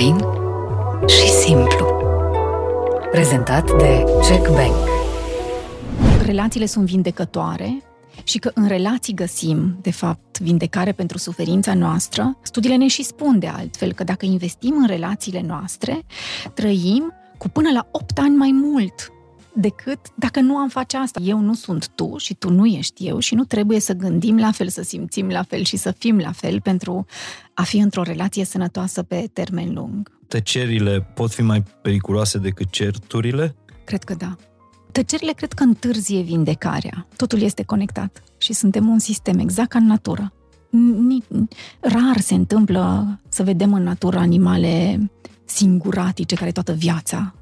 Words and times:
Fain 0.00 0.18
și 1.08 1.28
simplu. 1.28 1.86
Prezentat 3.10 3.76
de 3.76 4.04
Check 4.28 4.48
Bank. 4.48 4.74
Relațiile 6.24 6.66
sunt 6.66 6.84
vindecătoare 6.84 7.82
și 8.24 8.38
că 8.38 8.50
în 8.54 8.66
relații 8.68 9.14
găsim, 9.14 9.78
de 9.80 9.90
fapt, 9.90 10.38
vindecare 10.38 10.92
pentru 10.92 11.18
suferința 11.18 11.74
noastră, 11.74 12.38
studiile 12.42 12.76
ne 12.76 12.86
și 12.86 13.02
spun 13.02 13.38
de 13.38 13.46
altfel 13.46 13.92
că 13.92 14.04
dacă 14.04 14.26
investim 14.26 14.74
în 14.76 14.86
relațiile 14.86 15.42
noastre, 15.46 16.02
trăim 16.54 17.12
cu 17.38 17.48
până 17.48 17.70
la 17.72 17.88
8 17.90 18.18
ani 18.18 18.36
mai 18.36 18.50
mult 18.52 19.12
decât 19.54 19.98
dacă 20.14 20.40
nu 20.40 20.56
am 20.56 20.68
face 20.68 20.96
asta. 20.96 21.20
Eu 21.22 21.38
nu 21.38 21.54
sunt 21.54 21.88
tu 21.88 22.16
și 22.16 22.34
tu 22.34 22.50
nu 22.50 22.66
ești 22.66 23.06
eu 23.06 23.18
și 23.18 23.34
nu 23.34 23.44
trebuie 23.44 23.80
să 23.80 23.92
gândim 23.92 24.38
la 24.38 24.50
fel, 24.50 24.68
să 24.68 24.82
simțim 24.82 25.28
la 25.28 25.42
fel 25.42 25.64
și 25.64 25.76
să 25.76 25.90
fim 25.98 26.18
la 26.18 26.32
fel 26.32 26.60
pentru 26.60 27.06
a 27.54 27.62
fi 27.62 27.78
într-o 27.78 28.02
relație 28.02 28.44
sănătoasă 28.44 29.02
pe 29.02 29.28
termen 29.32 29.74
lung. 29.74 30.18
Tăcerile 30.28 31.00
pot 31.14 31.30
fi 31.32 31.42
mai 31.42 31.62
periculoase 31.82 32.38
decât 32.38 32.70
certurile? 32.70 33.54
Cred 33.84 34.04
că 34.04 34.14
da. 34.14 34.36
Tăcerile 34.92 35.32
cred 35.32 35.52
că 35.52 35.62
întârzie 35.62 36.20
vindecarea. 36.22 37.06
Totul 37.16 37.40
este 37.40 37.62
conectat 37.62 38.22
și 38.38 38.52
suntem 38.52 38.88
un 38.88 38.98
sistem 38.98 39.38
exact 39.38 39.68
ca 39.68 39.78
în 39.78 39.86
natură. 39.86 40.32
Rar 41.80 42.20
se 42.20 42.34
întâmplă 42.34 43.18
să 43.28 43.42
vedem 43.42 43.72
în 43.72 43.82
natură 43.82 44.18
animale 44.18 45.00
singuratice 45.44 46.34
care 46.34 46.52
toată 46.52 46.72
viața 46.72 47.34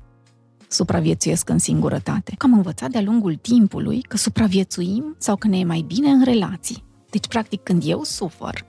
supraviețuiesc 0.68 1.48
în 1.48 1.58
singurătate. 1.58 2.34
Că 2.38 2.46
am 2.46 2.52
învățat 2.52 2.90
de-a 2.90 3.02
lungul 3.02 3.34
timpului 3.34 4.00
că 4.00 4.16
supraviețuim 4.16 5.16
sau 5.18 5.36
că 5.36 5.48
ne 5.48 5.58
e 5.58 5.64
mai 5.64 5.84
bine 5.86 6.10
în 6.10 6.24
relații. 6.24 6.86
Deci, 7.10 7.26
practic, 7.26 7.62
când 7.62 7.82
eu 7.86 8.02
sufăr, 8.02 8.64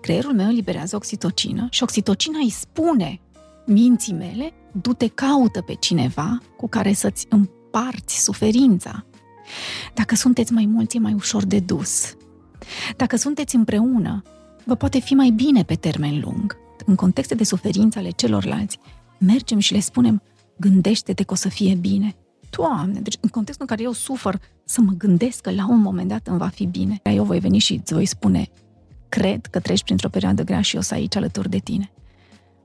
creierul 0.00 0.34
meu 0.34 0.48
eliberează 0.48 0.96
oxitocină 0.96 1.66
și 1.70 1.82
oxitocina 1.82 2.38
îi 2.38 2.50
spune 2.50 3.20
minții 3.66 4.12
mele, 4.12 4.52
du-te 4.72 5.06
caută 5.06 5.60
pe 5.60 5.74
cineva 5.74 6.38
cu 6.56 6.68
care 6.68 6.92
să-ți 6.92 7.26
împarți 7.28 8.22
suferința. 8.22 9.06
Dacă 9.94 10.14
sunteți 10.14 10.52
mai 10.52 10.66
mulți, 10.66 10.96
e 10.96 11.00
mai 11.00 11.12
ușor 11.12 11.44
de 11.44 11.58
dus. 11.58 12.16
Dacă 12.96 13.16
sunteți 13.16 13.54
împreună, 13.54 14.22
vă 14.64 14.74
poate 14.74 14.98
fi 14.98 15.14
mai 15.14 15.30
bine 15.30 15.62
pe 15.62 15.74
termen 15.74 16.20
lung. 16.20 16.56
În 16.86 16.94
contexte 16.94 17.34
de 17.34 17.44
suferință 17.44 17.98
ale 17.98 18.10
celorlalți, 18.10 18.78
mergem 19.18 19.58
și 19.58 19.72
le 19.72 19.80
spunem, 19.80 20.22
gândește-te 20.58 21.22
că 21.22 21.32
o 21.32 21.36
să 21.36 21.48
fie 21.48 21.74
bine. 21.74 22.16
Doamne, 22.50 23.00
deci 23.00 23.16
în 23.20 23.28
contextul 23.28 23.66
în 23.68 23.76
care 23.76 23.88
eu 23.88 23.92
sufăr, 23.92 24.40
să 24.64 24.80
mă 24.80 24.92
gândesc 24.92 25.40
că 25.40 25.50
la 25.50 25.68
un 25.68 25.80
moment 25.80 26.08
dat 26.08 26.26
îmi 26.26 26.38
va 26.38 26.48
fi 26.48 26.66
bine. 26.66 27.00
Eu 27.02 27.24
voi 27.24 27.38
veni 27.38 27.58
și 27.58 27.72
îți 27.72 27.92
voi 27.92 28.06
spune, 28.06 28.48
cred 29.08 29.46
că 29.46 29.60
treci 29.60 29.82
printr-o 29.82 30.08
perioadă 30.08 30.42
grea 30.44 30.60
și 30.60 30.74
eu 30.74 30.82
să 30.82 30.94
aici 30.94 31.16
alături 31.16 31.50
de 31.50 31.58
tine. 31.58 31.90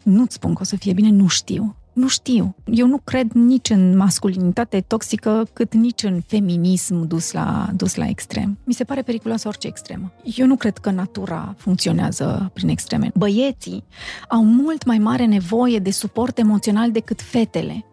Nu-ți 0.04 0.36
spun 0.36 0.54
că 0.54 0.62
o 0.62 0.66
să 0.66 0.76
fie 0.76 0.94
bine, 0.94 1.10
nu 1.10 1.28
știu. 1.28 1.76
Nu 1.94 2.08
știu. 2.08 2.56
Eu 2.66 2.88
nu 2.88 2.98
cred 2.98 3.32
nici 3.32 3.70
în 3.70 3.98
masculinitate 3.98 4.82
toxică, 4.82 5.48
cât 5.54 5.74
nici 5.74 6.04
în 6.04 6.22
feminism 6.28 7.08
dus 7.08 7.32
la, 7.32 7.70
dus 7.76 7.96
la 7.96 8.08
extrem. 8.08 8.58
Mi 8.64 8.74
se 8.74 8.84
pare 8.84 9.02
periculoasă 9.02 9.48
orice 9.48 9.68
extremă. 9.68 10.12
Eu 10.36 10.48
nu 10.48 10.56
cred 10.56 10.78
că 10.78 10.92
natura 10.92 11.56
funcționează 11.58 12.52
prin 12.54 12.70
extreme. 12.70 13.12
Băieții 13.16 13.84
au 14.30 14.44
mult 14.44 14.86
mai 14.86 14.98
mare 14.98 15.26
nevoie 15.26 15.80
de 15.80 15.92
suport 15.92 16.38
emoțional 16.38 16.92
decât 16.92 17.22
fetele. 17.22 17.86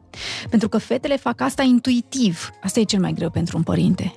Pentru 0.51 0.69
că 0.69 0.79
fetele 0.79 1.17
fac 1.17 1.41
asta 1.41 1.63
intuitiv. 1.63 2.51
Asta 2.63 2.81
e 2.81 2.85
cel 2.85 3.01
mai 3.01 3.13
greu 3.13 3.31
pentru 3.31 3.57
un 3.57 3.63
părinte. 3.63 4.15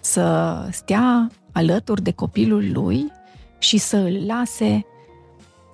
Să 0.00 0.56
stea 0.72 1.30
alături 1.52 2.02
de 2.02 2.10
copilul 2.10 2.72
lui 2.72 3.12
și 3.58 3.78
să 3.78 3.96
îl 3.96 4.26
lase 4.26 4.86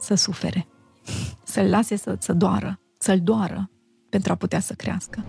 să 0.00 0.14
sufere. 0.14 0.66
Să-l 1.44 1.66
lase 1.66 1.96
să, 1.96 2.16
să 2.18 2.32
doară 2.32 2.78
să-l 2.98 3.20
doară 3.20 3.70
pentru 4.08 4.32
a 4.32 4.34
putea 4.34 4.60
să 4.60 4.74
crească. 4.74 5.24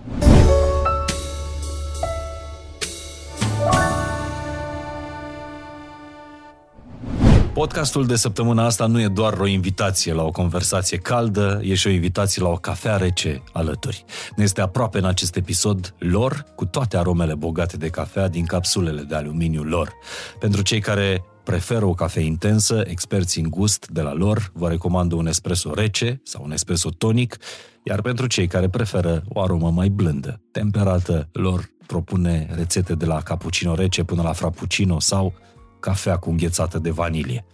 Podcastul 7.53 8.06
de 8.06 8.16
săptămâna 8.16 8.66
asta 8.66 8.85
nu 8.85 9.02
e 9.02 9.08
doar 9.08 9.34
o 9.34 9.46
invitație 9.47 10.13
la 10.13 10.24
o 10.24 10.31
conversație 10.31 10.97
caldă, 10.97 11.59
e 11.63 11.75
și 11.75 11.88
o 11.88 11.90
invitație 11.90 12.41
la 12.41 12.50
o 12.50 12.56
cafea 12.56 12.97
rece 12.97 13.44
alături. 13.53 14.06
Ne 14.35 14.44
este 14.44 14.62
aproape 14.62 14.97
în 14.97 15.06
acest 15.06 15.35
episod 15.35 15.96
lor, 15.97 16.46
cu 16.56 16.66
toate 16.66 16.97
aromele 16.97 17.35
bogate 17.35 17.78
de 17.78 17.90
cafea 17.90 18.28
din 18.28 18.46
capsulele 18.46 19.02
de 19.02 19.16
aluminiu 19.16 19.63
lor. 19.63 19.94
Pentru 20.40 20.62
cei 20.62 20.79
care 20.79 21.24
preferă 21.49 21.85
o 21.85 21.93
cafea 21.93 22.21
intensă, 22.21 22.83
experți 22.87 23.39
în 23.39 23.49
gust 23.49 23.87
de 23.87 24.01
la 24.01 24.13
lor 24.13 24.51
vă 24.53 24.67
recomandă 24.69 25.15
un 25.15 25.27
espresso 25.27 25.73
rece 25.73 26.21
sau 26.23 26.43
un 26.43 26.51
espresso 26.51 26.89
tonic, 26.89 27.37
iar 27.83 28.01
pentru 28.01 28.27
cei 28.27 28.47
care 28.47 28.69
preferă 28.69 29.23
o 29.27 29.41
aromă 29.41 29.71
mai 29.71 29.89
blândă, 29.89 30.41
temperată, 30.51 31.29
lor 31.31 31.69
propune 31.85 32.47
rețete 32.55 32.95
de 32.95 33.05
la 33.05 33.21
cappuccino 33.21 33.75
rece 33.75 34.03
până 34.03 34.21
la 34.21 34.33
frappuccino 34.33 34.99
sau 34.99 35.33
cafea 35.79 36.17
cu 36.17 36.29
înghețată 36.29 36.79
de 36.79 36.89
vanilie. 36.89 37.45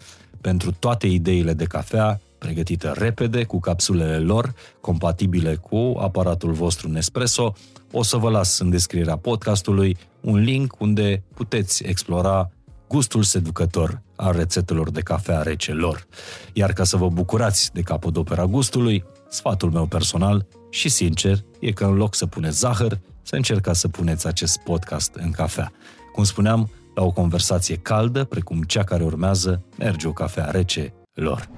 Pentru 0.42 0.72
toate 0.72 1.08
ideile 1.08 1.54
de 1.54 1.66
cafea, 1.66 2.22
pregătită 2.38 2.94
repede 2.98 3.44
cu 3.44 3.60
capsulele 3.60 4.20
lor, 4.20 4.54
compatibile 4.82 5.56
cu 5.56 5.98
aparatul 6.00 6.52
vostru 6.52 6.90
Nespresso, 6.90 7.54
o 7.92 8.04
să 8.04 8.18
vă 8.18 8.30
las 8.30 8.60
în 8.60 8.70
descrierea 8.70 9.18
podcastului 9.18 9.98
un 10.22 10.38
link 10.38 10.80
unde 10.80 11.24
puteți 11.34 11.84
explora 11.84 12.50
gustul 12.88 13.24
seducător 13.24 14.02
al 14.16 14.34
rețetelor 14.36 14.92
de 14.92 15.02
cafea 15.02 15.42
rece 15.42 15.72
lor. 15.72 16.08
Iar 16.54 16.74
ca 16.74 16.84
să 16.84 16.98
vă 16.98 17.10
bucurați 17.10 17.74
de 17.74 17.82
capodopera 17.82 18.46
gustului, 18.46 19.04
sfatul 19.30 19.72
meu 19.72 19.86
personal 19.86 20.46
și 20.70 20.90
sincer 20.90 21.38
e 21.60 21.72
că 21.72 21.86
în 21.86 21.94
loc 21.96 22.16
să 22.16 22.26
puneți 22.26 22.58
zahăr, 22.58 23.00
să 23.22 23.36
încercați 23.36 23.80
să 23.80 23.88
puneți 23.88 24.28
acest 24.28 24.58
podcast 24.58 25.16
în 25.16 25.32
cafea. 25.32 25.72
Cum 26.14 26.24
spuneam, 26.24 26.70
la 26.96 27.04
o 27.04 27.12
conversație 27.12 27.76
caldă, 27.76 28.24
precum 28.24 28.62
cea 28.62 28.84
care 28.84 29.04
urmează, 29.04 29.64
merge 29.78 30.08
o 30.08 30.14
cafea 30.14 30.46
rece 30.52 30.94
lor. 31.14 31.50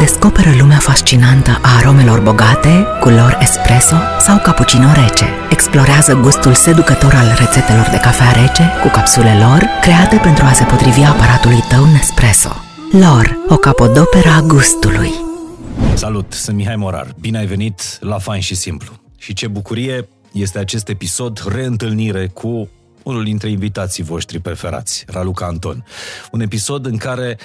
Descoperă 0.00 0.50
lumea 0.58 0.78
fascinantă 0.78 1.50
a 1.62 1.76
aromelor 1.76 2.20
bogate, 2.20 2.86
culori 3.00 3.36
espresso 3.40 3.96
sau 4.20 4.38
cappuccino 4.38 4.92
rece. 4.92 5.24
Explorează 5.50 6.14
gustul 6.14 6.54
seducător 6.54 7.14
al 7.14 7.34
rețetelor 7.38 7.88
de 7.90 7.96
cafea 7.96 8.30
rece 8.30 8.70
cu 8.82 8.88
capsule 8.88 9.38
lor, 9.38 9.60
create 9.80 10.16
pentru 10.16 10.44
a 10.44 10.52
se 10.52 10.64
potrivi 10.64 11.04
aparatului 11.04 11.64
tău 11.68 11.84
Nespresso. 11.84 12.52
Lor, 12.90 13.36
o 13.48 13.56
capodopera 13.56 14.34
a 14.34 14.40
gustului. 14.40 15.10
Salut, 15.94 16.32
sunt 16.32 16.56
Mihai 16.56 16.76
Morar. 16.76 17.14
Bine 17.20 17.38
ai 17.38 17.46
venit 17.46 17.98
la 18.00 18.18
Fain 18.18 18.40
și 18.40 18.54
Simplu. 18.54 18.92
Și 19.18 19.32
ce 19.32 19.46
bucurie 19.46 20.08
este 20.32 20.58
acest 20.58 20.88
episod 20.88 21.42
reîntâlnire 21.48 22.26
cu 22.26 22.68
unul 23.02 23.24
dintre 23.24 23.50
invitații 23.50 24.02
voștri 24.02 24.38
preferați, 24.38 25.04
Raluca 25.06 25.46
Anton. 25.46 25.84
Un 26.32 26.40
episod 26.40 26.86
în 26.86 26.96
care 26.96 27.38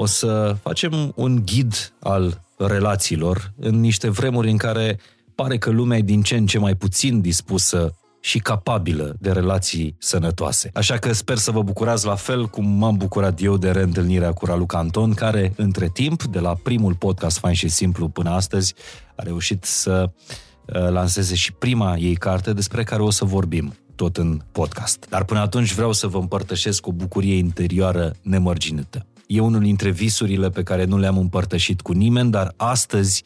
o 0.00 0.06
să 0.06 0.56
facem 0.62 1.12
un 1.14 1.42
ghid 1.44 1.92
al 1.98 2.40
relațiilor 2.56 3.52
în 3.56 3.80
niște 3.80 4.08
vremuri 4.08 4.50
în 4.50 4.56
care 4.56 5.00
pare 5.34 5.58
că 5.58 5.70
lumea 5.70 5.98
e 5.98 6.02
din 6.02 6.22
ce 6.22 6.36
în 6.36 6.46
ce 6.46 6.58
mai 6.58 6.74
puțin 6.74 7.20
dispusă 7.20 7.94
și 8.20 8.38
capabilă 8.38 9.16
de 9.18 9.32
relații 9.32 9.96
sănătoase. 9.98 10.70
Așa 10.74 10.96
că 10.96 11.12
sper 11.12 11.36
să 11.36 11.50
vă 11.50 11.62
bucurați 11.62 12.06
la 12.06 12.14
fel 12.14 12.46
cum 12.46 12.64
m-am 12.64 12.96
bucurat 12.96 13.42
eu 13.42 13.56
de 13.56 13.70
reîntâlnirea 13.70 14.32
cu 14.32 14.46
Raluca 14.46 14.78
Anton, 14.78 15.14
care 15.14 15.52
între 15.56 15.90
timp, 15.92 16.22
de 16.22 16.38
la 16.38 16.54
primul 16.54 16.94
podcast 16.94 17.38
Fain 17.38 17.54
și 17.54 17.68
Simplu 17.68 18.08
până 18.08 18.30
astăzi, 18.30 18.74
a 19.16 19.22
reușit 19.22 19.64
să 19.64 20.04
uh, 20.04 20.88
lanseze 20.88 21.34
și 21.34 21.52
prima 21.52 21.96
ei 21.96 22.14
carte 22.14 22.52
despre 22.52 22.82
care 22.82 23.02
o 23.02 23.10
să 23.10 23.24
vorbim 23.24 23.74
tot 23.94 24.16
în 24.16 24.40
podcast. 24.52 25.06
Dar 25.08 25.24
până 25.24 25.40
atunci 25.40 25.74
vreau 25.74 25.92
să 25.92 26.06
vă 26.06 26.18
împărtășesc 26.18 26.86
o 26.86 26.92
bucurie 26.92 27.36
interioară 27.36 28.12
nemărginită. 28.22 29.06
E 29.32 29.40
unul 29.40 29.60
dintre 29.60 29.90
visurile 29.90 30.50
pe 30.50 30.62
care 30.62 30.84
nu 30.84 30.98
le-am 30.98 31.18
împărtășit 31.18 31.80
cu 31.80 31.92
nimeni, 31.92 32.30
dar 32.30 32.54
astăzi 32.56 33.24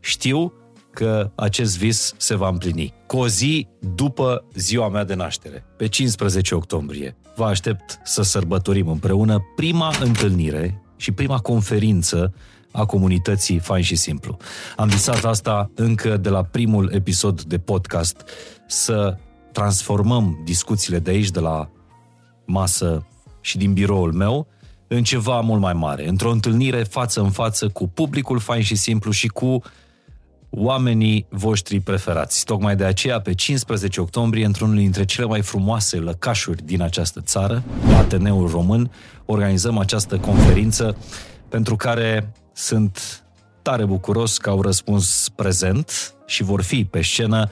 știu 0.00 0.52
că 0.90 1.30
acest 1.34 1.78
vis 1.78 2.14
se 2.16 2.34
va 2.34 2.48
împlini. 2.48 2.94
Cu 3.06 3.16
o 3.16 3.28
zi 3.28 3.66
după 3.94 4.44
ziua 4.54 4.88
mea 4.88 5.04
de 5.04 5.14
naștere, 5.14 5.64
pe 5.76 5.86
15 5.86 6.54
octombrie, 6.54 7.16
vă 7.36 7.44
aștept 7.44 8.00
să 8.04 8.22
sărbătorim 8.22 8.88
împreună 8.88 9.42
prima 9.56 9.92
întâlnire 10.00 10.82
și 10.96 11.12
prima 11.12 11.38
conferință 11.38 12.34
a 12.72 12.84
comunității 12.84 13.58
Fain 13.58 13.82
și 13.82 13.96
Simplu. 13.96 14.36
Am 14.76 14.88
visat 14.88 15.24
asta 15.24 15.70
încă 15.74 16.16
de 16.16 16.28
la 16.28 16.42
primul 16.42 16.90
episod 16.92 17.42
de 17.42 17.58
podcast, 17.58 18.28
să 18.66 19.16
transformăm 19.52 20.42
discuțiile 20.44 20.98
de 20.98 21.10
aici, 21.10 21.30
de 21.30 21.40
la 21.40 21.70
masă 22.44 23.06
și 23.40 23.58
din 23.58 23.72
biroul 23.72 24.12
meu, 24.12 24.48
în 24.86 25.02
ceva 25.02 25.40
mult 25.40 25.60
mai 25.60 25.72
mare, 25.72 26.08
într-o 26.08 26.30
întâlnire 26.30 26.82
față 26.82 27.20
în 27.20 27.30
față 27.30 27.68
cu 27.68 27.88
publicul 27.88 28.38
fain 28.38 28.62
și 28.62 28.74
simplu 28.74 29.10
și 29.10 29.28
cu 29.28 29.62
oamenii 30.50 31.26
voștri 31.28 31.80
preferați. 31.80 32.44
Tocmai 32.44 32.76
de 32.76 32.84
aceea, 32.84 33.20
pe 33.20 33.34
15 33.34 34.00
octombrie, 34.00 34.44
într-unul 34.44 34.76
dintre 34.76 35.04
cele 35.04 35.26
mai 35.26 35.42
frumoase 35.42 35.96
lăcașuri 35.96 36.64
din 36.64 36.82
această 36.82 37.20
țară, 37.20 37.62
la 37.88 37.98
Ateneul 37.98 38.48
Român, 38.48 38.90
organizăm 39.24 39.78
această 39.78 40.18
conferință 40.18 40.96
pentru 41.48 41.76
care 41.76 42.32
sunt 42.52 43.24
tare 43.62 43.84
bucuros 43.84 44.38
că 44.38 44.50
au 44.50 44.62
răspuns 44.62 45.28
prezent 45.36 46.14
și 46.26 46.42
vor 46.42 46.62
fi 46.62 46.84
pe 46.84 47.02
scenă 47.02 47.50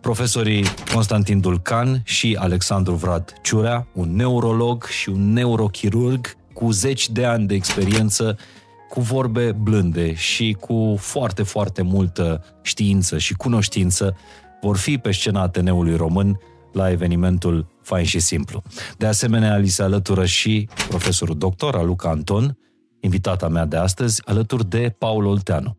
profesorii 0.00 0.64
Constantin 0.92 1.40
Dulcan 1.40 2.00
și 2.04 2.36
Alexandru 2.40 2.94
Vrad 2.94 3.32
Ciurea, 3.42 3.86
un 3.92 4.16
neurolog 4.16 4.84
și 4.84 5.08
un 5.08 5.32
neurochirurg 5.32 6.36
cu 6.54 6.70
zeci 6.70 7.10
de 7.10 7.24
ani 7.24 7.46
de 7.46 7.54
experiență, 7.54 8.38
cu 8.88 9.00
vorbe 9.00 9.52
blânde 9.52 10.14
și 10.14 10.56
cu 10.60 10.96
foarte, 10.98 11.42
foarte 11.42 11.82
multă 11.82 12.44
știință 12.62 13.18
și 13.18 13.34
cunoștință, 13.34 14.16
vor 14.60 14.76
fi 14.76 14.98
pe 14.98 15.12
scena 15.12 15.40
Ateneului 15.40 15.96
Român 15.96 16.38
la 16.72 16.90
evenimentul 16.90 17.66
Fain 17.82 18.04
și 18.04 18.18
Simplu. 18.18 18.62
De 18.98 19.06
asemenea, 19.06 19.56
li 19.56 19.68
se 19.68 19.82
alătură 19.82 20.24
și 20.24 20.68
profesorul 20.88 21.38
doctor 21.38 21.76
Aluca 21.76 22.08
Anton, 22.08 22.58
invitata 23.00 23.48
mea 23.48 23.64
de 23.64 23.76
astăzi, 23.76 24.22
alături 24.24 24.68
de 24.68 24.94
Paul 24.98 25.24
Olteanu. 25.24 25.76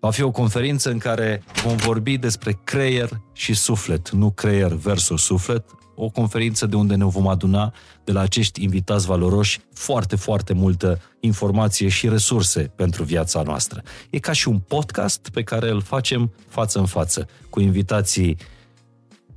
Va 0.00 0.10
fi 0.10 0.22
o 0.22 0.30
conferință 0.30 0.90
în 0.90 0.98
care 0.98 1.42
vom 1.64 1.76
vorbi 1.76 2.18
despre 2.18 2.58
creier 2.64 3.08
și 3.32 3.54
suflet, 3.54 4.10
nu 4.10 4.30
creier 4.30 4.72
versus 4.72 5.22
suflet, 5.22 5.64
o 5.96 6.08
conferință 6.08 6.66
de 6.66 6.76
unde 6.76 6.94
ne 6.94 7.04
vom 7.04 7.28
aduna 7.28 7.72
de 8.04 8.12
la 8.12 8.20
acești 8.20 8.62
invitați 8.62 9.06
valoroși 9.06 9.60
foarte, 9.72 10.16
foarte 10.16 10.52
multă 10.52 11.00
informație 11.20 11.88
și 11.88 12.08
resurse 12.08 12.72
pentru 12.76 13.02
viața 13.02 13.42
noastră. 13.42 13.82
E 14.10 14.18
ca 14.18 14.32
și 14.32 14.48
un 14.48 14.58
podcast 14.58 15.28
pe 15.28 15.42
care 15.42 15.70
îl 15.70 15.80
facem 15.80 16.32
față 16.48 16.78
în 16.78 16.86
față, 16.86 17.28
cu 17.50 17.60
invitații 17.60 18.36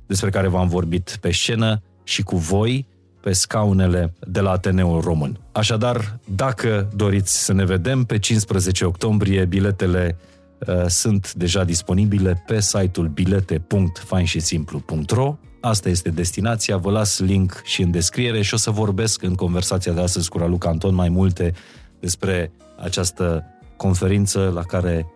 despre 0.06 0.30
care 0.30 0.48
v-am 0.48 0.68
vorbit 0.68 1.18
pe 1.20 1.32
scenă 1.32 1.82
și 2.04 2.22
cu 2.22 2.36
voi, 2.36 2.86
pe 3.20 3.32
scaunele 3.32 4.14
de 4.26 4.40
la 4.40 4.50
Ateneul 4.50 5.00
Român. 5.00 5.40
Așadar, 5.52 6.18
dacă 6.34 6.88
doriți 6.94 7.44
să 7.44 7.52
ne 7.52 7.64
vedem, 7.64 8.04
pe 8.04 8.18
15 8.18 8.84
octombrie 8.84 9.44
biletele 9.44 10.18
uh, 10.58 10.84
sunt 10.86 11.34
deja 11.34 11.64
disponibile 11.64 12.42
pe 12.46 12.60
site-ul 12.60 13.08
bilete.fainșisimplu.ro 13.08 15.36
Asta 15.60 15.88
este 15.88 16.10
destinația, 16.10 16.76
vă 16.76 16.90
las 16.90 17.18
link 17.18 17.60
și 17.64 17.82
în 17.82 17.90
descriere 17.90 18.42
și 18.42 18.54
o 18.54 18.56
să 18.56 18.70
vorbesc 18.70 19.22
în 19.22 19.34
conversația 19.34 19.92
de 19.92 20.00
astăzi 20.00 20.28
cu 20.28 20.38
Raluca 20.38 20.68
Anton 20.68 20.94
mai 20.94 21.08
multe 21.08 21.54
despre 22.00 22.52
această 22.78 23.44
conferință 23.76 24.50
la 24.54 24.62
care 24.62 25.06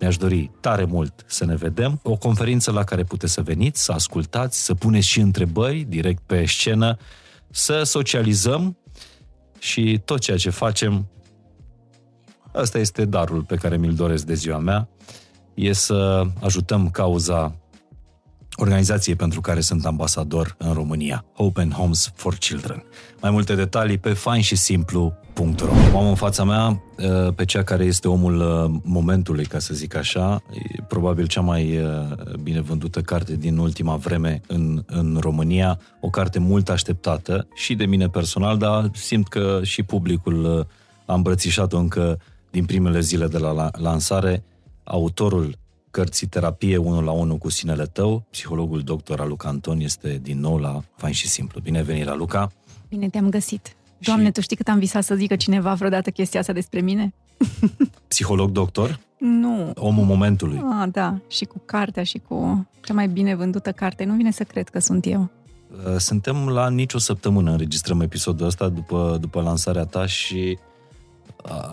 mi-aș 0.00 0.16
dori 0.16 0.50
tare 0.60 0.84
mult 0.84 1.24
să 1.26 1.44
ne 1.44 1.54
vedem. 1.54 2.00
O 2.02 2.16
conferință 2.16 2.70
la 2.70 2.84
care 2.84 3.04
puteți 3.04 3.32
să 3.32 3.42
veniți, 3.42 3.84
să 3.84 3.92
ascultați, 3.92 4.64
să 4.64 4.74
puneți 4.74 5.06
și 5.06 5.20
întrebări 5.20 5.80
direct 5.80 6.22
pe 6.26 6.44
scenă, 6.46 6.96
să 7.50 7.82
socializăm 7.82 8.76
și 9.58 10.00
tot 10.04 10.20
ceea 10.20 10.36
ce 10.36 10.50
facem, 10.50 11.06
asta 12.52 12.78
este 12.78 13.04
darul 13.04 13.42
pe 13.42 13.56
care 13.56 13.76
mi-l 13.76 13.94
doresc 13.94 14.24
de 14.24 14.34
ziua 14.34 14.58
mea, 14.58 14.88
e 15.54 15.72
să 15.72 16.26
ajutăm 16.40 16.90
cauza 16.90 17.54
organizației 18.56 19.16
pentru 19.16 19.40
care 19.40 19.60
sunt 19.60 19.86
ambasador 19.86 20.54
în 20.58 20.72
România, 20.72 21.24
Open 21.36 21.70
Homes 21.70 22.12
for 22.14 22.34
Children. 22.34 22.84
Mai 23.20 23.30
multe 23.30 23.54
detalii 23.54 23.98
pe 23.98 24.12
fainșisimplu.ro 24.12 25.96
Am 25.96 26.08
în 26.08 26.14
fața 26.14 26.44
mea 26.44 26.82
uh, 26.98 27.34
pe 27.34 27.44
cea 27.44 27.62
care 27.62 27.84
este 27.84 28.08
omul 28.08 28.40
uh, 28.40 28.80
momentului, 28.82 29.44
ca 29.44 29.58
să 29.58 29.74
zic 29.74 29.94
așa, 29.94 30.42
probabil 30.88 31.26
cea 31.26 31.40
mai 31.40 31.78
uh, 31.78 32.34
bine 32.42 32.60
vândută 32.60 33.00
carte 33.00 33.36
din 33.36 33.56
ultima 33.58 33.96
vreme 33.96 34.40
în, 34.46 34.84
în 34.86 35.16
România, 35.20 35.78
o 36.00 36.10
carte 36.10 36.38
mult 36.38 36.68
așteptată 36.68 37.46
și 37.54 37.74
de 37.74 37.86
mine 37.86 38.08
personal, 38.08 38.58
dar 38.58 38.90
simt 38.92 39.28
că 39.28 39.60
și 39.62 39.82
publicul 39.82 40.66
a 41.06 41.14
îmbrățișat-o 41.14 41.78
încă 41.78 42.18
din 42.50 42.64
primele 42.64 43.00
zile 43.00 43.26
de 43.26 43.38
la 43.38 43.70
lansare. 43.72 44.44
Autorul 44.84 45.58
cărții 45.94 46.26
Terapie 46.26 46.76
1 46.76 47.00
la 47.00 47.10
1 47.10 47.36
cu 47.36 47.50
sinele 47.50 47.84
tău. 47.84 48.24
Psihologul 48.30 48.80
doctor 48.80 49.20
Aluca 49.20 49.48
Anton 49.48 49.80
este 49.80 50.18
din 50.22 50.40
nou 50.40 50.58
la 50.58 50.82
Fain 50.96 51.12
și 51.12 51.28
Simplu. 51.28 51.60
Bine 51.60 51.82
venit, 51.82 52.08
Aluca! 52.08 52.52
Bine 52.88 53.08
te-am 53.08 53.30
găsit! 53.30 53.76
Doamne, 53.98 54.24
și... 54.24 54.30
tu 54.32 54.40
știi 54.40 54.56
cât 54.56 54.68
am 54.68 54.78
visat 54.78 55.04
să 55.04 55.14
zică 55.14 55.36
cineva 55.36 55.74
vreodată 55.74 56.10
chestia 56.10 56.40
asta 56.40 56.52
despre 56.52 56.80
mine? 56.80 57.14
Psiholog 58.08 58.50
doctor? 58.50 59.00
Nu. 59.18 59.72
Omul 59.74 60.04
momentului. 60.04 60.62
Ah, 60.80 60.88
da, 60.92 61.18
și 61.28 61.44
cu 61.44 61.62
cartea 61.64 62.02
și 62.02 62.20
cu 62.28 62.66
cea 62.84 62.94
mai 62.94 63.08
bine 63.08 63.34
vândută 63.34 63.72
carte. 63.72 64.04
Nu 64.04 64.14
vine 64.14 64.30
să 64.30 64.44
cred 64.44 64.68
că 64.68 64.78
sunt 64.78 65.06
eu. 65.06 65.30
Uh, 65.86 65.96
suntem 65.96 66.48
la 66.48 66.70
nicio 66.70 66.98
săptămână, 66.98 67.50
înregistrăm 67.50 68.00
episodul 68.00 68.46
ăsta 68.46 68.68
după, 68.68 69.16
după 69.20 69.40
lansarea 69.40 69.84
ta 69.84 70.06
și 70.06 70.58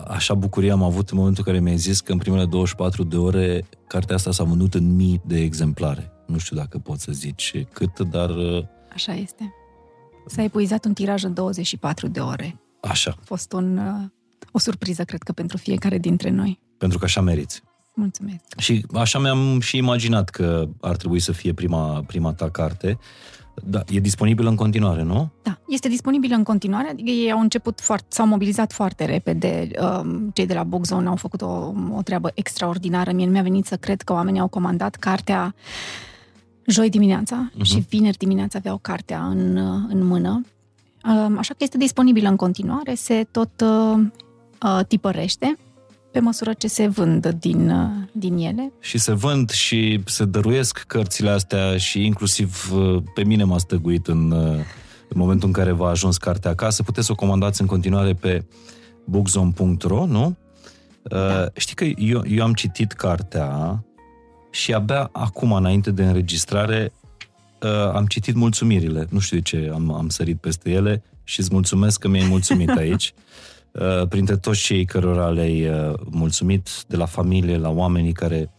așa 0.06 0.34
bucurie 0.34 0.70
am 0.70 0.82
avut 0.82 1.10
în 1.10 1.16
momentul 1.16 1.44
în 1.46 1.52
care 1.52 1.64
mi-ai 1.64 1.76
zis 1.76 2.00
că 2.00 2.12
în 2.12 2.18
primele 2.18 2.44
24 2.44 3.04
de 3.04 3.16
ore 3.16 3.64
cartea 3.86 4.14
asta 4.14 4.32
s-a 4.32 4.44
vândut 4.44 4.74
în 4.74 4.94
mii 4.94 5.20
de 5.24 5.40
exemplare. 5.40 6.12
Nu 6.26 6.38
știu 6.38 6.56
dacă 6.56 6.78
poți 6.78 7.02
să 7.02 7.12
zici 7.12 7.66
cât, 7.72 7.98
dar... 7.98 8.30
Uh, 8.30 8.64
așa 8.92 9.12
este. 9.12 9.54
S-a 10.26 10.42
epuizat 10.42 10.84
un 10.84 10.92
tiraj 10.92 11.22
în 11.22 11.34
24 11.34 12.08
de 12.08 12.20
ore. 12.20 12.60
Așa. 12.80 13.14
A 13.18 13.22
fost 13.24 13.52
un, 13.52 13.76
uh, 13.76 14.08
o 14.52 14.58
surpriză, 14.58 15.04
cred 15.04 15.22
că, 15.22 15.32
pentru 15.32 15.56
fiecare 15.56 15.98
dintre 15.98 16.30
noi. 16.30 16.60
Pentru 16.78 16.98
că 16.98 17.04
așa 17.04 17.20
meriți. 17.20 17.62
Mulțumesc. 17.94 18.40
Și 18.58 18.86
așa 18.94 19.18
mi-am 19.18 19.60
și 19.60 19.76
imaginat 19.76 20.28
că 20.28 20.68
ar 20.80 20.96
trebui 20.96 21.20
să 21.20 21.32
fie 21.32 21.52
prima, 21.52 22.02
prima 22.06 22.32
ta 22.32 22.50
carte. 22.50 22.98
Da, 23.54 23.82
e 23.88 24.00
disponibil 24.00 24.46
în 24.46 24.54
continuare, 24.54 25.02
nu? 25.02 25.28
Da, 25.42 25.58
este 25.68 25.88
disponibil 25.88 26.32
în 26.32 26.42
continuare, 26.42 26.88
adică 26.88 27.10
ei 27.10 27.32
au 27.32 27.40
început 27.40 27.80
foarte, 27.80 28.06
s-au 28.08 28.26
mobilizat 28.26 28.72
foarte 28.72 29.04
repede, 29.04 29.68
um, 29.80 30.30
cei 30.34 30.46
de 30.46 30.54
la 30.54 30.62
Bookzone 30.62 31.08
au 31.08 31.16
făcut 31.16 31.42
o, 31.42 31.72
o 31.94 32.02
treabă 32.04 32.30
extraordinară, 32.34 33.12
mie 33.12 33.26
nu 33.26 33.32
mi-a 33.32 33.42
venit 33.42 33.66
să 33.66 33.76
cred 33.76 34.02
că 34.02 34.12
oamenii 34.12 34.40
au 34.40 34.48
comandat 34.48 34.94
cartea 34.94 35.54
joi 36.66 36.90
dimineața 36.90 37.50
uh-huh. 37.50 37.62
și 37.62 37.84
vineri 37.88 38.16
dimineața 38.16 38.58
aveau 38.58 38.78
cartea 38.82 39.24
în, 39.24 39.56
în 39.88 40.06
mână, 40.06 40.42
um, 41.04 41.38
așa 41.38 41.54
că 41.54 41.64
este 41.64 41.78
disponibilă 41.78 42.28
în 42.28 42.36
continuare, 42.36 42.94
se 42.94 43.26
tot 43.30 43.60
uh, 43.60 44.04
uh, 44.62 44.80
tipărește, 44.88 45.58
pe 46.12 46.20
măsură 46.20 46.52
ce 46.52 46.66
se 46.66 46.86
vând 46.86 47.26
din, 47.26 47.70
uh, 47.70 47.86
din 48.12 48.36
ele. 48.36 48.72
Și 48.80 48.98
se 48.98 49.12
vând 49.12 49.50
și 49.50 50.00
se 50.06 50.24
dăruiesc 50.24 50.84
cărțile 50.86 51.30
astea 51.30 51.76
și 51.76 52.04
inclusiv 52.04 52.72
uh, 52.74 53.02
pe 53.14 53.24
mine 53.24 53.44
m-a 53.44 53.58
stăguit 53.58 54.06
în, 54.06 54.30
uh, 54.30 54.56
în 55.08 55.14
momentul 55.14 55.46
în 55.46 55.52
care 55.52 55.72
v-a 55.72 55.88
ajuns 55.88 56.16
cartea 56.16 56.50
acasă. 56.50 56.82
Puteți 56.82 57.06
să 57.06 57.12
o 57.12 57.14
comandați 57.14 57.60
în 57.60 57.66
continuare 57.66 58.14
pe 58.14 58.44
bookzone.ro, 59.04 60.06
nu? 60.06 60.36
Da. 61.02 61.46
Știi 61.54 61.74
că 61.74 61.84
eu, 61.84 62.22
eu 62.28 62.44
am 62.44 62.52
citit 62.52 62.92
cartea 62.92 63.84
și 64.50 64.74
abia 64.74 65.08
acum, 65.12 65.52
înainte 65.52 65.90
de 65.90 66.04
înregistrare, 66.04 66.92
am 67.92 68.06
citit 68.06 68.34
mulțumirile. 68.34 69.06
Nu 69.10 69.18
știu 69.18 69.36
de 69.36 69.42
ce 69.42 69.70
am, 69.74 69.92
am 69.92 70.08
sărit 70.08 70.40
peste 70.40 70.70
ele 70.70 71.02
și 71.24 71.40
îți 71.40 71.48
mulțumesc 71.52 71.98
că 71.98 72.08
mi-ai 72.08 72.28
mulțumit 72.28 72.68
aici. 72.84 73.14
Uh, 73.72 74.08
printre 74.08 74.36
toți 74.36 74.60
cei 74.60 74.84
cărora 74.84 75.28
le-ai 75.28 75.68
uh, 75.68 75.94
mulțumit, 76.10 76.68
de 76.88 76.96
la 76.96 77.06
familie, 77.06 77.56
la 77.56 77.70
oamenii 77.70 78.12
care 78.12 78.50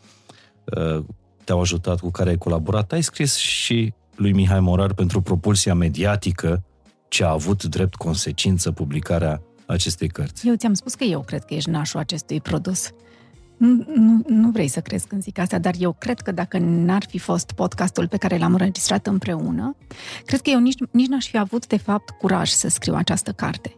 uh, 0.64 1.04
te-au 1.44 1.62
ajutat, 1.62 2.00
cu 2.00 2.12
care 2.12 2.30
ai 2.30 2.38
colaborat, 2.38 2.92
ai 2.92 3.02
scris 3.02 3.36
și 3.36 3.94
lui 4.16 4.32
Mihai 4.32 4.60
Morar 4.60 4.94
pentru 4.94 5.22
propulsia 5.22 5.74
mediatică 5.74 6.64
ce 7.08 7.24
a 7.24 7.30
avut 7.30 7.64
drept 7.64 7.96
consecință 7.96 8.72
publicarea 8.72 9.42
acestei 9.66 10.08
cărți. 10.08 10.48
Eu 10.48 10.56
ți-am 10.56 10.74
spus 10.74 10.94
că 10.94 11.04
eu 11.04 11.22
cred 11.22 11.44
că 11.44 11.54
ești 11.54 11.70
nașul 11.70 12.00
acestui 12.00 12.42
produs. 12.42 12.90
Nu, 13.58 13.86
nu, 13.96 14.22
nu 14.28 14.50
vrei 14.50 14.68
să 14.68 14.80
crezi 14.80 15.08
când 15.08 15.22
zic 15.22 15.40
asta, 15.40 15.60
dar 15.60 15.74
eu 15.80 15.96
cred 16.00 16.20
că 16.20 16.32
dacă 16.32 16.58
n-ar 16.58 17.06
fi 17.08 17.18
fost 17.18 17.52
podcastul 17.52 18.08
pe 18.08 18.18
care 18.18 18.38
l-am 18.38 18.52
înregistrat 18.52 19.08
împreună, 19.08 19.76
cred 20.26 20.42
că 20.42 20.50
eu 20.50 20.60
nici, 20.60 20.78
nici 20.92 21.08
n-aș 21.08 21.28
fi 21.28 21.38
avut, 21.38 21.68
de 21.68 21.78
fapt, 21.78 22.10
curaj 22.10 22.50
să 22.50 22.68
scriu 22.68 22.94
această 22.96 23.32
carte. 23.32 23.76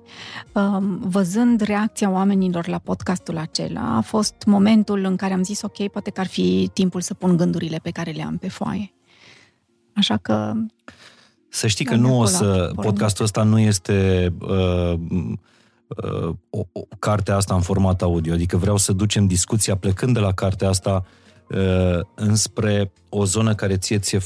Um, 0.54 1.00
văzând 1.00 1.62
reacția 1.62 2.10
oamenilor 2.10 2.68
la 2.68 2.78
podcastul 2.78 3.38
acela, 3.38 3.96
a 3.96 4.02
fost 4.02 4.36
momentul 4.46 5.04
în 5.04 5.16
care 5.16 5.34
am 5.34 5.44
zis, 5.44 5.62
ok, 5.62 5.88
poate 5.88 6.10
că 6.10 6.20
ar 6.20 6.28
fi 6.28 6.70
timpul 6.74 7.02
să 7.02 7.14
pun 7.14 7.38
gândurile 7.38 7.80
pe 7.84 7.92
care 7.92 8.12
le 8.12 8.24
am 8.24 8.38
pe 8.38 8.50
foaie. 8.50 8.94
Așa 9.94 10.18
că... 10.18 10.54
Să 11.50 11.68
știi 11.68 11.86
că 11.86 11.96
nu 11.96 12.20
o 12.20 12.26
să... 12.26 12.72
Podcastul 12.76 13.26
ăsta 13.26 13.44
nu 13.44 13.60
este... 13.60 14.34
Uh, 14.42 15.00
uh, 16.04 16.36
o, 16.50 16.60
o, 16.72 16.82
cartea 17.00 17.36
asta 17.36 17.54
în 17.54 17.62
format 17.62 18.02
audio. 18.02 18.34
Adică 18.34 18.58
vreau 18.58 18.78
să 18.78 18.94
ducem 18.94 19.28
discuția 19.28 19.76
plecând 19.76 20.14
de 20.14 20.20
la 20.20 20.32
cartea 20.32 20.70
asta 20.70 21.06
uh, 21.50 22.00
înspre 22.16 22.92
o 23.10 23.26
zonă 23.26 23.56
care 23.56 23.78
ție 23.78 24.00
ție 24.00 24.20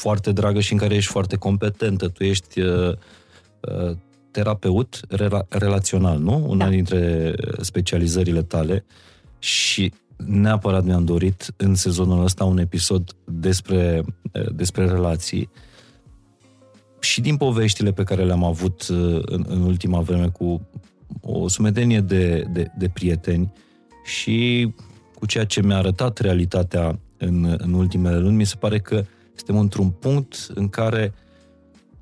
foarte 0.00 0.32
dragă 0.32 0.60
și 0.60 0.72
în 0.72 0.78
care 0.78 0.94
ești 0.94 1.10
foarte 1.10 1.36
competentă. 1.36 2.08
Tu 2.08 2.24
ești 2.24 2.60
uh, 2.60 2.92
uh, 3.60 3.96
terapeut 4.30 5.00
rela- 5.08 5.48
relațional, 5.48 6.18
nu? 6.18 6.44
Una 6.48 6.64
da. 6.64 6.70
dintre 6.70 7.34
specializările 7.60 8.42
tale 8.42 8.84
și 9.38 9.92
neapărat 10.16 10.84
mi-am 10.84 11.04
dorit 11.04 11.54
în 11.56 11.74
sezonul 11.74 12.24
ăsta 12.24 12.44
un 12.44 12.58
episod 12.58 13.10
despre, 13.24 14.04
uh, 14.32 14.52
despre 14.54 14.86
relații 14.86 15.50
și 17.00 17.20
din 17.20 17.36
poveștile 17.36 17.92
pe 17.92 18.02
care 18.02 18.24
le-am 18.24 18.44
avut 18.44 18.88
uh, 18.88 19.20
în, 19.22 19.44
în 19.48 19.62
ultima 19.62 20.00
vreme 20.00 20.28
cu 20.28 20.67
o 21.38 21.48
sumedenie 21.48 22.00
de, 22.00 22.44
de, 22.50 22.70
de 22.78 22.88
prieteni 22.88 23.52
și 24.04 24.72
cu 25.14 25.26
ceea 25.26 25.44
ce 25.44 25.62
mi-a 25.62 25.76
arătat 25.76 26.18
realitatea 26.18 26.98
în, 27.16 27.56
în 27.58 27.72
ultimele 27.72 28.18
luni, 28.18 28.36
mi 28.36 28.46
se 28.46 28.56
pare 28.58 28.78
că 28.78 29.04
suntem 29.34 29.58
într-un 29.58 29.90
punct 29.90 30.46
în 30.54 30.68
care 30.68 31.14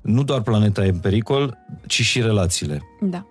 nu 0.01 0.23
doar 0.23 0.41
planeta 0.41 0.85
e 0.85 0.89
în 0.89 0.99
pericol, 0.99 1.57
ci 1.85 2.01
și 2.01 2.21
relațiile. 2.21 2.81
Da. 3.01 3.25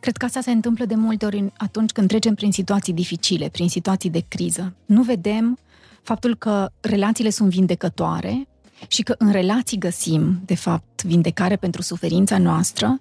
Cred 0.00 0.16
că 0.16 0.24
asta 0.24 0.40
se 0.40 0.50
întâmplă 0.50 0.84
de 0.84 0.94
multe 0.94 1.24
ori 1.24 1.52
atunci 1.56 1.90
când 1.90 2.08
trecem 2.08 2.34
prin 2.34 2.52
situații 2.52 2.92
dificile, 2.92 3.48
prin 3.48 3.68
situații 3.68 4.10
de 4.10 4.24
criză. 4.28 4.74
Nu 4.86 5.02
vedem 5.02 5.58
faptul 6.02 6.36
că 6.36 6.70
relațiile 6.80 7.30
sunt 7.30 7.50
vindecătoare 7.50 8.48
și 8.88 9.02
că 9.02 9.14
în 9.18 9.32
relații 9.32 9.78
găsim, 9.78 10.42
de 10.44 10.54
fapt, 10.54 11.02
vindecare 11.02 11.56
pentru 11.56 11.82
suferința 11.82 12.38
noastră, 12.38 13.00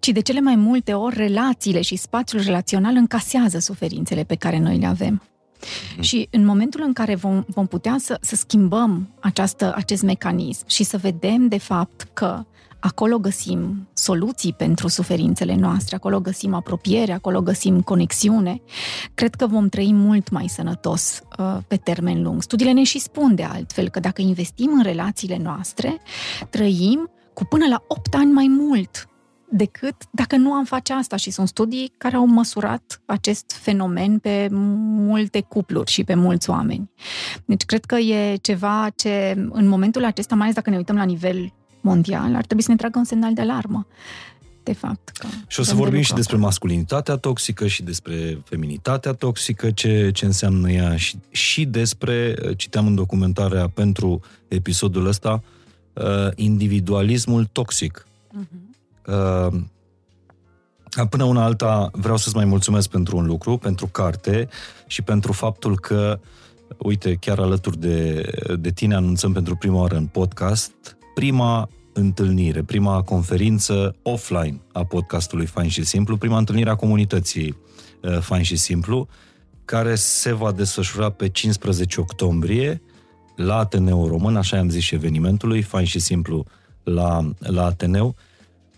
ci 0.00 0.08
de 0.08 0.20
cele 0.20 0.40
mai 0.40 0.56
multe 0.56 0.92
ori 0.92 1.16
relațiile 1.16 1.80
și 1.80 1.96
spațiul 1.96 2.42
relațional 2.42 2.94
încasează 2.96 3.58
suferințele 3.58 4.22
pe 4.22 4.34
care 4.34 4.58
noi 4.58 4.78
le 4.78 4.86
avem. 4.86 5.22
Mm. 5.96 6.02
Și 6.02 6.28
în 6.30 6.44
momentul 6.44 6.82
în 6.86 6.92
care 6.92 7.14
vom, 7.14 7.44
vom 7.46 7.66
putea 7.66 7.96
să, 7.98 8.18
să 8.20 8.36
schimbăm 8.36 9.08
această, 9.20 9.72
acest 9.76 10.02
mecanism 10.02 10.64
și 10.66 10.84
să 10.84 10.96
vedem, 10.96 11.48
de 11.48 11.58
fapt, 11.58 12.08
că 12.12 12.44
acolo 12.78 13.18
găsim 13.18 13.88
soluții 13.92 14.52
pentru 14.52 14.88
suferințele 14.88 15.54
noastre, 15.54 15.96
acolo 15.96 16.20
găsim 16.20 16.54
apropiere, 16.54 17.12
acolo 17.12 17.42
găsim 17.42 17.80
conexiune, 17.80 18.60
cred 19.14 19.34
că 19.34 19.46
vom 19.46 19.68
trăi 19.68 19.92
mult 19.92 20.30
mai 20.30 20.48
sănătos 20.48 21.22
uh, 21.38 21.56
pe 21.68 21.76
termen 21.76 22.22
lung. 22.22 22.42
Studiile 22.42 22.72
ne 22.72 22.82
și 22.82 22.98
spun 22.98 23.34
de 23.34 23.42
altfel 23.42 23.88
că 23.88 24.00
dacă 24.00 24.22
investim 24.22 24.70
în 24.72 24.82
relațiile 24.82 25.38
noastre, 25.42 26.00
trăim 26.50 27.10
cu 27.34 27.44
până 27.44 27.66
la 27.68 27.84
8 27.88 28.14
ani 28.14 28.32
mai 28.32 28.46
mult 28.48 29.09
decât 29.50 29.94
dacă 30.10 30.36
nu 30.36 30.52
am 30.52 30.64
face 30.64 30.92
asta 30.92 31.16
și 31.16 31.30
sunt 31.30 31.48
studii 31.48 31.92
care 31.98 32.16
au 32.16 32.26
măsurat 32.26 33.00
acest 33.04 33.52
fenomen 33.60 34.18
pe 34.18 34.48
multe 34.50 35.40
cupluri 35.40 35.90
și 35.90 36.04
pe 36.04 36.14
mulți 36.14 36.50
oameni. 36.50 36.90
Deci 37.44 37.64
cred 37.64 37.84
că 37.84 37.96
e 37.96 38.36
ceva 38.36 38.88
ce 38.96 39.34
în 39.50 39.66
momentul 39.66 40.04
acesta, 40.04 40.34
mai 40.34 40.42
ales 40.42 40.56
dacă 40.56 40.70
ne 40.70 40.76
uităm 40.76 40.96
la 40.96 41.04
nivel 41.04 41.52
mondial, 41.80 42.34
ar 42.34 42.44
trebui 42.44 42.62
să 42.62 42.70
ne 42.70 42.76
tragă 42.76 42.98
un 42.98 43.04
semnal 43.04 43.34
de 43.34 43.40
alarmă 43.40 43.86
de 44.62 44.72
fapt. 44.72 45.08
Că 45.08 45.26
și 45.46 45.60
o 45.60 45.62
să 45.62 45.74
vorbim 45.74 46.00
și 46.00 46.12
despre 46.12 46.36
masculinitatea 46.36 47.16
toxică 47.16 47.66
și 47.66 47.82
despre 47.82 48.42
feminitatea 48.44 49.12
toxică, 49.12 49.70
ce, 49.70 50.10
ce 50.12 50.24
înseamnă 50.24 50.70
ea 50.70 50.96
și, 50.96 51.18
și 51.30 51.64
despre, 51.64 52.34
citeam 52.56 52.86
în 52.86 52.94
documentarea 52.94 53.68
pentru 53.68 54.20
episodul 54.48 55.06
ăsta, 55.06 55.42
uh, 55.92 56.04
individualismul 56.34 57.44
toxic. 57.52 58.06
Uh-huh. 58.06 58.69
Uh, 59.10 59.60
până 61.10 61.24
una 61.24 61.44
alta 61.44 61.90
vreau 61.92 62.16
să-ți 62.16 62.36
mai 62.36 62.44
mulțumesc 62.44 62.88
pentru 62.88 63.16
un 63.16 63.26
lucru, 63.26 63.56
pentru 63.56 63.86
carte 63.86 64.48
și 64.86 65.02
pentru 65.02 65.32
faptul 65.32 65.78
că, 65.78 66.20
uite, 66.78 67.14
chiar 67.14 67.38
alături 67.38 67.78
de, 67.78 68.30
de 68.58 68.70
tine 68.70 68.94
anunțăm 68.94 69.32
pentru 69.32 69.56
prima 69.56 69.80
oară 69.80 69.96
în 69.96 70.06
podcast 70.06 70.96
prima 71.14 71.68
întâlnire, 71.92 72.62
prima 72.62 73.02
conferință 73.02 73.96
offline 74.02 74.60
a 74.72 74.84
podcastului 74.84 75.46
Fain 75.46 75.68
și 75.68 75.84
Simplu, 75.84 76.16
prima 76.16 76.38
întâlnire 76.38 76.70
a 76.70 76.74
comunității 76.74 77.56
uh, 78.02 78.18
Fain 78.18 78.42
și 78.42 78.56
Simplu, 78.56 79.08
care 79.64 79.94
se 79.94 80.32
va 80.32 80.52
desfășura 80.52 81.10
pe 81.10 81.28
15 81.28 82.00
octombrie 82.00 82.82
la 83.36 83.56
Ateneu 83.56 84.08
Român, 84.08 84.36
așa 84.36 84.58
am 84.58 84.68
zis 84.68 84.82
și 84.82 84.94
evenimentului, 84.94 85.62
Fain 85.62 85.84
și 85.84 85.98
Simplu 85.98 86.44
la, 86.82 87.30
la 87.38 87.64
Ateneu 87.64 88.14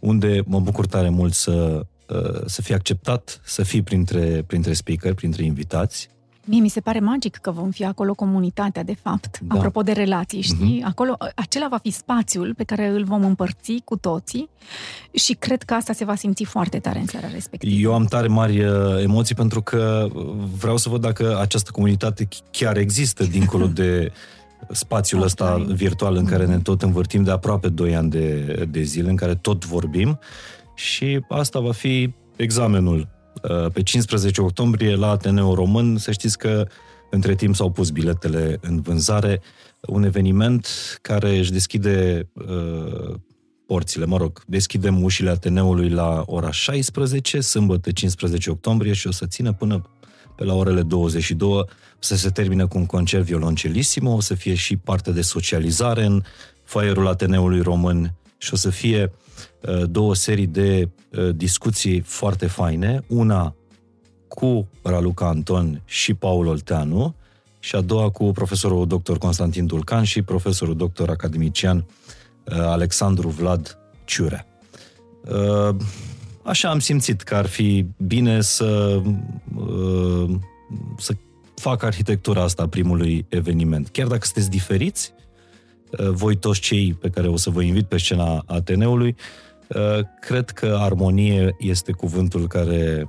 unde 0.03 0.43
mă 0.47 0.61
bucur 0.61 0.87
tare 0.87 1.09
mult 1.09 1.33
să, 1.33 1.87
uh, 2.09 2.43
să 2.47 2.63
fii 2.63 2.75
acceptat, 2.75 3.41
să 3.45 3.63
fii 3.63 3.83
printre, 3.83 4.45
printre 4.47 4.73
speaker, 4.73 5.15
printre 5.15 5.45
invitați. 5.45 6.09
Mie 6.45 6.61
mi 6.61 6.69
se 6.69 6.81
pare 6.81 7.01
magic 7.01 7.37
că 7.37 7.51
vom 7.51 7.71
fi 7.71 7.85
acolo 7.85 8.15
comunitatea, 8.15 8.83
de 8.83 8.95
fapt. 9.03 9.39
Da. 9.41 9.55
Apropo 9.55 9.83
de 9.83 9.93
relații, 9.93 10.41
știi? 10.41 10.81
Mm-hmm. 10.81 10.87
Acolo, 10.87 11.17
acela 11.35 11.69
va 11.71 11.77
fi 11.77 11.91
spațiul 11.91 12.55
pe 12.57 12.65
care 12.65 12.87
îl 12.87 13.05
vom 13.05 13.25
împărți 13.25 13.83
cu 13.85 13.97
toții 13.97 14.49
și 15.13 15.35
cred 15.35 15.63
că 15.63 15.75
asta 15.75 15.93
se 15.93 16.05
va 16.05 16.15
simți 16.15 16.45
foarte 16.45 16.79
tare 16.79 16.99
în 16.99 17.07
seara 17.07 17.29
respectivă. 17.33 17.81
Eu 17.81 17.95
am 17.95 18.05
tare 18.05 18.27
mari 18.27 18.65
uh, 18.65 19.03
emoții 19.03 19.35
pentru 19.35 19.63
că 19.63 20.09
vreau 20.59 20.77
să 20.77 20.89
văd 20.89 21.01
dacă 21.01 21.39
această 21.41 21.71
comunitate 21.71 22.29
chiar 22.51 22.77
există 22.77 23.25
dincolo 23.25 23.67
de 23.81 24.13
spațiul 24.71 25.23
ăsta 25.23 25.57
virtual 25.57 26.17
în 26.17 26.25
care 26.25 26.47
ne 26.47 26.59
tot 26.59 26.83
învârtim 26.83 27.23
de 27.23 27.31
aproape 27.31 27.69
2 27.69 27.97
ani 27.97 28.11
de, 28.11 28.67
de 28.71 28.83
zile, 28.83 29.11
în 29.11 29.17
care 29.17 29.35
tot 29.35 29.65
vorbim. 29.65 30.19
Și 30.75 31.21
asta 31.29 31.61
va 31.61 31.73
fi 31.73 32.15
examenul. 32.37 33.09
Uh, 33.43 33.71
pe 33.73 33.83
15 33.83 34.41
octombrie 34.41 34.95
la 34.95 35.09
Ateneu 35.09 35.55
Român, 35.55 35.97
să 35.97 36.13
știți 36.13 36.39
că 36.39 36.67
între 37.11 37.35
timp 37.35 37.55
s-au 37.55 37.71
pus 37.71 37.91
biletele 37.91 38.59
în 38.61 38.81
vânzare, 38.81 39.41
un 39.81 40.03
eveniment 40.03 40.69
care 41.03 41.39
își 41.39 41.53
deschide 41.53 42.29
uh, 42.33 43.15
porțile, 43.67 44.05
mă 44.05 44.17
rog, 44.17 44.43
deschidem 44.47 45.03
ușile 45.03 45.31
Ateneului 45.31 45.89
la 45.89 46.23
ora 46.27 46.51
16, 46.51 47.41
sâmbătă 47.41 47.91
15 47.91 48.51
octombrie 48.51 48.93
și 48.93 49.07
o 49.07 49.11
să 49.11 49.27
țină 49.27 49.53
până 49.53 49.83
pe 50.37 50.45
la 50.45 50.55
orele 50.55 50.83
22 50.83 51.65
să 52.05 52.17
se 52.17 52.31
termine 52.31 52.65
cu 52.65 52.79
un 52.79 52.87
concert 52.87 53.25
violoncelissimo, 53.25 54.15
o 54.15 54.21
să 54.21 54.35
fie 54.35 54.55
și 54.55 54.77
parte 54.77 55.11
de 55.11 55.23
socializare 55.23 56.05
în 56.05 56.23
foaierul 56.65 57.07
Ateneului 57.07 57.61
Român 57.61 58.15
și 58.39 58.53
o 58.53 58.57
să 58.57 58.71
fie 58.71 59.13
uh, 59.61 59.83
două 59.91 60.15
serii 60.15 60.47
de 60.47 60.89
uh, 61.11 61.35
discuții 61.35 62.01
foarte 62.01 62.47
faine, 62.47 63.05
una 63.07 63.55
cu 64.29 64.69
Raluca 64.83 65.27
Anton 65.27 65.83
și 65.85 66.15
Paul 66.15 66.47
Olteanu 66.47 67.15
și 67.59 67.77
a 67.77 67.81
doua 67.81 68.11
cu 68.11 68.33
profesorul 68.33 68.87
dr. 68.87 69.17
Constantin 69.17 69.67
Dulcan 69.67 70.05
și 70.05 70.23
profesorul 70.23 70.77
dr. 70.77 71.09
academician 71.09 71.77
uh, 72.45 72.57
Alexandru 72.59 73.29
Vlad 73.29 73.79
Ciurea. 74.05 74.47
Așa 76.43 76.71
am 76.71 76.79
simțit 76.79 77.23
că 77.23 77.35
ar 77.35 77.47
fi 77.47 77.87
bine 77.97 78.41
să, 78.41 79.03
să 80.99 81.15
fac 81.63 81.83
arhitectura 81.83 82.43
asta 82.43 82.69
primului 82.69 83.27
eveniment. 83.29 83.89
Chiar 83.89 84.07
dacă 84.07 84.25
sunteți 84.25 84.51
diferiți, 84.51 85.13
uh, 85.99 86.09
voi 86.09 86.37
toți 86.37 86.61
cei 86.61 86.95
pe 86.95 87.09
care 87.09 87.29
o 87.29 87.37
să 87.37 87.51
vă 87.51 87.63
invit 87.63 87.87
pe 87.87 87.99
scena 87.99 88.43
Ateneului, 88.47 89.17
uh, 89.69 89.99
cred 90.21 90.51
că 90.51 90.77
armonie 90.81 91.57
este 91.59 91.93
cuvântul 91.93 92.47
care, 92.47 93.09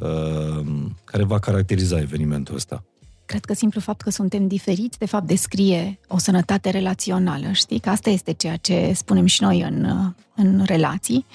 uh, 0.00 0.66
care 1.04 1.24
va 1.24 1.38
caracteriza 1.38 1.98
evenimentul 1.98 2.54
ăsta. 2.54 2.84
Cred 3.26 3.44
că 3.44 3.54
simplu 3.54 3.80
fapt 3.80 4.00
că 4.00 4.10
suntem 4.10 4.46
diferiți, 4.46 4.98
de 4.98 5.06
fapt, 5.06 5.26
descrie 5.26 5.98
o 6.08 6.18
sănătate 6.18 6.70
relațională, 6.70 7.52
știi? 7.52 7.78
Că 7.78 7.90
asta 7.90 8.10
este 8.10 8.32
ceea 8.32 8.56
ce 8.56 8.92
spunem 8.94 9.26
și 9.26 9.42
noi 9.42 9.60
în, 9.60 9.86
în 10.34 10.62
relații 10.66 11.26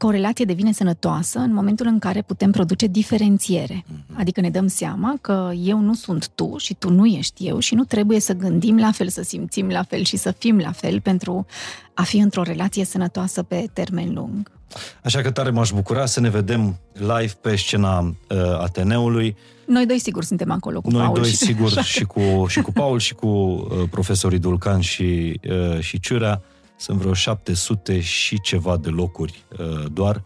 că 0.00 0.06
o 0.06 0.10
relație 0.10 0.44
devine 0.44 0.72
sănătoasă 0.72 1.38
în 1.38 1.52
momentul 1.54 1.86
în 1.86 1.98
care 1.98 2.22
putem 2.22 2.50
produce 2.50 2.86
diferențiere. 2.86 3.84
Mhm. 3.86 4.18
Adică 4.18 4.40
ne 4.40 4.50
dăm 4.50 4.66
seama 4.66 5.14
că 5.20 5.50
eu 5.62 5.78
nu 5.78 5.94
sunt 5.94 6.28
tu 6.34 6.54
și 6.58 6.74
tu 6.74 6.90
nu 6.90 7.06
ești 7.06 7.46
eu 7.46 7.58
și 7.58 7.74
nu 7.74 7.84
trebuie 7.84 8.20
să 8.20 8.32
gândim 8.32 8.78
la 8.78 8.90
fel, 8.90 9.08
să 9.08 9.22
simțim 9.22 9.68
la 9.68 9.82
fel 9.82 10.04
și 10.04 10.16
să 10.16 10.30
fim 10.38 10.58
la 10.58 10.72
fel 10.72 11.00
pentru 11.00 11.46
a 11.94 12.02
fi 12.02 12.16
într-o 12.18 12.42
relație 12.42 12.84
sănătoasă 12.84 13.42
pe 13.42 13.66
termen 13.72 14.14
lung. 14.14 14.50
Așa 15.04 15.20
că 15.20 15.30
tare 15.30 15.50
m-aș 15.50 15.70
bucura 15.70 16.06
să 16.06 16.20
ne 16.20 16.28
vedem 16.28 16.78
live 16.92 17.32
pe 17.40 17.56
scena 17.56 17.98
uh, 17.98 18.14
Ateneului. 18.58 19.36
Noi 19.66 19.86
doi 19.86 19.98
sigur 19.98 20.24
suntem 20.24 20.50
acolo 20.50 20.80
cu 20.80 20.90
Noi 20.90 21.00
Paul. 21.00 21.12
Noi 21.12 21.22
doi 21.22 21.30
și... 21.30 21.36
sigur 21.36 21.70
și 21.94 22.04
cu, 22.04 22.46
și 22.48 22.60
cu 22.60 22.72
Paul 22.72 22.98
și 22.98 23.14
cu 23.14 23.26
uh, 23.26 23.88
profesorii 23.90 24.38
Dulcan 24.38 24.80
și, 24.80 25.40
uh, 25.50 25.80
și 25.80 26.00
Ciurea. 26.00 26.42
Sunt 26.80 26.98
vreo 26.98 27.12
700 27.12 28.00
și 28.00 28.40
ceva 28.40 28.76
de 28.76 28.88
locuri 28.88 29.44
uh, 29.58 29.84
doar. 29.92 30.24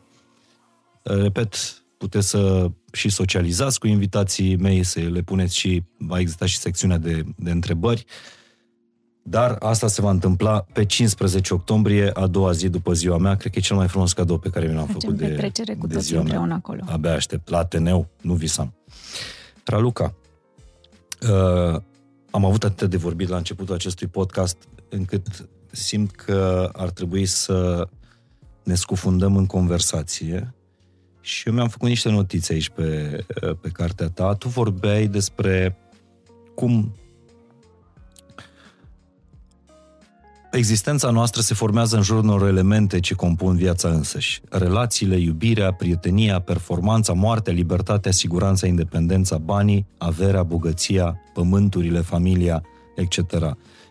Uh, 1.03 1.17
repet, 1.23 1.55
puteți 1.99 2.29
să 2.29 2.71
și 2.93 3.09
socializați 3.09 3.79
cu 3.79 3.87
invitații 3.87 4.57
mei, 4.57 4.83
să 4.83 5.01
le 5.01 5.23
puneți 5.23 5.57
și, 5.57 5.83
va 5.99 6.19
exista 6.19 6.47
și 6.47 6.59
secțiunea 6.59 6.99
de, 6.99 7.23
de 7.37 7.51
întrebări. 7.51 8.05
Dar 9.23 9.57
asta 9.61 9.87
se 9.87 10.01
va 10.01 10.11
întâmpla 10.11 10.67
pe 10.73 10.85
15 10.85 11.55
octombrie, 11.55 12.11
a 12.11 12.27
doua 12.27 12.53
zi 12.53 12.69
după 12.69 12.93
ziua 12.93 13.19
mea. 13.19 13.37
Cred 13.37 13.53
că 13.53 13.59
e 13.59 13.63
cel 13.63 13.77
mai 13.77 13.89
frumos 13.89 14.13
cadou 14.13 14.39
pe 14.39 14.51
care 14.51 14.67
mi 14.67 14.75
l-am 14.75 14.87
făcut 14.87 15.17
de, 15.17 15.27
petrecere 15.27 15.75
cu 15.75 15.87
de 15.87 15.99
ziua 15.99 16.23
mea. 16.23 16.55
acolo. 16.55 16.83
Abia 16.87 17.13
aștept. 17.13 17.49
La 17.49 17.59
Ateneu, 17.59 18.09
nu 18.21 18.35
visam. 18.35 18.75
Raluca, 19.65 20.15
uh, 21.21 21.81
am 22.31 22.45
avut 22.45 22.65
atât 22.65 22.91
de 22.91 22.97
vorbit 22.97 23.29
la 23.29 23.37
începutul 23.37 23.75
acestui 23.75 24.07
podcast, 24.07 24.57
încât 24.89 25.49
simt 25.75 26.11
că 26.11 26.71
ar 26.73 26.91
trebui 26.91 27.27
să 27.27 27.89
ne 28.63 28.75
scufundăm 28.75 29.37
în 29.37 29.47
conversație 29.47 30.55
și 31.21 31.49
eu 31.49 31.55
mi-am 31.55 31.69
făcut 31.69 31.89
niște 31.89 32.11
notițe 32.11 32.53
aici 32.53 32.69
pe, 32.69 33.19
pe 33.61 33.69
cartea 33.69 34.09
ta. 34.09 34.35
Tu 34.35 34.49
vorbeai 34.49 35.07
despre 35.07 35.79
cum 36.55 36.95
Existența 40.55 41.11
noastră 41.11 41.41
se 41.41 41.55
formează 41.55 41.97
în 41.97 42.03
jurul 42.03 42.23
unor 42.23 42.49
elemente 42.49 43.01
ce 43.01 43.15
compun 43.15 43.57
viața 43.57 43.89
însăși. 43.89 44.41
Relațiile, 44.51 45.17
iubirea, 45.17 45.73
prietenia, 45.73 46.41
performanța, 46.41 47.13
moartea, 47.13 47.53
libertatea, 47.53 48.11
siguranța, 48.11 48.67
independența, 48.67 49.39
banii, 49.39 49.87
averea, 49.99 50.43
bogăția, 50.43 51.21
pământurile, 51.33 52.01
familia, 52.01 52.63
etc. 52.95 53.19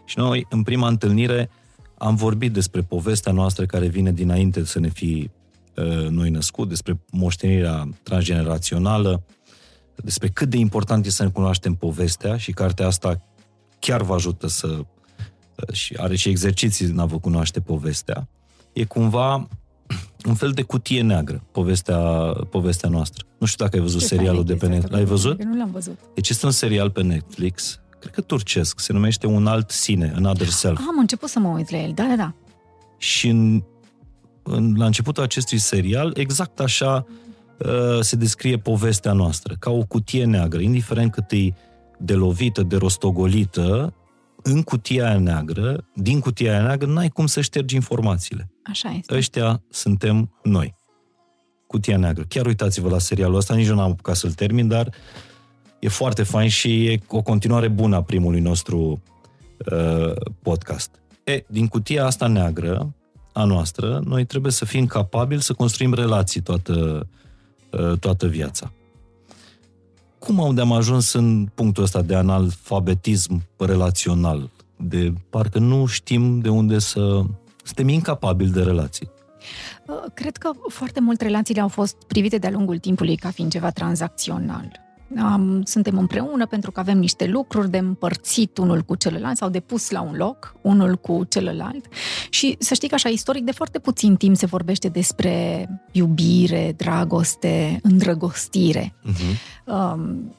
Și 0.05 0.17
noi, 0.17 0.45
în 0.49 0.63
prima 0.63 0.87
întâlnire, 0.87 1.49
am 1.97 2.15
vorbit 2.15 2.53
despre 2.53 2.81
povestea 2.81 3.31
noastră 3.31 3.65
care 3.65 3.87
vine 3.87 4.11
dinainte 4.11 4.65
să 4.65 4.79
ne 4.79 4.89
fi 4.89 5.29
uh, 5.75 6.07
noi 6.09 6.29
născut, 6.29 6.69
despre 6.69 6.99
moștenirea 7.11 7.89
transgenerațională, 8.03 9.23
despre 9.95 10.27
cât 10.27 10.49
de 10.49 10.57
important 10.57 11.05
este 11.05 11.17
să 11.17 11.23
ne 11.23 11.29
cunoaștem 11.29 11.75
povestea 11.75 12.37
și 12.37 12.51
cartea 12.51 12.87
asta 12.87 13.21
chiar 13.79 14.01
vă 14.01 14.13
ajută 14.13 14.47
să 14.47 14.85
și 15.71 15.95
are 15.97 16.15
și 16.15 16.29
exerciții 16.29 16.85
în 16.85 16.99
a 16.99 17.05
vă 17.05 17.19
cunoaște 17.19 17.59
povestea, 17.59 18.27
e 18.73 18.83
cumva 18.83 19.47
un 20.29 20.33
fel 20.33 20.51
de 20.51 20.61
cutie 20.61 21.01
neagră, 21.01 21.43
povestea, 21.51 21.99
povestea 22.49 22.89
noastră. 22.89 23.25
Nu 23.39 23.45
știu 23.45 23.65
dacă 23.65 23.77
ai 23.77 23.83
văzut 23.83 23.99
Ce 23.99 24.05
serialul 24.05 24.43
de 24.43 24.55
fain 24.55 24.71
pe 24.71 24.75
este 24.75 24.87
Netflix. 24.87 24.95
L-ai 24.95 25.05
văzut? 25.05 25.39
Eu 25.39 25.47
nu 25.47 25.57
l-am 25.57 25.71
văzut. 25.71 25.99
Deci 26.13 26.29
este 26.29 26.45
un 26.45 26.51
serial 26.51 26.89
pe 26.89 27.03
Netflix, 27.03 27.79
cred 28.03 28.15
că 28.15 28.21
turcesc, 28.21 28.79
se 28.79 28.93
numește 28.93 29.27
Un 29.27 29.47
alt 29.47 29.69
sine, 29.69 30.13
Another 30.15 30.47
Self. 30.47 30.79
Am 30.79 30.99
început 30.99 31.29
să 31.29 31.39
mă 31.39 31.47
uit 31.47 31.69
la 31.69 31.77
el, 31.77 31.91
da, 31.95 32.03
da, 32.03 32.15
da. 32.15 32.33
Și 32.97 33.27
în, 33.27 33.63
în, 34.43 34.73
la 34.77 34.85
începutul 34.85 35.23
acestui 35.23 35.57
serial, 35.57 36.13
exact 36.17 36.59
așa 36.59 37.05
uh, 37.59 37.99
se 38.01 38.15
descrie 38.15 38.57
povestea 38.57 39.13
noastră, 39.13 39.55
ca 39.59 39.71
o 39.71 39.83
cutie 39.85 40.25
neagră, 40.25 40.59
indiferent 40.59 41.11
cât 41.11 41.31
e 41.31 41.53
de 41.99 42.13
lovită, 42.13 42.63
de 42.63 42.75
rostogolită, 42.75 43.93
în 44.41 44.61
cutia 44.61 45.07
aia 45.07 45.19
neagră, 45.19 45.85
din 45.95 46.19
cutia 46.19 46.51
aia 46.51 46.61
neagră, 46.61 46.87
n-ai 46.87 47.09
cum 47.09 47.25
să 47.25 47.41
ștergi 47.41 47.75
informațiile. 47.75 48.51
Așa 48.63 48.89
este. 48.89 49.15
Ăștia 49.15 49.63
suntem 49.69 50.39
noi. 50.43 50.75
Cutia 51.67 51.97
neagră. 51.97 52.23
Chiar 52.27 52.45
uitați-vă 52.45 52.89
la 52.89 52.99
serialul 52.99 53.35
ăsta, 53.35 53.55
nici 53.55 53.67
eu 53.67 53.75
n-am 53.75 53.91
apucat 53.91 54.15
să-l 54.15 54.31
termin, 54.31 54.67
dar 54.67 54.89
e 55.83 55.87
foarte 55.87 56.23
fain 56.23 56.49
și 56.49 56.85
e 56.85 56.99
o 57.07 57.21
continuare 57.21 57.67
bună 57.67 57.95
a 57.95 58.01
primului 58.01 58.39
nostru 58.39 59.01
uh, 59.71 60.13
podcast. 60.41 60.89
E, 61.23 61.43
din 61.47 61.67
cutia 61.67 62.05
asta 62.05 62.27
neagră, 62.27 62.93
a 63.33 63.43
noastră, 63.43 64.01
noi 64.05 64.25
trebuie 64.25 64.51
să 64.51 64.65
fim 64.65 64.85
capabili 64.85 65.41
să 65.41 65.53
construim 65.53 65.93
relații 65.93 66.41
toată, 66.41 67.07
uh, 67.69 67.97
toată 67.99 68.27
viața. 68.27 68.71
Cum 70.19 70.41
am 70.41 70.55
de 70.55 70.61
am 70.61 70.71
ajuns 70.71 71.13
în 71.13 71.47
punctul 71.55 71.83
ăsta 71.83 72.01
de 72.01 72.15
analfabetism 72.15 73.43
relațional? 73.57 74.49
De 74.77 75.13
parcă 75.29 75.59
nu 75.59 75.85
știm 75.85 76.39
de 76.39 76.49
unde 76.49 76.79
să... 76.79 77.21
Suntem 77.63 77.87
incapabili 77.87 78.51
de 78.51 78.61
relații. 78.61 79.09
Uh, 79.87 79.95
Cred 80.13 80.37
că 80.37 80.49
foarte 80.67 80.99
mult 80.99 81.21
relațiile 81.21 81.61
au 81.61 81.67
fost 81.67 81.95
privite 82.07 82.37
de-a 82.37 82.51
lungul 82.51 82.77
timpului 82.77 83.15
ca 83.15 83.31
fiind 83.31 83.51
ceva 83.51 83.69
tranzacțional. 83.69 84.81
Um, 85.15 85.63
suntem 85.63 85.97
împreună 85.97 86.45
pentru 86.45 86.71
că 86.71 86.79
avem 86.79 86.97
niște 86.97 87.25
lucruri 87.25 87.69
de 87.69 87.77
împărțit 87.77 88.57
unul 88.57 88.81
cu 88.81 88.95
celălalt 88.95 89.37
sau 89.37 89.49
de 89.49 89.59
pus 89.59 89.89
la 89.89 90.01
un 90.01 90.15
loc 90.15 90.55
unul 90.61 90.95
cu 90.95 91.23
celălalt. 91.29 91.85
Și 92.29 92.55
să 92.59 92.73
știi 92.73 92.87
că 92.87 92.95
așa, 92.95 93.09
istoric, 93.09 93.43
de 93.43 93.51
foarte 93.51 93.79
puțin 93.79 94.15
timp 94.15 94.35
se 94.35 94.45
vorbește 94.45 94.87
despre 94.87 95.67
iubire, 95.91 96.73
dragoste, 96.77 97.79
îndrăgostire. 97.81 98.93
Uh-huh. 99.05 99.61
Um, 99.65 100.33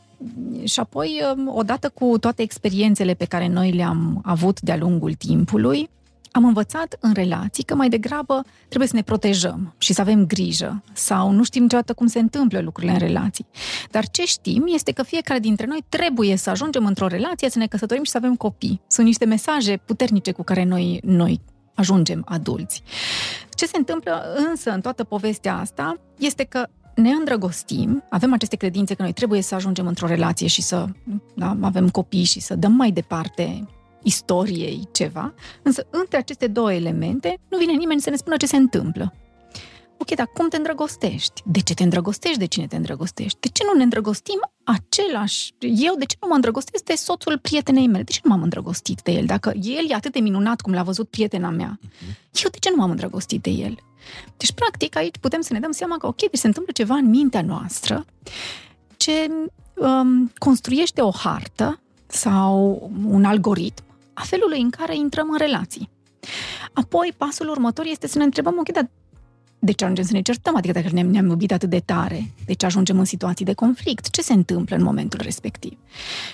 și 0.65 0.81
apoi, 0.81 1.21
um, 1.37 1.51
odată 1.55 1.89
cu 1.89 2.19
toate 2.19 2.43
experiențele 2.43 3.15
pe 3.15 3.25
care 3.25 3.49
noi 3.49 3.71
le-am 3.71 4.21
avut 4.25 4.61
de-a 4.61 4.77
lungul 4.77 5.13
timpului, 5.13 5.89
am 6.37 6.45
învățat 6.45 6.97
în 7.01 7.13
relații 7.13 7.65
că 7.65 7.75
mai 7.75 7.89
degrabă 7.89 8.45
trebuie 8.67 8.89
să 8.89 8.97
ne 8.97 9.03
protejăm 9.03 9.75
și 9.79 9.93
să 9.93 10.01
avem 10.01 10.27
grijă 10.27 10.83
sau 10.93 11.31
nu 11.31 11.45
știm 11.45 11.63
niciodată 11.63 11.93
cum 11.93 12.07
se 12.07 12.19
întâmplă 12.19 12.61
lucrurile 12.61 12.93
în 12.93 12.99
relații. 12.99 13.47
Dar 13.91 14.09
ce 14.09 14.25
știm 14.25 14.65
este 14.67 14.93
că 14.93 15.03
fiecare 15.03 15.41
dintre 15.41 15.67
noi 15.67 15.85
trebuie 15.89 16.37
să 16.37 16.51
ajungem 16.51 16.87
într-o 16.87 17.07
relație, 17.07 17.51
să 17.51 17.59
ne 17.59 17.67
căsătorim 17.67 18.03
și 18.05 18.11
să 18.11 18.17
avem 18.17 18.37
copii. 18.37 18.81
Sunt 18.87 19.07
niște 19.07 19.25
mesaje 19.25 19.77
puternice 19.77 20.33
cu 20.33 20.43
care 20.43 20.65
noi, 20.65 21.01
noi 21.03 21.41
ajungem 21.75 22.23
adulți. 22.29 22.83
Ce 23.51 23.67
se 23.67 23.77
întâmplă 23.77 24.23
însă 24.51 24.71
în 24.71 24.81
toată 24.81 25.05
povestea 25.05 25.59
asta 25.59 26.01
este 26.19 26.45
că 26.45 26.67
ne 26.95 27.11
îndrăgostim, 27.11 28.05
avem 28.11 28.33
aceste 28.33 28.57
credințe 28.57 28.95
că 28.95 29.03
noi 29.03 29.13
trebuie 29.13 29.43
să 29.43 29.55
ajungem 29.55 29.87
într-o 29.87 30.07
relație 30.07 30.47
și 30.47 30.63
să 30.63 30.87
da, 31.35 31.57
avem 31.61 31.89
copii 31.89 32.25
și 32.25 32.41
să 32.41 32.55
dăm 32.55 32.73
mai 32.73 32.91
departe 32.91 33.69
istoriei 34.05 34.89
ceva, 34.93 35.35
însă 35.63 35.87
între 35.91 36.17
aceste 36.17 36.47
două 36.47 36.73
elemente 36.73 37.39
nu 37.49 37.59
vine 37.59 37.73
nimeni 37.73 38.01
să 38.01 38.11
ne 38.11 38.17
spună 38.17 38.37
ce 38.37 38.47
se 38.47 38.57
întâmplă. 38.57 39.15
Ok, 39.97 40.15
dar 40.15 40.31
cum 40.35 40.49
te 40.49 40.57
îndrăgostești? 40.57 41.43
De 41.45 41.61
ce 41.61 41.75
te 41.75 41.83
îndrăgostești? 41.83 42.39
De 42.39 42.47
cine 42.47 42.67
te 42.67 42.77
îndrăgostești? 42.77 43.41
De 43.41 43.49
ce 43.53 43.63
nu 43.65 43.77
ne 43.77 43.83
îndrăgostim 43.83 44.41
același? 44.65 45.55
Eu, 45.59 45.95
de 45.99 46.05
ce 46.05 46.17
nu 46.21 46.29
mă 46.29 46.35
îndrăgostesc 46.35 46.85
de 46.85 46.95
soțul 46.95 47.39
prietenei 47.39 47.87
mele? 47.87 48.03
De 48.03 48.13
ce 48.13 48.21
nu 48.23 48.31
m-am 48.31 48.43
îndrăgostit 48.43 49.01
de 49.03 49.13
el? 49.13 49.27
Dacă 49.27 49.53
el 49.63 49.91
e 49.91 49.95
atât 49.95 50.13
de 50.13 50.21
minunat 50.21 50.61
cum 50.61 50.73
l-a 50.73 50.83
văzut 50.83 51.09
prietena 51.09 51.51
mea, 51.51 51.79
eu 52.45 52.51
de 52.51 52.59
ce 52.61 52.71
nu 52.71 52.77
m-am 52.77 52.91
îndrăgostit 52.91 53.43
de 53.43 53.51
el? 53.51 53.79
Deci, 54.37 54.53
practic, 54.53 54.97
aici 54.97 55.17
putem 55.21 55.41
să 55.41 55.53
ne 55.53 55.61
dăm 55.61 55.71
seama 55.71 55.97
că, 55.97 56.07
ok, 56.07 56.17
deci 56.17 56.41
se 56.41 56.47
întâmplă 56.47 56.73
ceva 56.73 56.95
în 56.95 57.09
mintea 57.09 57.43
noastră 57.43 58.05
ce 58.97 59.31
um, 59.75 60.33
construiește 60.39 61.01
o 61.01 61.11
hartă 61.11 61.81
sau 62.07 62.91
un 63.07 63.25
algoritm 63.25 63.84
a 64.15 64.23
felului 64.23 64.61
în 64.61 64.71
care 64.71 64.97
intrăm 64.97 65.29
în 65.31 65.39
relații. 65.39 65.91
Apoi, 66.73 67.15
pasul 67.17 67.49
următor 67.49 67.85
este 67.87 68.07
să 68.07 68.19
ne 68.19 68.25
întrebăm, 68.25 68.57
ok, 68.59 68.73
dar 68.73 68.91
de 69.65 69.73
ce 69.73 69.85
ajungem 69.85 70.05
să 70.05 70.13
ne 70.13 70.23
certăm? 70.23 70.57
Adică 70.57 70.73
dacă 70.73 70.89
ne-am, 70.93 71.07
ne-am 71.07 71.29
iubit 71.29 71.53
atât 71.53 71.71
de 71.71 71.81
tare, 71.81 72.31
de 72.47 72.53
ce 72.53 72.67
ajungem 72.67 72.99
în 72.99 73.05
situații 73.05 73.45
de 73.45 73.53
conflict? 73.53 74.11
Ce 74.11 74.23
se 74.23 74.33
întâmplă 74.33 74.77
în 74.77 74.83
momentul 74.83 75.21
respectiv? 75.23 75.79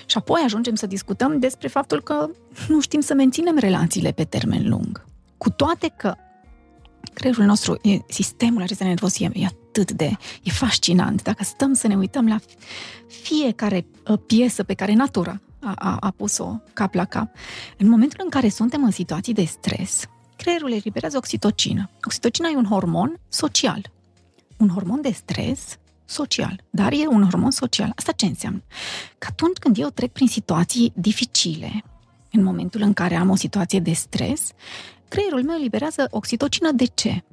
Și 0.05 0.17
apoi 0.17 0.41
ajungem 0.45 0.75
să 0.75 0.85
discutăm 0.85 1.39
despre 1.39 1.67
faptul 1.67 2.01
că 2.01 2.29
nu 2.67 2.79
știm 2.79 2.99
să 2.99 3.13
menținem 3.13 3.57
relațiile 3.57 4.11
pe 4.11 4.23
termen 4.23 4.69
lung. 4.69 5.05
Cu 5.37 5.49
toate 5.49 5.93
că 5.97 6.15
creierul 7.13 7.45
nostru, 7.45 7.79
e, 7.81 7.97
sistemul 8.07 8.61
acesta 8.61 8.85
nervos 8.85 9.19
e, 9.19 9.29
e 9.33 9.45
atât 9.45 9.91
de, 9.91 10.11
e 10.43 10.51
fascinant. 10.51 11.23
Dacă 11.23 11.43
stăm 11.43 11.73
să 11.73 11.87
ne 11.87 11.95
uităm 11.95 12.27
la 12.27 12.39
fiecare 13.07 13.85
uh, 14.07 14.17
piesă 14.25 14.63
pe 14.63 14.73
care 14.73 14.93
natura 14.93 15.41
a, 15.61 15.73
a, 15.75 15.97
a 15.99 16.09
pus-o 16.09 16.59
cap 16.73 16.93
la 16.93 17.05
cap, 17.05 17.35
în 17.77 17.89
momentul 17.89 18.19
în 18.23 18.29
care 18.29 18.49
suntem 18.49 18.83
în 18.83 18.91
situații 18.91 19.33
de 19.33 19.43
stres, 19.43 20.05
creierul 20.35 20.71
eliberează 20.71 21.17
oxitocină. 21.17 21.89
Oxitocina 22.05 22.49
e 22.49 22.55
un 22.55 22.65
hormon 22.65 23.19
social. 23.27 23.91
Un 24.57 24.69
hormon 24.69 25.01
de 25.01 25.11
stres 25.11 25.77
social, 26.05 26.63
dar 26.69 26.91
e 26.91 27.07
un 27.07 27.23
hormon 27.23 27.51
social. 27.51 27.91
Asta 27.95 28.11
ce 28.11 28.25
înseamnă? 28.25 28.63
Că 29.17 29.27
atunci 29.29 29.57
când 29.57 29.77
eu 29.77 29.89
trec 29.89 30.11
prin 30.11 30.27
situații 30.27 30.93
dificile, 30.95 31.83
în 32.31 32.43
momentul 32.43 32.81
în 32.81 32.93
care 32.93 33.15
am 33.15 33.29
o 33.29 33.35
situație 33.35 33.79
de 33.79 33.93
stres, 33.93 34.51
creierul 35.07 35.43
meu 35.43 35.55
eliberează 35.55 36.07
oxitocină. 36.09 36.71
De 36.71 36.85
ce? 36.85 37.23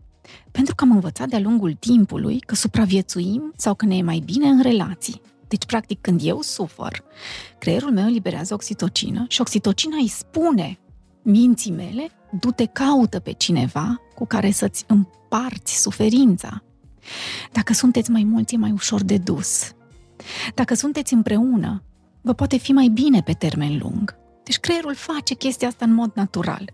Pentru 0.51 0.75
că 0.75 0.85
am 0.85 0.91
învățat 0.91 1.29
de-a 1.29 1.41
lungul 1.41 1.73
timpului 1.73 2.41
că 2.41 2.55
supraviețuim 2.55 3.53
sau 3.57 3.75
că 3.75 3.85
ne 3.85 3.97
e 3.97 4.03
mai 4.03 4.23
bine 4.25 4.49
în 4.49 4.63
relații. 4.63 5.21
Deci, 5.49 5.67
practic, 5.67 6.01
când 6.01 6.21
eu 6.25 6.41
sufăr, 6.41 7.05
creierul 7.59 7.93
meu 7.93 8.07
eliberează 8.07 8.55
oxitocină 8.55 9.25
și 9.29 9.41
oxitocina 9.41 9.97
îi 9.97 10.09
spune 10.09 10.79
minții 11.23 11.73
mele, 11.73 12.11
du-te 12.41 12.65
caută 12.65 13.19
pe 13.19 13.33
cineva 13.33 14.01
cu 14.15 14.27
care 14.27 14.51
să-ți 14.51 14.85
împarți 14.87 15.81
suferința. 15.81 16.63
Dacă 17.53 17.73
sunteți 17.73 18.11
mai 18.11 18.25
mulți, 18.25 18.55
e 18.55 18.59
mai 18.59 18.73
ușor 18.73 19.03
de 19.03 19.19
dus. 19.19 19.73
Dacă 20.55 20.75
sunteți 20.75 21.13
împreună, 21.15 21.83
vă 22.21 22.33
poate 22.33 22.57
fi 22.57 22.73
mai 22.73 22.89
bine 22.89 23.21
pe 23.21 23.33
termen 23.33 23.79
lung. 23.79 24.17
Deci 24.45 24.59
creierul 24.59 24.95
face 24.95 25.35
chestia 25.35 25.69
asta 25.69 25.85
în 25.85 25.95
mod 25.95 26.11
natural. 26.15 26.71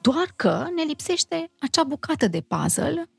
Doar 0.00 0.32
că 0.36 0.66
ne 0.74 0.82
lipsește 0.82 1.50
acea 1.60 1.84
bucată 1.84 2.28
de 2.28 2.40
puzzle 2.40 3.10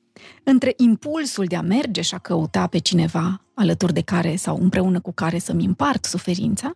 între 0.43 0.73
impulsul 0.77 1.45
de 1.45 1.55
a 1.55 1.61
merge 1.61 2.01
și 2.01 2.13
a 2.13 2.17
căuta 2.17 2.67
pe 2.67 2.77
cineva 2.77 3.41
alături 3.53 3.93
de 3.93 4.01
care 4.01 4.35
sau 4.35 4.57
împreună 4.61 4.99
cu 4.99 5.11
care 5.13 5.39
să-mi 5.39 5.65
împart 5.65 6.05
suferința 6.05 6.73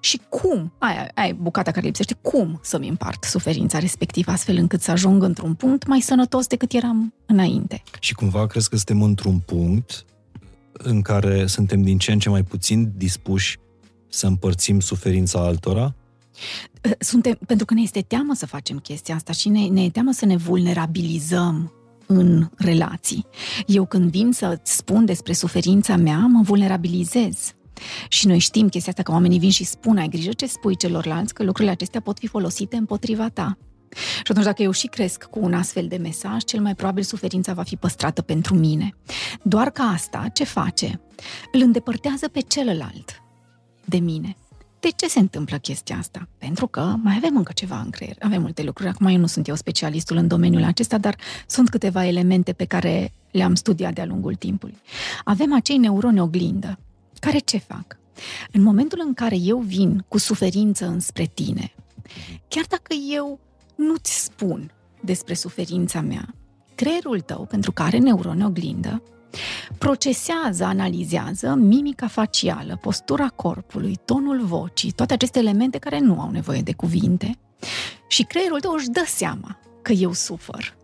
și 0.00 0.20
cum, 0.28 0.72
aia, 0.78 1.10
aia 1.14 1.28
e 1.28 1.32
bucata 1.32 1.70
care 1.70 1.86
lipsește, 1.86 2.16
cum 2.20 2.60
să-mi 2.62 2.88
împart 2.88 3.24
suferința 3.24 3.78
respectivă 3.78 4.30
astfel 4.30 4.56
încât 4.56 4.80
să 4.80 4.90
ajung 4.90 5.22
într-un 5.22 5.54
punct 5.54 5.86
mai 5.86 6.00
sănătos 6.00 6.46
decât 6.46 6.72
eram 6.72 7.14
înainte. 7.26 7.82
Și 8.00 8.14
cumva 8.14 8.46
crezi 8.46 8.68
că 8.68 8.76
suntem 8.76 9.02
într-un 9.02 9.38
punct 9.38 10.04
în 10.72 11.02
care 11.02 11.46
suntem 11.46 11.82
din 11.82 11.98
ce 11.98 12.12
în 12.12 12.18
ce 12.18 12.28
mai 12.28 12.42
puțin 12.42 12.92
dispuși 12.96 13.58
să 14.08 14.26
împărțim 14.26 14.80
suferința 14.80 15.40
altora? 15.40 15.94
Suntem, 16.98 17.38
pentru 17.46 17.66
că 17.66 17.74
ne 17.74 17.80
este 17.80 18.00
teamă 18.00 18.34
să 18.34 18.46
facem 18.46 18.78
chestia 18.78 19.14
asta 19.14 19.32
și 19.32 19.48
ne, 19.48 19.66
ne 19.66 19.84
e 19.84 19.90
teamă 19.90 20.12
să 20.12 20.24
ne 20.24 20.36
vulnerabilizăm 20.36 21.72
în 22.10 22.48
relații. 22.56 23.26
Eu 23.66 23.86
când 23.86 24.10
vin 24.10 24.32
să-ți 24.32 24.76
spun 24.76 25.04
despre 25.04 25.32
suferința 25.32 25.96
mea, 25.96 26.18
mă 26.18 26.42
vulnerabilizez. 26.42 27.54
Și 28.08 28.26
noi 28.26 28.38
știm 28.38 28.68
chestia 28.68 28.90
asta 28.90 29.02
că 29.02 29.12
oamenii 29.12 29.38
vin 29.38 29.50
și 29.50 29.64
spun, 29.64 29.96
ai 29.96 30.08
grijă 30.08 30.32
ce 30.32 30.46
spui 30.46 30.76
celorlalți, 30.76 31.34
că 31.34 31.42
lucrurile 31.42 31.72
acestea 31.72 32.00
pot 32.00 32.18
fi 32.18 32.26
folosite 32.26 32.76
împotriva 32.76 33.28
ta. 33.28 33.58
Și 33.96 34.30
atunci, 34.30 34.44
dacă 34.44 34.62
eu 34.62 34.70
și 34.70 34.86
cresc 34.86 35.24
cu 35.24 35.38
un 35.42 35.54
astfel 35.54 35.86
de 35.88 35.96
mesaj, 35.96 36.42
cel 36.44 36.60
mai 36.60 36.74
probabil 36.74 37.02
suferința 37.02 37.52
va 37.52 37.62
fi 37.62 37.76
păstrată 37.76 38.22
pentru 38.22 38.54
mine. 38.54 38.94
Doar 39.42 39.70
că 39.70 39.82
asta, 39.82 40.26
ce 40.32 40.44
face? 40.44 41.00
Îl 41.52 41.60
îndepărtează 41.60 42.28
pe 42.28 42.40
celălalt 42.40 43.22
de 43.84 43.98
mine. 43.98 44.36
De 44.80 44.88
ce 44.96 45.08
se 45.08 45.18
întâmplă 45.18 45.56
chestia 45.56 45.96
asta? 45.96 46.28
Pentru 46.38 46.66
că 46.66 46.94
mai 47.02 47.14
avem 47.16 47.36
încă 47.36 47.52
ceva 47.52 47.80
în 47.80 47.90
creier. 47.90 48.16
Avem 48.20 48.40
multe 48.40 48.62
lucruri. 48.62 48.88
Acum 48.90 49.06
eu 49.06 49.16
nu 49.16 49.26
sunt 49.26 49.48
eu 49.48 49.54
specialistul 49.54 50.16
în 50.16 50.28
domeniul 50.28 50.64
acesta, 50.64 50.98
dar 50.98 51.16
sunt 51.46 51.68
câteva 51.68 52.06
elemente 52.06 52.52
pe 52.52 52.64
care 52.64 53.12
le-am 53.30 53.54
studiat 53.54 53.94
de-a 53.94 54.04
lungul 54.04 54.34
timpului. 54.34 54.76
Avem 55.24 55.54
acei 55.54 55.76
neuroni 55.76 56.20
oglindă. 56.20 56.78
Care 57.18 57.38
ce 57.38 57.58
fac? 57.58 57.98
În 58.52 58.62
momentul 58.62 59.02
în 59.06 59.14
care 59.14 59.36
eu 59.36 59.58
vin 59.58 60.04
cu 60.08 60.18
suferință 60.18 60.86
înspre 60.86 61.24
tine, 61.24 61.72
chiar 62.48 62.64
dacă 62.68 62.94
eu 63.12 63.38
nu-ți 63.74 64.22
spun 64.22 64.70
despre 65.00 65.34
suferința 65.34 66.00
mea, 66.00 66.34
creierul 66.74 67.20
tău, 67.20 67.46
pentru 67.50 67.72
că 67.72 67.82
are 67.82 67.98
neuroni 67.98 68.44
oglindă, 68.44 69.02
procesează, 69.78 70.64
analizează 70.64 71.54
mimica 71.54 72.06
facială, 72.06 72.78
postura 72.80 73.28
corpului, 73.28 73.98
tonul 74.04 74.44
vocii, 74.44 74.92
toate 74.92 75.12
aceste 75.12 75.38
elemente 75.38 75.78
care 75.78 75.98
nu 75.98 76.20
au 76.20 76.30
nevoie 76.30 76.60
de 76.60 76.72
cuvinte 76.72 77.38
și 78.08 78.22
creierul 78.22 78.60
tău 78.60 78.72
își 78.72 78.88
dă 78.88 79.04
seama 79.06 79.58
că 79.82 79.92
eu 79.92 80.12
sufăr. 80.12 80.76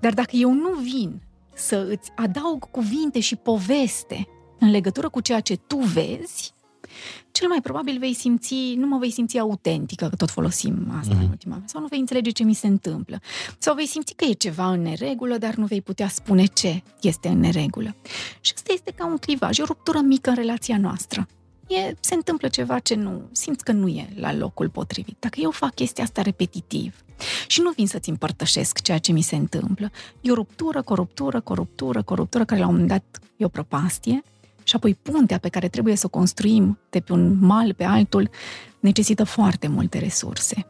Dar 0.00 0.14
dacă 0.14 0.36
eu 0.36 0.52
nu 0.52 0.70
vin 0.70 1.20
să 1.54 1.86
îți 1.90 2.10
adaug 2.16 2.70
cuvinte 2.70 3.20
și 3.20 3.36
poveste 3.36 4.28
în 4.58 4.70
legătură 4.70 5.08
cu 5.08 5.20
ceea 5.20 5.40
ce 5.40 5.56
tu 5.56 5.76
vezi, 5.76 6.54
cel 7.30 7.48
mai 7.48 7.60
probabil 7.60 7.98
vei 7.98 8.14
simți, 8.14 8.74
nu 8.76 8.86
mă 8.86 8.98
vei 8.98 9.10
simți 9.10 9.38
autentică, 9.38 10.08
că 10.08 10.16
tot 10.16 10.30
folosim 10.30 10.94
asta 10.98 11.10
mm-hmm. 11.10 11.16
în 11.16 11.22
mhm. 11.22 11.30
ultima 11.30 11.54
vreme, 11.54 11.68
sau 11.68 11.80
nu 11.80 11.86
vei 11.86 11.98
înțelege 11.98 12.30
ce 12.30 12.44
mi 12.44 12.54
se 12.54 12.66
întâmplă. 12.66 13.20
Sau 13.58 13.74
vei 13.74 13.86
simți 13.86 14.14
că 14.14 14.24
e 14.24 14.32
ceva 14.32 14.70
în 14.70 14.82
neregulă, 14.82 15.36
dar 15.36 15.54
nu 15.54 15.66
vei 15.66 15.82
putea 15.82 16.08
spune 16.08 16.44
ce 16.44 16.82
este 17.00 17.28
în 17.28 17.38
neregulă. 17.38 17.94
Și 18.40 18.52
asta 18.54 18.72
este 18.72 18.90
ca 18.90 19.06
un 19.06 19.16
clivaj, 19.16 19.58
o 19.58 19.64
ruptură 19.64 20.00
mică 20.00 20.30
în 20.30 20.36
relația 20.36 20.78
noastră. 20.78 21.26
E, 21.68 21.94
se 22.00 22.14
întâmplă 22.14 22.48
ceva 22.48 22.78
ce 22.78 22.94
nu, 22.94 23.22
simți 23.32 23.64
că 23.64 23.72
nu 23.72 23.88
e 23.88 24.08
la 24.14 24.34
locul 24.34 24.68
potrivit. 24.68 25.16
Dacă 25.18 25.40
eu 25.40 25.50
fac 25.50 25.74
chestia 25.74 26.04
asta 26.04 26.22
repetitiv 26.22 27.04
și 27.46 27.60
nu 27.60 27.70
vin 27.70 27.86
să-ți 27.86 28.10
împărtășesc 28.10 28.80
ceea 28.80 28.98
ce 28.98 29.12
mi 29.12 29.22
se 29.22 29.36
întâmplă, 29.36 29.90
e 30.20 30.30
o 30.30 30.34
ruptură, 30.34 30.82
coruptură, 30.82 31.40
coruptură, 31.40 32.02
coruptură, 32.02 32.44
care 32.44 32.60
la 32.60 32.66
un 32.66 32.72
moment 32.72 32.90
dat 32.90 33.20
e 33.36 33.44
o 33.44 33.48
prăpastie 33.48 34.22
și 34.68 34.76
apoi 34.76 34.94
puntea 34.94 35.38
pe 35.38 35.48
care 35.48 35.68
trebuie 35.68 35.96
să 35.96 36.06
o 36.06 36.08
construim 36.08 36.78
de 36.90 37.00
pe 37.00 37.12
un 37.12 37.38
mal 37.40 37.74
pe 37.74 37.84
altul 37.84 38.30
necesită 38.80 39.24
foarte 39.24 39.68
multe 39.68 39.98
resurse. 39.98 40.66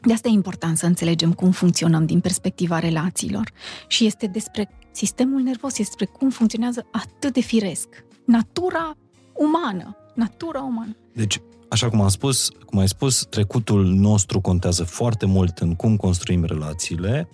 De 0.00 0.12
asta 0.12 0.28
e 0.28 0.30
important 0.30 0.78
să 0.78 0.86
înțelegem 0.86 1.32
cum 1.32 1.50
funcționăm 1.50 2.06
din 2.06 2.20
perspectiva 2.20 2.78
relațiilor 2.78 3.50
și 3.86 4.06
este 4.06 4.26
despre 4.26 4.70
sistemul 4.90 5.40
nervos, 5.40 5.70
este 5.70 5.82
despre 5.82 6.04
cum 6.04 6.30
funcționează 6.30 6.86
atât 6.92 7.32
de 7.32 7.40
firesc. 7.40 7.88
Natura 8.24 8.96
umană, 9.32 9.96
natura 10.14 10.60
umană. 10.60 10.96
Deci, 11.12 11.40
așa 11.68 11.88
cum 11.88 12.00
am 12.00 12.08
spus, 12.08 12.48
cum 12.66 12.78
ai 12.78 12.88
spus, 12.88 13.26
trecutul 13.30 13.86
nostru 13.86 14.40
contează 14.40 14.84
foarte 14.84 15.26
mult 15.26 15.58
în 15.58 15.74
cum 15.74 15.96
construim 15.96 16.44
relațiile, 16.44 17.28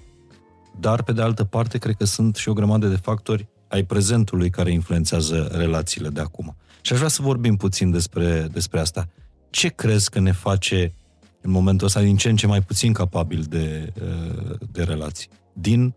dar 0.81 1.03
pe 1.03 1.13
de 1.13 1.23
altă 1.23 1.45
parte 1.45 1.79
cred 1.79 1.95
că 1.95 2.05
sunt 2.05 2.37
și 2.37 2.49
o 2.49 2.53
grămadă 2.53 2.87
de 2.87 2.97
factori 2.97 3.49
ai 3.69 3.83
prezentului 3.83 4.51
care 4.51 4.73
influențează 4.73 5.49
relațiile 5.53 6.09
de 6.09 6.21
acum. 6.21 6.57
Și 6.81 6.93
aș 6.93 6.99
vrea 6.99 7.11
să 7.11 7.23
vorbim 7.23 7.57
puțin 7.57 7.91
despre, 7.91 8.49
despre 8.53 8.81
asta. 8.81 9.09
Ce 9.51 9.69
crezi 9.69 10.11
că 10.11 10.21
ne 10.21 10.33
face 10.33 10.95
în 11.41 11.51
momentul 11.51 11.87
ăsta 11.87 12.01
din 12.01 12.17
ce 12.17 12.29
în 12.29 12.37
ce 12.37 12.47
mai 12.47 12.63
puțin 12.63 12.93
capabil 12.93 13.43
de, 13.49 13.93
uh, 14.03 14.57
de 14.73 14.83
relații? 14.83 15.29
Din 15.53 15.95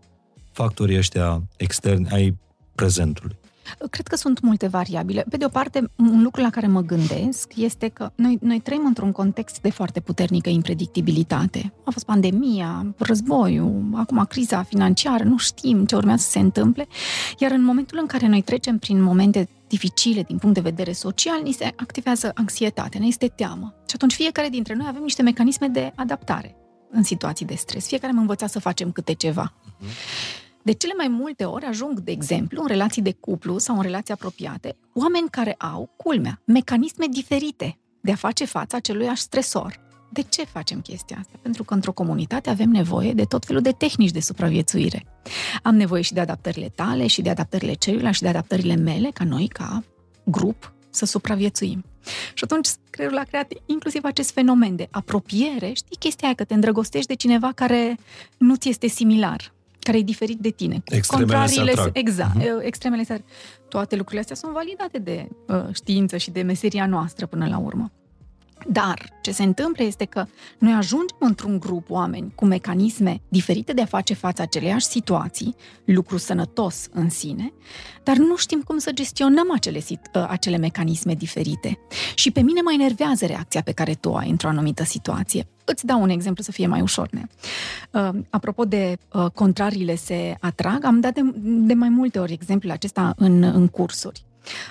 factorii 0.51 0.97
ăștia 0.97 1.43
externi 1.57 2.09
ai 2.09 2.37
prezentului. 2.75 3.38
Cred 3.89 4.07
că 4.07 4.15
sunt 4.15 4.41
multe 4.41 4.67
variabile. 4.67 5.25
Pe 5.29 5.37
de 5.37 5.45
o 5.45 5.49
parte, 5.49 5.91
un 5.95 6.21
lucru 6.23 6.41
la 6.41 6.49
care 6.49 6.67
mă 6.67 6.81
gândesc 6.81 7.51
este 7.55 7.87
că 7.87 8.11
noi, 8.15 8.37
noi 8.41 8.59
trăim 8.59 8.85
într-un 8.85 9.11
context 9.11 9.61
de 9.61 9.69
foarte 9.69 9.99
puternică 9.99 10.49
impredictibilitate. 10.49 11.73
A 11.85 11.91
fost 11.91 12.05
pandemia, 12.05 12.95
războiul, 12.97 13.89
acum 13.93 14.25
criza 14.29 14.63
financiară, 14.63 15.23
nu 15.23 15.37
știm 15.37 15.85
ce 15.85 15.95
urmează 15.95 16.23
să 16.23 16.29
se 16.29 16.39
întâmple, 16.39 16.87
iar 17.37 17.51
în 17.51 17.63
momentul 17.63 17.97
în 18.01 18.05
care 18.05 18.27
noi 18.27 18.41
trecem 18.41 18.77
prin 18.77 19.01
momente 19.01 19.49
dificile 19.67 20.21
din 20.21 20.37
punct 20.37 20.55
de 20.55 20.61
vedere 20.61 20.91
social, 20.91 21.41
ni 21.43 21.51
se 21.51 21.73
activează 21.75 22.31
anxietate, 22.33 22.97
ne 22.97 23.05
este 23.05 23.27
teamă. 23.27 23.73
Și 23.87 23.95
atunci 23.95 24.13
fiecare 24.13 24.49
dintre 24.49 24.75
noi 24.75 24.85
avem 24.89 25.01
niște 25.01 25.21
mecanisme 25.21 25.67
de 25.67 25.91
adaptare 25.95 26.55
în 26.91 27.03
situații 27.03 27.45
de 27.45 27.55
stres. 27.55 27.87
Fiecare 27.87 28.11
am 28.11 28.19
învățat 28.19 28.49
să 28.49 28.59
facem 28.59 28.91
câte 28.91 29.13
ceva. 29.13 29.53
Uh-huh. 29.53 30.48
De 30.63 30.71
cele 30.71 30.93
mai 30.97 31.07
multe 31.07 31.43
ori 31.43 31.65
ajung, 31.65 31.99
de 31.99 32.11
exemplu, 32.11 32.61
în 32.61 32.67
relații 32.67 33.01
de 33.01 33.11
cuplu 33.11 33.57
sau 33.57 33.75
în 33.75 33.81
relații 33.81 34.13
apropiate, 34.13 34.75
oameni 34.93 35.29
care 35.29 35.53
au, 35.53 35.93
culmea, 35.97 36.41
mecanisme 36.45 37.05
diferite 37.09 37.79
de 38.01 38.11
a 38.11 38.15
face 38.15 38.45
față 38.45 38.75
aceluiași 38.75 39.21
stresor. 39.21 39.87
De 40.11 40.21
ce 40.21 40.43
facem 40.43 40.81
chestia 40.81 41.17
asta? 41.19 41.39
Pentru 41.41 41.63
că 41.63 41.73
într-o 41.73 41.91
comunitate 41.91 42.49
avem 42.49 42.69
nevoie 42.69 43.13
de 43.13 43.23
tot 43.23 43.45
felul 43.45 43.61
de 43.61 43.71
tehnici 43.71 44.11
de 44.11 44.19
supraviețuire. 44.19 45.05
Am 45.63 45.75
nevoie 45.75 46.01
și 46.01 46.13
de 46.13 46.19
adaptările 46.19 46.71
tale, 46.75 47.07
și 47.07 47.21
de 47.21 47.29
adaptările 47.29 47.73
celuilalt, 47.73 48.15
și 48.15 48.21
de 48.21 48.27
adaptările 48.27 48.75
mele, 48.75 49.09
ca 49.13 49.23
noi, 49.23 49.47
ca 49.47 49.83
grup, 50.23 50.73
să 50.89 51.05
supraviețuim. 51.05 51.83
Și 52.33 52.43
atunci 52.43 52.67
creierul 52.89 53.17
a 53.17 53.23
creat 53.23 53.51
inclusiv 53.65 54.03
acest 54.03 54.31
fenomen 54.31 54.75
de 54.75 54.87
apropiere. 54.91 55.73
Știi 55.73 55.97
chestia 55.99 56.27
aia 56.27 56.35
că 56.35 56.43
te 56.43 56.53
îndrăgostești 56.53 57.07
de 57.07 57.15
cineva 57.15 57.51
care 57.51 57.97
nu 58.37 58.55
ți 58.55 58.69
este 58.69 58.87
similar 58.87 59.53
care 59.79 59.97
e 59.97 60.01
diferit 60.01 60.39
de 60.39 60.49
tine. 60.49 60.81
Extremele 60.85 61.45
se 61.45 61.61
atrag. 61.61 61.89
Exact, 61.93 62.39
uh-huh. 62.39 62.61
extremele 62.61 63.03
se 63.03 63.23
Toate 63.69 63.95
lucrurile 63.95 64.21
astea 64.21 64.35
sunt 64.35 64.51
validate 64.51 64.97
de 64.97 65.27
uh, 65.47 65.63
știință 65.73 66.17
și 66.17 66.31
de 66.31 66.41
meseria 66.41 66.85
noastră 66.85 67.25
până 67.25 67.47
la 67.47 67.57
urmă. 67.57 67.91
Dar 68.67 69.17
ce 69.21 69.31
se 69.31 69.43
întâmplă 69.43 69.83
este 69.83 70.05
că 70.05 70.25
noi 70.57 70.73
ajungem 70.73 71.17
într-un 71.19 71.59
grup 71.59 71.89
oameni 71.89 72.31
cu 72.35 72.45
mecanisme 72.45 73.21
diferite 73.27 73.73
de 73.73 73.81
a 73.81 73.85
face 73.85 74.13
față 74.13 74.41
aceleiași 74.41 74.85
situații, 74.85 75.55
lucru 75.85 76.17
sănătos 76.17 76.87
în 76.91 77.09
sine, 77.09 77.53
dar 78.03 78.17
nu 78.17 78.35
știm 78.35 78.61
cum 78.61 78.77
să 78.77 78.91
gestionăm 78.91 79.51
acele, 79.53 79.81
ă, 80.15 80.27
acele 80.29 80.57
mecanisme 80.57 81.13
diferite. 81.13 81.79
Și 82.15 82.31
pe 82.31 82.41
mine 82.41 82.61
mă 82.61 82.71
enervează 82.73 83.25
reacția 83.25 83.61
pe 83.61 83.71
care 83.71 83.93
tu 83.93 84.15
ai 84.15 84.29
într-o 84.29 84.47
anumită 84.47 84.83
situație. 84.83 85.47
Îți 85.65 85.85
dau 85.85 86.01
un 86.01 86.09
exemplu 86.09 86.43
să 86.43 86.51
fie 86.51 86.67
mai 86.67 86.81
ușor. 86.81 87.09
Ne? 87.11 87.27
Uh, 87.91 88.09
apropo 88.29 88.65
de 88.65 88.97
uh, 89.13 89.25
contrariile 89.33 89.95
se 89.95 90.37
atrag, 90.39 90.83
am 90.83 90.99
dat 90.99 91.13
de, 91.13 91.21
de 91.41 91.73
mai 91.73 91.89
multe 91.89 92.19
ori 92.19 92.33
exemplul 92.33 92.71
acesta 92.71 93.13
în, 93.17 93.43
în 93.43 93.67
cursuri. 93.67 94.27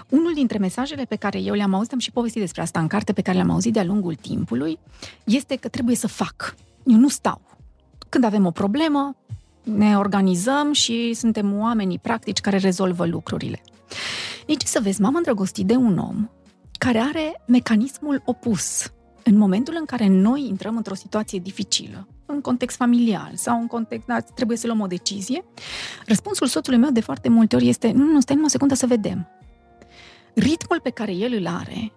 Unul 0.09 0.35
dintre 0.35 0.59
mesajele 0.59 1.05
pe 1.05 1.17
care 1.17 1.39
eu 1.39 1.55
le-am 1.55 1.75
auzit, 1.75 1.93
am 1.93 1.99
și 1.99 2.11
povestit 2.11 2.41
despre 2.41 2.63
asta 2.63 2.81
în 2.81 2.87
carte, 2.87 3.13
pe 3.13 3.21
care 3.23 3.37
le-am 3.37 3.51
auzit 3.51 3.73
de-a 3.73 3.85
lungul 3.85 4.15
timpului, 4.15 4.79
este 5.25 5.57
că 5.57 5.69
trebuie 5.69 5.97
să 5.97 6.07
fac. 6.07 6.55
Eu 6.85 6.97
nu 6.97 7.09
stau. 7.09 7.41
Când 8.09 8.25
avem 8.25 8.47
o 8.47 8.51
problemă, 8.51 9.17
ne 9.63 9.99
organizăm 9.99 10.73
și 10.73 11.15
suntem 11.15 11.59
oamenii 11.59 11.99
practici 11.99 12.41
care 12.41 12.57
rezolvă 12.57 13.07
lucrurile. 13.07 13.61
Nici 14.47 14.63
să 14.63 14.81
vezi, 14.83 15.01
m-am 15.01 15.15
îndrăgostit 15.15 15.67
de 15.67 15.75
un 15.75 15.99
om 15.99 16.29
care 16.79 16.99
are 16.99 17.43
mecanismul 17.47 18.23
opus. 18.25 18.93
În 19.23 19.37
momentul 19.37 19.77
în 19.79 19.85
care 19.85 20.07
noi 20.09 20.47
intrăm 20.49 20.77
într-o 20.77 20.95
situație 20.95 21.39
dificilă, 21.39 22.09
în 22.27 22.41
context 22.41 22.77
familial 22.77 23.31
sau 23.35 23.61
în 23.61 23.67
context, 23.67 24.07
da, 24.07 24.21
trebuie 24.21 24.57
să 24.57 24.67
luăm 24.67 24.81
o 24.81 24.87
decizie, 24.87 25.45
răspunsul 26.07 26.47
soțului 26.47 26.79
meu 26.79 26.91
de 26.91 27.01
foarte 27.01 27.29
multe 27.29 27.57
ori 27.57 27.69
este, 27.69 27.91
nu, 27.91 28.05
nu, 28.05 28.21
stai 28.21 28.35
numai 28.35 28.49
o 28.49 28.53
secundă 28.53 28.75
să 28.75 28.87
vedem 28.87 29.29
ritmul 30.35 30.81
pe 30.83 30.91
care 30.91 31.13
el 31.13 31.33
îl 31.33 31.47
are 31.47 31.93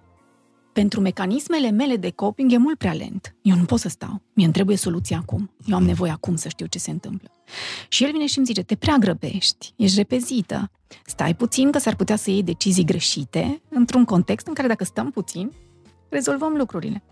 pentru 0.74 1.02
mecanismele 1.02 1.70
mele 1.70 1.96
de 1.96 2.10
coping 2.10 2.52
e 2.52 2.58
mult 2.58 2.78
prea 2.78 2.94
lent. 2.94 3.36
Eu 3.41 3.56
nu 3.56 3.63
pot 3.63 3.80
să 3.80 3.89
stau. 3.89 4.22
Mie 4.34 4.46
îmi 4.46 4.54
trebuie 4.54 4.78
soluția 4.78 5.17
acum. 5.17 5.52
Eu 5.65 5.76
am 5.76 5.84
nevoie 5.84 6.12
acum 6.12 6.36
să 6.36 6.50
știu 6.50 6.65
ce 6.65 6.80
se 6.80 6.91
întâmplă. 6.91 7.30
Și 7.88 8.04
el 8.04 8.12
vine 8.12 8.26
și 8.26 8.38
îmi 8.38 8.46
zice, 8.46 8.63
te 8.63 8.76
prea 8.76 8.98
grăbești, 8.98 9.74
ești 9.76 9.98
repezită, 9.98 10.72
stai 11.06 11.36
puțin 11.36 11.72
că 11.72 11.80
s-ar 11.80 11.96
putea 11.96 12.15
să 12.15 12.30
iei 12.30 12.44
decizii 12.44 12.86
greșite 12.86 13.62
într-un 13.70 14.06
context 14.06 14.48
în 14.48 14.54
care 14.54 14.67
dacă 14.67 14.84
stăm 14.84 15.12
puțin, 15.12 15.52
rezolvăm 16.10 16.54
lucrurile. 16.54 17.04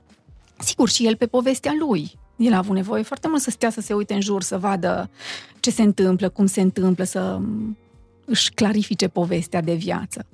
Sigur, 0.58 0.90
și 0.90 1.06
el 1.06 1.16
pe 1.16 1.28
povestea 1.28 1.72
lui. 1.80 2.12
El 2.38 2.54
a 2.54 2.58
avut 2.58 2.76
nevoie 2.76 3.04
foarte 3.04 3.28
mult 3.28 3.42
să 3.42 3.50
stea 3.50 3.70
să 3.70 3.82
se 3.82 3.94
uite 3.94 4.14
în 4.14 4.22
jur, 4.22 4.44
să 4.44 4.58
vadă 4.58 5.10
ce 5.60 5.72
se 5.72 5.82
întâmplă, 5.82 6.30
cum 6.30 6.46
se 6.46 6.62
întâmplă, 6.62 7.04
să 7.04 7.40
își 8.26 8.52
clarifice 8.52 9.08
povestea 9.08 9.62
de 9.62 9.74
viață. 9.74 10.26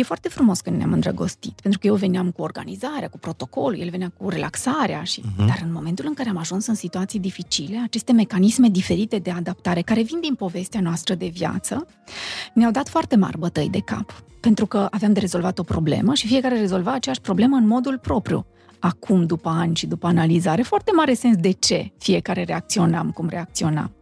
E 0.00 0.02
foarte 0.02 0.28
frumos 0.28 0.60
când 0.60 0.76
ne-am 0.76 0.92
îndrăgostit, 0.92 1.60
pentru 1.60 1.80
că 1.80 1.86
eu 1.86 1.94
veneam 1.94 2.30
cu 2.30 2.42
organizarea, 2.42 3.08
cu 3.08 3.18
protocolul, 3.18 3.78
el 3.78 3.90
venea 3.90 4.12
cu 4.18 4.28
relaxarea, 4.28 5.02
și, 5.02 5.20
uh-huh. 5.20 5.46
dar 5.46 5.60
în 5.64 5.72
momentul 5.72 6.04
în 6.08 6.14
care 6.14 6.28
am 6.28 6.36
ajuns 6.36 6.66
în 6.66 6.74
situații 6.74 7.18
dificile, 7.18 7.80
aceste 7.84 8.12
mecanisme 8.12 8.68
diferite 8.68 9.18
de 9.18 9.30
adaptare, 9.30 9.80
care 9.80 10.02
vin 10.02 10.20
din 10.20 10.34
povestea 10.34 10.80
noastră 10.80 11.14
de 11.14 11.26
viață, 11.26 11.86
ne-au 12.54 12.70
dat 12.70 12.88
foarte 12.88 13.16
mari 13.16 13.38
bătăi 13.38 13.68
de 13.70 13.78
cap, 13.78 14.22
pentru 14.40 14.66
că 14.66 14.86
aveam 14.90 15.12
de 15.12 15.20
rezolvat 15.20 15.58
o 15.58 15.62
problemă 15.62 16.14
și 16.14 16.26
fiecare 16.26 16.58
rezolva 16.58 16.92
aceeași 16.92 17.20
problemă 17.20 17.56
în 17.56 17.66
modul 17.66 17.98
propriu. 17.98 18.46
acum, 18.78 19.26
după 19.26 19.48
ani 19.48 19.76
și 19.76 19.86
după 19.86 20.06
analiză, 20.06 20.48
are 20.48 20.62
foarte 20.62 20.90
mare 20.94 21.14
sens 21.14 21.36
de 21.36 21.50
ce 21.50 21.92
fiecare 21.98 22.44
reacționam 22.44 23.10
cum 23.10 23.28
reacționam. 23.28 23.92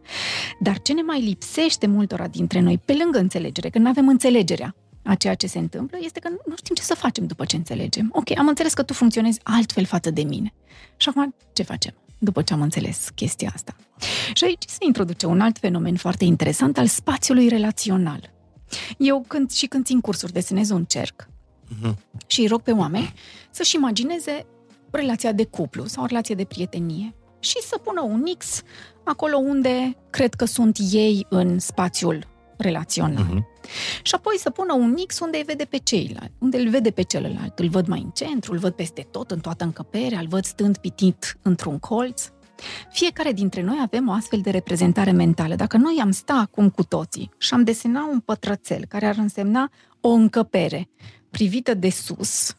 Dar 0.59 0.79
ce 0.79 0.93
ne 0.93 1.01
mai 1.01 1.21
lipsește 1.21 1.87
multora 1.87 2.27
dintre 2.27 2.59
noi, 2.59 2.77
pe 2.85 2.95
lângă 3.03 3.19
înțelegere, 3.19 3.69
că 3.69 3.79
nu 3.79 3.89
avem 3.89 4.07
înțelegerea 4.07 4.75
a 5.09 5.15
ceea 5.15 5.35
ce 5.35 5.47
se 5.47 5.59
întâmplă, 5.59 5.97
este 6.01 6.19
că 6.19 6.29
nu 6.45 6.55
știm 6.55 6.75
ce 6.75 6.81
să 6.81 6.95
facem 6.95 7.25
după 7.25 7.45
ce 7.45 7.55
înțelegem. 7.55 8.09
Ok, 8.13 8.37
am 8.37 8.47
înțeles 8.47 8.73
că 8.73 8.83
tu 8.83 8.93
funcționezi 8.93 9.39
altfel 9.43 9.85
față 9.85 10.09
de 10.09 10.21
mine. 10.21 10.53
Și 10.97 11.09
acum 11.09 11.35
ce 11.53 11.63
facem? 11.63 11.93
După 12.17 12.41
ce 12.41 12.53
am 12.53 12.61
înțeles 12.61 13.09
chestia 13.15 13.51
asta. 13.53 13.75
Și 14.33 14.43
aici 14.43 14.63
se 14.67 14.77
introduce 14.85 15.25
un 15.25 15.41
alt 15.41 15.57
fenomen 15.57 15.95
foarte 15.95 16.23
interesant 16.23 16.77
al 16.77 16.87
spațiului 16.87 17.47
relațional. 17.47 18.31
Eu 18.97 19.25
când 19.27 19.51
și 19.51 19.65
când 19.65 19.85
țin 19.85 20.01
cursuri 20.01 20.31
desenez 20.31 20.69
un 20.69 20.85
cerc 20.85 21.27
uh-huh. 21.27 21.93
și 22.27 22.39
îi 22.39 22.47
rog 22.47 22.61
pe 22.61 22.71
oameni 22.71 23.13
să-și 23.51 23.75
imagineze 23.75 24.45
relația 24.91 25.31
de 25.31 25.45
cuplu 25.45 25.85
sau 25.85 26.03
o 26.03 26.05
relație 26.05 26.35
de 26.35 26.43
prietenie 26.43 27.15
și 27.39 27.61
să 27.61 27.77
pună 27.77 28.01
un 28.01 28.25
X 28.37 28.61
acolo 29.03 29.37
unde 29.37 29.97
cred 30.09 30.33
că 30.33 30.45
sunt 30.45 30.77
ei 30.91 31.25
în 31.29 31.59
spațiul 31.59 32.27
relațional. 32.59 33.25
Uh-huh. 33.25 34.01
Și 34.01 34.15
apoi 34.15 34.35
să 34.37 34.49
pună 34.49 34.73
un 34.73 34.95
X 35.07 35.19
unde 35.19 35.37
îi 35.37 35.43
vede 35.43 35.63
pe 35.63 35.77
ceilalți, 35.77 36.33
unde 36.39 36.57
îl 36.57 36.69
vede 36.69 36.91
pe 36.91 37.01
celălalt. 37.01 37.59
Îl 37.59 37.69
văd 37.69 37.87
mai 37.87 37.99
în 37.99 38.09
centru, 38.09 38.53
îl 38.53 38.59
văd 38.59 38.73
peste 38.73 39.07
tot, 39.11 39.31
în 39.31 39.39
toată 39.39 39.63
încăperea, 39.63 40.19
îl 40.19 40.27
văd 40.27 40.45
stând 40.45 40.77
pitit 40.77 41.37
într-un 41.41 41.79
colț. 41.79 42.29
Fiecare 42.91 43.31
dintre 43.31 43.61
noi 43.61 43.77
avem 43.81 44.07
o 44.07 44.11
astfel 44.11 44.39
de 44.41 44.49
reprezentare 44.49 45.11
mentală. 45.11 45.55
Dacă 45.55 45.77
noi 45.77 45.97
am 46.01 46.11
sta 46.11 46.33
acum 46.33 46.69
cu 46.69 46.83
toții 46.83 47.29
și 47.37 47.53
am 47.53 47.63
desena 47.63 48.07
un 48.11 48.19
pătrățel 48.19 48.85
care 48.87 49.05
ar 49.05 49.15
însemna 49.17 49.71
o 50.01 50.09
încăpere 50.09 50.89
privită 51.29 51.73
de 51.73 51.89
sus 51.89 52.55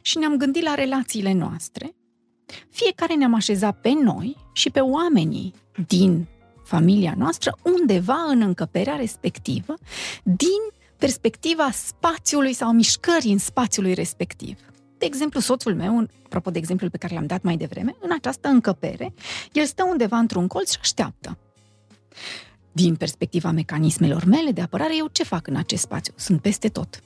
și 0.00 0.18
ne-am 0.18 0.36
gândit 0.36 0.62
la 0.62 0.74
relațiile 0.74 1.32
noastre, 1.32 1.94
fiecare 2.70 3.14
ne-am 3.14 3.34
așezat 3.34 3.80
pe 3.80 3.92
noi 4.02 4.36
și 4.52 4.70
pe 4.70 4.80
oamenii 4.80 5.54
din 5.86 6.26
familia 6.64 7.14
noastră 7.16 7.56
undeva 7.62 8.24
în 8.28 8.40
încăperea 8.40 8.96
respectivă 8.96 9.74
din 10.22 10.60
perspectiva 10.96 11.70
spațiului 11.70 12.52
sau 12.52 12.72
mișcării 12.72 13.32
în 13.32 13.38
spațiului 13.38 13.94
respectiv. 13.94 14.58
De 14.98 15.06
exemplu, 15.06 15.40
soțul 15.40 15.74
meu, 15.74 16.06
apropo 16.24 16.50
de 16.50 16.58
exemplul 16.58 16.90
pe 16.90 16.96
care 16.96 17.14
l-am 17.14 17.26
dat 17.26 17.42
mai 17.42 17.56
devreme, 17.56 17.96
în 18.00 18.10
această 18.12 18.48
încăpere, 18.48 19.14
el 19.52 19.64
stă 19.64 19.84
undeva 19.84 20.16
într-un 20.16 20.46
colț 20.46 20.70
și 20.70 20.78
așteaptă. 20.80 21.38
Din 22.72 22.96
perspectiva 22.96 23.50
mecanismelor 23.50 24.24
mele 24.24 24.50
de 24.50 24.60
apărare, 24.60 24.96
eu 24.96 25.08
ce 25.12 25.24
fac 25.24 25.46
în 25.46 25.56
acest 25.56 25.82
spațiu? 25.82 26.12
Sunt 26.16 26.40
peste 26.40 26.68
tot. 26.68 27.02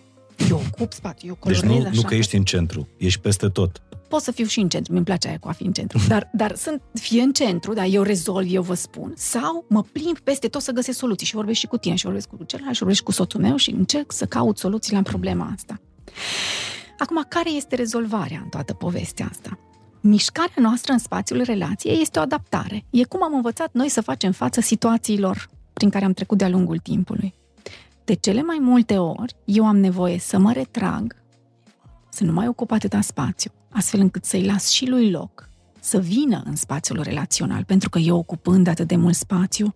Eu 0.50 0.62
ocup 0.72 0.92
spațiu, 0.92 1.28
eu 1.28 1.34
colorez 1.34 1.60
Deci 1.60 1.70
nu, 1.70 1.80
așa. 1.80 1.90
nu 1.94 2.02
că 2.02 2.14
ești 2.14 2.36
în 2.36 2.44
centru, 2.44 2.88
ești 2.96 3.20
peste 3.20 3.48
tot. 3.48 3.82
Pot 4.08 4.22
să 4.22 4.32
fiu 4.32 4.44
și 4.44 4.60
în 4.60 4.68
centru, 4.68 4.92
mi-mi 4.92 5.04
place 5.04 5.28
aia 5.28 5.38
cu 5.38 5.48
a 5.48 5.52
fi 5.52 5.62
în 5.62 5.72
centru, 5.72 5.98
dar, 6.08 6.30
dar 6.32 6.54
sunt 6.56 6.82
fie 6.92 7.22
în 7.22 7.32
centru, 7.32 7.72
dar 7.72 7.86
eu 7.90 8.02
rezolv, 8.02 8.46
eu 8.50 8.62
vă 8.62 8.74
spun, 8.74 9.12
sau 9.16 9.64
mă 9.68 9.82
plimb 9.82 10.18
peste 10.18 10.48
tot 10.48 10.62
să 10.62 10.72
găsesc 10.72 10.98
soluții 10.98 11.26
și 11.26 11.34
vorbesc 11.34 11.58
și 11.58 11.66
cu 11.66 11.76
tine 11.76 11.94
și 11.94 12.04
vorbesc 12.04 12.28
cu 12.28 12.44
celălalt 12.44 12.74
și 12.74 12.80
vorbesc 12.80 13.00
și 13.00 13.06
cu 13.06 13.12
soțul 13.12 13.40
meu 13.40 13.56
și 13.56 13.70
încerc 13.70 14.12
să 14.12 14.24
caut 14.24 14.58
soluții 14.58 14.94
la 14.94 15.02
problema 15.02 15.52
asta. 15.54 15.80
Acum, 16.98 17.24
care 17.28 17.50
este 17.50 17.74
rezolvarea 17.74 18.40
în 18.42 18.48
toată 18.48 18.74
povestea 18.74 19.26
asta? 19.30 19.58
Mișcarea 20.00 20.54
noastră 20.56 20.92
în 20.92 20.98
spațiul 20.98 21.42
relației 21.42 22.00
este 22.00 22.18
o 22.18 22.22
adaptare. 22.22 22.84
E 22.90 23.04
cum 23.04 23.22
am 23.22 23.34
învățat 23.34 23.68
noi 23.72 23.88
să 23.88 24.00
facem 24.00 24.32
față 24.32 24.60
situațiilor 24.60 25.48
prin 25.72 25.90
care 25.90 26.04
am 26.04 26.12
trecut 26.12 26.38
de-a 26.38 26.48
lungul 26.48 26.78
timpului. 26.78 27.34
De 28.08 28.14
cele 28.14 28.42
mai 28.42 28.58
multe 28.60 28.98
ori, 28.98 29.34
eu 29.44 29.66
am 29.66 29.76
nevoie 29.76 30.18
să 30.18 30.38
mă 30.38 30.52
retrag, 30.52 31.16
să 32.08 32.24
nu 32.24 32.32
mai 32.32 32.48
ocup 32.48 32.70
atâta 32.70 33.00
spațiu, 33.00 33.50
astfel 33.70 34.00
încât 34.00 34.24
să-i 34.24 34.44
las 34.44 34.68
și 34.68 34.88
lui 34.88 35.10
loc 35.10 35.48
să 35.80 35.98
vină 35.98 36.42
în 36.44 36.56
spațiul 36.56 37.02
relațional, 37.02 37.64
pentru 37.64 37.88
că 37.88 37.98
eu 37.98 38.16
ocupând 38.16 38.66
atât 38.66 38.86
de 38.88 38.96
mult 38.96 39.14
spațiu, 39.14 39.74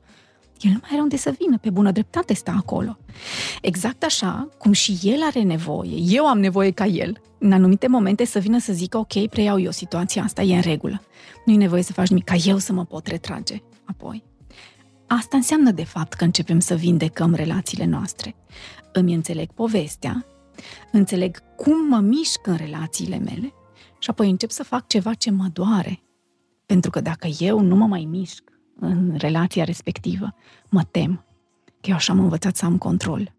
el 0.60 0.70
nu 0.70 0.78
mai 0.80 0.90
are 0.92 1.00
unde 1.00 1.16
să 1.16 1.34
vină, 1.38 1.58
pe 1.58 1.70
bună 1.70 1.90
dreptate 1.90 2.34
stă 2.34 2.50
acolo. 2.56 2.98
Exact 3.62 4.02
așa 4.04 4.48
cum 4.58 4.72
și 4.72 4.98
el 5.02 5.22
are 5.22 5.42
nevoie, 5.42 5.96
eu 5.96 6.26
am 6.26 6.38
nevoie 6.38 6.70
ca 6.70 6.86
el, 6.86 7.20
în 7.38 7.52
anumite 7.52 7.86
momente 7.86 8.24
să 8.24 8.38
vină 8.38 8.58
să 8.58 8.72
zică, 8.72 8.98
ok, 8.98 9.26
preiau 9.26 9.60
eu 9.60 9.70
situația 9.70 10.22
asta, 10.22 10.42
e 10.42 10.54
în 10.54 10.60
regulă. 10.60 11.02
Nu 11.44 11.52
e 11.52 11.56
nevoie 11.56 11.82
să 11.82 11.92
faci 11.92 12.08
nimic, 12.08 12.24
ca 12.24 12.34
eu 12.44 12.58
să 12.58 12.72
mă 12.72 12.84
pot 12.84 13.06
retrage 13.06 13.62
apoi. 13.84 14.31
Asta 15.18 15.36
înseamnă, 15.36 15.70
de 15.70 15.84
fapt, 15.84 16.12
că 16.12 16.24
începem 16.24 16.60
să 16.60 16.74
vindecăm 16.74 17.34
relațiile 17.34 17.84
noastre. 17.84 18.34
Îmi 18.92 19.14
înțeleg 19.14 19.50
povestea, 19.52 20.26
înțeleg 20.92 21.38
cum 21.56 21.86
mă 21.88 21.98
mișc 21.98 22.46
în 22.46 22.56
relațiile 22.56 23.18
mele 23.18 23.52
și 23.98 24.10
apoi 24.10 24.30
încep 24.30 24.50
să 24.50 24.62
fac 24.62 24.86
ceva 24.86 25.14
ce 25.14 25.30
mă 25.30 25.46
doare. 25.52 26.02
Pentru 26.66 26.90
că 26.90 27.00
dacă 27.00 27.28
eu 27.38 27.60
nu 27.60 27.76
mă 27.76 27.86
mai 27.86 28.04
mișc 28.04 28.42
în 28.80 29.14
relația 29.16 29.64
respectivă, 29.64 30.34
mă 30.68 30.82
tem 30.84 31.24
că 31.80 31.90
eu 31.90 31.94
așa 31.94 32.12
am 32.12 32.18
învățat 32.18 32.56
să 32.56 32.64
am 32.64 32.78
control. 32.78 33.34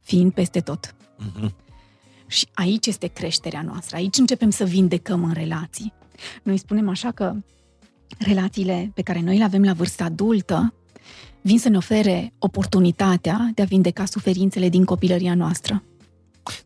Fiind 0.00 0.32
peste 0.32 0.60
tot. 0.60 0.94
Uh-huh. 0.94 1.54
Și 2.26 2.48
aici 2.54 2.86
este 2.86 3.06
creșterea 3.06 3.62
noastră. 3.62 3.96
Aici 3.96 4.18
începem 4.18 4.50
să 4.50 4.64
vindecăm 4.64 5.24
în 5.24 5.32
relații. 5.32 5.92
Noi 6.42 6.56
spunem 6.56 6.88
așa 6.88 7.10
că 7.10 7.34
relațiile 8.18 8.90
pe 8.94 9.02
care 9.02 9.20
noi 9.20 9.38
le 9.38 9.44
avem 9.44 9.62
la 9.62 9.72
vârsta 9.72 10.04
adultă 10.04 10.72
vin 11.40 11.58
să 11.58 11.68
ne 11.68 11.76
ofere 11.76 12.32
oportunitatea 12.38 13.50
de 13.54 13.62
a 13.62 13.64
vindeca 13.64 14.04
suferințele 14.04 14.68
din 14.68 14.84
copilăria 14.84 15.34
noastră. 15.34 15.82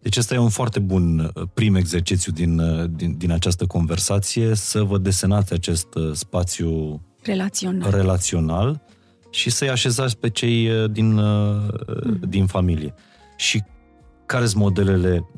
Deci 0.00 0.16
ăsta 0.16 0.34
e 0.34 0.38
un 0.38 0.48
foarte 0.48 0.78
bun 0.78 1.18
uh, 1.18 1.42
prim 1.54 1.74
exercițiu 1.74 2.32
din, 2.32 2.58
uh, 2.58 2.90
din, 2.90 3.14
din 3.18 3.30
această 3.30 3.66
conversație, 3.66 4.54
să 4.54 4.82
vă 4.82 4.98
desenați 4.98 5.52
acest 5.52 5.94
uh, 5.94 6.10
spațiu 6.12 7.00
Relațional. 7.22 7.90
relațional 7.90 8.82
și 9.30 9.50
să-i 9.50 9.68
așezați 9.70 10.18
pe 10.18 10.30
cei 10.30 10.88
din, 10.88 11.14
mm. 11.14 12.20
din 12.28 12.46
familie. 12.46 12.94
Și 13.36 13.62
care 14.26 14.46
sunt 14.46 14.62
modelele 14.62 15.28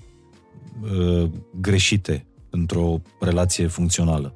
uh, 0.82 1.30
greșite 1.60 2.26
într-o 2.50 3.00
relație 3.20 3.66
funcțională? 3.66 4.34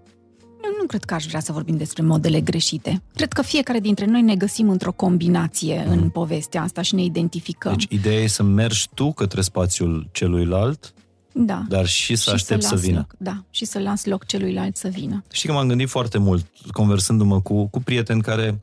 Eu 0.88 0.94
nu 0.94 0.98
cred 0.98 1.04
că 1.04 1.14
aș 1.14 1.26
vrea 1.26 1.40
să 1.40 1.52
vorbim 1.52 1.76
despre 1.76 2.02
modele 2.02 2.40
greșite. 2.40 3.02
Cred 3.14 3.32
că 3.32 3.42
fiecare 3.42 3.80
dintre 3.80 4.04
noi 4.04 4.22
ne 4.22 4.36
găsim 4.36 4.68
într-o 4.68 4.92
combinație 4.92 5.84
mm. 5.86 5.92
în 5.92 6.08
povestea 6.10 6.62
asta 6.62 6.82
și 6.82 6.94
ne 6.94 7.02
identificăm. 7.02 7.72
Deci 7.72 7.86
ideea 7.90 8.20
e 8.20 8.26
să 8.26 8.42
mergi 8.42 8.88
tu 8.94 9.12
către 9.12 9.40
spațiul 9.40 10.08
celuilalt, 10.12 10.94
da. 11.32 11.64
dar 11.68 11.86
și 11.86 12.16
să 12.16 12.28
și 12.28 12.34
aștepți 12.34 12.66
să, 12.66 12.74
las 12.74 12.82
vină. 12.82 12.96
Loc, 12.96 13.14
da, 13.18 13.44
și 13.50 13.64
să 13.64 13.78
las 13.78 14.04
loc 14.04 14.26
celuilalt 14.26 14.76
să 14.76 14.88
vină. 14.88 15.24
Știi 15.32 15.48
că 15.48 15.54
m-am 15.54 15.68
gândit 15.68 15.88
foarte 15.88 16.18
mult, 16.18 16.46
conversându-mă 16.70 17.40
cu, 17.40 17.66
cu 17.66 17.80
prieteni 17.80 18.22
care 18.22 18.60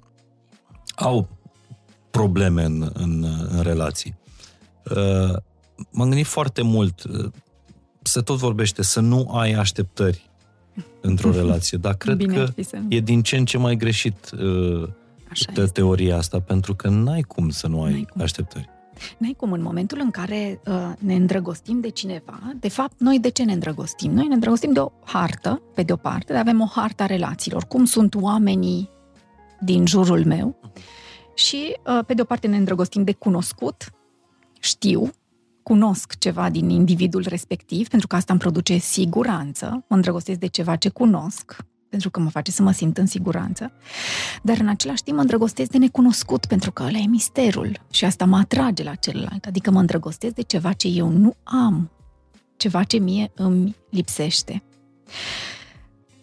au 0.95 1.29
probleme 2.11 2.63
în, 2.63 2.91
în, 2.93 3.25
în 3.49 3.61
relații. 3.61 4.15
Uh, 4.91 5.35
m-am 5.91 6.07
gândit 6.07 6.25
foarte 6.25 6.61
mult, 6.61 7.03
uh, 7.03 7.31
se 8.01 8.21
tot 8.21 8.37
vorbește, 8.37 8.83
să 8.83 8.99
nu 8.99 9.29
ai 9.31 9.51
așteptări 9.51 10.29
într-o 11.01 11.31
relație, 11.31 11.77
dar 11.77 11.93
cred 11.95 12.15
Bine 12.17 12.33
că 12.35 12.41
ar 12.41 12.51
fi 12.55 12.63
să 12.63 12.75
nu. 12.75 12.85
e 12.89 12.99
din 12.99 13.21
ce 13.21 13.37
în 13.37 13.45
ce 13.45 13.57
mai 13.57 13.75
greșit 13.75 14.29
uh, 14.31 14.87
Așa 15.29 15.51
te- 15.53 15.61
este. 15.61 15.71
teoria 15.81 16.17
asta, 16.17 16.39
pentru 16.39 16.75
că 16.75 16.89
n-ai 16.89 17.21
cum 17.21 17.49
să 17.49 17.67
nu 17.67 17.83
ai 17.83 17.91
N-ai 17.91 18.07
cum. 18.11 18.21
așteptări. 18.21 18.69
N-ai 19.17 19.33
cum, 19.37 19.51
în 19.51 19.61
momentul 19.61 19.99
în 20.01 20.11
care 20.11 20.59
uh, 20.67 20.91
ne 20.99 21.15
îndrăgostim 21.15 21.79
de 21.79 21.89
cineva, 21.89 22.39
de 22.59 22.69
fapt, 22.69 22.93
noi 22.99 23.19
de 23.19 23.29
ce 23.29 23.43
ne 23.43 23.53
îndrăgostim? 23.53 24.11
Noi 24.11 24.27
ne 24.27 24.33
îndrăgostim 24.33 24.73
de 24.73 24.79
o 24.79 24.91
hartă, 25.03 25.61
pe 25.73 25.83
de 25.83 25.93
o 25.93 25.95
parte, 25.95 26.31
dar 26.33 26.41
avem 26.41 26.61
o 26.61 26.65
hartă 26.75 27.03
a 27.03 27.05
relațiilor. 27.05 27.63
Cum 27.63 27.85
sunt 27.85 28.15
oamenii 28.15 28.89
din 29.61 29.85
jurul 29.85 30.25
meu? 30.25 30.55
Și, 31.33 31.77
uh, 31.85 31.99
pe 32.05 32.13
de 32.13 32.21
o 32.21 32.25
parte, 32.25 32.47
ne 32.47 32.57
îndrăgostim 32.57 33.03
de 33.03 33.11
cunoscut, 33.13 33.93
știu, 34.59 35.09
cunosc 35.67 36.17
ceva 36.17 36.49
din 36.49 36.69
individul 36.69 37.25
respectiv, 37.27 37.87
pentru 37.87 38.07
că 38.07 38.15
asta 38.15 38.33
îmi 38.33 38.41
produce 38.41 38.77
siguranță, 38.77 39.85
mă 39.87 39.95
îndrăgostesc 39.95 40.39
de 40.39 40.47
ceva 40.47 40.75
ce 40.75 40.89
cunosc, 40.89 41.55
pentru 41.89 42.09
că 42.09 42.19
mă 42.19 42.29
face 42.29 42.51
să 42.51 42.61
mă 42.61 42.71
simt 42.71 42.97
în 42.97 43.05
siguranță, 43.05 43.71
dar 44.41 44.57
în 44.59 44.67
același 44.67 45.03
timp 45.03 45.15
mă 45.15 45.21
îndrăgostesc 45.21 45.71
de 45.71 45.77
necunoscut, 45.77 46.45
pentru 46.45 46.71
că 46.71 46.83
ăla 46.83 46.97
e 46.97 47.07
misterul 47.07 47.79
și 47.91 48.05
asta 48.05 48.25
mă 48.25 48.37
atrage 48.37 48.83
la 48.83 48.95
celălalt, 48.95 49.45
adică 49.45 49.71
mă 49.71 49.79
îndrăgostesc 49.79 50.33
de 50.33 50.41
ceva 50.41 50.73
ce 50.73 50.87
eu 50.87 51.09
nu 51.09 51.35
am, 51.43 51.91
ceva 52.57 52.83
ce 52.83 52.97
mie 52.97 53.31
îmi 53.35 53.75
lipsește. 53.89 54.63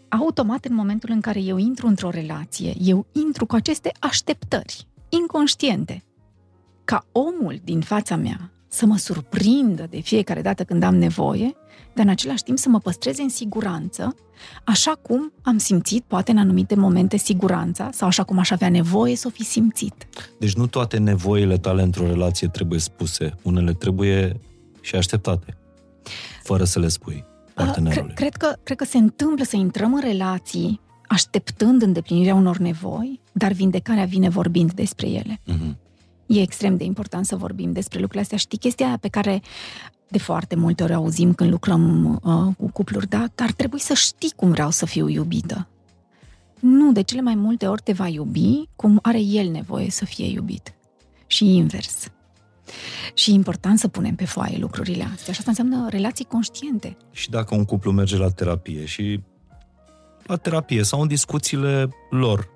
Automat, 0.08 0.64
în 0.64 0.74
momentul 0.74 1.10
în 1.10 1.20
care 1.20 1.40
eu 1.40 1.56
intru 1.56 1.86
într-o 1.86 2.10
relație, 2.10 2.74
eu 2.78 3.06
intru 3.12 3.46
cu 3.46 3.54
aceste 3.54 3.92
așteptări 3.98 4.86
inconștiente, 5.08 6.04
ca 6.84 7.06
omul 7.12 7.60
din 7.64 7.80
fața 7.80 8.16
mea 8.16 8.52
să 8.72 8.86
mă 8.86 8.96
surprindă 8.96 9.86
de 9.90 10.00
fiecare 10.00 10.42
dată 10.42 10.64
când 10.64 10.82
am 10.82 10.94
nevoie, 10.94 11.56
dar 11.94 12.04
în 12.04 12.10
același 12.10 12.42
timp 12.42 12.58
să 12.58 12.68
mă 12.68 12.78
păstreze 12.78 13.22
în 13.22 13.28
siguranță, 13.28 14.14
așa 14.64 14.98
cum 15.02 15.32
am 15.42 15.58
simțit, 15.58 16.04
poate 16.06 16.30
în 16.30 16.38
anumite 16.38 16.74
momente, 16.74 17.16
siguranța, 17.16 17.90
sau 17.92 18.08
așa 18.08 18.22
cum 18.22 18.38
aș 18.38 18.50
avea 18.50 18.68
nevoie 18.68 19.16
să 19.16 19.26
o 19.26 19.30
fi 19.30 19.44
simțit. 19.44 20.06
Deci 20.38 20.54
nu 20.54 20.66
toate 20.66 20.98
nevoile 20.98 21.56
tale 21.56 21.82
într-o 21.82 22.06
relație 22.06 22.48
trebuie 22.48 22.78
spuse, 22.78 23.34
unele 23.42 23.72
trebuie 23.72 24.40
și 24.80 24.94
așteptate, 24.94 25.56
fără 26.42 26.64
să 26.64 26.78
le 26.78 26.88
spui. 26.88 27.24
partenerului. 27.54 28.14
Cred, 28.14 28.34
cred, 28.34 28.50
că, 28.50 28.58
cred 28.62 28.76
că 28.76 28.84
se 28.84 28.98
întâmplă 28.98 29.44
să 29.44 29.56
intrăm 29.56 29.94
în 29.94 30.00
relații 30.00 30.80
așteptând 31.08 31.82
îndeplinirea 31.82 32.34
unor 32.34 32.56
nevoi, 32.56 33.20
dar 33.32 33.52
vindecarea 33.52 34.04
vine 34.04 34.28
vorbind 34.28 34.72
despre 34.72 35.08
ele. 35.08 35.40
Mhm. 35.44 35.76
E 36.32 36.40
extrem 36.40 36.76
de 36.76 36.84
important 36.84 37.26
să 37.26 37.36
vorbim 37.36 37.72
despre 37.72 37.98
lucrurile 37.98 38.22
astea. 38.22 38.38
Știi, 38.38 38.58
chestia 38.58 38.86
aia 38.86 38.96
pe 39.00 39.08
care 39.08 39.42
de 40.08 40.18
foarte 40.18 40.54
multe 40.54 40.82
ori 40.82 40.92
auzim 40.92 41.34
când 41.34 41.50
lucrăm 41.50 42.14
uh, 42.24 42.54
cu 42.58 42.70
cupluri, 42.70 43.08
da? 43.08 43.26
Dar 43.34 43.52
trebuie 43.52 43.80
să 43.80 43.94
știi 43.94 44.32
cum 44.36 44.50
vreau 44.50 44.70
să 44.70 44.86
fiu 44.86 45.08
iubită. 45.08 45.68
Nu, 46.60 46.92
de 46.92 47.02
cele 47.02 47.20
mai 47.20 47.34
multe 47.34 47.66
ori 47.66 47.82
te 47.82 47.92
va 47.92 48.08
iubi 48.08 48.68
cum 48.76 48.98
are 49.02 49.20
el 49.20 49.50
nevoie 49.50 49.90
să 49.90 50.04
fie 50.04 50.26
iubit. 50.26 50.74
Și 51.26 51.56
invers. 51.56 52.10
Și 53.14 53.30
e 53.30 53.34
important 53.34 53.78
să 53.78 53.88
punem 53.88 54.14
pe 54.14 54.24
foaie 54.24 54.58
lucrurile 54.58 55.08
astea. 55.14 55.32
Și 55.32 55.38
asta 55.38 55.50
înseamnă 55.50 55.88
relații 55.88 56.24
conștiente. 56.24 56.96
Și 57.10 57.30
dacă 57.30 57.54
un 57.54 57.64
cuplu 57.64 57.92
merge 57.92 58.16
la 58.16 58.30
terapie 58.30 58.84
și 58.84 59.20
la 60.26 60.36
terapie 60.36 60.82
sau 60.82 61.00
în 61.00 61.08
discuțiile 61.08 61.88
lor 62.10 62.38
uh, 62.38 62.51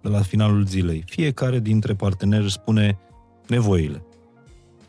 la 0.00 0.22
finalul 0.22 0.66
zilei, 0.66 1.04
fiecare 1.06 1.58
dintre 1.58 1.94
parteneri 1.94 2.44
își 2.44 2.52
spune 2.52 2.98
nevoile. 3.48 4.04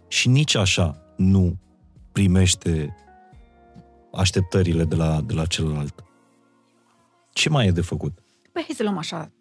Și 0.07 0.27
nici 0.29 0.55
așa 0.55 1.01
nu 1.17 1.57
primește 2.11 2.95
așteptările 4.13 4.83
de 4.83 4.95
la, 4.95 5.21
de 5.25 5.33
la 5.33 5.45
celălalt. 5.45 6.03
Ce 7.33 7.49
mai 7.49 7.67
e 7.67 7.71
de 7.71 7.81
făcut? 7.81 8.17
Păi 8.51 8.63
hai 8.65 8.75
să 8.75 8.83
luăm 8.83 8.97
așa 8.97 9.31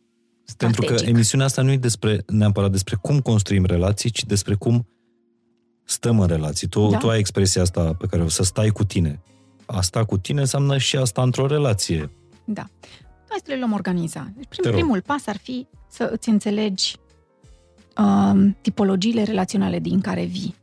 Pentru 0.56 0.80
că 0.80 0.86
strategic. 0.86 1.14
emisiunea 1.14 1.46
asta 1.46 1.62
nu 1.62 1.70
e 1.70 1.76
despre, 1.76 2.22
neapărat 2.26 2.70
despre 2.70 2.96
cum 3.00 3.20
construim 3.20 3.64
relații, 3.64 4.10
ci 4.10 4.24
despre 4.24 4.54
cum 4.54 4.88
stăm 5.84 6.20
în 6.20 6.26
relații. 6.26 6.68
Tu, 6.68 6.88
Da. 6.88 6.98
tu 6.98 7.08
ai 7.08 7.18
expresia 7.18 7.62
asta 7.62 7.94
pe 7.94 8.06
care 8.06 8.22
o 8.22 8.28
să 8.28 8.42
stai 8.42 8.68
cu 8.68 8.84
tine. 8.84 9.22
A 9.66 9.80
sta 9.80 10.04
cu 10.04 10.18
tine 10.18 10.40
înseamnă 10.40 10.78
și 10.78 10.96
asta 10.96 11.22
într-o 11.22 11.46
relație. 11.46 12.10
Da. 12.44 12.66
Hai 13.34 13.42
să 13.46 13.52
le 13.52 13.58
luăm 13.58 13.72
organiza. 13.72 14.30
Deci 14.36 14.46
prim, 14.48 14.62
Te 14.62 14.68
rog. 14.68 14.78
primul 14.78 15.02
pas 15.02 15.26
ar 15.26 15.36
fi 15.36 15.66
să 15.90 16.08
îți 16.12 16.28
înțelegi 16.28 16.96
um, 17.96 18.56
tipologiile 18.60 19.22
relaționale 19.22 19.78
din 19.78 20.00
care 20.00 20.24
vii. 20.24 20.54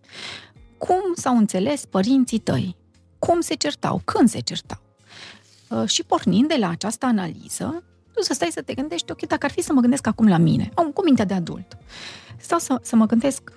Cum 0.77 1.01
s-au 1.15 1.37
înțeles 1.37 1.85
părinții 1.85 2.39
tăi? 2.39 2.75
Cum 3.19 3.39
se 3.39 3.53
certau? 3.53 4.01
Când 4.05 4.29
se 4.29 4.39
certau? 4.39 4.81
Uh, 5.69 5.87
și 5.87 6.03
pornind 6.03 6.47
de 6.47 6.55
la 6.59 6.69
această 6.69 7.05
analiză, 7.05 7.83
tu 8.13 8.21
să 8.21 8.33
stai 8.33 8.49
să 8.51 8.61
te 8.61 8.73
gândești, 8.73 9.11
ok, 9.11 9.27
dacă 9.27 9.45
ar 9.45 9.51
fi 9.51 9.61
să 9.61 9.73
mă 9.73 9.81
gândesc 9.81 10.07
acum 10.07 10.27
la 10.27 10.37
mine, 10.37 10.69
am 10.75 10.91
cu 10.91 11.03
mintea 11.03 11.25
de 11.25 11.33
adult, 11.33 11.77
stau 12.37 12.59
să, 12.59 12.79
să 12.81 12.95
mă 12.95 13.05
gândesc, 13.05 13.51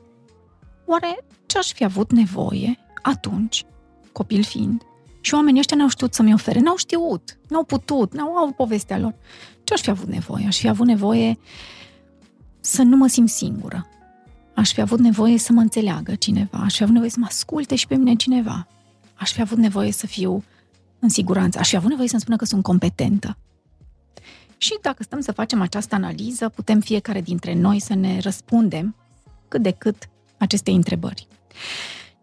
oare 0.86 1.24
ce 1.46 1.58
aș 1.58 1.72
fi 1.72 1.84
avut 1.84 2.12
nevoie 2.12 2.78
atunci, 3.02 3.64
copil 4.12 4.42
fiind, 4.42 4.82
și 5.24 5.34
oamenii 5.34 5.60
ăștia 5.60 5.76
n-au 5.76 5.88
știut 5.88 6.14
să-mi 6.14 6.32
ofere, 6.32 6.60
n-au 6.60 6.76
știut, 6.76 7.38
n-au 7.48 7.64
putut, 7.64 8.14
n-au 8.14 8.36
avut 8.36 8.54
povestea 8.54 8.98
lor. 8.98 9.14
Ce 9.64 9.72
aș 9.72 9.80
fi 9.80 9.90
avut 9.90 10.08
nevoie? 10.08 10.46
Aș 10.46 10.58
fi 10.58 10.68
avut 10.68 10.86
nevoie 10.86 11.38
să 12.60 12.82
nu 12.82 12.96
mă 12.96 13.06
simt 13.06 13.28
singură. 13.28 13.86
Aș 14.54 14.72
fi 14.72 14.80
avut 14.80 14.98
nevoie 14.98 15.38
să 15.38 15.52
mă 15.52 15.60
înțeleagă 15.60 16.14
cineva. 16.14 16.58
Aș 16.64 16.76
fi 16.76 16.82
avut 16.82 16.92
nevoie 16.92 17.10
să 17.10 17.18
mă 17.20 17.26
asculte 17.28 17.74
și 17.74 17.86
pe 17.86 17.94
mine 17.94 18.14
cineva. 18.14 18.66
Aș 19.14 19.32
fi 19.32 19.40
avut 19.40 19.58
nevoie 19.58 19.92
să 19.92 20.06
fiu 20.06 20.44
în 20.98 21.08
siguranță. 21.08 21.58
Aș 21.58 21.68
fi 21.68 21.76
avut 21.76 21.88
nevoie 21.88 22.08
să-mi 22.08 22.20
spună 22.20 22.36
că 22.36 22.44
sunt 22.44 22.62
competentă. 22.62 23.36
Și 24.56 24.78
dacă 24.82 25.02
stăm 25.02 25.20
să 25.20 25.32
facem 25.32 25.60
această 25.60 25.94
analiză, 25.94 26.48
putem 26.48 26.80
fiecare 26.80 27.20
dintre 27.20 27.54
noi 27.54 27.80
să 27.80 27.94
ne 27.94 28.18
răspundem 28.18 28.94
cât 29.48 29.62
de 29.62 29.70
cât 29.70 30.08
aceste 30.38 30.70
întrebări. 30.70 31.28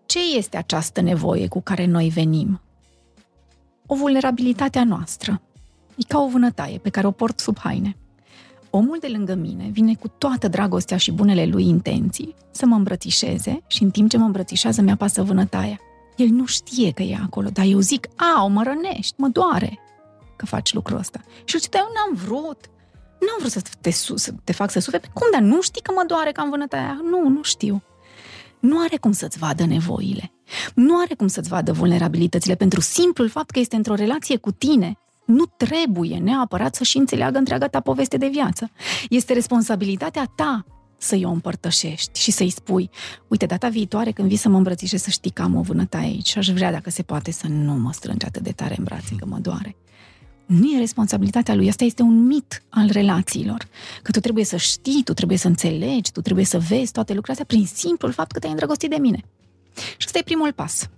Ce 0.06 0.20
este 0.38 0.58
această 0.58 1.02
nevoie 1.02 1.48
cu 1.48 1.62
care 1.62 1.86
noi 1.86 2.10
venim? 2.10 2.62
O 3.94 3.96
vulnerabilitate 3.96 4.80
a 4.80 4.84
noastră. 4.84 5.42
E 5.96 6.04
ca 6.08 6.20
o 6.20 6.28
vânătaie 6.28 6.78
pe 6.78 6.90
care 6.90 7.08
o 7.08 7.12
port 7.12 7.40
sub 7.40 7.58
haine. 7.60 7.98
Omul 8.70 8.98
de 9.00 9.08
lângă 9.08 9.34
mine 9.34 9.70
vine 9.72 9.96
cu 9.96 10.08
toată 10.08 10.48
dragostea 10.48 10.98
și 10.98 11.12
bunele 11.12 11.46
lui 11.46 11.68
intenții 11.68 12.36
să 12.52 12.66
mă 12.66 12.76
îmbrățișeze 12.76 13.64
și 13.68 13.84
în 13.84 13.92
timp 13.92 14.10
ce 14.10 14.18
mă 14.18 14.26
îmbrățișează 14.26 14.82
mi-apasă 14.82 15.24
vânătaia. 15.24 15.80
El 16.16 16.28
nu 16.28 16.46
știe 16.46 16.92
că 16.92 17.04
e 17.04 17.18
acolo, 17.24 17.50
dar 17.50 17.66
eu 17.66 17.80
zic, 17.80 18.08
a, 18.16 18.44
o 18.44 18.48
mă 18.48 18.64
rănești, 18.64 19.14
mă 19.18 19.28
doare 19.28 19.80
că 20.36 20.46
faci 20.46 20.74
lucrul 20.74 20.98
ăsta. 20.98 21.20
Și 21.44 21.54
el 21.54 21.60
zice, 21.60 21.70
dar 21.70 21.82
eu 21.82 21.92
n-am 21.94 22.26
vrut, 22.26 22.70
n-am 23.20 23.38
vrut 23.40 23.52
să 23.52 23.62
te, 23.82 23.92
su- 23.92 24.18
să 24.18 24.34
te 24.44 24.52
fac 24.52 24.72
să 24.72 24.80
suferi. 24.80 25.02
Păi 25.02 25.12
Cum, 25.14 25.28
dar 25.32 25.42
nu 25.42 25.62
știi 25.62 25.82
că 25.82 25.92
mă 25.96 26.04
doare 26.08 26.32
că 26.32 26.42
am 26.42 26.50
vânătaia? 26.50 27.00
Nu, 27.10 27.30
nu 27.30 27.44
știu. 27.44 27.84
Nu 28.60 28.80
are 28.80 28.98
cum 28.98 29.12
să-ți 29.12 29.38
vadă 29.38 29.66
nevoile. 29.66 30.32
Nu 30.76 31.00
are 31.00 31.14
cum 31.14 31.28
să-ți 31.28 31.50
vadă 31.50 31.72
vulnerabilitățile 31.72 32.56
pentru 32.56 32.82
simplul 32.82 33.30
fapt 33.30 33.50
că 33.50 33.60
este 33.60 33.76
într-o 33.76 33.96
relație 33.96 34.38
cu 34.38 34.52
tine. 34.52 34.98
Nu 35.26 35.44
trebuie 35.58 36.18
neapărat 36.18 36.76
să-și 36.76 36.98
înțeleagă 36.98 37.38
întreaga 37.38 37.68
ta 37.68 37.80
poveste 37.80 38.18
de 38.18 38.28
viață. 38.28 38.72
Este 39.10 39.34
responsabilitatea 39.34 40.32
ta 40.36 40.66
să-i 40.98 41.26
o 41.26 41.30
împărtășești 41.30 42.20
și 42.20 42.32
să-i 42.32 42.50
spui, 42.50 42.90
uite, 43.28 43.46
data 43.46 43.68
viitoare 43.68 44.12
când 44.12 44.28
vii 44.28 44.38
să 44.38 44.50
mă 44.50 44.58
îmbrățișezi 44.58 45.04
să 45.04 45.10
știi 45.10 45.32
că 45.32 45.42
am 45.42 45.56
o 45.56 45.62
vânătaie 45.62 46.06
aici 46.06 46.28
și 46.28 46.38
aș 46.38 46.48
vrea, 46.48 46.72
dacă 46.72 46.90
se 46.90 47.02
poate, 47.02 47.32
să 47.32 47.48
nu 47.48 47.74
mă 47.74 47.92
strângi 47.94 48.26
atât 48.26 48.42
de 48.42 48.52
tare 48.52 48.76
în 48.78 48.84
brațe, 48.84 49.16
că 49.16 49.26
mă 49.26 49.38
doare. 49.38 49.76
Nu 50.46 50.72
e 50.76 50.80
responsabilitatea 50.80 51.56
lui. 51.56 51.70
Asta 51.70 51.84
este 51.84 52.02
un 52.02 52.26
mit 52.26 52.64
al 52.70 52.90
relațiilor. 52.92 53.68
Că 54.02 54.12
tu 54.12 54.20
trebuie 54.20 54.46
să 54.46 54.58
știi, 54.58 55.02
tu 55.04 55.14
trebuie 55.14 55.38
să 55.38 55.48
înțelegi, 55.48 56.12
tu 56.12 56.22
trebuie 56.22 56.46
să 56.46 56.60
vezi 56.60 56.92
toate 56.92 57.14
lucrurile 57.14 57.32
astea 57.32 57.46
prin 57.46 57.66
simplul 57.66 58.12
fapt 58.12 58.32
că 58.32 58.40
te-ai 58.40 58.52
îndrăgostit 58.52 58.90
de 58.90 58.98
mine. 59.00 59.24
Și 59.76 60.06
ăsta 60.06 60.18
e 60.18 60.24
primul 60.24 60.54
pas. 60.54 60.90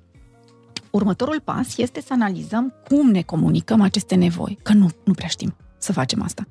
Următorul 0.91 1.39
pas 1.39 1.77
este 1.77 2.01
să 2.01 2.13
analizăm 2.13 2.73
cum 2.87 3.09
ne 3.09 3.21
comunicăm 3.21 3.81
aceste 3.81 4.15
nevoi. 4.15 4.59
Că 4.63 4.73
nu, 4.73 4.89
nu 5.03 5.13
prea 5.13 5.27
știm 5.27 5.55
să 5.77 5.91
facem 5.91 6.21
asta. 6.21 6.47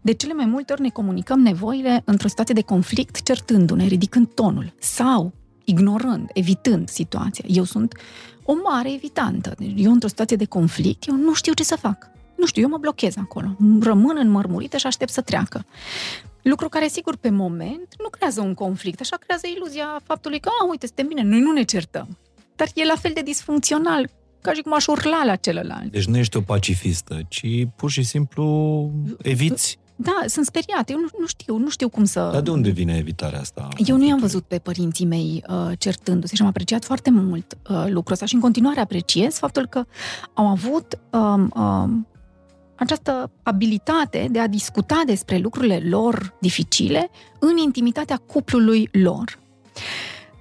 De 0.00 0.12
cele 0.12 0.32
mai 0.32 0.44
multe 0.44 0.72
ori 0.72 0.80
ne 0.80 0.88
comunicăm 0.88 1.40
nevoile 1.40 2.02
într-o 2.04 2.28
situație 2.28 2.54
de 2.54 2.60
conflict, 2.60 3.22
certându-ne, 3.22 3.86
ridicând 3.86 4.28
tonul 4.34 4.72
sau 4.78 5.32
ignorând, 5.64 6.30
evitând 6.32 6.88
situația. 6.88 7.44
Eu 7.48 7.64
sunt 7.64 7.94
o 8.44 8.54
mare 8.64 8.92
evitantă. 8.92 9.54
Deci 9.58 9.72
Eu 9.76 9.92
într-o 9.92 10.08
situație 10.08 10.36
de 10.36 10.44
conflict, 10.44 11.06
eu 11.08 11.14
nu 11.14 11.34
știu 11.34 11.52
ce 11.52 11.64
să 11.64 11.76
fac. 11.76 12.10
Nu 12.36 12.46
știu, 12.46 12.62
eu 12.62 12.68
mă 12.68 12.78
blochez 12.78 13.16
acolo. 13.16 13.56
Rămân 13.80 14.16
înmărmurită 14.16 14.76
și 14.76 14.86
aștept 14.86 15.10
să 15.10 15.20
treacă. 15.20 15.64
Lucru 16.44 16.68
care, 16.68 16.88
sigur, 16.88 17.16
pe 17.16 17.30
moment 17.30 17.88
nu 17.98 18.08
creează 18.08 18.40
un 18.40 18.54
conflict, 18.54 19.00
așa 19.00 19.16
creează 19.16 19.46
iluzia 19.56 20.00
faptului 20.04 20.40
că, 20.40 20.48
a, 20.60 20.68
uite, 20.70 20.86
suntem 20.86 21.06
bine, 21.06 21.22
noi 21.22 21.40
nu 21.40 21.52
ne 21.52 21.62
certăm. 21.62 22.18
Dar 22.56 22.68
e 22.74 22.84
la 22.84 22.96
fel 22.96 23.10
de 23.14 23.22
disfuncțional, 23.22 24.10
ca 24.40 24.52
și 24.52 24.60
cum 24.60 24.74
aș 24.74 24.86
urla 24.86 25.24
la 25.24 25.36
celălalt. 25.36 25.90
Deci 25.90 26.06
nu 26.06 26.16
ești 26.16 26.36
o 26.36 26.40
pacifistă, 26.40 27.20
ci 27.28 27.46
pur 27.76 27.90
și 27.90 28.02
simplu 28.02 28.90
eviți. 29.22 29.78
Da, 29.96 30.22
sunt 30.26 30.46
speriată, 30.46 30.92
eu 30.92 30.98
nu, 30.98 31.08
nu 31.18 31.26
știu, 31.26 31.56
nu 31.56 31.70
știu 31.70 31.88
cum 31.88 32.04
să... 32.04 32.28
Dar 32.32 32.40
de 32.40 32.50
unde 32.50 32.70
vine 32.70 32.96
evitarea 32.96 33.40
asta? 33.40 33.68
Eu 33.76 33.96
nu 33.96 34.06
i-am 34.06 34.18
văzut 34.18 34.44
pe 34.44 34.58
părinții 34.58 35.06
mei 35.06 35.44
uh, 35.48 35.70
certându-se 35.78 36.34
și 36.34 36.42
am 36.42 36.48
apreciat 36.48 36.84
foarte 36.84 37.10
mult 37.10 37.56
uh, 37.70 37.84
lucrul 37.88 38.12
ăsta 38.12 38.26
și 38.26 38.34
în 38.34 38.40
continuare 38.40 38.80
apreciez 38.80 39.34
faptul 39.34 39.66
că 39.66 39.84
au 40.34 40.46
avut 40.46 40.98
um, 41.10 41.52
um, 41.56 42.06
această 42.84 43.30
abilitate 43.42 44.28
de 44.30 44.38
a 44.38 44.46
discuta 44.46 45.02
despre 45.06 45.38
lucrurile 45.38 45.82
lor 45.88 46.36
dificile 46.40 47.10
în 47.38 47.56
intimitatea 47.56 48.16
cuplului 48.16 48.88
lor. 48.92 49.38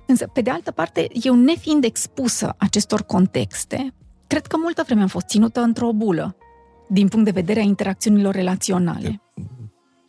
Însă, 0.07 0.27
pe 0.33 0.41
de 0.41 0.49
altă 0.49 0.71
parte, 0.71 1.07
eu 1.23 1.35
nefiind 1.35 1.83
expusă 1.83 2.55
acestor 2.57 3.03
contexte, 3.03 3.93
cred 4.27 4.45
că 4.47 4.57
multă 4.59 4.83
vreme 4.85 5.01
am 5.01 5.07
fost 5.07 5.27
ținută 5.27 5.59
într-o 5.59 5.91
bulă 5.91 6.35
din 6.89 7.07
punct 7.07 7.25
de 7.25 7.31
vedere 7.31 7.59
a 7.59 7.63
interacțiunilor 7.63 8.33
relaționale. 8.33 9.21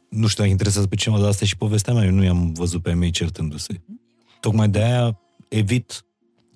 Nu 0.09 0.27
știu, 0.27 0.45
interesează 0.45 0.87
pe 0.87 0.95
cineva, 0.95 1.21
dar 1.21 1.29
asta 1.29 1.45
e 1.45 1.47
și 1.47 1.57
povestea 1.57 1.95
mea. 1.95 2.05
Eu 2.05 2.11
nu 2.11 2.25
i-am 2.25 2.53
văzut 2.53 2.83
pe 2.83 2.93
mei 2.93 3.11
certându-se. 3.11 3.81
Tocmai 4.41 4.69
de 4.69 4.83
aia 4.83 5.21
evit 5.49 6.05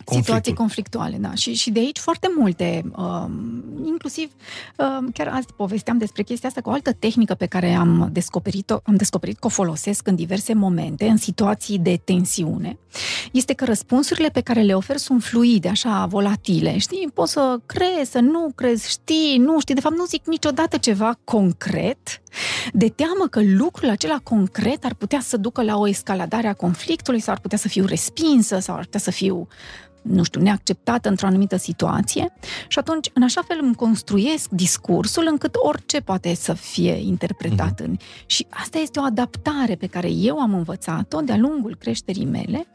conflictul. 0.09 0.35
Situații 0.35 0.55
conflictuale, 0.55 1.17
da. 1.17 1.35
Și, 1.35 1.55
și 1.55 1.71
de 1.71 1.79
aici 1.79 1.99
foarte 1.99 2.29
multe, 2.37 2.85
um, 2.97 3.65
inclusiv, 3.85 4.31
um, 4.77 5.11
chiar 5.11 5.29
azi 5.29 5.47
povesteam 5.57 5.99
despre 5.99 6.23
chestia 6.23 6.49
asta 6.49 6.61
cu 6.61 6.69
o 6.69 6.73
altă 6.73 6.93
tehnică 6.93 7.35
pe 7.35 7.47
care 7.47 7.75
am 7.75 8.09
descoperit-o, 8.13 8.81
am 8.85 8.97
descoperit 8.97 9.39
că 9.39 9.47
o 9.47 9.51
folosesc 9.51 10.07
în 10.07 10.15
diverse 10.15 10.55
momente, 10.55 11.07
în 11.09 11.17
situații 11.17 11.79
de 11.79 12.01
tensiune, 12.05 12.79
este 13.33 13.53
că 13.53 13.65
răspunsurile 13.65 14.29
pe 14.29 14.41
care 14.41 14.61
le 14.61 14.75
ofer 14.75 14.97
sunt 14.97 15.23
fluide, 15.23 15.69
așa, 15.69 16.07
volatile, 16.07 16.79
știi? 16.79 17.11
Poți 17.15 17.33
să 17.33 17.61
crezi, 17.67 18.11
să 18.11 18.19
nu 18.19 18.53
crezi, 18.55 18.89
știi, 18.89 19.37
nu 19.39 19.61
știi, 19.61 19.75
de 19.75 19.81
fapt 19.81 19.97
nu 19.97 20.05
zic 20.05 20.27
niciodată 20.27 20.77
ceva 20.77 21.19
concret, 21.25 22.21
de 22.73 22.89
teamă 22.89 23.27
că 23.31 23.41
lucrul 23.43 23.89
acela 23.89 24.19
concret 24.23 24.85
ar 24.85 24.95
putea 24.95 25.21
să 25.21 25.37
ducă 25.37 25.63
la 25.63 25.77
o 25.77 25.89
escaladare 25.89 26.47
a 26.47 26.55
conflictului 26.55 27.21
sau 27.21 27.35
ar 27.35 27.41
putea 27.41 27.59
să 27.59 27.69
fiu 27.69 27.85
respinsă 27.85 28.59
sau 28.59 28.75
ar 28.75 28.85
putea 28.85 29.01
să 29.01 29.11
fiu 29.11 29.49
nu 30.03 30.23
știu, 30.23 30.41
neacceptată 30.41 31.09
într-o 31.09 31.27
anumită 31.27 31.57
situație 31.57 32.33
și 32.69 32.79
atunci, 32.79 33.11
în 33.15 33.23
așa 33.23 33.43
fel, 33.43 33.59
îmi 33.61 33.75
construiesc 33.75 34.51
discursul 34.51 35.27
încât 35.31 35.55
orice 35.55 36.01
poate 36.01 36.35
să 36.35 36.53
fie 36.53 36.93
interpretat 36.93 37.81
în... 37.81 37.97
Și 38.27 38.47
asta 38.51 38.79
este 38.79 38.99
o 38.99 39.03
adaptare 39.03 39.75
pe 39.75 39.87
care 39.87 40.11
eu 40.11 40.39
am 40.39 40.55
învățat-o 40.55 41.21
de-a 41.21 41.37
lungul 41.37 41.77
creșterii 41.77 42.25
mele 42.25 42.67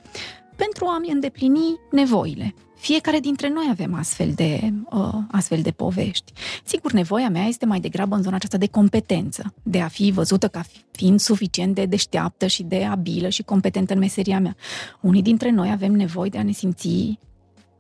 pentru 0.56 0.86
a-mi 0.86 1.12
îndeplini 1.12 1.80
nevoile. 1.92 2.54
Fiecare 2.84 3.20
dintre 3.20 3.50
noi 3.50 3.68
avem 3.70 3.94
astfel 3.94 4.32
de, 4.36 4.74
uh, 4.90 5.14
astfel 5.32 5.62
de 5.62 5.72
povești. 5.72 6.34
Sigur, 6.64 6.92
nevoia 6.92 7.30
mea 7.30 7.44
este 7.44 7.66
mai 7.66 7.80
degrabă 7.80 8.16
în 8.16 8.22
zona 8.22 8.36
aceasta 8.36 8.58
de 8.58 8.68
competență, 8.68 9.54
de 9.64 9.82
a 9.82 9.88
fi 9.88 10.12
văzută 10.12 10.48
ca 10.48 10.62
fiind 10.92 11.20
suficient 11.20 11.76
de 11.76 11.86
deșteaptă 11.86 12.48
și 12.48 12.64
de 12.64 12.86
abilă 12.86 13.30
și 13.30 13.44
competentă 13.44 13.94
în 13.94 14.00
meseria 14.00 14.40
mea. 14.40 14.56
Unii 15.02 15.22
dintre 15.22 15.50
noi 15.50 15.70
avem 15.72 15.92
nevoie 15.92 16.30
de 16.30 16.38
a 16.38 16.44
ne 16.44 16.52
simți 16.52 17.20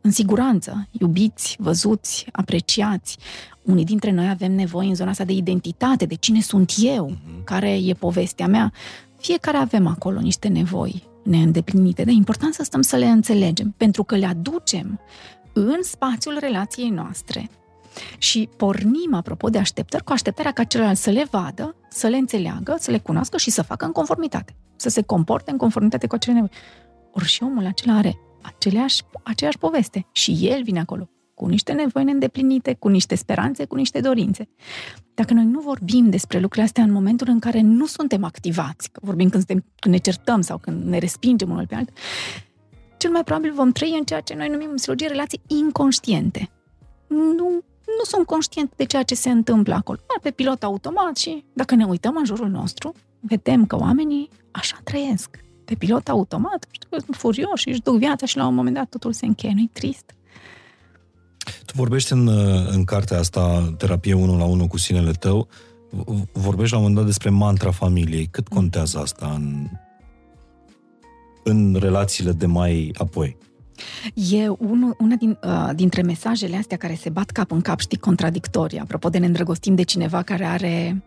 în 0.02 0.12
siguranță, 0.12 0.88
iubiți, 0.92 1.56
văzuți, 1.60 2.26
apreciați. 2.32 3.18
Unii 3.62 3.86
dintre 3.86 4.12
noi 4.12 4.30
avem 4.30 4.52
nevoie 4.52 4.88
în 4.88 4.96
zona 4.96 5.10
asta 5.10 5.24
de 5.24 5.34
identitate, 5.34 6.06
de 6.06 6.16
cine 6.16 6.42
sunt 6.42 6.74
eu, 6.82 7.12
uh-huh. 7.12 7.44
care 7.44 7.78
e 7.86 7.94
povestea 7.94 8.48
mea. 8.48 8.74
Fiecare 9.18 9.58
avem 9.58 9.88
acolo 9.88 10.20
niște 10.20 10.48
nevoi 10.48 11.12
neîndeplinite, 11.24 12.04
dar 12.04 12.14
e 12.14 12.16
important 12.16 12.54
să 12.54 12.64
stăm 12.64 12.82
să 12.82 12.96
le 12.96 13.06
înțelegem, 13.06 13.74
pentru 13.78 14.04
că 14.04 14.16
le 14.16 14.26
aducem 14.26 15.00
în 15.54 15.78
spațiul 15.82 16.38
relației 16.40 16.90
noastre 16.90 17.50
și 18.18 18.50
pornim, 18.58 19.14
apropo 19.14 19.50
de 19.50 19.58
așteptări, 19.58 20.04
cu 20.04 20.12
așteptarea 20.12 20.52
ca 20.52 20.64
celălalt 20.64 20.98
să 20.98 21.10
le 21.10 21.28
vadă, 21.32 21.76
să 21.90 22.08
le 22.08 22.18
înțeleagă, 22.18 22.76
să 22.80 22.92
le 22.92 23.00
cunoască 23.00 23.38
și 23.38 23.50
să 23.50 23.62
facă 23.62 23.86
în 23.86 23.92
conformitate, 23.92 24.56
să 24.76 24.90
se 24.90 25.02
comporte 25.02 25.52
în 25.52 25.58
conformitate 25.58 26.08
cu 26.08 26.16
acele 26.16 26.34
nevoi. 26.34 26.52
Ori 27.12 27.26
și 27.26 27.44
omul 27.44 27.66
acela 27.66 27.98
are 27.98 28.20
aceleași, 28.42 29.02
aceeași 29.24 29.58
poveste 29.58 30.08
și 30.12 30.38
el 30.42 30.64
vine 30.64 30.80
acolo 30.80 31.10
cu 31.34 31.46
niște 31.46 31.72
nevoi 31.72 32.04
neîndeplinite, 32.04 32.74
cu 32.80 32.88
niște 32.88 33.16
speranțe, 33.16 33.66
cu 33.66 33.76
niște 33.76 34.00
dorințe. 34.00 34.50
Dacă 35.14 35.34
noi 35.34 35.46
nu 35.46 35.60
vorbim 35.60 36.10
despre 36.10 36.40
lucrurile 36.40 36.66
astea 36.66 36.84
în 36.84 36.92
momentul 36.92 37.28
în 37.30 37.40
care 37.40 37.62
nu 37.62 37.86
suntem 37.86 38.24
activați, 38.24 38.92
că 38.92 39.00
vorbim 39.04 39.30
când, 39.30 39.44
suntem, 39.46 39.66
când 39.80 39.94
ne 39.94 40.00
certăm 40.00 40.42
sau 40.42 40.58
când 40.58 40.84
ne 40.84 40.98
respingem 40.98 41.50
unul 41.50 41.68
pe 41.68 41.76
altul, 41.76 41.94
cel 42.98 43.12
mai 43.12 43.24
probabil 43.24 43.54
vom 43.54 43.72
trăi 43.72 43.96
în 43.98 44.04
ceea 44.04 44.20
ce 44.20 44.34
noi 44.34 44.50
numim 44.50 44.70
în 44.70 44.76
psihologie 44.76 45.08
relații 45.08 45.42
inconștiente. 45.48 46.50
Nu, 47.08 47.50
nu 47.98 48.04
sunt 48.04 48.26
conștient 48.26 48.74
de 48.76 48.84
ceea 48.84 49.04
ce 49.04 49.16
se 49.16 49.30
întâmplă 49.30 49.74
acolo. 49.74 50.00
Doar 50.08 50.20
pe 50.22 50.32
pilot 50.32 50.64
automat 50.64 51.18
și 51.18 51.46
dacă 51.54 51.76
ne 51.76 51.86
uităm 51.86 52.16
în 52.16 52.26
jurul 52.26 52.50
nostru, 52.50 52.94
vedem 53.20 53.66
că 53.66 53.76
oamenii 53.78 54.30
așa 54.52 54.78
trăiesc. 54.84 55.40
Pe 55.66 55.76
pilot 55.76 56.10
automat, 56.10 56.68
sunt 56.90 57.16
furioși 57.16 57.62
și 57.62 57.70
își 57.70 57.82
duc 57.82 57.98
viața 57.98 58.26
și 58.26 58.38
la 58.38 58.48
un 58.48 58.56
moment 58.56 58.76
dat 58.76 58.90
totul 58.90 59.14
se 59.14 59.26
încheie. 59.26 59.54
Nu-i 59.56 59.70
trist? 59.74 60.14
Tu 61.66 61.74
vorbești 61.76 62.12
în, 62.12 62.28
în 62.72 62.84
cartea 62.84 63.20
asta, 63.20 63.74
Terapie 63.78 64.14
1 64.14 64.38
la 64.38 64.44
1 64.44 64.68
cu 64.68 64.78
sinele 64.78 65.12
tău, 65.12 65.48
vorbești 66.32 66.72
la 66.72 66.78
un 66.78 66.84
moment 66.84 66.96
dat 66.96 67.06
despre 67.06 67.30
mantra 67.30 67.72
familiei. 67.72 68.28
Cât 68.32 68.48
contează 68.48 69.00
asta 69.00 69.32
în, 69.36 69.68
în 71.44 71.78
relațiile 71.80 72.32
de 72.32 72.46
mai 72.46 72.92
apoi? 72.98 73.38
E 74.32 74.50
un, 74.50 74.94
una 74.98 75.16
din, 75.16 75.38
uh, 75.44 75.70
dintre 75.76 76.02
mesajele 76.02 76.56
astea 76.56 76.78
care 76.78 76.96
se 76.96 77.10
bat 77.10 77.30
cap 77.30 77.52
în 77.52 77.62
cap, 77.62 77.80
știi, 77.80 77.98
contradictorii. 77.98 78.80
Apropo 78.80 79.10
de 79.10 79.18
ne 79.18 79.26
îndrăgostim 79.26 79.76
de 79.76 79.84
cineva 79.84 80.22
care 80.22 80.46
are 80.46 81.04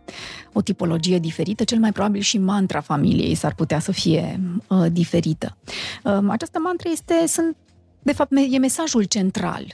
o 0.53 0.61
tipologie 0.63 1.19
diferită, 1.19 1.65
cel 1.65 1.79
mai 1.79 1.93
probabil 1.93 2.21
și 2.21 2.39
mantra 2.39 2.81
familiei 2.81 3.35
s-ar 3.35 3.55
putea 3.55 3.79
să 3.79 3.93
fie 3.93 4.41
uh, 4.69 4.87
diferită. 4.93 5.57
Uh, 6.05 6.19
această 6.29 6.59
mantra 6.59 6.91
este, 6.91 7.15
sunt, 7.27 7.57
de 8.03 8.13
fapt, 8.13 8.31
e 8.51 8.59
mesajul 8.59 9.03
central 9.03 9.65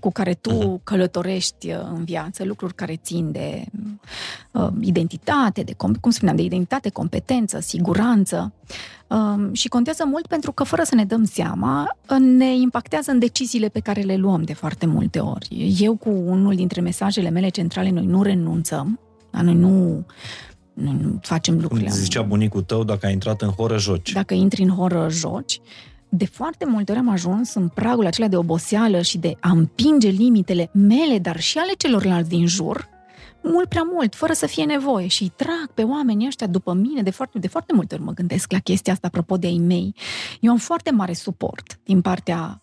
cu 0.00 0.10
care 0.12 0.34
tu 0.34 0.50
uh-huh. 0.50 0.84
călătorești 0.84 1.72
uh, 1.72 1.80
în 1.94 2.04
viață, 2.04 2.44
lucruri 2.44 2.74
care 2.74 2.96
țin 2.96 3.32
de 3.32 3.64
uh, 4.50 4.68
identitate, 4.80 5.62
de, 5.62 5.74
cum 6.00 6.10
spuneam, 6.10 6.36
de 6.36 6.42
identitate, 6.42 6.88
competență, 6.88 7.60
siguranță. 7.60 8.52
Uh, 9.06 9.48
și 9.52 9.68
contează 9.68 10.04
mult 10.06 10.26
pentru 10.26 10.52
că, 10.52 10.64
fără 10.64 10.82
să 10.82 10.94
ne 10.94 11.04
dăm 11.04 11.24
seama, 11.24 11.96
uh, 12.10 12.16
ne 12.18 12.56
impactează 12.56 13.10
în 13.10 13.18
deciziile 13.18 13.68
pe 13.68 13.80
care 13.80 14.00
le 14.00 14.16
luăm 14.16 14.42
de 14.42 14.52
foarte 14.52 14.86
multe 14.86 15.18
ori. 15.18 15.74
Eu, 15.78 15.96
cu 15.96 16.10
unul 16.10 16.54
dintre 16.54 16.80
mesajele 16.80 17.30
mele 17.30 17.48
centrale, 17.48 17.90
noi 17.90 18.06
nu 18.06 18.22
renunțăm, 18.22 19.00
noi 19.30 19.54
nu 19.54 20.04
nu 20.76 21.18
facem 21.22 21.60
lucrurile. 21.60 21.88
Cum 21.88 21.98
zicea 21.98 22.22
bunicul 22.22 22.62
tău, 22.62 22.84
dacă 22.84 23.06
ai 23.06 23.12
intrat 23.12 23.42
în 23.42 23.48
horă, 23.48 23.78
joci. 23.78 24.12
Dacă 24.12 24.34
intri 24.34 24.62
în 24.62 24.68
horă, 24.68 25.08
joci 25.10 25.60
de 26.16 26.26
foarte 26.26 26.64
multe 26.64 26.90
ori 26.90 27.00
am 27.00 27.08
ajuns 27.08 27.54
în 27.54 27.68
pragul 27.68 28.06
acela 28.06 28.28
de 28.28 28.36
oboseală 28.36 29.02
și 29.02 29.18
de 29.18 29.36
a 29.40 29.50
împinge 29.50 30.08
limitele 30.08 30.70
mele, 30.72 31.18
dar 31.18 31.40
și 31.40 31.58
ale 31.58 31.72
celorlalți 31.76 32.28
din 32.28 32.46
jur, 32.46 32.88
mult 33.42 33.68
prea 33.68 33.88
mult, 33.92 34.14
fără 34.14 34.32
să 34.32 34.46
fie 34.46 34.64
nevoie 34.64 35.06
și 35.06 35.22
îi 35.22 35.32
trag 35.36 35.70
pe 35.74 35.82
oamenii 35.82 36.26
ăștia 36.26 36.46
după 36.46 36.72
mine, 36.72 37.02
de 37.02 37.10
foarte, 37.10 37.38
de 37.38 37.48
foarte 37.48 37.72
multe 37.74 37.94
ori 37.94 38.04
mă 38.04 38.12
gândesc 38.12 38.52
la 38.52 38.58
chestia 38.58 38.92
asta 38.92 39.06
apropo 39.06 39.36
de 39.36 39.46
ai 39.46 39.58
mei. 39.58 39.94
Eu 40.40 40.50
am 40.50 40.58
foarte 40.58 40.90
mare 40.90 41.12
suport 41.12 41.78
din 41.84 42.00
partea 42.00 42.60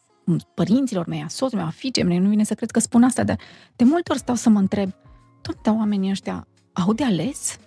părinților 0.53 1.05
mei, 1.05 1.21
a 1.21 1.27
soțului 1.27 1.63
meu, 1.63 1.65
a 1.65 1.75
fiicei 1.75 2.03
mei, 2.03 2.17
nu 2.17 2.29
vine 2.29 2.43
să 2.43 2.53
cred 2.53 2.71
că 2.71 2.79
spun 2.79 3.03
asta, 3.03 3.23
dar 3.23 3.37
de 3.75 3.83
multe 3.83 4.11
ori 4.11 4.19
stau 4.19 4.35
să 4.35 4.49
mă 4.49 4.59
întreb, 4.59 4.91
tot 5.41 5.67
oamenii 5.67 6.09
ăștia 6.09 6.47
au 6.73 6.93
de 6.93 7.03
ales? 7.03 7.57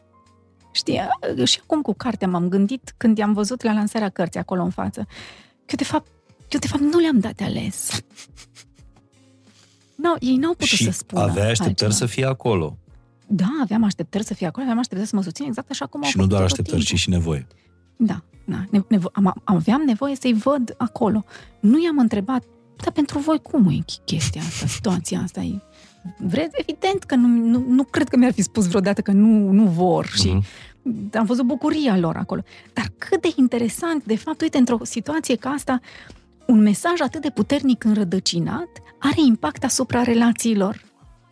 Știi, 0.73 1.01
și 1.45 1.61
acum 1.63 1.83
cu 1.83 1.95
cartea 1.95 2.29
m-am 2.29 2.49
gândit 2.49 2.95
când 2.97 3.19
i-am 3.19 3.33
văzut 3.33 3.63
la 3.63 3.73
lansarea 3.73 4.09
cărții 4.09 4.41
acolo 4.41 4.63
în 4.63 4.71
față. 4.71 5.07
Eu 5.67 5.77
de 5.77 5.85
fapt, 5.85 6.07
eu 6.49 6.59
de 6.59 6.67
fapt 6.67 6.83
nu 6.83 6.99
le-am 6.99 7.19
dat 7.21 7.35
de 7.35 7.45
ales. 7.45 7.91
No, 9.95 10.15
ei 10.21 10.37
n-au 10.37 10.53
putut 10.53 10.67
și 10.69 10.85
să 10.85 10.91
spună 10.91 11.21
avea 11.21 11.43
așteptări 11.43 11.69
altceva. 11.69 11.91
să 11.91 12.07
fie 12.07 12.25
acolo. 12.25 12.79
Da, 13.27 13.49
aveam 13.63 13.85
așteptări 13.85 14.25
să 14.25 14.35
fie 14.35 14.47
acolo, 14.47 14.65
aveam 14.65 14.79
așteptări 14.79 15.09
să 15.09 15.17
mă 15.17 15.23
susțin 15.23 15.47
exact 15.47 15.71
așa 15.71 15.87
cum 15.87 16.03
Și 16.03 16.17
nu 16.17 16.27
doar 16.27 16.43
așteptări, 16.43 16.85
ci 16.85 16.95
și 16.95 17.11
nevoie. 17.11 17.47
Da, 17.97 18.23
da 18.45 18.65
nevo- 18.71 19.13
am, 19.13 19.41
aveam 19.45 19.81
nevoie 19.81 20.17
să-i 20.17 20.33
văd 20.33 20.75
acolo. 20.79 21.25
Nu 21.61 21.83
i-am 21.85 21.99
întrebat, 21.99 22.45
dar 22.77 22.93
pentru 22.93 23.19
voi 23.19 23.39
cum 23.43 23.69
e 23.69 23.85
chestia 24.05 24.41
asta, 24.41 24.67
situația 24.67 25.21
asta? 25.21 25.41
E, 25.41 25.61
vreți? 26.19 26.57
Evident 26.57 27.03
că 27.05 27.15
nu, 27.15 27.27
nu, 27.27 27.65
nu 27.69 27.85
cred 27.85 28.09
că 28.09 28.17
mi-ar 28.17 28.33
fi 28.33 28.43
spus 28.43 28.67
vreodată 28.67 29.01
că 29.01 29.13
nu, 29.13 29.51
nu 29.51 29.65
vor 29.65 30.07
și 30.07 30.39
uh-huh 30.39 30.75
am 31.15 31.25
văzut 31.25 31.45
bucuria 31.45 31.99
lor 31.99 32.17
acolo. 32.17 32.43
Dar 32.73 32.87
cât 32.99 33.21
de 33.21 33.33
interesant, 33.37 34.05
de 34.05 34.17
fapt, 34.17 34.41
uite, 34.41 34.59
într-o 34.59 34.79
situație 34.83 35.37
ca 35.37 35.49
asta, 35.49 35.81
un 36.47 36.59
mesaj 36.59 37.01
atât 37.01 37.23
de 37.23 37.31
puternic 37.31 37.85
înrădăcinat 37.85 38.69
are 38.99 39.21
impact 39.27 39.65
asupra 39.65 40.03
relațiilor 40.03 40.85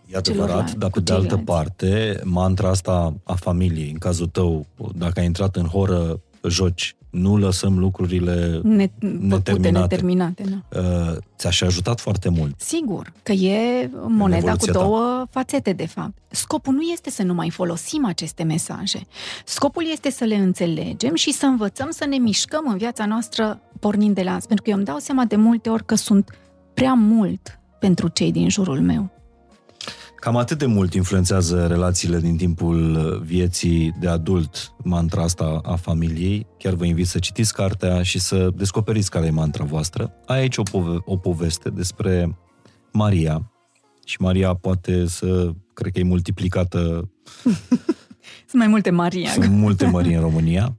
E 0.06 0.16
adevărat, 0.16 0.72
dar 0.74 0.90
pe 0.90 1.00
de 1.00 1.12
altă 1.12 1.36
parte, 1.36 2.20
mantra 2.24 2.68
asta 2.68 3.14
a 3.24 3.34
familiei, 3.34 3.90
în 3.90 3.98
cazul 3.98 4.26
tău, 4.26 4.66
dacă 4.94 5.20
ai 5.20 5.24
intrat 5.26 5.56
în 5.56 5.66
horă, 5.66 6.20
joci 6.48 6.96
nu 7.14 7.36
lăsăm 7.36 7.78
lucrurile 7.78 8.60
ne, 8.62 8.90
neterminate. 8.98 9.78
neterminate 9.78 10.42
da. 10.42 10.80
uh, 10.80 11.16
ți-aș 11.36 11.60
ajutat 11.60 12.00
foarte 12.00 12.28
mult. 12.28 12.60
Sigur, 12.60 13.12
că 13.22 13.32
e 13.32 13.90
moneda 14.08 14.56
cu 14.56 14.70
două 14.70 14.98
ta. 14.98 15.28
fațete, 15.30 15.72
de 15.72 15.86
fapt. 15.86 16.16
Scopul 16.28 16.74
nu 16.74 16.82
este 16.82 17.10
să 17.10 17.22
nu 17.22 17.34
mai 17.34 17.50
folosim 17.50 18.04
aceste 18.04 18.42
mesaje. 18.42 19.06
Scopul 19.44 19.86
este 19.92 20.10
să 20.10 20.24
le 20.24 20.34
înțelegem 20.34 21.14
și 21.14 21.32
să 21.32 21.46
învățăm 21.46 21.90
să 21.90 22.06
ne 22.06 22.16
mișcăm 22.16 22.64
în 22.68 22.76
viața 22.76 23.06
noastră 23.06 23.60
pornind 23.80 24.14
de 24.14 24.22
la 24.22 24.34
asta. 24.34 24.46
Pentru 24.46 24.64
că 24.64 24.70
eu 24.70 24.76
îmi 24.76 24.86
dau 24.86 24.98
seama 24.98 25.24
de 25.24 25.36
multe 25.36 25.68
ori 25.68 25.84
că 25.84 25.94
sunt 25.94 26.30
prea 26.74 26.94
mult 26.94 27.58
pentru 27.78 28.08
cei 28.08 28.32
din 28.32 28.48
jurul 28.48 28.80
meu. 28.80 29.13
Cam 30.24 30.36
atât 30.36 30.58
de 30.58 30.66
mult 30.66 30.94
influențează 30.94 31.66
relațiile 31.66 32.18
din 32.18 32.36
timpul 32.36 33.18
vieții 33.24 33.94
de 34.00 34.08
adult 34.08 34.74
mantra 34.84 35.22
asta 35.22 35.60
a 35.62 35.76
familiei. 35.76 36.46
Chiar 36.58 36.74
vă 36.74 36.84
invit 36.84 37.06
să 37.06 37.18
citiți 37.18 37.54
cartea 37.54 38.02
și 38.02 38.20
să 38.20 38.50
descoperiți 38.56 39.10
care 39.10 39.26
e 39.26 39.30
mantra 39.30 39.64
voastră. 39.64 40.12
Aici 40.26 40.56
o, 40.56 40.62
pove- 40.62 41.02
o 41.04 41.16
poveste 41.16 41.70
despre 41.70 42.38
Maria. 42.92 43.52
Și 44.04 44.16
Maria 44.20 44.54
poate 44.54 45.06
să, 45.06 45.50
cred 45.74 45.92
că 45.92 45.98
e 45.98 46.04
multiplicată. 46.04 46.78
Sunt 48.50 48.62
mai 48.62 48.66
multe 48.66 48.90
Maria. 48.90 49.30
Sunt 49.30 49.50
multe 49.50 49.86
Marii 49.86 50.14
în 50.14 50.20
România. 50.20 50.76